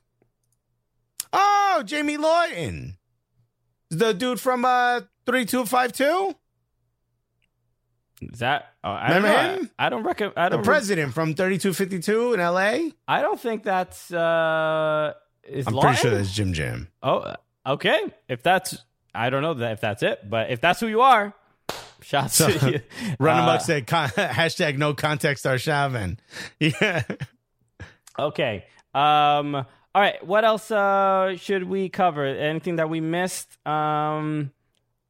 Oh, 1.33 1.83
Jamie 1.85 2.17
Lawton, 2.17 2.97
the 3.91 4.13
dude 4.15 4.41
from 4.41 4.65
uh 4.65 5.03
three 5.27 5.45
two 5.45 5.65
five 5.67 5.93
two, 5.93 6.35
is 8.23 8.39
that? 8.41 8.73
Oh, 8.83 8.91
I 8.91 9.09
don't 9.09 9.23
Remember 9.23 9.53
him? 9.63 9.71
I, 9.79 9.87
I 9.87 9.89
don't 9.91 10.03
reckon. 10.05 10.33
I 10.37 10.49
the 10.49 10.57
don't. 10.57 10.65
president 10.65 11.15
from 11.15 11.35
thirty 11.35 11.59
two 11.59 11.73
fifty 11.73 11.99
two 12.01 12.33
in 12.35 12.41
L.A. 12.41 12.93
I 13.07 13.23
don't 13.23 13.39
think 13.41 13.63
that's. 13.63 14.13
Uh, 14.13 15.13
is 15.45 15.67
I'm 15.67 15.75
Lawton? 15.75 15.91
pretty 15.95 16.03
sure 16.09 16.11
that's 16.19 16.33
Jim 16.35 16.53
Jam. 16.53 16.89
Oh, 17.03 17.35
okay. 17.67 18.01
If 18.29 18.43
that's, 18.43 18.77
I 19.15 19.31
don't 19.31 19.43
know 19.43 19.55
that 19.55 19.73
if 19.73 19.81
that's 19.81 20.03
it, 20.03 20.29
but 20.29 20.51
if 20.51 20.61
that's 20.61 20.81
who 20.81 20.89
you 20.89 21.01
are, 21.01 21.33
shots 22.03 22.35
So, 22.37 22.49
to 22.51 22.71
you. 22.73 22.81
Run 23.21 23.39
Uh, 23.39 23.43
amok 23.43 23.61
said 23.63 23.87
con- 23.87 24.09
hashtag 24.17 24.77
no 24.79 24.95
context 24.95 25.45
Arshavin. 25.45 26.19
Yeah. 26.59 27.03
Okay. 28.19 28.65
Um. 28.95 29.65
All 29.99 30.03
right. 30.05 30.25
What 30.25 30.45
else 30.45 30.71
uh, 30.71 31.35
should 31.39 31.65
we 31.65 31.89
cover? 31.89 32.25
Anything 32.25 32.77
that 32.77 32.89
we 32.89 33.01
missed? 33.01 33.49
Um. 33.67 34.53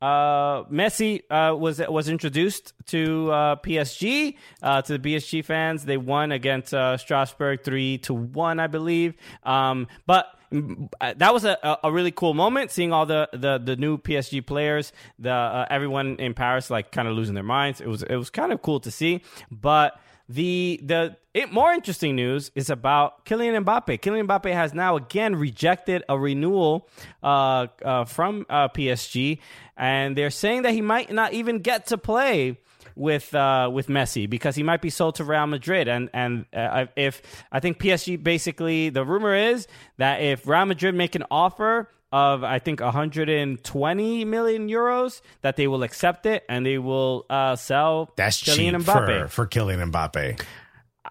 Uh, 0.00 0.64
Messi 0.70 1.24
uh, 1.28 1.54
was 1.54 1.78
was 1.86 2.08
introduced 2.08 2.72
to 2.86 3.30
uh, 3.30 3.56
PSG 3.56 4.36
uh, 4.62 4.80
to 4.80 4.96
the 4.96 4.98
PSG 4.98 5.44
fans. 5.44 5.84
They 5.84 5.98
won 5.98 6.32
against 6.32 6.72
uh, 6.72 6.96
Strasbourg 6.96 7.64
three 7.64 7.98
to 7.98 8.14
one, 8.14 8.60
I 8.60 8.66
believe. 8.68 9.12
Um, 9.42 9.88
but 10.06 10.26
mm, 10.50 10.88
uh, 11.02 11.12
that 11.18 11.34
was 11.34 11.44
a, 11.44 11.58
a- 11.82 11.92
really 11.92 12.12
cool 12.12 12.32
moment 12.32 12.70
seeing 12.70 12.90
all 12.94 13.04
the, 13.04 13.28
the, 13.34 13.58
the 13.58 13.76
new 13.76 13.98
PSG 13.98 14.46
players, 14.46 14.92
the 15.18 15.32
uh, 15.32 15.66
everyone 15.68 16.16
in 16.18 16.32
Paris 16.32 16.70
like 16.70 16.92
kind 16.92 17.08
of 17.08 17.14
losing 17.14 17.34
their 17.34 17.42
minds. 17.42 17.82
It 17.82 17.88
was 17.88 18.04
it 18.04 18.16
was 18.16 18.30
kind 18.30 18.52
of 18.54 18.62
cool 18.62 18.80
to 18.80 18.90
see, 18.90 19.22
but. 19.50 20.00
The 20.28 20.80
the 20.82 21.16
it, 21.32 21.52
more 21.52 21.72
interesting 21.72 22.16
news 22.16 22.50
is 22.54 22.68
about 22.68 23.24
Kylian 23.24 23.64
Mbappe. 23.64 23.98
Kylian 24.00 24.26
Mbappe 24.26 24.52
has 24.52 24.74
now 24.74 24.96
again 24.96 25.36
rejected 25.36 26.02
a 26.08 26.18
renewal 26.18 26.88
uh, 27.22 27.68
uh, 27.82 28.04
from 28.04 28.44
uh, 28.50 28.68
PSG, 28.68 29.38
and 29.76 30.16
they're 30.16 30.30
saying 30.30 30.62
that 30.62 30.72
he 30.72 30.82
might 30.82 31.10
not 31.10 31.32
even 31.32 31.60
get 31.60 31.86
to 31.86 31.96
play 31.96 32.58
with 32.94 33.34
uh, 33.34 33.70
with 33.72 33.86
Messi 33.86 34.28
because 34.28 34.56
he 34.56 34.62
might 34.62 34.82
be 34.82 34.90
sold 34.90 35.14
to 35.14 35.24
Real 35.24 35.46
Madrid. 35.46 35.88
And 35.88 36.10
and 36.12 36.44
uh, 36.52 36.86
if 36.96 37.22
I 37.50 37.60
think 37.60 37.78
PSG 37.78 38.22
basically 38.22 38.90
the 38.90 39.04
rumor 39.04 39.34
is 39.34 39.66
that 39.96 40.20
if 40.20 40.46
Real 40.46 40.66
Madrid 40.66 40.94
make 40.94 41.14
an 41.14 41.24
offer 41.30 41.88
of 42.12 42.42
I 42.44 42.58
think 42.58 42.80
120 42.80 44.24
million 44.24 44.68
euros, 44.68 45.20
that 45.42 45.56
they 45.56 45.66
will 45.66 45.82
accept 45.82 46.26
it 46.26 46.44
and 46.48 46.64
they 46.64 46.78
will 46.78 47.26
uh, 47.28 47.56
sell 47.56 48.12
That's 48.16 48.42
Kylian 48.42 48.56
cheap 48.56 48.86
Mbappe. 48.86 49.22
for, 49.22 49.28
for 49.28 49.46
Kylian 49.46 49.90
Mbappe. 49.90 50.40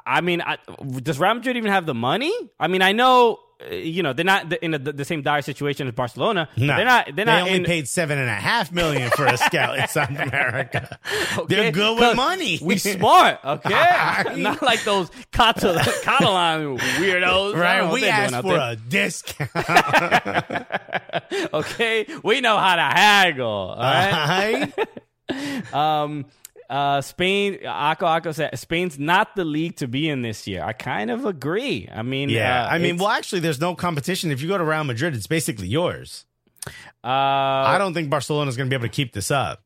I 0.06 0.22
mean, 0.22 0.42
I, 0.42 0.58
does 1.02 1.20
Real 1.20 1.34
Madrid 1.34 1.58
even 1.58 1.72
have 1.72 1.86
the 1.86 1.94
money? 1.94 2.32
I 2.60 2.68
mean, 2.68 2.82
I 2.82 2.92
know, 2.92 3.40
you 3.72 4.04
know, 4.04 4.14
they're 4.14 4.24
not 4.26 4.54
in 4.62 4.72
the, 4.72 4.78
the 4.78 5.06
same 5.06 5.24
dire 5.24 5.42
situation 5.42 5.88
as 5.88 5.94
Barcelona. 5.94 6.48
No, 6.58 6.76
they're 6.76 6.86
not. 6.86 7.06
They're 7.08 7.26
they 7.26 7.26
not 7.26 7.42
only 7.44 7.56
in, 7.56 7.64
paid 7.64 7.88
seven 7.88 8.20
and 8.20 8.30
a 8.30 8.34
half 8.34 8.72
million 8.72 9.10
for 9.12 9.26
a 9.26 9.36
scout 9.36 9.80
in 9.80 9.88
South 9.88 10.10
America. 10.20 11.00
Okay? 11.38 11.56
They're 11.56 11.72
good 11.72 12.00
with 12.00 12.16
money. 12.16 12.60
We 12.62 12.78
smart, 12.78 13.40
okay? 13.46 14.36
not 14.36 14.62
like 14.62 14.84
those 14.84 15.10
Catalan, 15.32 16.78
weirdos. 16.78 17.56
Right? 17.56 17.92
We 17.92 18.06
asked 18.06 18.42
for 18.42 18.58
a 18.58 18.76
discount. 18.76 19.50
okay, 21.54 22.06
we 22.24 22.42
know 22.42 22.58
how 22.58 22.76
to 22.76 22.82
haggle. 22.82 23.48
All 23.48 23.78
right. 23.78 24.72
right? 24.78 25.74
Um, 25.74 26.26
uh, 26.70 27.02
Spain, 27.02 27.60
Akko 27.64 28.00
Akko 28.22 28.34
said 28.36 28.58
Spain's 28.60 29.00
not 29.00 29.36
the 29.36 29.46
league 29.46 29.78
to 29.78 29.88
be 29.88 30.10
in 30.10 30.22
this 30.22 30.48
year. 30.48 30.64
I 30.64 30.74
kind 30.74 31.10
of 31.12 31.26
agree. 31.26 31.88
I 31.94 32.02
mean, 32.02 32.30
Yeah. 32.30 32.66
uh, 32.66 32.70
I 32.70 32.78
mean, 32.78 32.98
well, 32.98 33.10
actually, 33.10 33.40
there's 33.40 33.62
no 33.62 33.76
competition. 33.76 34.32
If 34.32 34.42
you 34.42 34.48
go 34.48 34.58
to 34.58 34.64
Real 34.64 34.84
Madrid, 34.84 35.16
it's 35.16 35.28
basically 35.28 35.68
yours. 35.68 36.26
uh, 37.04 37.08
I 37.08 37.78
don't 37.78 37.94
think 37.94 38.10
Barcelona's 38.10 38.58
going 38.58 38.68
to 38.68 38.70
be 38.70 38.76
able 38.76 38.88
to 38.92 38.94
keep 38.94 39.14
this 39.14 39.32
up. 39.32 39.62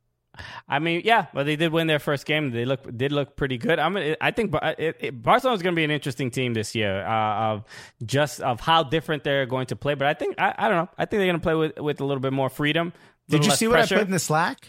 I 0.68 0.80
mean, 0.80 1.02
yeah, 1.04 1.26
but 1.34 1.46
they 1.46 1.56
did 1.58 1.74
win 1.74 1.88
their 1.88 2.00
first 2.00 2.26
game. 2.26 2.52
They 2.52 2.64
look 2.64 2.96
did 2.98 3.12
look 3.12 3.36
pretty 3.36 3.58
good. 3.58 3.80
I 3.80 3.90
mean, 3.90 4.16
I 4.22 4.32
think 4.32 4.52
Bar- 4.52 4.76
it, 4.78 4.96
it, 5.00 5.22
Barcelona's 5.22 5.62
going 5.62 5.76
to 5.76 5.80
be 5.80 5.84
an 5.84 5.92
interesting 5.92 6.32
team 6.32 6.54
this 6.54 6.74
year. 6.74 7.06
Uh, 7.06 7.12
of 7.54 7.66
just 8.06 8.40
of 8.40 8.62
how 8.62 8.84
different 8.84 9.24
they're 9.26 9.46
going 9.46 9.66
to 9.68 9.76
play. 9.76 9.94
But 9.94 10.08
I 10.08 10.14
think 10.14 10.36
I, 10.40 10.56
I 10.58 10.68
don't 10.70 10.78
know. 10.78 10.90
I 10.98 11.06
think 11.06 11.20
they're 11.20 11.28
going 11.28 11.36
to 11.40 11.44
play 11.44 11.56
with 11.56 11.78
with 11.80 12.00
a 12.00 12.06
little 12.06 12.22
bit 12.22 12.32
more 12.32 12.50
freedom. 12.50 12.94
Did 13.28 13.46
you 13.46 13.52
see 13.52 13.68
what 13.68 13.74
pressure. 13.74 13.96
I 13.96 14.00
put 14.00 14.08
in 14.08 14.14
the 14.14 14.20
Slack? 14.20 14.68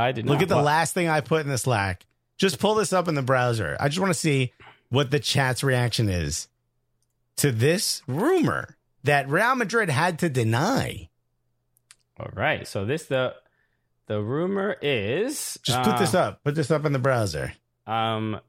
I 0.00 0.12
did. 0.12 0.26
Look 0.26 0.36
not. 0.36 0.42
at 0.42 0.48
the 0.48 0.56
What? 0.56 0.64
last 0.64 0.94
thing 0.94 1.08
I 1.08 1.20
put 1.20 1.42
in 1.44 1.48
the 1.50 1.58
Slack. 1.58 2.06
Just 2.36 2.58
pull 2.58 2.74
this 2.74 2.92
up 2.92 3.06
in 3.08 3.14
the 3.14 3.22
browser. 3.22 3.76
I 3.78 3.88
just 3.88 4.00
want 4.00 4.12
to 4.12 4.18
see 4.18 4.52
what 4.88 5.10
the 5.10 5.20
chat's 5.20 5.62
reaction 5.62 6.08
is 6.08 6.48
to 7.36 7.52
this 7.52 8.02
rumor 8.06 8.76
that 9.04 9.28
Real 9.28 9.54
Madrid 9.54 9.90
had 9.90 10.18
to 10.20 10.28
deny. 10.28 11.08
All 12.18 12.30
right. 12.34 12.66
So 12.66 12.84
this 12.84 13.04
the 13.04 13.34
the 14.06 14.20
rumor 14.20 14.76
is 14.82 15.58
Just 15.62 15.82
put 15.82 15.98
this 15.98 16.14
uh, 16.14 16.20
up. 16.20 16.44
Put 16.44 16.54
this 16.54 16.70
up 16.70 16.84
in 16.84 16.92
the 16.92 16.98
browser. 16.98 17.52
Um, 17.86 18.40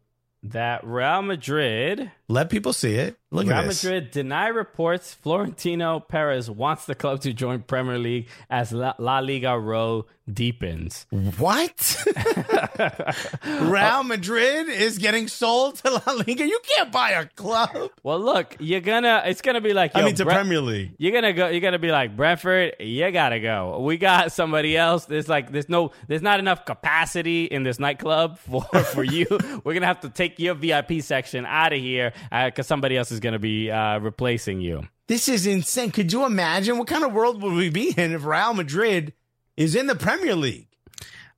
that 0.43 0.83
Real 0.83 1.21
Madrid, 1.21 2.11
Let 2.31 2.49
people 2.49 2.71
see 2.71 2.95
it. 2.95 3.17
Look 3.29 3.47
Real 3.47 3.57
at 3.57 3.67
this. 3.67 3.83
Madrid 3.83 4.11
deny 4.11 4.47
reports 4.47 5.13
Florentino 5.13 5.99
Perez 5.99 6.49
wants 6.49 6.85
the 6.85 6.95
club 6.95 7.21
to 7.21 7.33
join 7.33 7.61
Premier 7.61 7.97
League 7.97 8.27
as 8.49 8.71
La, 8.73 8.93
La 8.99 9.19
Liga 9.19 9.57
row 9.57 10.05
deepens. 10.31 11.05
What? 11.09 12.05
Real 13.45 14.03
Madrid 14.03 14.67
is 14.67 14.97
getting 14.97 15.29
sold 15.29 15.75
to 15.77 15.91
La 15.91 16.13
Liga. 16.13 16.45
You 16.45 16.59
can't 16.75 16.91
buy 16.91 17.11
a 17.11 17.25
club. 17.25 17.91
Well, 18.03 18.19
look, 18.19 18.57
you're 18.59 18.81
gonna. 18.81 19.23
It's 19.25 19.41
gonna 19.41 19.61
be 19.61 19.73
like 19.73 19.91
I 19.95 20.03
mean, 20.03 20.15
to 20.15 20.25
Bre- 20.25 20.31
Premier 20.31 20.59
League. 20.59 20.95
You're 20.97 21.13
gonna 21.13 21.33
go. 21.33 21.47
You're 21.47 21.61
gonna 21.61 21.79
be 21.79 21.91
like 21.91 22.17
Brentford. 22.17 22.75
You 22.79 23.11
gotta 23.11 23.39
go. 23.39 23.79
We 23.79 23.97
got 23.97 24.33
somebody 24.33 24.75
else. 24.75 25.05
There's 25.05 25.29
like 25.29 25.51
there's 25.51 25.69
no 25.69 25.91
there's 26.07 26.21
not 26.21 26.39
enough 26.39 26.65
capacity 26.65 27.45
in 27.45 27.63
this 27.63 27.79
nightclub 27.79 28.39
for 28.39 28.63
for 28.93 29.03
you. 29.03 29.25
We're 29.63 29.73
gonna 29.73 29.85
have 29.85 30.01
to 30.01 30.09
take 30.09 30.37
your 30.37 30.55
VIP 30.55 31.01
section 31.01 31.45
out 31.45 31.71
of 31.71 31.79
here 31.79 32.11
because 32.29 32.67
somebody 32.67 32.97
else 32.97 33.11
is 33.11 33.19
gonna 33.19 33.39
be 33.39 33.71
uh, 33.71 33.99
replacing 33.99 34.61
you. 34.61 34.87
This 35.07 35.27
is 35.27 35.45
insane. 35.45 35.91
Could 35.91 36.13
you 36.13 36.25
imagine 36.25 36.77
what 36.77 36.87
kind 36.87 37.03
of 37.03 37.11
world 37.13 37.41
would 37.41 37.53
we 37.53 37.69
be 37.69 37.93
in 37.97 38.13
if 38.13 38.23
Real 38.25 38.53
Madrid 38.53 39.13
is 39.57 39.75
in 39.75 39.87
the 39.87 39.95
Premier 39.95 40.35
League? 40.35 40.67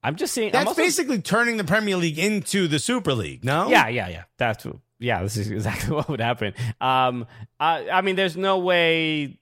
I'm 0.04 0.16
just 0.16 0.34
saying. 0.34 0.52
That's 0.52 0.68
also- 0.68 0.82
basically 0.82 1.22
turning 1.22 1.58
the 1.58 1.64
Premier 1.64 1.96
League 1.96 2.20
into 2.20 2.68
the 2.68 2.78
Super 2.80 3.14
League, 3.14 3.44
no? 3.44 3.70
Yeah, 3.70 3.88
yeah, 3.88 4.10
yeah. 4.10 4.24
That's 4.38 4.68
yeah. 5.00 5.24
This 5.24 5.38
is 5.38 5.50
exactly 5.50 5.96
what 5.96 6.10
would 6.10 6.20
happen. 6.22 6.54
Um, 6.82 7.26
I, 7.60 7.90
I 7.90 8.02
mean, 8.02 8.16
there's 8.16 8.38
no 8.38 8.60
way 8.60 9.40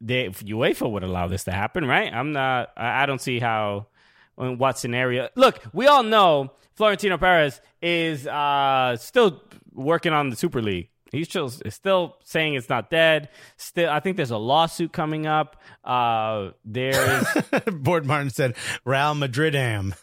they 0.00 0.28
UEFA 0.28 0.90
would 0.90 1.04
allow 1.04 1.28
this 1.28 1.44
to 1.44 1.52
happen, 1.52 1.86
right? 1.86 2.12
I'm 2.12 2.32
not. 2.32 2.70
I, 2.76 3.02
I 3.02 3.06
don't 3.06 3.20
see 3.20 3.38
how. 3.38 3.86
In 4.38 4.58
what 4.58 4.78
scenario? 4.78 5.28
Look, 5.36 5.60
we 5.72 5.86
all 5.86 6.02
know 6.02 6.52
Florentino 6.74 7.18
Perez 7.18 7.60
is 7.80 8.26
uh, 8.26 8.96
still 8.96 9.42
working 9.72 10.12
on 10.12 10.30
the 10.30 10.36
Super 10.36 10.60
League. 10.60 10.88
He's 11.14 11.28
still, 11.28 11.48
still 11.48 12.16
saying 12.24 12.54
it's 12.54 12.68
not 12.68 12.90
dead. 12.90 13.28
Still, 13.56 13.90
I 13.90 14.00
think 14.00 14.16
there's 14.16 14.30
a 14.30 14.36
lawsuit 14.38 14.92
coming 14.92 15.26
up. 15.26 15.56
Uh, 15.84 16.50
there's 16.64 17.26
Board 17.72 18.06
Martin 18.06 18.30
said 18.30 18.54
Real 18.84 19.14
Madrid 19.14 19.54
am. 19.54 19.94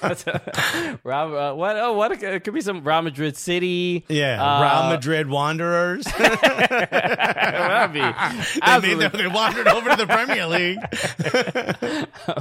That's 0.00 0.26
a- 0.26 0.98
Real, 1.04 1.36
uh, 1.36 1.54
what? 1.54 1.76
Oh, 1.76 1.92
what? 1.94 2.22
It 2.22 2.44
could 2.44 2.54
be 2.54 2.60
some 2.60 2.82
Real 2.84 3.02
Madrid 3.02 3.36
City. 3.36 4.04
Yeah, 4.08 4.42
Uh, 4.42 4.62
Real 4.62 4.90
Madrid 4.96 5.28
Wanderers. 5.28 6.04
That'd 6.04 7.92
be 7.92 8.00
they, 8.00 8.06
made 8.06 8.62
absolutely 8.62 9.08
they 9.22 9.26
wandered 9.28 9.68
over 9.68 9.90
to 9.90 9.96
the 9.96 10.06
Premier 10.06 10.46
League. 10.46 10.78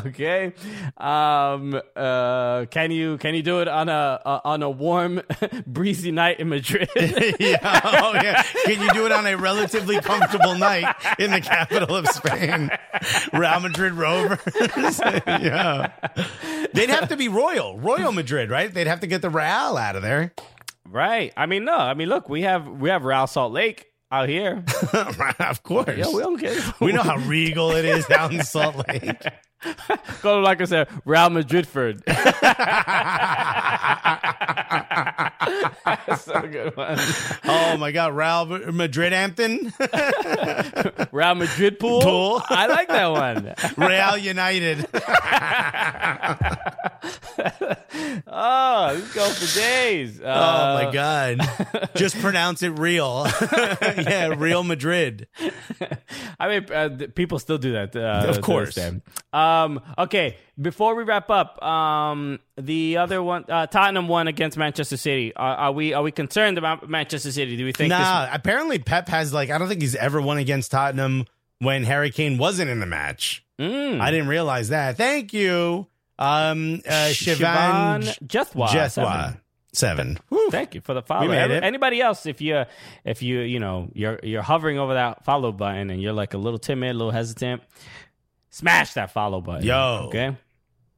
okay. 0.08 0.54
Um, 0.98 1.80
uh, 1.95 2.66
can 2.70 2.91
you 2.91 3.18
can 3.18 3.36
you 3.36 3.43
do 3.43 3.60
it 3.62 3.68
on 3.68 3.89
a, 3.89 4.20
a 4.26 4.41
on 4.45 4.64
a 4.64 4.70
warm, 4.70 5.22
breezy 5.67 6.11
night 6.11 6.39
in 6.39 6.49
Madrid? 6.49 6.89
yeah, 6.95 7.81
oh 7.83 8.13
yeah. 8.15 8.43
Can 8.65 8.81
you 8.81 8.91
do 8.93 9.05
it 9.05 9.11
on 9.11 9.25
a 9.25 9.35
relatively 9.35 9.99
comfortable 10.01 10.55
night 10.55 10.95
in 11.19 11.31
the 11.31 11.41
capital 11.41 11.95
of 11.95 12.07
Spain? 12.07 12.69
Real 13.33 13.59
Madrid 13.59 13.93
Rovers. 13.93 14.39
yeah. 15.27 15.91
They'd 16.73 16.89
have 16.89 17.09
to 17.09 17.17
be 17.17 17.27
royal, 17.27 17.77
Royal 17.79 18.11
Madrid, 18.11 18.49
right? 18.49 18.73
They'd 18.73 18.88
have 18.88 19.01
to 19.01 19.07
get 19.07 19.21
the 19.21 19.29
Real 19.29 19.43
out 19.77 19.95
of 19.95 20.01
there. 20.01 20.33
right. 20.88 21.33
I 21.38 21.45
mean, 21.45 21.65
no. 21.65 21.75
I 21.75 21.93
mean, 21.93 22.09
look, 22.09 22.29
we 22.29 22.41
have 22.43 22.67
we 22.67 22.89
have 22.89 23.03
Real 23.03 23.27
Salt 23.27 23.51
Lake. 23.53 23.85
out 24.11 24.29
here. 24.29 24.63
of 25.39 25.63
course. 25.63 25.97
Yeah, 25.97 26.09
we 26.13 26.21
don't 26.21 26.39
care. 26.39 26.57
We 26.79 26.91
know 26.93 27.03
how 27.03 27.17
regal 27.17 27.71
it 27.71 27.85
is 27.85 28.05
down 28.05 28.33
in 28.33 28.43
Salt 28.43 28.88
Lake. 28.88 29.21
Go 30.22 30.39
like 30.39 30.62
I 30.62 30.66
said, 30.66 30.88
Real 31.05 31.30
Madridford. 31.30 32.03
That's 36.08 36.24
so 36.24 36.41
good 36.41 36.76
one. 36.76 36.97
Oh 37.45 37.78
my 37.78 37.91
God, 37.91 38.16
Real 38.16 38.72
Madrid 38.72 39.14
Hampton, 39.14 39.72
Real 41.12 41.36
Madrid 41.36 41.80
pool. 41.80 42.01
Pool. 42.01 42.41
I 42.49 42.68
like 42.68 42.88
that 42.89 43.12
one. 43.12 43.53
Real 43.78 44.18
United. 44.18 44.88
Oh, 48.30 48.91
let's 48.93 49.14
go 49.14 49.26
for 49.30 49.60
days. 49.60 50.20
Oh 50.24 50.30
Uh, 50.30 50.82
my 50.84 50.91
God. 50.91 51.39
Just 51.95 52.18
pronounce 52.20 52.62
it 52.64 52.70
real. 52.78 53.26
yeah, 53.51 54.28
Real 54.38 54.64
Madrid. 54.64 55.28
I 56.39 56.47
mean, 56.60 56.72
uh, 56.72 56.89
people 57.16 57.39
still 57.39 57.58
do 57.58 57.74
that. 57.74 57.95
Uh, 57.95 58.26
Of 58.28 58.41
course. 58.41 58.76
this. 58.76 58.93
Um, 59.48 59.82
okay, 59.98 60.38
before 60.60 60.95
we 60.95 61.04
wrap 61.04 61.30
up, 61.30 61.64
um, 61.64 62.39
the 62.58 62.98
other 62.98 63.22
one, 63.22 63.45
uh, 63.48 63.68
Tottenham 63.68 64.08
won 64.08 64.28
against 64.28 64.58
Manchester 64.58 64.98
City. 64.98 65.36
Are, 65.36 65.56
are 65.56 65.72
we 65.72 65.93
are 65.93 66.04
we 66.04 66.12
concerned 66.12 66.58
about 66.58 66.89
Manchester 66.89 67.32
City? 67.32 67.58
Do 67.58 67.66
we 67.66 67.72
think? 67.72 67.89
Nah, 67.89 68.28
apparently 68.32 68.80
Pep 68.80 69.08
has 69.10 69.34
like 69.34 69.50
I 69.50 69.58
don't 69.58 69.68
think 69.68 69.82
he's 69.82 69.95
ever 69.95 70.22
won 70.22 70.38
against 70.38 70.72
Tottenham 70.72 71.26
when 71.60 71.84
Harry 71.84 72.12
Kane 72.12 72.38
wasn't 72.38 72.70
in 72.70 72.80
the 72.80 72.86
match. 72.86 73.43
Mm. 73.60 74.00
I 74.00 74.12
didn't 74.12 74.28
realize 74.28 74.70
that. 74.70 74.98
Thank 74.98 75.34
you. 75.34 75.88
Um 76.20 76.82
uh 76.88 77.10
Shivan 77.12 78.04
Jethwa. 78.26 78.68
Jethwa. 78.68 79.39
seven. 79.74 80.20
Thank 80.50 80.76
you 80.76 80.82
for 80.82 80.93
the 80.93 81.02
follow. 81.02 81.22
We 81.22 81.28
made 81.30 81.52
it. 81.52 81.64
Anybody 81.64 82.02
else, 82.02 82.26
if 82.26 82.41
you 82.41 82.66
if 83.06 83.22
you 83.22 83.39
you 83.39 83.60
know 83.60 83.89
you're 83.93 84.20
you're 84.24 84.41
hovering 84.41 84.80
over 84.80 84.95
that 84.95 85.26
follow 85.26 85.52
button 85.52 85.89
and 85.89 86.02
you're 86.02 86.14
like 86.14 86.34
a 86.34 86.38
little 86.38 86.60
timid, 86.60 86.91
a 86.91 86.98
little 86.98 87.12
hesitant, 87.12 87.62
smash 88.50 88.93
that 88.93 89.12
follow 89.12 89.41
button. 89.41 89.66
Yo. 89.66 90.06
okay. 90.08 90.36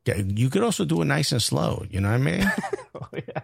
Yeah, 0.06 0.16
You 0.16 0.50
could 0.50 0.64
also 0.64 0.86
do 0.86 1.02
it 1.02 1.06
nice 1.06 1.32
and 1.32 1.42
slow. 1.42 1.86
You 1.90 2.02
know 2.02 2.10
what 2.10 2.16
I 2.16 2.18
mean? 2.18 2.52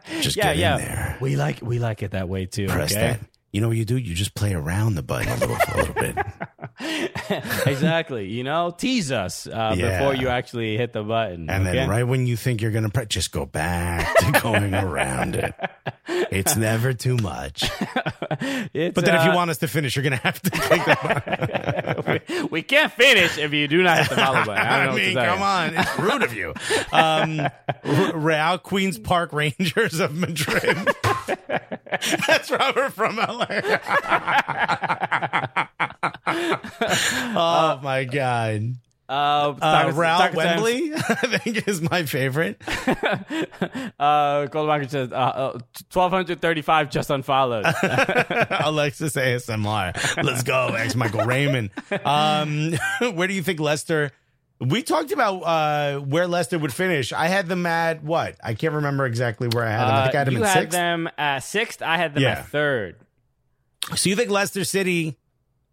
Just 0.21 0.37
yeah, 0.37 0.53
get 0.53 0.57
yeah. 0.57 0.77
in 0.77 0.81
there. 0.81 1.17
We 1.21 1.35
like 1.35 1.61
we 1.61 1.79
like 1.79 2.01
it 2.01 2.11
that 2.11 2.27
way 2.29 2.45
too. 2.45 2.67
Press 2.67 2.91
okay? 2.91 3.01
that. 3.01 3.19
You 3.51 3.61
know 3.61 3.69
what 3.69 3.77
you 3.77 3.85
do? 3.85 3.95
You 3.95 4.13
just 4.13 4.35
play 4.35 4.53
around 4.53 4.95
the 4.95 5.01
button 5.01 5.29
a 5.29 5.35
little, 5.37 5.55
a 5.55 5.77
little 5.77 5.93
bit. 5.93 6.17
exactly. 7.65 8.27
You 8.27 8.43
know, 8.43 8.75
tease 8.77 9.13
us 9.13 9.47
uh, 9.47 9.73
Yeah. 9.77 9.97
before 9.97 10.13
you 10.13 10.27
actually 10.27 10.75
hit 10.75 10.91
the 10.91 11.03
button. 11.03 11.49
And 11.49 11.65
okay? 11.65 11.77
then 11.77 11.89
right 11.89 12.03
when 12.03 12.27
you 12.27 12.35
think 12.35 12.61
you're 12.61 12.71
going 12.71 12.83
to 12.83 12.89
press, 12.89 13.07
just 13.07 13.31
go 13.31 13.45
back 13.45 14.13
to 14.17 14.31
going 14.43 14.73
around 14.73 15.37
it. 15.37 15.53
It's 16.05 16.57
never 16.57 16.91
too 16.93 17.15
much. 17.15 17.63
It's, 18.73 18.93
But 18.93 19.05
then 19.05 19.15
if 19.15 19.23
you 19.23 19.31
uh, 19.31 19.35
want 19.35 19.51
us 19.51 19.59
to 19.59 19.69
finish, 19.69 19.95
you're 19.95 20.03
going 20.03 20.17
to 20.17 20.23
have 20.23 20.41
to 20.41 20.49
click 20.49 20.83
the 20.83 20.97
button. 21.01 21.74
we, 22.49 22.61
can't 22.61 22.91
finish 22.91 23.37
if 23.37 23.53
you 23.53 23.67
do 23.67 23.83
not 23.83 23.99
hit 23.99 24.09
the 24.09 24.15
follow 24.15 24.45
button. 24.45 24.65
I, 24.65 24.85
don't 24.85 24.85
know 24.85 24.91
I 24.91 24.93
what 24.93 24.99
to 24.99 25.05
mean, 25.05 25.15
come 25.15 25.41
on. 25.41 25.73
It's 25.75 25.99
rude 25.99 26.23
of 26.23 26.33
you. 26.33 26.53
Um, 26.91 28.21
Real 28.23 28.57
Queens 28.57 28.97
Park 28.97 29.33
Rangers 29.33 29.99
of 29.99 30.15
Madrid. 30.15 30.77
That's 32.27 32.51
Robert 32.51 32.91
from 32.91 33.17
LA. 33.17 33.45
oh, 37.35 37.79
my 37.83 38.07
God. 38.09 38.75
Uh, 39.07 39.53
Uh, 39.61 39.91
Real 39.95 40.31
Wembley, 40.33 40.91
I 40.95 41.37
think, 41.37 41.67
is 41.67 41.81
my 41.81 42.03
favorite. 42.03 42.61
Uh, 43.97 44.47
Goldmarker 44.47 44.89
says 44.89 45.11
uh, 45.11 45.15
uh, 45.15 45.59
1235 45.91 46.89
just 46.89 47.09
unfollowed. 47.09 47.65
Alexis 48.63 49.15
ASMR. 49.15 50.23
Let's 50.23 50.43
go, 50.43 50.67
ex 50.77 50.95
Michael 50.95 51.25
Raymond. 51.25 51.71
Um, 52.03 52.73
where 53.15 53.27
do 53.27 53.33
you 53.33 53.41
think 53.41 53.59
Leicester? 53.59 54.11
We 54.59 54.83
talked 54.83 55.11
about 55.11 55.39
uh, 55.43 55.99
where 55.99 56.27
Leicester 56.27 56.57
would 56.59 56.73
finish. 56.73 57.13
I 57.13 57.27
had 57.27 57.47
them 57.47 57.65
at 57.65 58.03
what? 58.03 58.35
I 58.43 58.53
can't 58.53 58.73
remember 58.75 59.05
exactly 59.05 59.47
where 59.47 59.65
I 59.65 59.71
had 59.71 59.85
them. 59.87 59.95
I 59.95 60.03
think 60.03 60.15
I 60.15 60.17
had 60.19 60.27
Uh, 60.27 60.31
them 60.31 60.37
you 60.39 60.43
at 60.43 60.49
had 60.49 60.59
sixth. 60.61 60.71
them 60.71 61.09
at 61.17 61.39
sixth. 61.39 61.81
I 61.81 61.97
had 61.97 62.13
them 62.13 62.23
Yeah. 62.23 62.29
at 62.31 62.47
third. 62.47 62.95
So 63.95 64.09
you 64.09 64.15
think 64.15 64.29
Leicester 64.29 64.63
City 64.63 65.17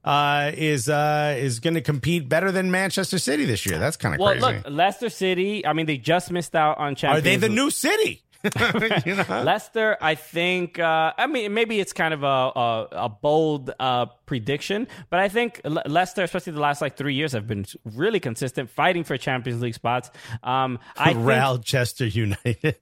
uh, 0.04 0.50
is 0.54 0.88
uh, 0.88 1.36
is 1.38 1.60
going 1.60 1.74
to 1.74 1.80
compete 1.80 2.28
better 2.28 2.50
than 2.50 2.70
Manchester 2.70 3.18
City 3.18 3.44
this 3.44 3.64
year? 3.66 3.78
That's 3.78 3.96
kind 3.96 4.14
of 4.14 4.20
crazy. 4.20 4.40
Well, 4.40 4.50
crazy. 4.50 4.64
look, 4.64 4.74
Leicester 4.74 5.08
City. 5.08 5.66
I 5.66 5.72
mean, 5.72 5.86
they 5.86 5.98
just 5.98 6.30
missed 6.30 6.56
out 6.56 6.78
on 6.78 6.94
Champions. 6.94 7.18
Are 7.18 7.22
they 7.22 7.36
the 7.36 7.48
League. 7.48 7.56
new 7.56 7.70
city? 7.70 8.22
you 9.06 9.14
know? 9.14 9.42
Leicester, 9.44 9.96
I 10.00 10.16
think. 10.16 10.78
Uh, 10.78 11.12
I 11.16 11.28
mean, 11.28 11.54
maybe 11.54 11.78
it's 11.78 11.92
kind 11.92 12.12
of 12.12 12.24
a 12.24 12.26
a, 12.26 12.88
a 12.92 13.08
bold 13.08 13.72
uh, 13.78 14.06
prediction, 14.26 14.88
but 15.10 15.20
I 15.20 15.28
think 15.28 15.60
Le- 15.64 15.84
Leicester, 15.86 16.24
especially 16.24 16.54
the 16.54 16.60
last 16.60 16.80
like 16.80 16.96
three 16.96 17.14
years, 17.14 17.32
have 17.32 17.46
been 17.46 17.66
really 17.84 18.18
consistent, 18.18 18.68
fighting 18.70 19.04
for 19.04 19.16
Champions 19.16 19.62
League 19.62 19.74
spots. 19.74 20.10
Um, 20.42 20.80
I 20.96 21.14
think, 21.54 21.64
Chester 21.64 22.06
United. 22.06 22.76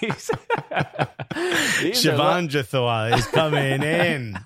These 0.00 0.30
Siobhan 2.04 2.48
Jathua 2.48 3.16
is 3.16 3.26
coming 3.26 3.82
in. 3.82 4.38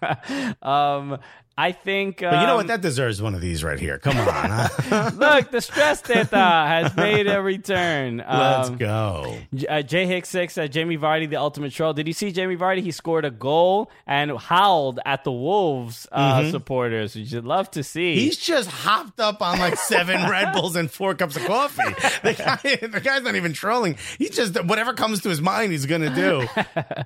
um, 0.62 1.18
I 1.58 1.72
think. 1.72 2.22
Um, 2.22 2.30
But 2.32 2.40
you 2.42 2.46
know 2.46 2.56
what? 2.56 2.66
That 2.66 2.82
deserves 2.82 3.22
one 3.22 3.34
of 3.34 3.40
these 3.40 3.64
right 3.64 3.78
here. 3.80 3.98
Come 3.98 4.18
on. 4.18 4.26
huh? 4.26 5.10
look, 5.16 5.50
the 5.50 5.60
stress 5.62 6.02
data 6.02 6.36
has 6.36 6.94
made 6.96 7.26
a 7.26 7.40
return. 7.40 8.18
Let's 8.18 8.68
Um, 8.68 8.76
go. 8.76 9.38
J- 9.54 9.66
Uh, 9.66 9.80
Jay 9.82 10.06
Hicks 10.06 10.28
six, 10.28 10.58
uh, 10.58 10.66
Jamie 10.66 10.98
Vardy, 10.98 11.28
the 11.30 11.36
ultimate 11.36 11.72
troll. 11.72 11.94
Did 11.94 12.06
you 12.06 12.12
see 12.12 12.30
Jamie 12.30 12.56
Vardy? 12.58 12.80
He 12.82 12.90
scored 12.90 13.24
a 13.24 13.30
goal 13.30 13.90
and 14.06 14.32
howled 14.36 15.00
at 15.06 15.24
the 15.24 15.32
Wolves 15.32 16.06
uh, 16.12 16.50
supporters, 16.50 17.14
which 17.16 17.32
you'd 17.32 17.44
love 17.46 17.70
to 17.70 17.82
see. 17.82 18.12
Mm-hmm. 18.12 18.20
He's 18.20 18.36
just 18.36 18.68
hopped 18.70 19.18
up 19.18 19.40
on 19.40 19.58
like 19.58 19.76
seven 19.78 20.28
Red 20.30 20.52
Bulls 20.52 20.76
and 20.76 20.90
four 20.90 21.14
cups 21.14 21.36
of 21.36 21.44
coffee. 21.46 21.82
The, 22.22 22.34
guy, 22.34 22.86
the 22.86 23.00
guy's 23.00 23.22
not 23.22 23.34
even 23.34 23.54
trolling. 23.54 23.96
He's 24.18 24.30
just 24.36 24.62
whatever 24.64 24.92
comes 24.92 25.22
to 25.22 25.30
his 25.30 25.40
mind, 25.40 25.72
he's 25.72 25.86
gonna 25.86 26.14
do. 26.14 26.46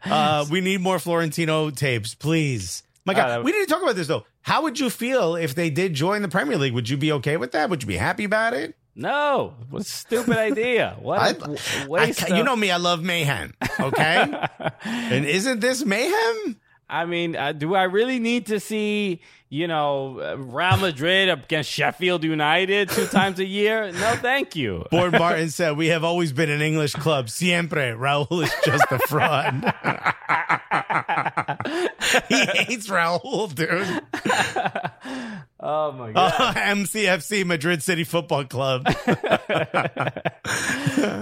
Uh, 0.05 0.45
we 0.51 0.61
need 0.61 0.81
more 0.81 0.99
Florentino 0.99 1.71
tapes, 1.71 2.15
please. 2.17 2.83
My 3.11 3.15
God, 3.15 3.41
Uh, 3.41 3.43
we 3.43 3.53
didn't 3.53 3.69
talk 3.69 3.83
about 3.83 3.97
this 3.97 4.07
though. 4.09 4.25
How 4.43 4.63
would 4.63 4.79
you 4.81 4.91
feel 4.91 5.37
if 5.37 5.55
they 5.55 5.71
did 5.71 5.95
join 5.95 6.23
the 6.23 6.29
Premier 6.29 6.57
League? 6.57 6.73
Would 6.75 6.89
you 6.89 6.97
be 6.97 7.13
okay 7.13 7.37
with 7.37 7.53
that? 7.53 7.69
Would 7.71 7.83
you 7.83 7.87
be 7.89 7.97
happy 7.97 8.25
about 8.25 8.55
it? 8.55 8.75
no, 8.97 9.55
what 9.71 9.83
a 9.83 9.85
stupid 9.85 10.37
idea. 10.37 10.97
What 11.01 11.21
I, 11.21 11.33
w- 11.33 11.59
I, 11.81 11.87
waste 11.87 12.29
you 12.29 12.37
of- 12.37 12.45
know 12.45 12.57
me, 12.57 12.71
I 12.71 12.77
love 12.77 13.03
mayhem. 13.03 13.55
Okay, 13.79 14.27
and 14.85 15.25
isn't 15.25 15.61
this 15.61 15.85
mayhem? 15.85 16.59
I 16.89 17.05
mean, 17.07 17.37
uh, 17.37 17.53
do 17.53 17.75
I 17.75 17.85
really 17.85 18.19
need 18.19 18.47
to 18.47 18.59
see, 18.61 19.21
you 19.51 19.67
know, 19.67 20.21
uh, 20.21 20.37
Real 20.37 20.77
Madrid 20.77 21.29
against 21.29 21.69
Sheffield 21.69 22.23
United 22.23 22.89
two 22.89 23.07
times 23.07 23.41
a 23.41 23.45
year? 23.45 23.91
No, 23.91 24.15
thank 24.15 24.55
you. 24.55 24.87
Board 24.91 25.13
Martin 25.13 25.51
said, 25.51 25.77
"We 25.77 25.89
have 25.89 26.05
always 26.05 26.33
been 26.33 26.51
an 26.51 26.63
English 26.63 26.95
club. 26.95 27.29
Siempre. 27.29 27.97
Raul 27.97 28.45
is 28.45 28.55
just 28.65 28.85
a 28.91 28.99
fraud. 29.09 29.53
he 32.29 32.47
hates 32.47 32.89
Raul, 32.89 33.53
dude. 33.53 34.03
Oh 35.63 35.93
my 35.93 36.13
god. 36.13 36.33
Uh, 36.39 36.55
MCFC 36.55 37.45
Madrid 37.45 37.83
City 37.83 38.05
Football 38.05 38.45
Club. 38.45 38.87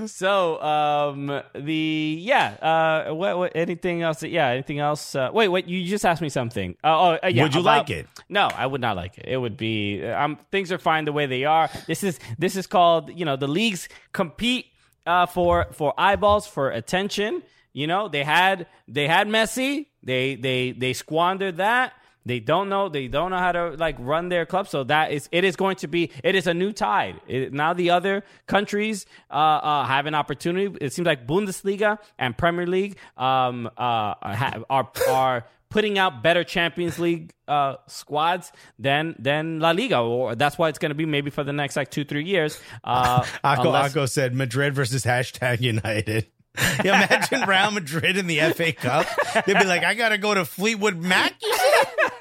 So, 0.07 0.61
um, 0.63 1.43
the 1.55 2.17
yeah, 2.21 3.07
uh, 3.09 3.15
what, 3.15 3.37
what 3.39 3.53
anything 3.55 4.03
else? 4.03 4.23
Yeah, 4.23 4.49
anything 4.49 4.79
else? 4.79 5.15
Uh, 5.15 5.31
wait, 5.33 5.49
wait, 5.49 5.67
you 5.67 5.85
just 5.87 6.05
asked 6.07 6.23
me 6.23 6.29
something. 6.29 6.77
Uh, 6.83 6.87
oh, 6.89 7.19
uh, 7.23 7.27
yeah. 7.29 7.43
Would 7.43 7.55
you 7.55 7.61
about- 7.61 7.79
like 7.79 7.91
it? 7.91 8.07
No, 8.29 8.49
I 8.55 8.67
would 8.67 8.81
not 8.81 8.97
like 8.97 9.19
it. 9.19 9.27
It 9.29 9.37
would 9.37 9.57
be. 9.57 10.05
Um, 10.05 10.39
things 10.51 10.73
are 10.73 10.79
fine 10.79 11.05
the 11.05 11.13
way 11.13 11.27
they 11.27 11.45
are. 11.45 11.69
This 11.87 12.03
is 12.03 12.19
this 12.39 12.57
is 12.57 12.67
called. 12.67 13.11
You 13.17 13.25
know, 13.25 13.37
the 13.37 13.49
leagues 13.49 13.89
compete 14.13 14.67
uh, 15.07 15.27
for 15.27 15.67
for 15.73 15.93
eyeballs 15.99 16.47
for 16.47 16.71
attention. 16.71 17.43
You 17.73 17.87
know, 17.87 18.09
they 18.09 18.25
had 18.25 18.67
they 18.87 19.07
had 19.07 19.29
Messi. 19.29 19.87
They 20.03 20.35
they 20.37 20.73
they 20.73 20.93
squandered 20.93 21.59
that. 21.59 21.93
They 22.29 22.41
don't 22.41 22.69
know. 22.69 22.91
They 22.91 23.09
don't 23.09 23.31
know 23.31 23.39
how 23.39 23.53
to 23.53 23.71
like 23.71 23.97
run 23.99 24.29
their 24.29 24.45
club. 24.45 24.69
So 24.69 24.85
that 24.85 25.13
is. 25.13 25.29
It 25.33 25.45
is 25.45 25.57
going 25.57 25.77
to 25.77 25.89
be. 25.89 26.11
It 26.23 26.35
is 26.35 26.47
a 26.47 26.53
new 26.53 26.73
tide. 26.73 27.21
It, 27.27 27.55
now 27.55 27.73
the 27.73 27.89
other 27.91 28.23
countries 28.47 29.07
uh, 29.31 29.35
uh, 29.35 29.87
have 29.87 30.05
an 30.05 30.15
opportunity. 30.15 30.77
It 30.81 30.93
seems 30.93 31.07
like 31.07 31.27
Bundesliga 31.27 31.99
and 32.19 32.37
Premier 32.37 32.67
League 32.67 32.99
um, 33.17 33.71
uh, 33.79 34.15
have, 34.23 34.65
are 34.69 34.91
are 35.09 35.47
putting 35.71 35.99
out 35.99 36.23
better 36.23 36.45
Champions 36.45 36.99
League 36.99 37.33
uh, 37.47 37.77
squads 37.87 38.53
than 38.79 39.17
than 39.19 39.61
La 39.61 39.71
Liga. 39.71 39.99
Or 40.01 40.35
that's 40.35 40.59
why 40.59 40.69
it's 40.69 40.79
going 40.79 40.91
to 40.91 40.95
be 40.95 41.07
maybe 41.07 41.31
for 41.31 41.45
the 41.45 41.53
next 41.55 41.77
like 41.77 41.91
two 41.91 42.05
three 42.05 42.25
years. 42.25 42.61
Uh, 42.85 43.23
Akko 43.45 43.67
unless- 43.67 43.95
Akko 43.95 44.07
said 44.09 44.35
Madrid 44.35 44.75
versus 44.75 45.03
hashtag 45.05 45.63
United. 45.63 46.27
Imagine 46.85 47.49
Real 47.49 47.71
Madrid 47.71 48.17
in 48.17 48.27
the 48.27 48.41
FA 48.53 48.73
Cup. 48.73 49.07
They'd 49.47 49.59
be 49.59 49.65
like, 49.65 49.85
I 49.85 49.95
got 49.95 50.09
to 50.09 50.19
go 50.19 50.35
to 50.35 50.45
Fleetwood 50.45 50.97
Mac. 50.97 51.35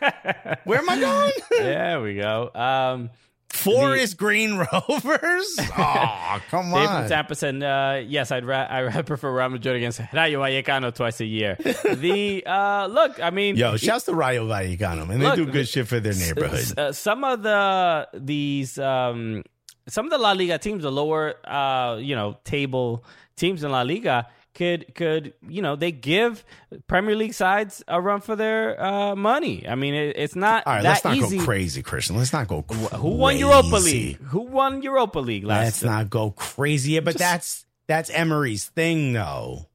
Where 0.64 0.80
am 0.80 0.90
I 0.90 1.00
going? 1.00 1.32
there 1.64 2.02
we 2.02 2.16
go. 2.16 2.52
Um, 2.54 3.10
Forest 3.50 4.18
Green 4.18 4.58
Rovers? 4.58 5.60
Oh, 5.80 6.42
come 6.52 6.66
Dave 6.72 6.86
from 6.86 6.96
on. 7.04 7.10
Tampa 7.10 7.34
said, 7.36 7.64
uh, 7.64 8.02
"Yes, 8.06 8.32
I'd 8.32 8.46
ra- 8.46 8.68
I 8.70 9.02
prefer 9.04 9.32
Real 9.36 9.50
Madrid 9.50 9.76
against 9.78 10.02
Rayo 10.14 10.42
Vallecano 10.42 10.94
twice 10.94 11.22
a 11.22 11.26
year." 11.26 11.56
the 11.56 12.44
uh, 12.46 12.88
look, 12.88 13.22
I 13.22 13.30
mean, 13.30 13.56
Yo, 13.56 13.78
shouts 13.78 14.06
to 14.06 14.14
Rayo 14.14 14.48
Vallecano, 14.48 15.08
man. 15.08 15.20
They 15.20 15.36
do 15.36 15.46
good 15.46 15.54
the- 15.54 15.64
shit 15.66 15.88
for 15.88 16.00
their 16.00 16.14
neighborhood. 16.14 16.60
S- 16.60 16.78
uh, 16.78 16.92
some 16.92 17.24
of 17.24 17.42
the 17.44 18.08
these 18.14 18.78
um, 18.78 19.44
some 19.88 20.06
of 20.06 20.12
the 20.12 20.18
La 20.18 20.34
Liga 20.34 20.58
teams, 20.58 20.84
the 20.84 20.92
lower 20.92 21.36
uh, 21.50 21.98
you 22.00 22.16
know 22.16 22.38
table 22.44 23.04
teams 23.38 23.64
in 23.64 23.72
La 23.72 23.82
Liga, 23.84 24.28
could 24.58 24.96
could 24.96 25.36
you 25.48 25.62
know 25.62 25.76
they 25.76 25.92
give 25.92 26.44
Premier 26.88 27.16
League 27.16 27.36
sides 27.36 27.84
a 27.88 28.02
run 28.02 28.22
for 28.22 28.36
their 28.36 28.84
uh, 28.84 29.16
money. 29.16 29.68
I 29.70 29.76
mean, 29.76 29.94
it, 29.94 30.18
it's 30.18 30.36
not 30.36 30.66
All 30.66 30.74
right, 30.74 30.82
that 30.82 30.90
let's 30.90 31.04
not 31.04 31.16
easy. 31.16 31.38
go 31.38 31.46
crazy, 31.46 31.84
Christian. 31.84 32.18
Let's 32.18 32.34
not 32.34 32.48
go 32.48 32.64
crazy. 32.64 32.96
Who 32.96 33.10
won 33.10 33.38
Europa 33.38 33.76
League? 33.76 34.18
Who 34.18 34.42
won 34.42 34.82
Europa 34.82 35.20
League 35.20 35.44
last? 35.44 35.64
Let's 35.64 35.84
not 35.84 36.10
go 36.10 36.32
crazy. 36.32 36.94
Yeah, 36.94 37.02
but 37.02 37.20
that's 37.20 37.68
that's 37.86 38.10
Emery's 38.10 38.66
thing, 38.66 39.14
though. 39.14 39.68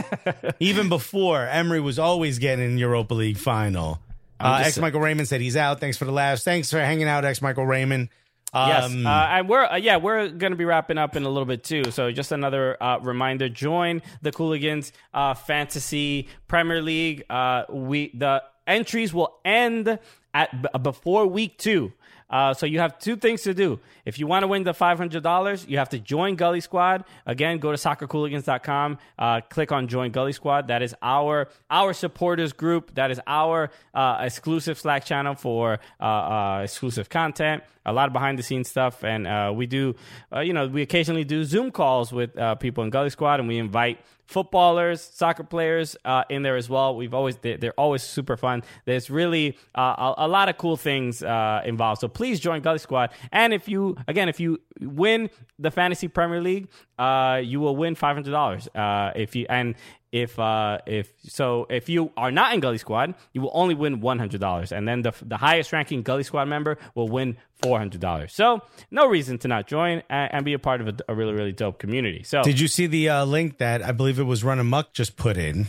Even 0.60 0.88
before 0.88 1.46
Emery 1.46 1.80
was 1.80 1.98
always 1.98 2.38
getting 2.38 2.64
in 2.64 2.78
Europa 2.78 3.12
League 3.12 3.36
final. 3.36 4.00
Uh, 4.40 4.62
Ex 4.64 4.78
Michael 4.78 5.00
Raymond 5.00 5.28
said 5.28 5.42
he's 5.42 5.56
out. 5.56 5.78
Thanks 5.78 5.98
for 5.98 6.06
the 6.06 6.10
laughs. 6.10 6.42
Thanks 6.42 6.70
for 6.70 6.78
hanging 6.78 7.06
out, 7.06 7.26
Ex 7.26 7.42
Michael 7.42 7.66
Raymond. 7.66 8.08
Yes, 8.54 8.84
Um, 8.90 9.06
uh, 9.06 9.10
and 9.10 9.48
we're 9.48 9.64
uh, 9.64 9.76
yeah 9.76 9.96
we're 9.96 10.28
going 10.28 10.52
to 10.52 10.56
be 10.56 10.64
wrapping 10.66 10.98
up 10.98 11.16
in 11.16 11.22
a 11.22 11.28
little 11.28 11.46
bit 11.46 11.64
too. 11.64 11.90
So 11.90 12.10
just 12.12 12.32
another 12.32 12.76
uh, 12.82 12.98
reminder: 13.00 13.48
join 13.48 14.02
the 14.20 14.30
Cooligans 14.30 14.92
uh, 15.14 15.32
Fantasy 15.34 16.28
Premier 16.48 16.82
League. 16.82 17.24
Uh, 17.30 17.64
we 17.70 18.10
the 18.14 18.42
entries 18.66 19.14
will 19.14 19.38
end 19.44 19.98
at 20.34 20.62
b- 20.62 20.68
before 20.82 21.26
week 21.26 21.56
two. 21.58 21.92
Uh, 22.32 22.54
so 22.54 22.64
you 22.64 22.80
have 22.80 22.98
two 22.98 23.14
things 23.14 23.42
to 23.42 23.52
do. 23.52 23.78
If 24.06 24.18
you 24.18 24.26
want 24.26 24.42
to 24.42 24.48
win 24.48 24.64
the 24.64 24.72
$500, 24.72 25.68
you 25.68 25.76
have 25.76 25.90
to 25.90 25.98
join 25.98 26.34
Gully 26.34 26.62
Squad. 26.62 27.04
Again, 27.26 27.58
go 27.58 27.70
to 27.70 27.76
soccercooligans.com, 27.76 28.98
uh, 29.18 29.40
click 29.42 29.70
on 29.70 29.86
join 29.86 30.10
Gully 30.10 30.32
Squad. 30.32 30.68
That 30.68 30.82
is 30.82 30.94
our 31.02 31.48
our 31.70 31.92
supporters 31.92 32.54
group. 32.54 32.94
That 32.94 33.10
is 33.10 33.20
our 33.26 33.70
uh, 33.94 34.18
exclusive 34.20 34.78
Slack 34.78 35.04
channel 35.04 35.34
for 35.34 35.78
uh, 36.00 36.04
uh, 36.04 36.60
exclusive 36.64 37.10
content, 37.10 37.62
a 37.84 37.92
lot 37.92 38.06
of 38.06 38.14
behind 38.14 38.38
the 38.38 38.42
scenes 38.42 38.68
stuff. 38.68 39.04
And 39.04 39.26
uh, 39.26 39.52
we 39.54 39.66
do, 39.66 39.94
you 40.42 40.54
know, 40.54 40.66
we 40.66 40.80
occasionally 40.80 41.24
do 41.24 41.44
Zoom 41.44 41.70
calls 41.70 42.12
with 42.12 42.30
people 42.60 42.82
in 42.82 42.90
Gully 42.90 43.10
Squad 43.10 43.40
and 43.40 43.48
we 43.48 43.58
invite 43.58 43.98
footballers, 44.26 45.00
soccer 45.00 45.44
players 45.44 45.96
uh, 46.04 46.24
in 46.28 46.42
there 46.42 46.56
as 46.56 46.68
well. 46.68 46.96
We've 46.96 47.14
always 47.14 47.36
they're, 47.36 47.72
always 47.76 48.02
super 48.02 48.36
fun. 48.36 48.62
There's 48.84 49.10
really 49.10 49.58
uh, 49.74 50.14
a, 50.16 50.26
a 50.26 50.28
lot 50.28 50.48
of 50.48 50.58
cool 50.58 50.76
things 50.76 51.22
uh, 51.22 51.62
involved. 51.64 52.00
So 52.00 52.08
please 52.08 52.40
join 52.40 52.62
Gully 52.62 52.78
Squad. 52.78 53.10
And 53.30 53.52
if 53.52 53.68
you 53.68 53.96
again, 54.08 54.28
if 54.28 54.40
you 54.40 54.60
win 54.80 55.30
the 55.58 55.70
Fantasy 55.70 56.08
Premier 56.08 56.40
League, 56.40 56.68
uh, 56.98 57.40
you 57.42 57.60
will 57.60 57.76
win 57.76 57.94
five 57.94 58.16
hundred 58.16 58.30
dollars. 58.30 58.68
Uh, 58.74 59.12
if 59.14 59.34
you 59.36 59.46
and 59.48 59.74
if 60.12 60.38
uh, 60.38 60.78
if 60.86 61.12
so, 61.22 61.66
if 61.70 61.88
you 61.88 62.12
are 62.16 62.30
not 62.30 62.52
in 62.52 62.60
Gully 62.60 62.78
Squad, 62.78 63.14
you 63.32 63.40
will 63.40 63.50
only 63.54 63.74
win 63.74 64.00
one 64.00 64.18
hundred 64.18 64.40
dollars, 64.40 64.70
and 64.70 64.86
then 64.86 65.02
the 65.02 65.12
the 65.22 65.38
highest 65.38 65.72
ranking 65.72 66.02
Gully 66.02 66.22
Squad 66.22 66.44
member 66.44 66.78
will 66.94 67.08
win 67.08 67.38
four 67.62 67.78
hundred 67.78 68.00
dollars. 68.02 68.32
So 68.34 68.60
no 68.90 69.08
reason 69.08 69.38
to 69.38 69.48
not 69.48 69.66
join 69.66 70.02
and, 70.10 70.34
and 70.34 70.44
be 70.44 70.52
a 70.52 70.58
part 70.58 70.82
of 70.82 70.88
a, 70.88 70.96
a 71.08 71.14
really 71.14 71.32
really 71.32 71.52
dope 71.52 71.78
community. 71.78 72.22
So 72.22 72.42
Did 72.42 72.60
you 72.60 72.68
see 72.68 72.86
the 72.86 73.08
uh, 73.08 73.24
link 73.24 73.58
that 73.58 73.82
I 73.82 73.92
believe 73.92 74.18
it 74.18 74.24
was 74.24 74.44
Run 74.44 74.58
Amok 74.58 74.92
just 74.92 75.16
put 75.16 75.36
in? 75.36 75.66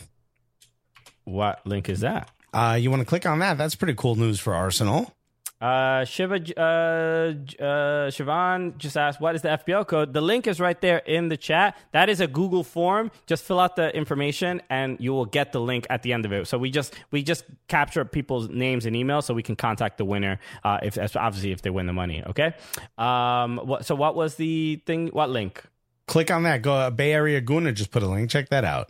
what 1.25 1.65
link 1.65 1.89
is 1.89 2.01
that? 2.01 2.29
Uh, 2.53 2.77
you 2.79 2.91
want 2.91 2.99
to 2.99 3.05
click 3.05 3.25
on 3.25 3.39
that? 3.39 3.57
That's 3.57 3.75
pretty 3.75 3.95
cool 3.95 4.15
news 4.15 4.39
for 4.39 4.53
Arsenal. 4.53 5.15
Uh, 5.63 6.03
Shiva, 6.03 6.35
uh, 6.57 6.59
uh, 6.59 8.11
Siobhan 8.11 8.77
just 8.77 8.97
asked, 8.97 9.21
what 9.21 9.33
is 9.33 9.43
the 9.43 9.47
FPL 9.47 9.87
code? 9.87 10.11
The 10.11 10.19
link 10.19 10.45
is 10.45 10.59
right 10.59 10.79
there 10.81 10.97
in 10.97 11.29
the 11.29 11.37
chat. 11.37 11.77
That 11.93 12.09
is 12.09 12.19
a 12.19 12.27
Google 12.27 12.65
form. 12.65 13.11
Just 13.27 13.45
fill 13.45 13.61
out 13.61 13.77
the 13.77 13.95
information 13.95 14.61
and 14.69 14.97
you 14.99 15.13
will 15.13 15.25
get 15.25 15.53
the 15.53 15.61
link 15.61 15.87
at 15.89 16.03
the 16.03 16.11
end 16.11 16.25
of 16.25 16.33
it. 16.33 16.47
So 16.47 16.57
we 16.57 16.69
just, 16.69 16.93
we 17.11 17.23
just 17.23 17.45
capture 17.69 18.03
people's 18.03 18.49
names 18.49 18.85
and 18.85 18.93
emails 18.93 19.23
so 19.23 19.33
we 19.33 19.41
can 19.41 19.55
contact 19.55 19.97
the 19.99 20.03
winner, 20.03 20.37
uh, 20.65 20.79
if 20.83 20.97
obviously 21.15 21.53
if 21.53 21.61
they 21.61 21.69
win 21.69 21.85
the 21.85 21.93
money. 21.93 22.21
Okay. 22.27 22.53
Um, 22.97 23.55
what, 23.63 23.85
so 23.85 23.95
what 23.95 24.15
was 24.15 24.35
the 24.35 24.81
thing? 24.85 25.07
What 25.07 25.29
link? 25.29 25.63
Click 26.07 26.29
on 26.29 26.43
that. 26.43 26.61
Go 26.61 26.73
uh, 26.73 26.89
Bay 26.89 27.13
Area 27.13 27.39
Guna 27.39 27.71
just 27.71 27.89
put 27.89 28.03
a 28.03 28.07
link. 28.07 28.29
Check 28.29 28.49
that 28.49 28.65
out. 28.65 28.89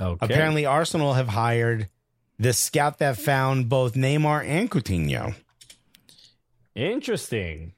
Okay. 0.00 0.18
Apparently, 0.20 0.66
Arsenal 0.66 1.14
have 1.14 1.28
hired 1.28 1.88
the 2.40 2.52
scout 2.52 2.98
that 2.98 3.16
found 3.16 3.68
both 3.68 3.94
Neymar 3.94 4.44
and 4.44 4.68
Coutinho. 4.68 5.36
Interesting. 6.78 7.72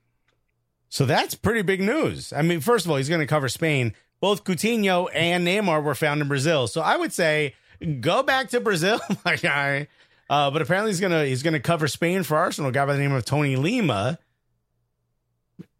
So 0.90 1.06
that's 1.06 1.34
pretty 1.34 1.62
big 1.62 1.80
news. 1.80 2.34
I 2.34 2.42
mean, 2.42 2.60
first 2.60 2.84
of 2.84 2.90
all, 2.90 2.98
he's 2.98 3.08
going 3.08 3.22
to 3.22 3.26
cover 3.26 3.48
Spain. 3.48 3.94
Both 4.20 4.44
Coutinho 4.44 5.08
and 5.14 5.46
Neymar 5.46 5.82
were 5.82 5.94
found 5.94 6.20
in 6.20 6.28
Brazil. 6.28 6.66
So 6.66 6.82
I 6.82 6.96
would 6.96 7.12
say 7.12 7.54
go 8.00 8.22
back 8.22 8.50
to 8.50 8.60
Brazil, 8.60 9.00
my 9.24 9.36
guy. 9.36 9.88
Uh, 10.28 10.50
but 10.50 10.60
apparently 10.60 10.90
he's 10.90 11.00
gonna 11.00 11.24
he's 11.24 11.42
gonna 11.42 11.58
cover 11.58 11.88
Spain 11.88 12.22
for 12.22 12.36
Arsenal. 12.36 12.68
A 12.70 12.72
guy 12.72 12.84
by 12.86 12.92
the 12.92 13.00
name 13.00 13.12
of 13.12 13.24
Tony 13.24 13.56
Lima. 13.56 14.18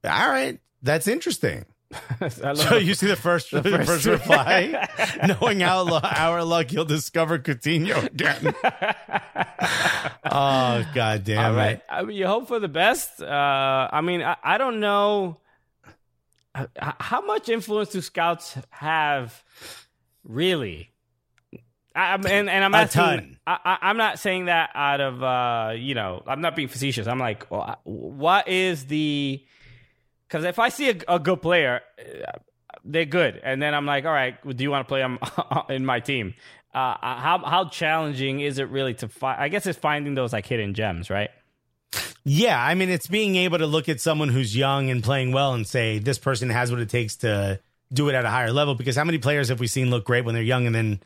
All 0.02 0.28
right, 0.28 0.58
that's 0.82 1.06
interesting. 1.06 1.66
So 2.30 2.76
you 2.76 2.94
see 2.94 3.06
the 3.08 3.16
first 3.16 3.50
the 3.50 3.62
first- 3.64 3.86
first, 3.86 4.04
reply, 4.06 4.88
knowing 5.40 5.60
how 5.60 5.82
lo- 5.82 6.00
our 6.02 6.44
luck, 6.44 6.72
you'll 6.72 6.84
discover 6.84 7.38
Coutinho 7.38 8.04
again. 8.06 8.54
oh 10.24 10.84
god 10.94 11.24
damn 11.24 11.44
All 11.46 11.52
it! 11.52 11.56
right. 11.56 11.82
I 11.88 12.02
mean, 12.02 12.16
you 12.16 12.26
hope 12.26 12.48
for 12.48 12.58
the 12.60 12.68
best. 12.68 13.20
Uh, 13.22 13.88
I 13.92 14.00
mean, 14.02 14.22
I, 14.22 14.36
I 14.42 14.58
don't 14.58 14.80
know 14.80 15.38
h- 16.56 16.68
how 16.78 17.22
much 17.22 17.48
influence 17.48 17.90
do 17.90 18.00
scouts 18.00 18.56
have, 18.70 19.42
really. 20.24 20.90
I, 21.94 22.10
I'm- 22.12 22.26
and, 22.26 22.48
and 22.48 22.64
I'm 22.64 22.74
A 22.74 22.78
asking. 22.78 23.36
I, 23.46 23.58
I, 23.64 23.78
I'm 23.82 23.96
not 23.96 24.18
saying 24.18 24.44
that 24.46 24.70
out 24.74 25.00
of 25.00 25.22
uh, 25.22 25.72
you 25.76 25.94
know. 25.94 26.22
I'm 26.26 26.40
not 26.40 26.54
being 26.54 26.68
facetious. 26.68 27.06
I'm 27.06 27.18
like, 27.18 27.46
what 27.84 28.46
is 28.48 28.86
the? 28.86 29.44
Because 30.30 30.44
if 30.44 30.58
I 30.58 30.68
see 30.68 30.90
a, 30.90 30.96
a 31.08 31.18
good 31.18 31.42
player, 31.42 31.80
uh, 31.98 32.38
they're 32.84 33.04
good, 33.04 33.40
and 33.42 33.60
then 33.60 33.74
I'm 33.74 33.84
like, 33.84 34.04
all 34.04 34.12
right, 34.12 34.36
do 34.56 34.62
you 34.62 34.70
want 34.70 34.86
to 34.86 34.88
play 34.88 35.00
them 35.00 35.18
in 35.68 35.84
my 35.84 35.98
team? 36.00 36.34
Uh, 36.72 36.94
how 37.00 37.42
how 37.44 37.64
challenging 37.64 38.38
is 38.38 38.60
it 38.60 38.68
really 38.68 38.94
to 38.94 39.08
find? 39.08 39.40
I 39.40 39.48
guess 39.48 39.66
it's 39.66 39.78
finding 39.78 40.14
those 40.14 40.32
like 40.32 40.46
hidden 40.46 40.74
gems, 40.74 41.10
right? 41.10 41.30
Yeah, 42.24 42.62
I 42.62 42.74
mean, 42.74 42.90
it's 42.90 43.08
being 43.08 43.34
able 43.34 43.58
to 43.58 43.66
look 43.66 43.88
at 43.88 44.00
someone 44.00 44.28
who's 44.28 44.56
young 44.56 44.88
and 44.88 45.02
playing 45.02 45.32
well 45.32 45.54
and 45.54 45.66
say 45.66 45.98
this 45.98 46.18
person 46.18 46.50
has 46.50 46.70
what 46.70 46.80
it 46.80 46.88
takes 46.88 47.16
to 47.16 47.58
do 47.92 48.08
it 48.08 48.14
at 48.14 48.24
a 48.24 48.30
higher 48.30 48.52
level. 48.52 48.76
Because 48.76 48.94
how 48.94 49.04
many 49.04 49.18
players 49.18 49.48
have 49.48 49.58
we 49.58 49.66
seen 49.66 49.90
look 49.90 50.04
great 50.04 50.24
when 50.24 50.34
they're 50.34 50.44
young 50.44 50.66
and 50.66 50.74
then 50.74 51.00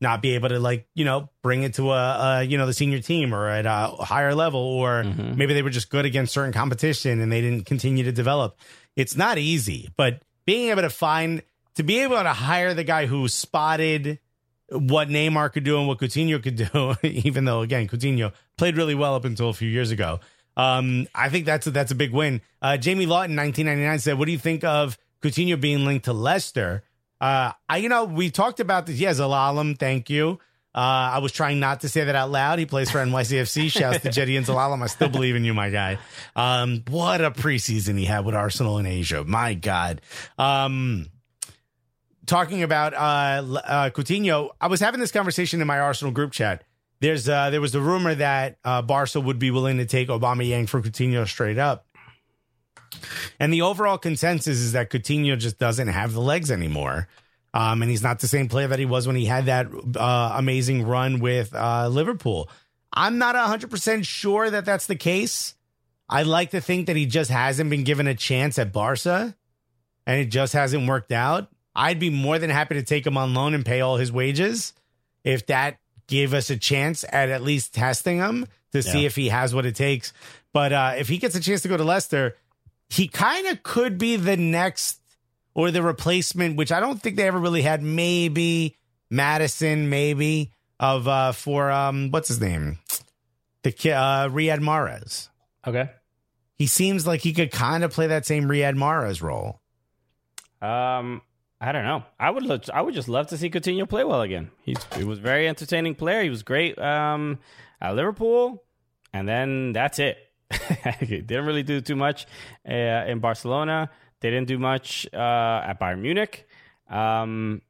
not 0.00 0.22
be 0.22 0.34
able 0.34 0.48
to 0.48 0.58
like 0.58 0.88
you 0.94 1.04
know 1.04 1.28
bring 1.42 1.62
it 1.62 1.74
to 1.74 1.90
a, 1.92 2.38
a 2.40 2.42
you 2.42 2.56
know 2.58 2.66
the 2.66 2.72
senior 2.72 3.00
team 3.00 3.34
or 3.34 3.48
at 3.48 3.66
a 3.66 3.88
higher 4.02 4.34
level, 4.34 4.60
or 4.60 5.04
maybe 5.04 5.54
they 5.54 5.62
were 5.62 5.70
just 5.70 5.90
good 5.90 6.04
against 6.04 6.32
certain 6.32 6.52
competition 6.52 7.20
and 7.20 7.30
they 7.30 7.40
didn't 7.40 7.66
continue 7.66 8.04
to 8.04 8.12
develop. 8.12 8.56
It's 8.96 9.16
not 9.16 9.38
easy, 9.38 9.90
but 9.96 10.22
being 10.46 10.70
able 10.70 10.82
to 10.82 10.90
find 10.90 11.42
to 11.74 11.82
be 11.82 12.00
able 12.00 12.16
to 12.16 12.32
hire 12.32 12.74
the 12.74 12.84
guy 12.84 13.06
who 13.06 13.28
spotted 13.28 14.18
what 14.70 15.08
Neymar 15.08 15.52
could 15.52 15.64
do 15.64 15.78
and 15.78 15.88
what 15.88 15.98
Coutinho 15.98 16.42
could 16.42 16.56
do, 16.56 16.94
even 17.06 17.44
though 17.44 17.60
again 17.60 17.88
Coutinho 17.88 18.32
played 18.56 18.76
really 18.76 18.94
well 18.94 19.14
up 19.14 19.24
until 19.24 19.48
a 19.48 19.54
few 19.54 19.68
years 19.68 19.90
ago. 19.90 20.20
Um, 20.56 21.06
I 21.14 21.28
think 21.28 21.46
that's 21.46 21.66
a, 21.66 21.70
that's 21.70 21.92
a 21.92 21.94
big 21.94 22.12
win. 22.12 22.42
Uh, 22.60 22.76
Jamie 22.76 23.06
Lawton, 23.06 23.36
1999, 23.36 23.98
said, 23.98 24.18
"What 24.18 24.26
do 24.26 24.32
you 24.32 24.38
think 24.38 24.64
of 24.64 24.98
Coutinho 25.22 25.60
being 25.60 25.84
linked 25.84 26.06
to 26.06 26.12
Leicester?" 26.12 26.82
Uh, 27.20 27.52
I, 27.68 27.78
you 27.78 27.88
know, 27.88 28.04
we 28.04 28.30
talked 28.30 28.60
about 28.60 28.86
this. 28.86 28.98
Yeah, 28.98 29.10
Zelalem, 29.10 29.78
thank 29.78 30.08
you. 30.08 30.38
Uh, 30.72 30.78
I 31.14 31.18
was 31.18 31.32
trying 31.32 31.58
not 31.58 31.80
to 31.80 31.88
say 31.88 32.04
that 32.04 32.14
out 32.14 32.30
loud. 32.30 32.60
He 32.60 32.66
plays 32.66 32.90
for 32.90 32.98
NYCFC. 32.98 33.70
Shouts 33.70 34.00
to 34.04 34.10
Jetty 34.10 34.36
and 34.36 34.46
Zelalem. 34.46 34.82
I 34.82 34.86
still 34.86 35.08
believe 35.08 35.34
in 35.34 35.44
you, 35.44 35.52
my 35.52 35.68
guy. 35.68 35.98
Um, 36.36 36.84
what 36.88 37.20
a 37.20 37.32
preseason 37.32 37.98
he 37.98 38.04
had 38.04 38.24
with 38.24 38.36
Arsenal 38.36 38.78
in 38.78 38.86
Asia. 38.86 39.24
My 39.24 39.54
God. 39.54 40.00
Um, 40.38 41.06
talking 42.24 42.62
about 42.62 42.94
uh, 42.94 43.58
uh, 43.58 43.90
Coutinho, 43.90 44.50
I 44.60 44.68
was 44.68 44.78
having 44.80 45.00
this 45.00 45.10
conversation 45.10 45.60
in 45.60 45.66
my 45.66 45.80
Arsenal 45.80 46.12
group 46.12 46.30
chat. 46.30 46.62
There's 47.00 47.28
uh, 47.28 47.50
there 47.50 47.60
was 47.62 47.72
the 47.72 47.80
rumor 47.80 48.14
that 48.14 48.58
uh, 48.64 48.82
Barca 48.82 49.20
would 49.20 49.38
be 49.38 49.50
willing 49.50 49.78
to 49.78 49.86
take 49.86 50.08
Aubameyang 50.08 50.68
for 50.68 50.80
Coutinho 50.82 51.26
straight 51.26 51.58
up, 51.58 51.86
and 53.38 53.52
the 53.52 53.62
overall 53.62 53.98
consensus 53.98 54.58
is 54.58 54.72
that 54.72 54.90
Coutinho 54.90 55.38
just 55.38 55.58
doesn't 55.58 55.88
have 55.88 56.12
the 56.12 56.20
legs 56.20 56.50
anymore, 56.50 57.08
um, 57.54 57.82
and 57.82 57.90
he's 57.90 58.02
not 58.02 58.20
the 58.20 58.28
same 58.28 58.48
player 58.48 58.68
that 58.68 58.78
he 58.78 58.86
was 58.86 59.06
when 59.06 59.16
he 59.16 59.24
had 59.24 59.46
that 59.46 59.68
uh, 59.96 60.34
amazing 60.36 60.86
run 60.86 61.20
with 61.20 61.54
uh, 61.54 61.88
Liverpool. 61.88 62.48
I'm 62.92 63.18
not 63.18 63.34
100 63.34 63.70
percent 63.70 64.06
sure 64.06 64.50
that 64.50 64.64
that's 64.64 64.86
the 64.86 64.96
case. 64.96 65.54
I 66.08 66.24
like 66.24 66.50
to 66.50 66.60
think 66.60 66.86
that 66.88 66.96
he 66.96 67.06
just 67.06 67.30
hasn't 67.30 67.70
been 67.70 67.84
given 67.84 68.06
a 68.06 68.14
chance 68.14 68.58
at 68.58 68.72
Barca, 68.72 69.34
and 70.06 70.20
it 70.20 70.26
just 70.26 70.52
hasn't 70.52 70.88
worked 70.88 71.12
out. 71.12 71.48
I'd 71.74 72.00
be 72.00 72.10
more 72.10 72.38
than 72.38 72.50
happy 72.50 72.74
to 72.74 72.82
take 72.82 73.06
him 73.06 73.16
on 73.16 73.32
loan 73.32 73.54
and 73.54 73.64
pay 73.64 73.80
all 73.80 73.96
his 73.96 74.10
wages 74.10 74.72
if 75.22 75.46
that 75.46 75.78
gave 76.08 76.34
us 76.34 76.50
a 76.50 76.56
chance 76.56 77.04
at 77.10 77.28
at 77.28 77.42
least 77.42 77.72
testing 77.72 78.18
him 78.18 78.46
to 78.72 78.82
see 78.82 79.06
if 79.06 79.16
he 79.16 79.28
has 79.28 79.54
what 79.54 79.66
it 79.66 79.76
takes. 79.76 80.12
But 80.52 80.72
uh, 80.72 80.94
if 80.98 81.08
he 81.08 81.18
gets 81.18 81.34
a 81.34 81.40
chance 81.40 81.62
to 81.62 81.68
go 81.68 81.76
to 81.76 81.84
Leicester, 81.84 82.36
he 82.90 83.08
kind 83.08 83.46
of 83.46 83.62
could 83.62 83.96
be 83.96 84.16
the 84.16 84.36
next 84.36 85.00
or 85.54 85.70
the 85.70 85.82
replacement, 85.82 86.56
which 86.56 86.72
I 86.72 86.80
don't 86.80 87.00
think 87.00 87.16
they 87.16 87.26
ever 87.26 87.38
really 87.38 87.62
had. 87.62 87.82
Maybe 87.82 88.76
Maddison, 89.08 89.88
maybe 89.88 90.52
of 90.78 91.08
uh 91.08 91.32
for 91.32 91.70
um 91.70 92.10
what's 92.10 92.28
his 92.28 92.40
name, 92.40 92.78
the 93.62 93.70
uh, 93.70 94.28
Riyad 94.28 94.60
Mahrez. 94.60 95.28
Okay. 95.66 95.90
He 96.56 96.66
seems 96.66 97.06
like 97.06 97.20
he 97.20 97.32
could 97.32 97.50
kind 97.50 97.84
of 97.84 97.92
play 97.92 98.08
that 98.08 98.26
same 98.26 98.44
Riyad 98.44 98.76
Mahrez 98.76 99.22
role. 99.22 99.60
Um, 100.60 101.22
I 101.60 101.72
don't 101.72 101.84
know. 101.84 102.04
I 102.18 102.30
would 102.30 102.42
look, 102.42 102.68
I 102.68 102.82
would 102.82 102.94
just 102.94 103.08
love 103.08 103.28
to 103.28 103.38
see 103.38 103.50
Coutinho 103.50 103.88
play 103.88 104.04
well 104.04 104.22
again. 104.22 104.50
He's 104.62 104.78
he 104.94 105.04
was 105.04 105.18
a 105.18 105.22
very 105.22 105.48
entertaining 105.48 105.94
player. 105.94 106.22
He 106.22 106.30
was 106.30 106.42
great 106.42 106.78
um, 106.78 107.38
at 107.80 107.94
Liverpool, 107.94 108.64
and 109.12 109.28
then 109.28 109.72
that's 109.72 109.98
it. 109.98 110.18
he 111.00 111.20
didn't 111.20 111.46
really 111.46 111.62
do 111.62 111.80
too 111.80 111.96
much 111.96 112.26
uh, 112.68 112.72
in 112.72 113.20
Barcelona. 113.20 113.90
They 114.20 114.30
didn't 114.30 114.48
do 114.48 114.58
much 114.58 115.06
uh, 115.12 115.62
at 115.64 115.80
Bayern 115.80 116.00
Munich, 116.00 116.46
um, 116.88 117.62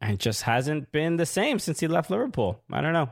and 0.00 0.18
just 0.18 0.42
hasn't 0.42 0.90
been 0.90 1.16
the 1.16 1.26
same 1.26 1.58
since 1.58 1.80
he 1.80 1.86
left 1.86 2.10
Liverpool. 2.10 2.60
I 2.72 2.80
don't 2.80 2.92
know. 2.92 3.08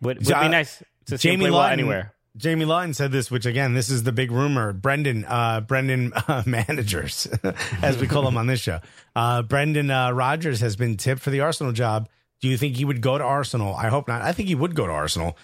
Would, 0.00 0.18
would 0.18 0.26
be 0.26 0.48
nice 0.48 0.82
to 1.06 1.18
see 1.18 1.32
him 1.32 1.40
play 1.40 1.50
well 1.50 1.62
anywhere. 1.62 2.14
Jamie 2.36 2.64
Lawton 2.64 2.94
said 2.94 3.10
this, 3.10 3.30
which 3.30 3.46
again, 3.46 3.74
this 3.74 3.90
is 3.90 4.04
the 4.04 4.12
big 4.12 4.30
rumor. 4.30 4.72
Brendan, 4.72 5.24
uh, 5.24 5.60
Brendan 5.60 6.12
uh, 6.28 6.44
managers, 6.46 7.26
as 7.82 7.98
we 7.98 8.06
call 8.06 8.22
them 8.22 8.36
on 8.36 8.46
this 8.46 8.60
show. 8.60 8.80
Uh, 9.14 9.42
Brendan 9.42 9.90
uh, 9.90 10.12
Rodgers 10.12 10.60
has 10.60 10.76
been 10.76 10.96
tipped 10.96 11.20
for 11.20 11.30
the 11.30 11.40
Arsenal 11.40 11.72
job. 11.72 12.08
Do 12.40 12.48
you 12.48 12.56
think 12.56 12.76
he 12.76 12.84
would 12.84 13.00
go 13.00 13.18
to 13.18 13.24
Arsenal? 13.24 13.74
I 13.74 13.88
hope 13.88 14.06
not. 14.06 14.22
I 14.22 14.32
think 14.32 14.48
he 14.48 14.54
would 14.54 14.76
go 14.76 14.86
to 14.86 14.92
Arsenal. 14.92 15.36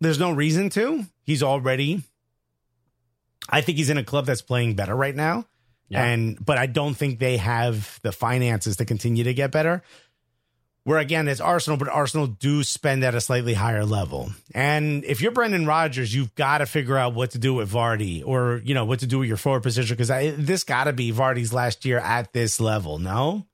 There's 0.00 0.18
no 0.18 0.30
reason 0.32 0.70
to. 0.70 1.04
He's 1.24 1.42
already. 1.42 2.02
I 3.48 3.60
think 3.60 3.78
he's 3.78 3.90
in 3.90 3.98
a 3.98 4.04
club 4.04 4.26
that's 4.26 4.42
playing 4.42 4.74
better 4.76 4.94
right 4.94 5.14
now, 5.14 5.46
Yeah. 5.88 6.04
and 6.04 6.42
but 6.44 6.58
I 6.58 6.66
don't 6.66 6.94
think 6.94 7.18
they 7.18 7.36
have 7.38 7.98
the 8.02 8.12
finances 8.12 8.76
to 8.76 8.84
continue 8.84 9.24
to 9.24 9.34
get 9.34 9.50
better 9.50 9.82
where 10.84 10.98
again 10.98 11.28
it's 11.28 11.40
Arsenal, 11.40 11.76
but 11.76 11.88
Arsenal 11.88 12.26
do 12.26 12.64
spend 12.64 13.04
at 13.04 13.14
a 13.14 13.20
slightly 13.20 13.54
higher 13.54 13.84
level. 13.84 14.32
And 14.52 15.04
if 15.04 15.20
you're 15.20 15.30
Brendan 15.30 15.64
Rodgers, 15.64 16.12
you've 16.12 16.34
got 16.34 16.58
to 16.58 16.66
figure 16.66 16.96
out 16.98 17.14
what 17.14 17.30
to 17.32 17.38
do 17.38 17.54
with 17.54 17.70
Vardy, 17.70 18.20
or 18.26 18.60
you 18.64 18.74
know 18.74 18.84
what 18.84 18.98
to 19.00 19.06
do 19.06 19.20
with 19.20 19.28
your 19.28 19.36
forward 19.36 19.62
position 19.62 19.96
because 19.96 20.08
this 20.08 20.64
got 20.64 20.84
to 20.84 20.92
be 20.92 21.12
Vardy's 21.12 21.52
last 21.52 21.84
year 21.84 21.98
at 21.98 22.32
this 22.32 22.58
level. 22.58 22.98
No, 22.98 23.46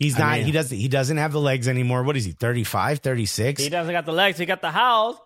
he's 0.00 0.16
I 0.18 0.18
not. 0.18 0.36
mean- 0.38 0.46
he 0.46 0.52
doesn't. 0.52 0.76
He 0.76 0.88
doesn't 0.88 1.18
have 1.18 1.30
the 1.32 1.40
legs 1.40 1.68
anymore. 1.68 2.02
What 2.02 2.16
is 2.16 2.24
he? 2.24 2.32
35, 2.32 2.98
36? 2.98 3.62
He 3.62 3.68
doesn't 3.68 3.92
got 3.92 4.06
the 4.06 4.12
legs. 4.12 4.38
He 4.38 4.44
got 4.46 4.60
the 4.60 4.72
house. 4.72 5.16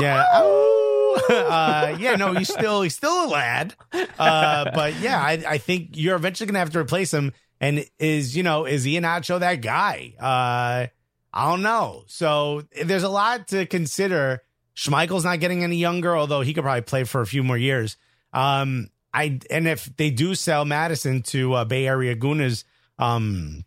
Yeah. 0.00 0.24
Oh. 0.32 0.78
uh, 1.30 1.96
yeah, 1.98 2.16
no, 2.16 2.32
he's 2.34 2.52
still 2.52 2.82
he's 2.82 2.94
still 2.94 3.24
a 3.24 3.28
lad. 3.28 3.74
Uh, 4.18 4.70
but 4.74 4.98
yeah, 5.00 5.20
I, 5.20 5.42
I 5.46 5.58
think 5.58 5.90
you're 5.94 6.16
eventually 6.16 6.46
gonna 6.46 6.58
have 6.58 6.70
to 6.70 6.78
replace 6.78 7.12
him. 7.12 7.32
And 7.60 7.84
is 7.98 8.36
you 8.36 8.42
know 8.42 8.66
is 8.66 8.86
Iheanacho 8.86 9.40
that 9.40 9.56
guy? 9.62 10.14
Uh, 10.18 10.86
I 11.32 11.50
don't 11.50 11.62
know. 11.62 12.04
So 12.06 12.62
there's 12.84 13.02
a 13.02 13.08
lot 13.08 13.48
to 13.48 13.66
consider. 13.66 14.42
Schmeichel's 14.76 15.24
not 15.24 15.40
getting 15.40 15.64
any 15.64 15.76
younger, 15.76 16.16
although 16.16 16.40
he 16.40 16.54
could 16.54 16.62
probably 16.62 16.82
play 16.82 17.04
for 17.04 17.20
a 17.20 17.26
few 17.26 17.42
more 17.42 17.58
years. 17.58 17.96
Um, 18.32 18.90
I 19.12 19.40
and 19.50 19.66
if 19.66 19.84
they 19.96 20.10
do 20.10 20.34
sell 20.34 20.64
Maddison 20.64 21.22
to 21.24 21.54
uh, 21.54 21.64
Bay 21.64 21.86
Area 21.86 22.14
Gunners, 22.14 22.64
um, 22.98 23.64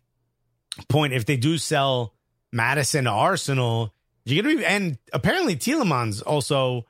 point 0.88 1.12
if 1.12 1.26
they 1.26 1.36
do 1.36 1.58
sell 1.58 2.14
Maddison 2.50 3.04
to 3.04 3.10
Arsenal, 3.10 3.94
you're 4.24 4.42
gonna 4.42 4.56
be 4.56 4.64
and 4.64 4.98
apparently 5.12 5.56
Tielemans 5.56 6.22
also. 6.24 6.86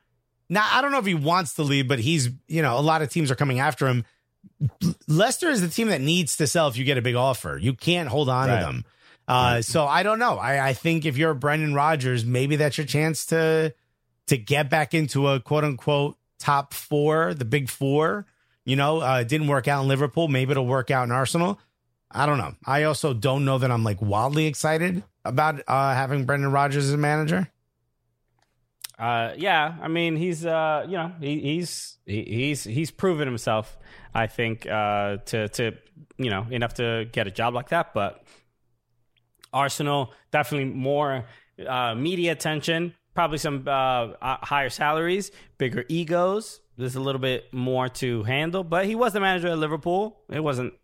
Now 0.48 0.66
I 0.70 0.82
don't 0.82 0.92
know 0.92 0.98
if 0.98 1.06
he 1.06 1.14
wants 1.14 1.54
to 1.54 1.62
leave, 1.62 1.88
but 1.88 1.98
he's 1.98 2.28
you 2.48 2.62
know 2.62 2.78
a 2.78 2.80
lot 2.82 3.02
of 3.02 3.10
teams 3.10 3.30
are 3.30 3.34
coming 3.36 3.58
after 3.60 3.86
him. 3.86 4.04
Leicester 5.08 5.48
is 5.50 5.60
the 5.60 5.68
team 5.68 5.88
that 5.88 6.00
needs 6.00 6.36
to 6.36 6.46
sell 6.46 6.68
if 6.68 6.76
you 6.76 6.84
get 6.84 6.98
a 6.98 7.02
big 7.02 7.14
offer. 7.14 7.58
You 7.60 7.74
can't 7.74 8.08
hold 8.08 8.28
on 8.28 8.48
Right. 8.48 8.58
to 8.60 8.64
them. 8.66 8.84
Uh, 9.28 9.62
So 9.62 9.86
I 9.86 10.02
don't 10.02 10.18
know. 10.18 10.36
I, 10.36 10.68
I 10.68 10.72
think 10.72 11.04
if 11.06 11.16
you're 11.16 11.32
Brendan 11.34 11.74
Rodgers, 11.74 12.24
maybe 12.24 12.56
that's 12.56 12.76
your 12.76 12.86
chance 12.86 13.26
to 13.26 13.72
to 14.26 14.36
get 14.36 14.68
back 14.70 14.94
into 14.94 15.28
a 15.28 15.40
quote 15.40 15.64
unquote 15.64 16.16
top 16.38 16.74
four, 16.74 17.34
the 17.34 17.44
big 17.44 17.68
four. 17.68 18.26
You 18.64 18.76
know, 18.76 19.00
uh, 19.00 19.20
it 19.20 19.28
didn't 19.28 19.48
work 19.48 19.66
out 19.68 19.82
in 19.82 19.88
Liverpool. 19.88 20.28
Maybe 20.28 20.50
it'll 20.52 20.66
work 20.66 20.90
out 20.90 21.04
in 21.04 21.12
Arsenal. 21.12 21.58
I 22.10 22.26
don't 22.26 22.38
know. 22.38 22.54
I 22.66 22.82
also 22.84 23.14
don't 23.14 23.44
know 23.44 23.58
that 23.58 23.70
I'm 23.70 23.84
like 23.84 24.02
wildly 24.02 24.46
excited 24.46 25.02
about 25.24 25.62
uh, 25.68 25.94
having 25.94 26.24
Brendan 26.24 26.52
Rodgers 26.52 26.84
as 26.84 26.92
a 26.92 26.98
manager. 26.98 27.48
Uh, 28.98 29.32
yeah, 29.36 29.76
I 29.82 29.88
mean 29.88 30.16
he's 30.16 30.46
uh, 30.46 30.84
you 30.86 30.96
know 30.96 31.12
he, 31.20 31.40
he's 31.40 31.98
he, 32.06 32.22
he's 32.22 32.64
he's 32.64 32.90
proven 32.90 33.26
himself. 33.26 33.76
I 34.14 34.26
think 34.26 34.66
uh, 34.66 35.16
to 35.26 35.48
to 35.48 35.72
you 36.18 36.30
know 36.30 36.46
enough 36.50 36.74
to 36.74 37.08
get 37.10 37.26
a 37.26 37.30
job 37.30 37.54
like 37.54 37.70
that. 37.70 37.94
But 37.94 38.22
Arsenal 39.52 40.12
definitely 40.30 40.72
more 40.72 41.24
uh, 41.66 41.94
media 41.94 42.32
attention, 42.32 42.94
probably 43.14 43.38
some 43.38 43.64
uh, 43.66 43.70
uh, 43.70 44.36
higher 44.42 44.70
salaries, 44.70 45.30
bigger 45.58 45.84
egos. 45.88 46.60
There's 46.76 46.96
a 46.96 47.00
little 47.00 47.20
bit 47.20 47.52
more 47.52 47.88
to 47.88 48.22
handle. 48.22 48.64
But 48.64 48.86
he 48.86 48.94
was 48.94 49.12
the 49.12 49.20
manager 49.20 49.48
at 49.48 49.58
Liverpool. 49.58 50.20
It 50.30 50.40
wasn't. 50.40 50.74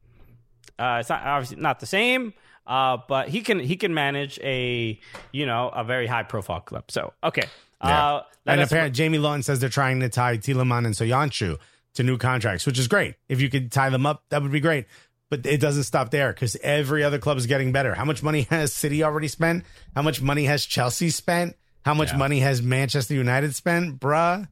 Uh, 0.79 0.99
it's 1.01 1.09
not 1.09 1.25
obviously 1.25 1.61
not 1.61 1.81
the 1.81 1.87
same. 1.87 2.35
Uh, 2.69 2.99
but 3.09 3.31
he 3.31 3.41
can 3.41 3.59
he 3.59 3.77
can 3.77 3.95
manage 3.95 4.39
a 4.43 5.01
you 5.33 5.47
know 5.47 5.71
a 5.71 5.83
very 5.83 6.07
high 6.07 6.23
profile 6.23 6.61
club. 6.61 6.85
So 6.91 7.15
okay. 7.25 7.45
Uh, 7.81 8.23
and 8.45 8.61
apparently, 8.61 8.91
Jamie 8.91 9.19
Lawton 9.19 9.43
says 9.43 9.61
they're 9.61 9.69
trying 9.69 10.01
to 10.01 10.09
tie 10.09 10.37
Tielemans 10.37 10.87
and 10.87 10.95
Söyüncü 10.95 11.59
to 11.95 12.03
new 12.03 12.19
contracts, 12.19 12.67
which 12.67 12.79
is 12.79 12.89
great. 12.89 13.15
If 13.29 13.41
you 13.41 13.49
could 13.49 13.73
tie 13.73 13.89
them 13.91 14.05
up, 14.05 14.25
that 14.31 14.43
would 14.43 14.53
be 14.53 14.61
great. 14.61 14.87
But 15.31 15.47
it 15.47 15.61
doesn't 15.61 15.85
stop 15.85 16.11
there 16.11 16.33
because 16.33 16.57
every 16.57 17.05
other 17.05 17.19
club 17.19 17.39
is 17.39 17.47
getting 17.47 17.73
better. 17.73 17.95
How 17.95 18.05
much 18.05 18.23
money 18.23 18.43
has 18.51 18.73
City 18.73 19.03
already 19.03 19.29
spent? 19.29 19.65
How 19.95 20.03
much 20.03 20.21
money 20.21 20.45
has 20.45 20.65
Chelsea 20.65 21.11
spent? 21.11 21.57
How 21.85 21.95
much 21.95 22.15
money 22.15 22.41
has 22.41 22.61
Manchester 22.61 23.15
United 23.15 23.55
spent? 23.55 23.99
Bruh, 23.99 24.47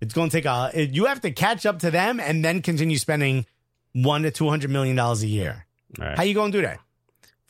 it's 0.00 0.14
going 0.14 0.30
to 0.30 0.36
take 0.36 0.44
a. 0.44 0.70
It, 0.72 0.90
you 0.90 1.06
have 1.06 1.20
to 1.22 1.32
catch 1.32 1.66
up 1.66 1.80
to 1.80 1.90
them 1.90 2.20
and 2.20 2.44
then 2.44 2.62
continue 2.62 2.98
spending 2.98 3.46
one 3.92 4.22
to 4.22 4.30
two 4.30 4.48
hundred 4.48 4.70
million 4.70 4.94
dollars 4.94 5.22
a 5.24 5.26
year. 5.26 5.66
Right. 5.98 6.16
How 6.16 6.22
you 6.22 6.34
going 6.34 6.52
to 6.52 6.58
do 6.58 6.62
that? 6.62 6.78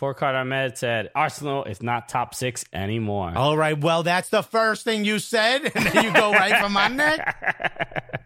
Fourcard 0.00 0.34
Ahmed 0.34 0.76
said 0.76 1.10
Arsenal 1.14 1.64
is 1.64 1.82
not 1.82 2.08
top 2.10 2.34
six 2.34 2.66
anymore. 2.72 3.32
All 3.34 3.56
right. 3.56 3.78
Well, 3.80 4.02
that's 4.02 4.28
the 4.28 4.42
first 4.42 4.84
thing 4.84 5.06
you 5.06 5.18
said, 5.18 5.72
and 5.74 5.86
then 5.86 6.04
you 6.04 6.12
go 6.12 6.32
right 6.32 6.62
for 6.62 6.68
my 6.68 6.88
neck. 6.88 8.22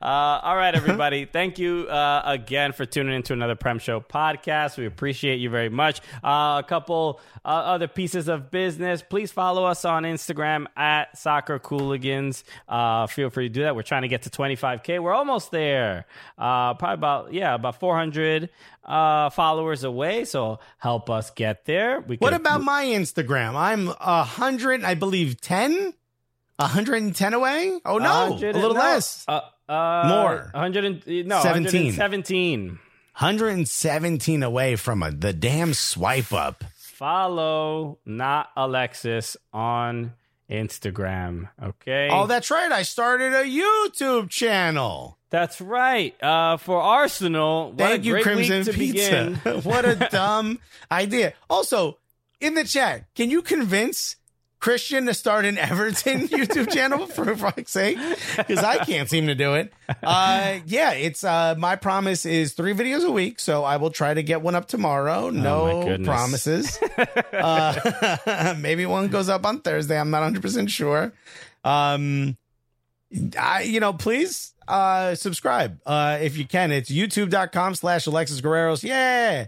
Uh, 0.00 0.40
all 0.42 0.56
right, 0.56 0.74
everybody. 0.74 1.24
Thank 1.32 1.58
you 1.58 1.86
uh, 1.88 2.22
again 2.24 2.72
for 2.72 2.86
tuning 2.86 3.14
into 3.14 3.32
another 3.32 3.54
Prem 3.56 3.78
Show 3.78 4.00
podcast. 4.00 4.78
We 4.78 4.86
appreciate 4.86 5.40
you 5.40 5.50
very 5.50 5.68
much. 5.68 6.00
Uh, 6.24 6.62
a 6.64 6.64
couple 6.66 7.20
uh, 7.44 7.48
other 7.48 7.88
pieces 7.88 8.28
of 8.28 8.50
business. 8.50 9.02
Please 9.02 9.32
follow 9.32 9.64
us 9.64 9.84
on 9.84 10.02
Instagram 10.04 10.66
at 10.76 11.16
Soccer 11.18 11.58
Cooligans. 11.58 12.42
Uh, 12.68 13.06
feel 13.06 13.30
free 13.30 13.48
to 13.48 13.52
do 13.54 13.62
that. 13.62 13.74
We're 13.76 13.82
trying 13.82 14.02
to 14.02 14.08
get 14.08 14.22
to 14.22 14.30
25K. 14.30 15.00
We're 15.02 15.14
almost 15.14 15.50
there. 15.50 16.06
Uh, 16.38 16.74
probably 16.74 16.94
about, 16.94 17.32
yeah, 17.32 17.54
about 17.54 17.80
400 17.80 18.50
uh, 18.84 19.30
followers 19.30 19.84
away. 19.84 20.24
So 20.24 20.58
help 20.78 21.10
us 21.10 21.30
get 21.30 21.64
there. 21.64 22.00
We 22.00 22.16
What 22.16 22.32
could- 22.32 22.40
about 22.40 22.62
my 22.62 22.84
Instagram? 22.84 23.54
I'm 23.54 23.88
a 23.88 24.24
hundred, 24.24 24.84
I 24.84 24.94
believe, 24.94 25.40
ten, 25.40 25.94
a 26.58 26.66
hundred 26.66 27.02
and 27.02 27.14
ten 27.14 27.34
away. 27.34 27.78
Oh 27.84 27.98
no, 27.98 28.28
a 28.28 28.34
little 28.34 28.74
no, 28.74 28.80
less. 28.80 29.24
Uh, 29.28 29.40
uh, 29.68 30.04
More. 30.08 30.50
100 30.52 30.84
and, 30.84 31.26
no, 31.28 31.40
17. 31.42 31.84
117. 31.96 32.78
Hundred 33.12 33.48
and 33.50 33.68
seventeen 33.68 34.42
away 34.42 34.76
from 34.76 35.02
a, 35.02 35.10
the 35.10 35.32
damn 35.34 35.74
swipe 35.74 36.32
up. 36.32 36.64
Follow 37.00 37.98
not 38.04 38.50
Alexis 38.54 39.34
on 39.54 40.12
Instagram. 40.50 41.48
Okay. 41.62 42.10
Oh, 42.12 42.26
that's 42.26 42.50
right. 42.50 42.70
I 42.70 42.82
started 42.82 43.32
a 43.32 43.44
YouTube 43.44 44.28
channel. 44.28 45.16
That's 45.30 45.62
right. 45.62 46.14
Uh, 46.22 46.58
for 46.58 46.78
Arsenal, 46.78 47.72
Thank 47.74 48.04
you, 48.04 48.20
Crimson 48.20 48.64
Pizza. 48.74 49.38
begin. 49.42 49.62
what 49.62 49.86
a 49.86 49.94
dumb 50.10 50.58
idea. 50.92 51.32
Also, 51.48 51.96
in 52.38 52.52
the 52.52 52.64
chat, 52.64 53.06
can 53.14 53.30
you 53.30 53.40
convince 53.40 54.16
Christian 54.60 55.06
to 55.06 55.14
start 55.14 55.46
an 55.46 55.56
Everton 55.58 56.28
YouTube 56.28 56.70
channel 56.70 57.06
for 57.06 57.34
fuck's 57.34 57.72
sake? 57.72 57.98
Because 58.36 58.58
I 58.62 58.84
can't 58.84 59.08
seem 59.08 59.26
to 59.26 59.34
do 59.34 59.54
it. 59.54 59.72
Uh, 60.02 60.58
yeah, 60.66 60.92
it's 60.92 61.24
uh, 61.24 61.54
my 61.58 61.76
promise 61.76 62.26
is 62.26 62.52
three 62.52 62.74
videos 62.74 63.04
a 63.04 63.10
week, 63.10 63.40
so 63.40 63.64
I 63.64 63.78
will 63.78 63.90
try 63.90 64.12
to 64.14 64.22
get 64.22 64.42
one 64.42 64.54
up 64.54 64.68
tomorrow. 64.68 65.30
No 65.30 65.82
Oh, 65.82 65.98
promises. 66.04 66.78
uh, 67.32 68.54
maybe 68.58 68.84
one 68.86 69.08
goes 69.08 69.28
up 69.28 69.46
on 69.46 69.60
Thursday. 69.62 69.98
I'm 69.98 70.10
not 70.10 70.18
100 70.20 70.42
percent 70.42 70.70
sure. 70.70 71.12
Um, 71.64 72.36
I, 73.38 73.62
you 73.62 73.80
know, 73.80 73.92
please 73.92 74.54
uh 74.68 75.16
subscribe 75.16 75.80
uh 75.84 76.18
if 76.20 76.36
you 76.38 76.46
can. 76.46 76.70
It's 76.70 76.90
youtube.com 76.90 77.74
slash 77.74 78.06
Alexis 78.06 78.40
Guerreros. 78.40 78.82
Yeah. 78.84 79.46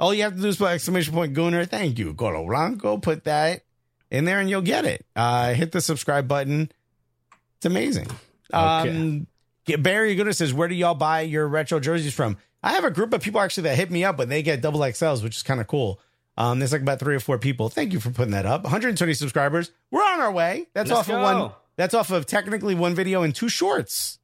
All 0.00 0.14
you 0.14 0.22
have 0.22 0.34
to 0.34 0.40
do 0.40 0.48
is 0.48 0.56
put 0.56 0.68
exclamation 0.68 1.12
point 1.14 1.34
Gooner. 1.34 1.68
Thank 1.68 1.98
you. 1.98 2.14
Colo 2.14 2.46
Blanco. 2.46 2.96
Put 2.98 3.24
that 3.24 3.62
in 4.12 4.24
there 4.24 4.38
and 4.38 4.48
you'll 4.48 4.62
get 4.62 4.84
it. 4.84 5.04
Uh 5.16 5.54
hit 5.54 5.72
the 5.72 5.80
subscribe 5.80 6.28
button. 6.28 6.70
It's 7.56 7.66
amazing. 7.66 8.06
Um 8.52 9.26
Get- 9.64 9.82
Barry 9.82 10.14
Gooder 10.16 10.32
says, 10.32 10.52
"Where 10.52 10.66
do 10.68 10.74
y'all 10.74 10.94
buy 10.94 11.20
your 11.20 11.46
retro 11.48 11.78
jerseys 11.80 12.14
from?" 12.14 12.36
I 12.64 12.72
have 12.72 12.84
a 12.84 12.90
group 12.90 13.12
of 13.12 13.22
people 13.22 13.40
actually 13.40 13.64
that 13.64 13.76
hit 13.76 13.90
me 13.90 14.04
up, 14.04 14.16
but 14.16 14.28
they 14.28 14.42
get 14.42 14.60
double 14.60 14.80
XLs, 14.80 15.22
which 15.22 15.36
is 15.36 15.42
kind 15.42 15.60
of 15.60 15.66
cool. 15.66 16.00
Um, 16.36 16.58
there's 16.58 16.72
like 16.72 16.82
about 16.82 16.98
three 16.98 17.14
or 17.14 17.20
four 17.20 17.38
people. 17.38 17.68
Thank 17.68 17.92
you 17.92 18.00
for 18.00 18.10
putting 18.10 18.32
that 18.32 18.46
up. 18.46 18.62
120 18.64 19.14
subscribers. 19.14 19.70
We're 19.90 20.02
on 20.02 20.20
our 20.20 20.32
way. 20.32 20.66
That's 20.74 20.90
Let's 20.90 21.08
off 21.08 21.14
of 21.14 21.22
one. 21.22 21.50
That's 21.76 21.94
off 21.94 22.10
of 22.10 22.26
technically 22.26 22.74
one 22.74 22.94
video 22.94 23.22
and 23.22 23.34
two 23.34 23.48
shorts. 23.48 24.18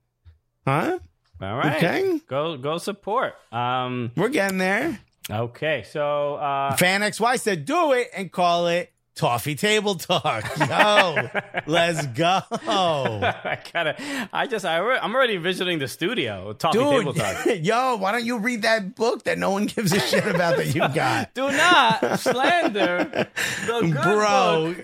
Huh? 0.66 0.98
All 1.40 1.56
right. 1.56 1.76
Okay. 1.76 2.20
Go 2.26 2.56
go 2.56 2.78
support. 2.78 3.34
Um. 3.52 4.10
We're 4.16 4.28
getting 4.28 4.58
there. 4.58 4.98
Okay. 5.30 5.84
So. 5.90 6.34
Uh, 6.34 6.74
Fan 6.76 7.02
XY 7.02 7.38
said, 7.38 7.64
"Do 7.64 7.92
it 7.92 8.08
and 8.16 8.32
call 8.32 8.66
it 8.68 8.92
Toffee 9.18 9.56
Table 9.56 9.96
Talk." 9.96 10.44
Yo, 10.68 11.28
let's 11.66 12.06
go, 12.06 12.40
I 12.66 13.58
gotta. 13.72 14.28
I 14.32 14.46
just. 14.46 14.64
I, 14.64 14.78
I'm 14.78 15.14
already 15.14 15.34
envisioning 15.34 15.80
the 15.80 15.88
studio. 15.88 16.52
Talking 16.52 16.80
table 16.80 17.12
talk. 17.12 17.44
Yo, 17.60 17.96
why 17.96 18.12
don't 18.12 18.24
you 18.24 18.38
read 18.38 18.62
that 18.62 18.94
book 18.94 19.24
that 19.24 19.38
no 19.38 19.50
one 19.50 19.66
gives 19.66 19.92
a 19.92 20.00
shit 20.00 20.24
about 20.26 20.56
that 20.56 20.74
you 20.74 20.80
got, 20.94 21.34
Do 21.34 21.50
not 21.50 22.20
slander 22.20 23.28
bro? 23.66 24.74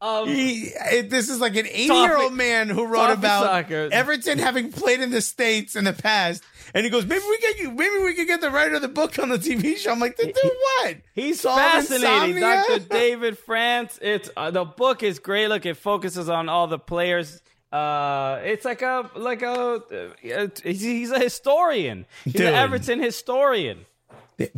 of 0.00 0.26
He, 0.26 0.72
it, 0.90 1.10
this 1.10 1.28
is 1.28 1.40
like 1.40 1.54
an 1.54 1.66
80 1.66 1.94
year 1.94 2.16
old 2.16 2.32
man 2.32 2.68
who 2.68 2.86
wrote 2.86 3.10
about 3.10 3.44
soccer. 3.44 3.88
Everton 3.92 4.38
having 4.38 4.72
played 4.72 5.00
in 5.00 5.10
the 5.10 5.20
states 5.20 5.76
in 5.76 5.84
the 5.84 5.92
past, 5.92 6.42
and 6.74 6.84
he 6.84 6.90
goes, 6.90 7.04
"Maybe 7.06 7.22
we 7.28 7.38
get 7.38 7.58
you. 7.58 7.70
Maybe 7.70 7.98
we 8.04 8.14
could 8.14 8.26
get 8.26 8.40
the 8.40 8.50
writer 8.50 8.74
of 8.76 8.82
the 8.82 8.88
book 8.88 9.18
on 9.18 9.28
the 9.28 9.38
TV 9.38 9.76
show." 9.76 9.92
I'm 9.92 10.00
like, 10.00 10.16
"To 10.16 10.26
do 10.26 10.32
what?" 10.82 10.96
He's 11.14 11.40
Solve 11.40 11.58
fascinating, 11.58 12.36
insomnia? 12.36 12.64
Dr. 12.68 12.78
David 12.88 13.38
France. 13.38 13.98
It's 14.02 14.30
uh, 14.36 14.50
the 14.50 14.64
book 14.64 15.02
is 15.02 15.18
great. 15.18 15.48
Look, 15.48 15.66
it 15.66 15.76
focuses 15.76 16.28
on 16.28 16.48
all 16.48 16.66
the 16.66 16.78
players. 16.78 17.42
Uh, 17.72 18.40
it's 18.44 18.64
like 18.66 18.82
a 18.82 19.10
like 19.16 19.42
a 19.42 19.52
uh, 19.54 20.48
he's, 20.62 20.82
he's 20.82 21.10
a 21.10 21.18
historian. 21.18 22.04
He's 22.24 22.34
Dude. 22.34 22.48
an 22.48 22.54
Everton 22.54 23.00
historian. 23.02 23.86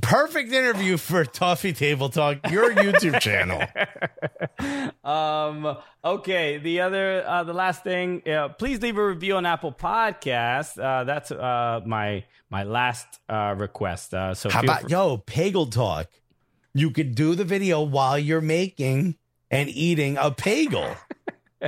Perfect 0.01 0.52
interview 0.52 0.97
for 0.97 1.24
Toffee 1.24 1.73
Table 1.73 2.09
Talk, 2.09 2.39
your 2.51 2.73
YouTube 2.74 3.20
channel. 3.20 3.62
Um. 5.05 5.77
Okay. 6.02 6.56
The 6.59 6.81
other, 6.81 7.23
uh, 7.27 7.44
the 7.44 7.52
last 7.52 7.85
thing. 7.85 8.23
Uh, 8.27 8.48
please 8.48 8.81
leave 8.81 8.97
a 8.97 9.06
review 9.06 9.36
on 9.36 9.44
Apple 9.44 9.73
Podcasts. 9.73 10.78
Uh, 10.82 11.05
that's 11.05 11.31
uh 11.31 11.81
my 11.85 12.24
my 12.48 12.62
last 12.62 13.20
uh 13.28 13.55
request. 13.56 14.15
Uh, 14.15 14.32
so 14.32 14.48
How 14.48 14.61
about 14.61 14.89
yo 14.89 15.19
Pagel 15.19 15.70
Talk? 15.70 16.09
You 16.73 16.90
could 16.90 17.15
do 17.15 17.35
the 17.35 17.44
video 17.44 17.82
while 17.82 18.19
you're 18.19 18.40
making 18.40 19.16
and 19.51 19.69
eating 19.69 20.16
a 20.16 20.31
Pagel. 20.31 20.97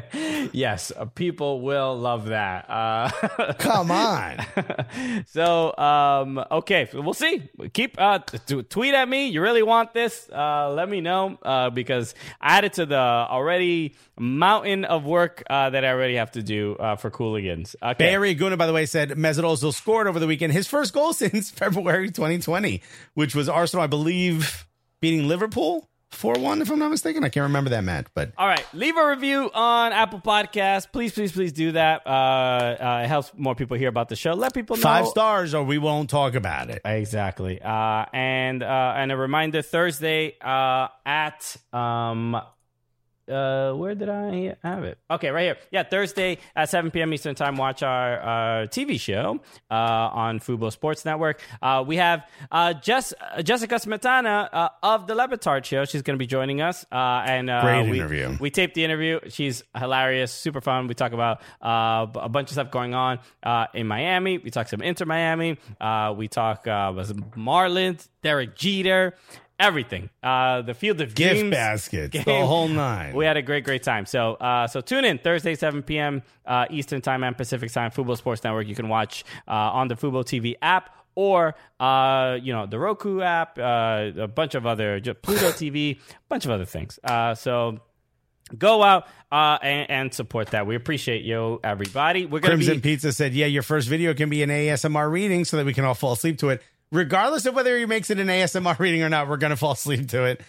yes, 0.52 0.92
uh, 0.96 1.04
people 1.06 1.60
will 1.60 1.96
love 1.98 2.26
that. 2.26 2.68
Uh, 2.68 3.52
Come 3.58 3.90
on. 3.90 4.38
so 5.26 5.76
um 5.76 6.44
okay 6.50 6.88
we'll 6.92 7.14
see. 7.14 7.42
Keep 7.72 8.00
uh 8.00 8.18
t- 8.20 8.62
tweet 8.62 8.94
at 8.94 9.08
me. 9.08 9.28
You 9.28 9.40
really 9.40 9.62
want 9.62 9.92
this? 9.94 10.28
Uh 10.30 10.72
let 10.72 10.88
me 10.88 11.00
know 11.00 11.38
uh 11.42 11.70
because 11.70 12.14
i 12.40 12.56
added 12.58 12.72
to 12.74 12.86
the 12.86 12.96
already 12.96 13.94
mountain 14.18 14.84
of 14.84 15.04
work 15.04 15.42
uh 15.50 15.70
that 15.70 15.84
i 15.84 15.88
already 15.88 16.14
have 16.16 16.30
to 16.32 16.42
do 16.42 16.76
uh 16.76 16.96
for 16.96 17.10
cooligans. 17.10 17.76
Okay. 17.82 17.94
Barry 17.98 18.34
Guna, 18.34 18.56
by 18.56 18.66
the 18.66 18.72
way, 18.72 18.86
said 18.86 19.10
Mesut 19.10 19.44
Ozil 19.44 19.72
scored 19.74 20.06
over 20.06 20.18
the 20.18 20.26
weekend. 20.26 20.52
His 20.52 20.66
first 20.66 20.92
goal 20.92 21.12
since 21.12 21.50
February 21.50 22.10
2020, 22.10 22.82
which 23.14 23.34
was 23.34 23.48
Arsenal, 23.48 23.82
I 23.84 23.86
believe, 23.86 24.66
beating 25.00 25.28
Liverpool 25.28 25.88
4 26.10 26.34
1, 26.34 26.62
if 26.62 26.70
I'm 26.70 26.78
not 26.78 26.90
mistaken. 26.90 27.24
I 27.24 27.28
can't 27.28 27.44
remember 27.44 27.70
that 27.70 27.84
match, 27.84 28.06
but 28.14 28.32
all 28.38 28.46
right 28.46 28.64
leave 28.72 28.96
a 28.96 29.06
review 29.08 29.50
on 29.52 29.92
apple 29.92 30.20
podcast 30.20 30.92
please 30.92 31.12
please 31.12 31.32
please 31.32 31.52
do 31.52 31.72
that 31.72 32.06
uh, 32.06 32.10
uh 32.10 33.02
it 33.04 33.08
helps 33.08 33.32
more 33.36 33.54
people 33.54 33.76
hear 33.76 33.88
about 33.88 34.08
the 34.08 34.16
show 34.16 34.32
let 34.34 34.54
people 34.54 34.76
know 34.76 34.82
five 34.82 35.06
stars 35.06 35.54
or 35.54 35.64
we 35.64 35.78
won't 35.78 36.08
talk 36.10 36.34
about 36.34 36.70
it. 36.70 36.80
Exactly. 36.84 37.60
Uh, 37.60 38.06
and 38.12 38.62
uh, 38.62 38.94
and 38.96 39.12
a 39.12 39.16
reminder 39.16 39.62
Thursday 39.62 40.36
uh, 40.40 40.88
at 41.04 41.56
um 41.72 42.40
uh 43.28 43.72
where 43.72 43.94
did 43.94 44.08
I 44.08 44.56
have 44.62 44.84
it? 44.84 44.98
Okay, 45.10 45.30
right 45.30 45.42
here. 45.44 45.56
Yeah, 45.70 45.82
Thursday 45.82 46.38
at 46.54 46.68
7 46.68 46.90
p.m. 46.90 47.12
Eastern 47.12 47.34
Time. 47.34 47.56
Watch 47.56 47.82
our 47.82 48.20
uh, 48.20 48.66
TV 48.66 48.98
show 49.00 49.40
uh, 49.70 49.74
on 49.74 50.40
Fubo 50.40 50.70
Sports 50.72 51.04
Network. 51.04 51.40
Uh, 51.60 51.84
we 51.86 51.96
have 51.96 52.24
uh, 52.50 52.72
Jess, 52.74 53.12
uh, 53.20 53.42
Jessica 53.42 53.76
Smetana 53.76 54.48
uh, 54.52 54.68
of 54.82 55.06
the 55.06 55.14
Le 55.14 55.28
Batard 55.28 55.64
Show. 55.64 55.84
She's 55.84 56.02
going 56.02 56.16
to 56.16 56.22
be 56.22 56.26
joining 56.26 56.60
us. 56.60 56.84
Uh, 56.90 57.22
and 57.26 57.50
uh, 57.50 57.62
Great 57.62 57.90
we, 57.90 57.98
interview. 57.98 58.36
We 58.40 58.50
taped 58.50 58.74
the 58.74 58.84
interview. 58.84 59.20
She's 59.28 59.62
hilarious, 59.76 60.32
super 60.32 60.60
fun. 60.60 60.86
We 60.86 60.94
talk 60.94 61.12
about 61.12 61.40
uh, 61.62 62.06
a 62.14 62.28
bunch 62.28 62.48
of 62.48 62.52
stuff 62.52 62.70
going 62.70 62.94
on 62.94 63.18
uh, 63.42 63.66
in 63.74 63.86
Miami. 63.86 64.38
We 64.38 64.50
talk 64.50 64.68
some 64.68 64.82
Inter 64.82 65.04
Miami. 65.04 65.58
Uh, 65.80 66.14
we 66.16 66.28
talk 66.28 66.66
uh, 66.66 66.92
Marlins, 67.36 68.08
Derek 68.22 68.56
Jeter, 68.56 69.14
everything. 69.58 70.10
Uh, 70.22 70.62
the 70.62 70.74
Field 70.74 71.00
of 71.00 71.14
Gift 71.14 71.34
Dreams 71.34 71.50
baskets, 71.50 72.24
the 72.24 72.46
whole 72.46 72.68
nine. 72.68 73.14
We 73.14 73.24
had 73.24 73.36
a 73.36 73.42
great, 73.42 73.64
great 73.64 73.82
time. 73.82 74.06
So, 74.06 74.34
uh, 74.34 74.66
so 74.66 74.80
tune 74.80 75.04
in 75.04 75.18
Thursday, 75.18 75.54
7 75.54 75.82
p.m. 75.82 76.22
Uh, 76.44 76.66
Eastern 76.70 77.00
Time 77.00 77.24
and 77.24 77.36
Pacific 77.36 77.72
Time, 77.72 77.90
Fubo 77.90 78.16
Sports 78.16 78.44
Network. 78.44 78.66
You 78.66 78.74
can 78.74 78.88
watch 78.88 79.24
uh, 79.48 79.52
on 79.52 79.88
the 79.88 79.94
Fubo 79.94 80.24
TV 80.24 80.54
app 80.62 80.90
or 81.16 81.54
uh, 81.80 82.38
you 82.40 82.52
know 82.52 82.66
the 82.66 82.78
Roku 82.78 83.20
app, 83.20 83.58
uh, 83.58 84.10
a 84.16 84.28
bunch 84.28 84.54
of 84.54 84.66
other 84.66 85.00
Pluto 85.00 85.50
TV, 85.50 85.96
a 85.96 86.00
bunch 86.28 86.44
of 86.44 86.52
other 86.52 86.66
things. 86.66 87.00
Uh, 87.02 87.34
so 87.34 87.80
go 88.56 88.82
out 88.82 89.08
uh, 89.32 89.58
and, 89.62 89.90
and 89.90 90.14
support 90.14 90.48
that. 90.48 90.66
We 90.66 90.76
appreciate 90.76 91.24
you, 91.24 91.58
everybody. 91.64 92.26
We're 92.26 92.40
gonna 92.40 92.54
Crimson 92.54 92.76
be 92.76 92.80
Pizza 92.82 93.12
said, 93.12 93.34
"Yeah, 93.34 93.46
your 93.46 93.62
first 93.62 93.88
video 93.88 94.14
can 94.14 94.28
be 94.28 94.42
an 94.42 94.50
ASMR 94.50 95.10
reading, 95.10 95.44
so 95.44 95.56
that 95.56 95.66
we 95.66 95.74
can 95.74 95.84
all 95.84 95.94
fall 95.94 96.12
asleep 96.12 96.38
to 96.38 96.50
it, 96.50 96.62
regardless 96.92 97.46
of 97.46 97.54
whether 97.54 97.76
he 97.78 97.86
makes 97.86 98.10
it 98.10 98.18
an 98.18 98.28
ASMR 98.28 98.78
reading 98.78 99.02
or 99.02 99.08
not. 99.08 99.28
We're 99.28 99.36
gonna 99.36 99.56
fall 99.56 99.72
asleep 99.72 100.08
to 100.10 100.24
it. 100.24 100.40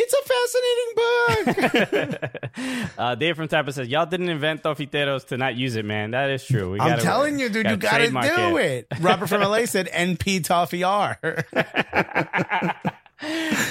It's 0.00 0.14
a 0.14 1.56
fascinating 1.56 2.12
book. 2.12 2.90
uh, 2.98 3.14
Dave 3.16 3.34
from 3.34 3.48
Tampa 3.48 3.72
says 3.72 3.88
y'all 3.88 4.06
didn't 4.06 4.28
invent 4.28 4.62
tofiteros 4.62 5.26
to 5.28 5.36
not 5.36 5.56
use 5.56 5.74
it, 5.74 5.84
man. 5.84 6.12
That 6.12 6.30
is 6.30 6.46
true. 6.46 6.70
We 6.72 6.78
I'm 6.80 6.90
gotta- 6.90 7.02
telling 7.02 7.40
you, 7.40 7.48
dude, 7.48 7.68
you 7.68 7.76
gotta 7.76 8.08
do 8.08 8.58
it. 8.58 8.86
Robert 9.00 9.26
from 9.28 9.42
LA 9.42 9.64
said, 9.64 9.88
"NP 9.88 10.44
Toffee 10.44 10.84
R." 10.84 11.18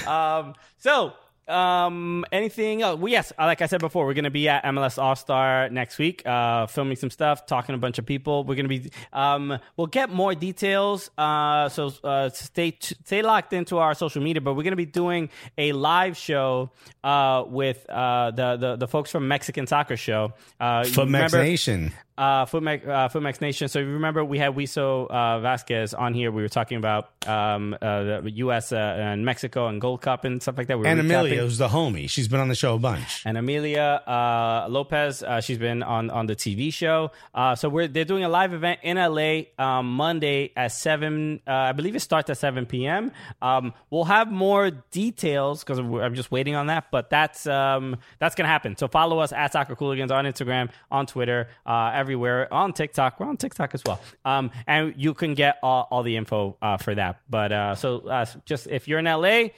um, 0.07 0.53
so, 0.79 1.13
um, 1.47 2.25
anything 2.31 2.81
else? 2.81 2.99
Well, 2.99 3.11
yes, 3.11 3.31
like 3.37 3.61
I 3.61 3.65
said 3.67 3.79
before, 3.79 4.05
we're 4.05 4.13
going 4.13 4.25
to 4.25 4.29
be 4.29 4.49
at 4.49 4.63
MLS 4.65 5.01
All 5.01 5.15
Star 5.15 5.69
next 5.69 5.97
week, 5.97 6.25
uh, 6.25 6.67
filming 6.67 6.97
some 6.97 7.09
stuff, 7.09 7.45
talking 7.45 7.73
to 7.73 7.77
a 7.77 7.79
bunch 7.79 7.99
of 7.99 8.05
people. 8.05 8.43
We're 8.43 8.55
going 8.55 8.69
to 8.69 8.79
be, 8.79 8.91
um, 9.13 9.57
we'll 9.75 9.87
get 9.87 10.09
more 10.09 10.35
details. 10.35 11.09
Uh, 11.17 11.69
so 11.69 11.91
uh, 12.03 12.29
stay 12.29 12.71
t- 12.71 12.95
stay 13.05 13.21
locked 13.21 13.53
into 13.53 13.77
our 13.77 13.93
social 13.93 14.21
media. 14.21 14.41
But 14.41 14.53
we're 14.53 14.63
going 14.63 14.71
to 14.71 14.77
be 14.77 14.85
doing 14.85 15.29
a 15.57 15.71
live 15.71 16.17
show 16.17 16.71
uh, 17.03 17.43
with 17.47 17.85
uh, 17.89 18.31
the, 18.31 18.57
the 18.57 18.75
the 18.75 18.87
folks 18.87 19.11
from 19.11 19.27
Mexican 19.27 19.67
Soccer 19.67 19.97
Show. 19.97 20.33
Uh, 20.59 20.83
Foot 20.83 21.09
Max 21.09 21.33
Nation. 21.33 21.93
Uh, 22.17 22.45
Footmax, 22.45 22.87
uh, 22.87 23.09
Footmax 23.09 23.41
Nation. 23.41 23.67
So 23.67 23.79
if 23.79 23.85
you 23.85 23.93
remember, 23.93 24.23
we 24.25 24.37
had 24.39 24.55
Wiso 24.55 25.07
uh, 25.09 25.39
Vasquez 25.39 25.93
on 25.93 26.13
here. 26.13 26.31
We 26.31 26.41
were 26.41 26.49
talking 26.49 26.77
about 26.77 27.09
um, 27.27 27.75
uh, 27.81 28.21
the 28.21 28.31
U.S. 28.37 28.71
Uh, 28.71 28.75
and 28.75 29.25
Mexico 29.25 29.67
and 29.67 29.79
Gold 29.79 30.01
Cup 30.01 30.25
and 30.25 30.41
stuff 30.41 30.57
like 30.57 30.67
that. 30.67 30.79
We 30.79 30.87
And 30.87 30.99
Amelia, 30.99 31.35
recapping. 31.35 31.39
who's 31.39 31.57
the 31.57 31.67
homie. 31.67 32.09
She's 32.09 32.27
been 32.27 32.39
on 32.39 32.47
the 32.47 32.55
show 32.55 32.75
a 32.75 32.79
bunch. 32.79 33.23
And 33.25 33.37
Amelia 33.37 34.01
uh, 34.07 34.67
Lopez, 34.69 35.21
uh, 35.23 35.41
she's 35.41 35.57
been 35.57 35.83
on, 35.83 36.09
on 36.09 36.25
the 36.25 36.35
TV 36.35 36.71
show. 36.73 37.11
Uh, 37.33 37.55
so 37.55 37.69
we're 37.69 37.87
they're 37.87 38.05
doing 38.05 38.23
a 38.23 38.29
live 38.29 38.53
event 38.53 38.79
in 38.83 38.97
LA 38.97 39.41
um, 39.59 39.91
Monday 39.93 40.51
at 40.55 40.71
seven. 40.71 41.41
Uh, 41.47 41.51
I 41.51 41.71
believe 41.73 41.95
it 41.95 41.99
starts 42.01 42.29
at 42.29 42.37
seven 42.37 42.65
p.m. 42.65 43.11
Um, 43.41 43.73
we'll 43.89 44.05
have 44.05 44.31
more 44.31 44.71
details 44.91 45.63
because 45.63 45.79
I'm 45.79 46.15
just 46.15 46.31
waiting 46.31 46.55
on 46.55 46.67
that. 46.67 46.85
But 46.91 47.09
that's 47.09 47.45
um, 47.47 47.97
that's 48.19 48.35
gonna 48.35 48.49
happen. 48.49 48.75
So 48.77 48.87
follow 48.87 49.19
us 49.19 49.31
at 49.31 49.53
Soccer 49.53 49.75
Cooligans 49.75 50.11
on 50.11 50.25
Instagram, 50.25 50.69
on 50.91 51.05
Twitter, 51.05 51.49
uh, 51.65 51.91
everywhere, 52.07 52.47
on 52.53 52.71
TikTok. 52.71 53.19
We're 53.19 53.27
on 53.27 53.35
TikTok 53.35 53.75
as 53.75 53.83
well. 53.85 53.99
Um, 54.23 54.51
and 54.65 54.93
you 54.95 55.13
can 55.13 55.33
get 55.33 55.57
all, 55.61 55.89
all 55.91 56.03
the 56.03 56.15
info 56.15 56.55
uh, 56.61 56.77
for 56.77 56.95
that. 56.95 57.19
But 57.29 57.51
uh, 57.51 57.75
so 57.75 58.07
uh, 58.07 58.25
just 58.45 58.67
if 58.67 58.87
you're 58.87 58.99
in 58.99 59.05
LA. 59.05 59.49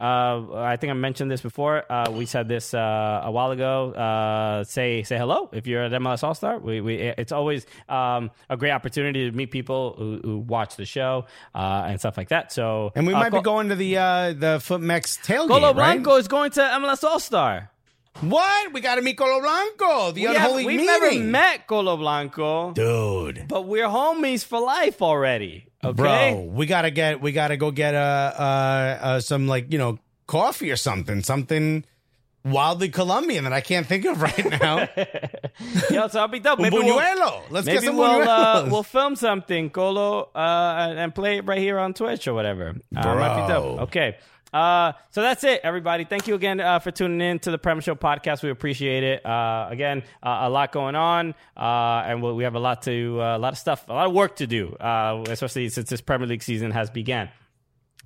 Uh, 0.00 0.54
I 0.54 0.78
think 0.78 0.90
I 0.90 0.94
mentioned 0.94 1.30
this 1.30 1.42
before. 1.42 1.84
Uh, 1.88 2.10
we 2.10 2.26
said 2.26 2.48
this 2.48 2.74
uh, 2.74 3.20
a 3.22 3.30
while 3.30 3.52
ago. 3.52 3.92
Uh, 3.92 4.64
say 4.64 5.04
say 5.04 5.16
hello 5.16 5.48
if 5.52 5.68
you're 5.68 5.84
at 5.84 5.92
MLS 5.92 6.24
All 6.24 6.34
Star. 6.34 6.58
We, 6.58 6.80
we 6.80 6.96
it's 6.96 7.30
always 7.30 7.66
um, 7.88 8.32
a 8.50 8.56
great 8.56 8.72
opportunity 8.72 9.30
to 9.30 9.36
meet 9.36 9.52
people 9.52 9.94
who, 9.96 10.20
who 10.24 10.38
watch 10.38 10.74
the 10.74 10.86
show 10.86 11.26
uh, 11.54 11.84
and 11.86 12.00
stuff 12.00 12.16
like 12.16 12.30
that. 12.30 12.52
So 12.52 12.90
And 12.96 13.06
we 13.06 13.12
might 13.12 13.30
be 13.30 13.42
going 13.42 13.68
to 13.68 13.76
the 13.76 13.96
uh, 13.96 14.32
the 14.32 14.58
Foot 14.58 14.80
Max 14.80 15.18
tailgate, 15.18 15.46
Colo 15.46 15.68
right? 15.68 15.74
Blanco 15.74 16.16
is 16.16 16.26
going 16.26 16.50
to 16.52 16.60
MLS 16.62 17.04
All 17.04 17.20
Star. 17.20 17.70
What? 18.20 18.72
We 18.72 18.80
got 18.80 18.96
to 18.96 19.02
meet 19.02 19.16
Colo 19.16 19.40
Blanco, 19.40 20.12
the 20.12 20.26
We 20.28 20.34
have, 20.34 20.54
we've 20.54 20.66
meeting. 20.66 20.86
never 20.86 21.12
met 21.18 21.66
Colo 21.66 21.96
Blanco, 21.96 22.72
Dude. 22.72 23.46
but 23.48 23.62
we're 23.66 23.86
homies 23.88 24.44
for 24.44 24.60
life 24.60 25.02
already. 25.02 25.66
Okay, 25.84 25.94
Bro, 25.94 26.50
we 26.52 26.66
gotta 26.66 26.92
get 26.92 27.20
we 27.20 27.32
gotta 27.32 27.56
go 27.56 27.72
get 27.72 27.96
uh 27.96 27.98
uh, 28.38 28.42
uh 29.02 29.20
some 29.20 29.48
like 29.48 29.72
you 29.72 29.78
know 29.78 29.98
coffee 30.28 30.70
or 30.70 30.76
something 30.76 31.24
something 31.24 31.84
wildly 32.44 32.88
Colombian 32.88 33.44
that 33.44 33.52
I 33.52 33.60
can't 33.60 33.86
think 33.86 34.04
of 34.04 34.22
right 34.22 34.60
now. 34.60 34.88
Yo, 35.90 36.06
so 36.06 36.20
I'll 36.20 36.28
be 36.28 36.38
dope. 36.38 36.58
Maybe 36.60 36.76
we'll, 36.76 36.98
buñuelo. 36.98 37.42
Let's 37.50 37.66
maybe 37.66 37.78
get 37.80 37.86
some 37.86 37.96
we'll 37.96 38.28
uh, 38.28 38.68
we'll 38.70 38.82
film 38.82 39.16
something, 39.16 39.70
Colo, 39.70 40.30
uh, 40.34 40.94
and, 40.96 41.14
play 41.14 41.38
it 41.38 41.46
right 41.46 41.58
here 41.58 41.78
on 41.78 41.94
Twitch 41.94 42.28
or 42.28 42.34
whatever. 42.34 42.76
Uh, 42.94 43.14
might 43.14 43.42
be 43.46 43.52
dope. 43.52 43.76
Bro. 43.76 43.84
Okay. 43.84 44.16
Uh, 44.52 44.92
so 45.10 45.22
that's 45.22 45.44
it, 45.44 45.60
everybody. 45.64 46.04
Thank 46.04 46.28
you 46.28 46.34
again 46.34 46.60
uh, 46.60 46.78
for 46.78 46.90
tuning 46.90 47.20
in 47.20 47.38
to 47.40 47.50
the 47.50 47.58
Prem 47.58 47.80
Show 47.80 47.94
podcast. 47.94 48.42
We 48.42 48.50
appreciate 48.50 49.02
it. 49.02 49.24
Uh, 49.24 49.68
again, 49.70 50.02
uh, 50.22 50.40
a 50.42 50.50
lot 50.50 50.72
going 50.72 50.94
on, 50.94 51.34
uh, 51.56 52.02
and 52.06 52.22
we 52.22 52.32
we 52.32 52.44
have 52.44 52.54
a 52.54 52.60
lot 52.60 52.82
to, 52.82 53.20
uh, 53.20 53.36
a 53.36 53.38
lot 53.38 53.54
of 53.54 53.58
stuff, 53.58 53.88
a 53.88 53.92
lot 53.92 54.06
of 54.06 54.12
work 54.12 54.36
to 54.36 54.46
do, 54.46 54.74
uh, 54.74 55.24
especially 55.28 55.68
since 55.70 55.88
this 55.88 56.00
Premier 56.00 56.28
League 56.28 56.42
season 56.42 56.70
has 56.70 56.90
began. 56.90 57.30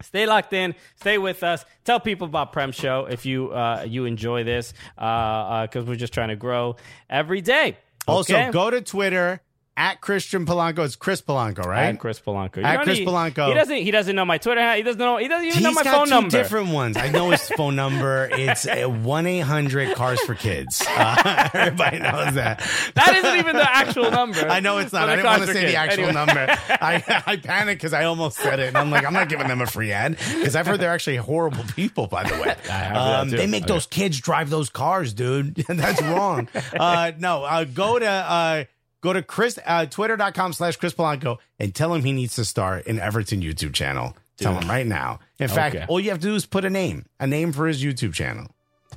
Stay 0.02 0.26
locked 0.26 0.52
in. 0.52 0.74
Stay 1.00 1.16
with 1.18 1.42
us. 1.42 1.64
Tell 1.84 1.98
people 1.98 2.26
about 2.26 2.52
Prem 2.52 2.70
Show 2.70 3.06
if 3.10 3.26
you 3.26 3.50
uh, 3.50 3.84
you 3.88 4.04
enjoy 4.04 4.44
this, 4.44 4.72
because 4.94 5.84
we're 5.84 5.96
just 5.96 6.12
trying 6.12 6.28
to 6.28 6.36
grow 6.36 6.76
every 7.10 7.40
day. 7.40 7.78
Also, 8.06 8.52
go 8.52 8.70
to 8.70 8.82
Twitter 8.82 9.40
at 9.76 10.00
Christian 10.00 10.46
Polanco. 10.46 10.84
It's 10.84 10.96
Chris 10.96 11.20
Polanco, 11.20 11.64
right? 11.66 11.86
At 11.88 11.98
Chris 11.98 12.18
Polanco. 12.20 12.56
You 12.56 12.62
At 12.64 12.78
know, 12.78 12.84
Chris 12.84 12.98
he, 12.98 13.04
Polanco. 13.04 13.48
He 13.48 13.54
doesn't. 13.54 13.76
He 13.76 13.90
doesn't 13.90 14.16
know 14.16 14.24
my 14.24 14.38
Twitter. 14.38 14.74
He 14.74 14.82
doesn't 14.82 14.98
know. 14.98 15.18
He 15.18 15.28
doesn't 15.28 15.46
even 15.46 15.62
know 15.62 15.68
He's 15.70 15.76
my 15.76 15.82
got 15.84 15.94
phone 15.96 16.04
two 16.06 16.10
number. 16.10 16.30
different 16.30 16.68
ones. 16.70 16.96
I 16.96 17.08
know 17.10 17.30
his 17.30 17.46
phone 17.56 17.76
number. 17.76 18.28
It's 18.32 18.66
one 18.66 19.26
eight 19.26 19.40
hundred 19.40 19.94
Cars 19.96 20.20
for 20.22 20.34
Kids. 20.34 20.82
Uh, 20.88 21.50
everybody 21.54 21.98
knows 21.98 22.34
that. 22.34 22.58
That 22.94 23.14
isn't 23.16 23.36
even 23.36 23.56
the 23.56 23.70
actual 23.76 24.10
number. 24.10 24.40
I 24.48 24.60
know 24.60 24.78
it's 24.78 24.92
not. 24.92 25.08
I 25.08 25.16
didn't 25.16 25.26
want 25.30 25.42
to 25.42 25.46
say 25.48 25.60
Kids. 25.60 25.72
the 25.72 25.76
actual 25.76 26.04
Anyway. 26.04 26.12
number. 26.26 26.46
I, 26.68 27.22
I 27.26 27.36
panicked 27.36 27.80
because 27.82 27.92
I 27.92 28.04
almost 28.04 28.38
said 28.38 28.60
it, 28.60 28.68
and 28.68 28.78
I'm 28.78 28.90
like, 28.90 29.04
I'm 29.04 29.12
not 29.12 29.28
giving 29.28 29.48
them 29.48 29.60
a 29.60 29.66
free 29.66 29.92
ad 29.92 30.16
because 30.16 30.56
I've 30.56 30.66
heard 30.66 30.80
they're 30.80 30.92
actually 30.92 31.16
horrible 31.16 31.64
people. 31.74 32.06
By 32.06 32.24
the 32.24 32.34
way, 32.40 32.56
um, 32.94 33.28
they 33.30 33.46
make 33.46 33.64
Okay. 33.64 33.72
those 33.72 33.86
kids 33.86 34.20
drive 34.20 34.48
those 34.50 34.70
cars, 34.70 35.12
dude. 35.12 35.54
That's 35.68 36.00
wrong. 36.02 36.48
uh, 36.78 37.12
no, 37.18 37.44
uh, 37.44 37.64
go 37.64 37.98
to. 37.98 38.68
Go 39.06 39.12
to 39.12 39.22
Chris 39.22 39.56
uh, 39.64 39.86
twitter.com 39.86 40.52
slash 40.52 40.74
Chris 40.78 40.92
Polanco 40.92 41.38
and 41.60 41.72
tell 41.72 41.94
him 41.94 42.02
he 42.02 42.10
needs 42.10 42.34
to 42.34 42.44
start 42.44 42.88
an 42.88 42.98
Everton 42.98 43.40
YouTube 43.40 43.72
channel. 43.72 44.16
Tell 44.36 44.52
him 44.58 44.68
right 44.68 44.84
now. 44.84 45.20
In 45.38 45.46
fact, 45.46 45.76
Okay. 45.76 45.86
all 45.88 46.00
you 46.00 46.10
have 46.10 46.18
to 46.18 46.26
do 46.26 46.34
is 46.34 46.44
put 46.44 46.64
a 46.64 46.70
name, 46.70 47.04
a 47.20 47.26
name 47.28 47.52
for 47.52 47.68
his 47.68 47.80
YouTube 47.84 48.14
channel. 48.14 48.48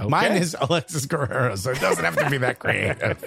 Mine 0.03 0.31
is 0.31 0.57
Alexis 0.60 1.06
Guerrero, 1.06 1.56
so 1.57 1.69
it 1.69 1.80
doesn't 1.80 2.03
have 2.03 2.15
to 2.18 2.27
be 2.27 2.40
that 2.40 2.57
creative. 2.64 3.23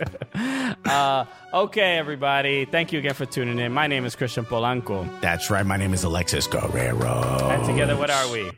Uh, 0.85 1.25
okay, 1.55 1.99
everybody. 1.99 2.65
Thank 2.65 2.93
you 2.93 2.99
again 2.99 3.15
for 3.15 3.27
tuning 3.27 3.61
in. 3.61 3.71
My 3.73 3.87
name 3.87 4.05
is 4.05 4.17
Christian 4.17 4.45
Polanco, 4.45 5.09
That's 5.21 5.51
right. 5.51 5.65
My 5.65 5.77
name 5.77 5.95
is 5.95 6.03
Alexis 6.03 6.49
Guerrero. 6.49 7.49
and 7.49 7.65
together, 7.65 7.97
what 7.97 8.11
are 8.11 8.29
we? 8.33 8.51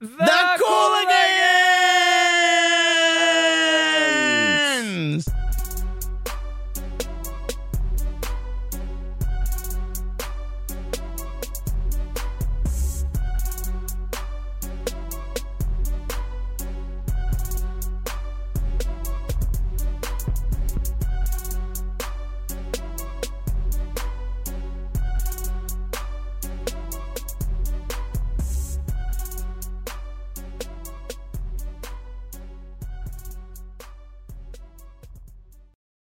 The 0.00 0.06
Cooligans! 0.60 1.77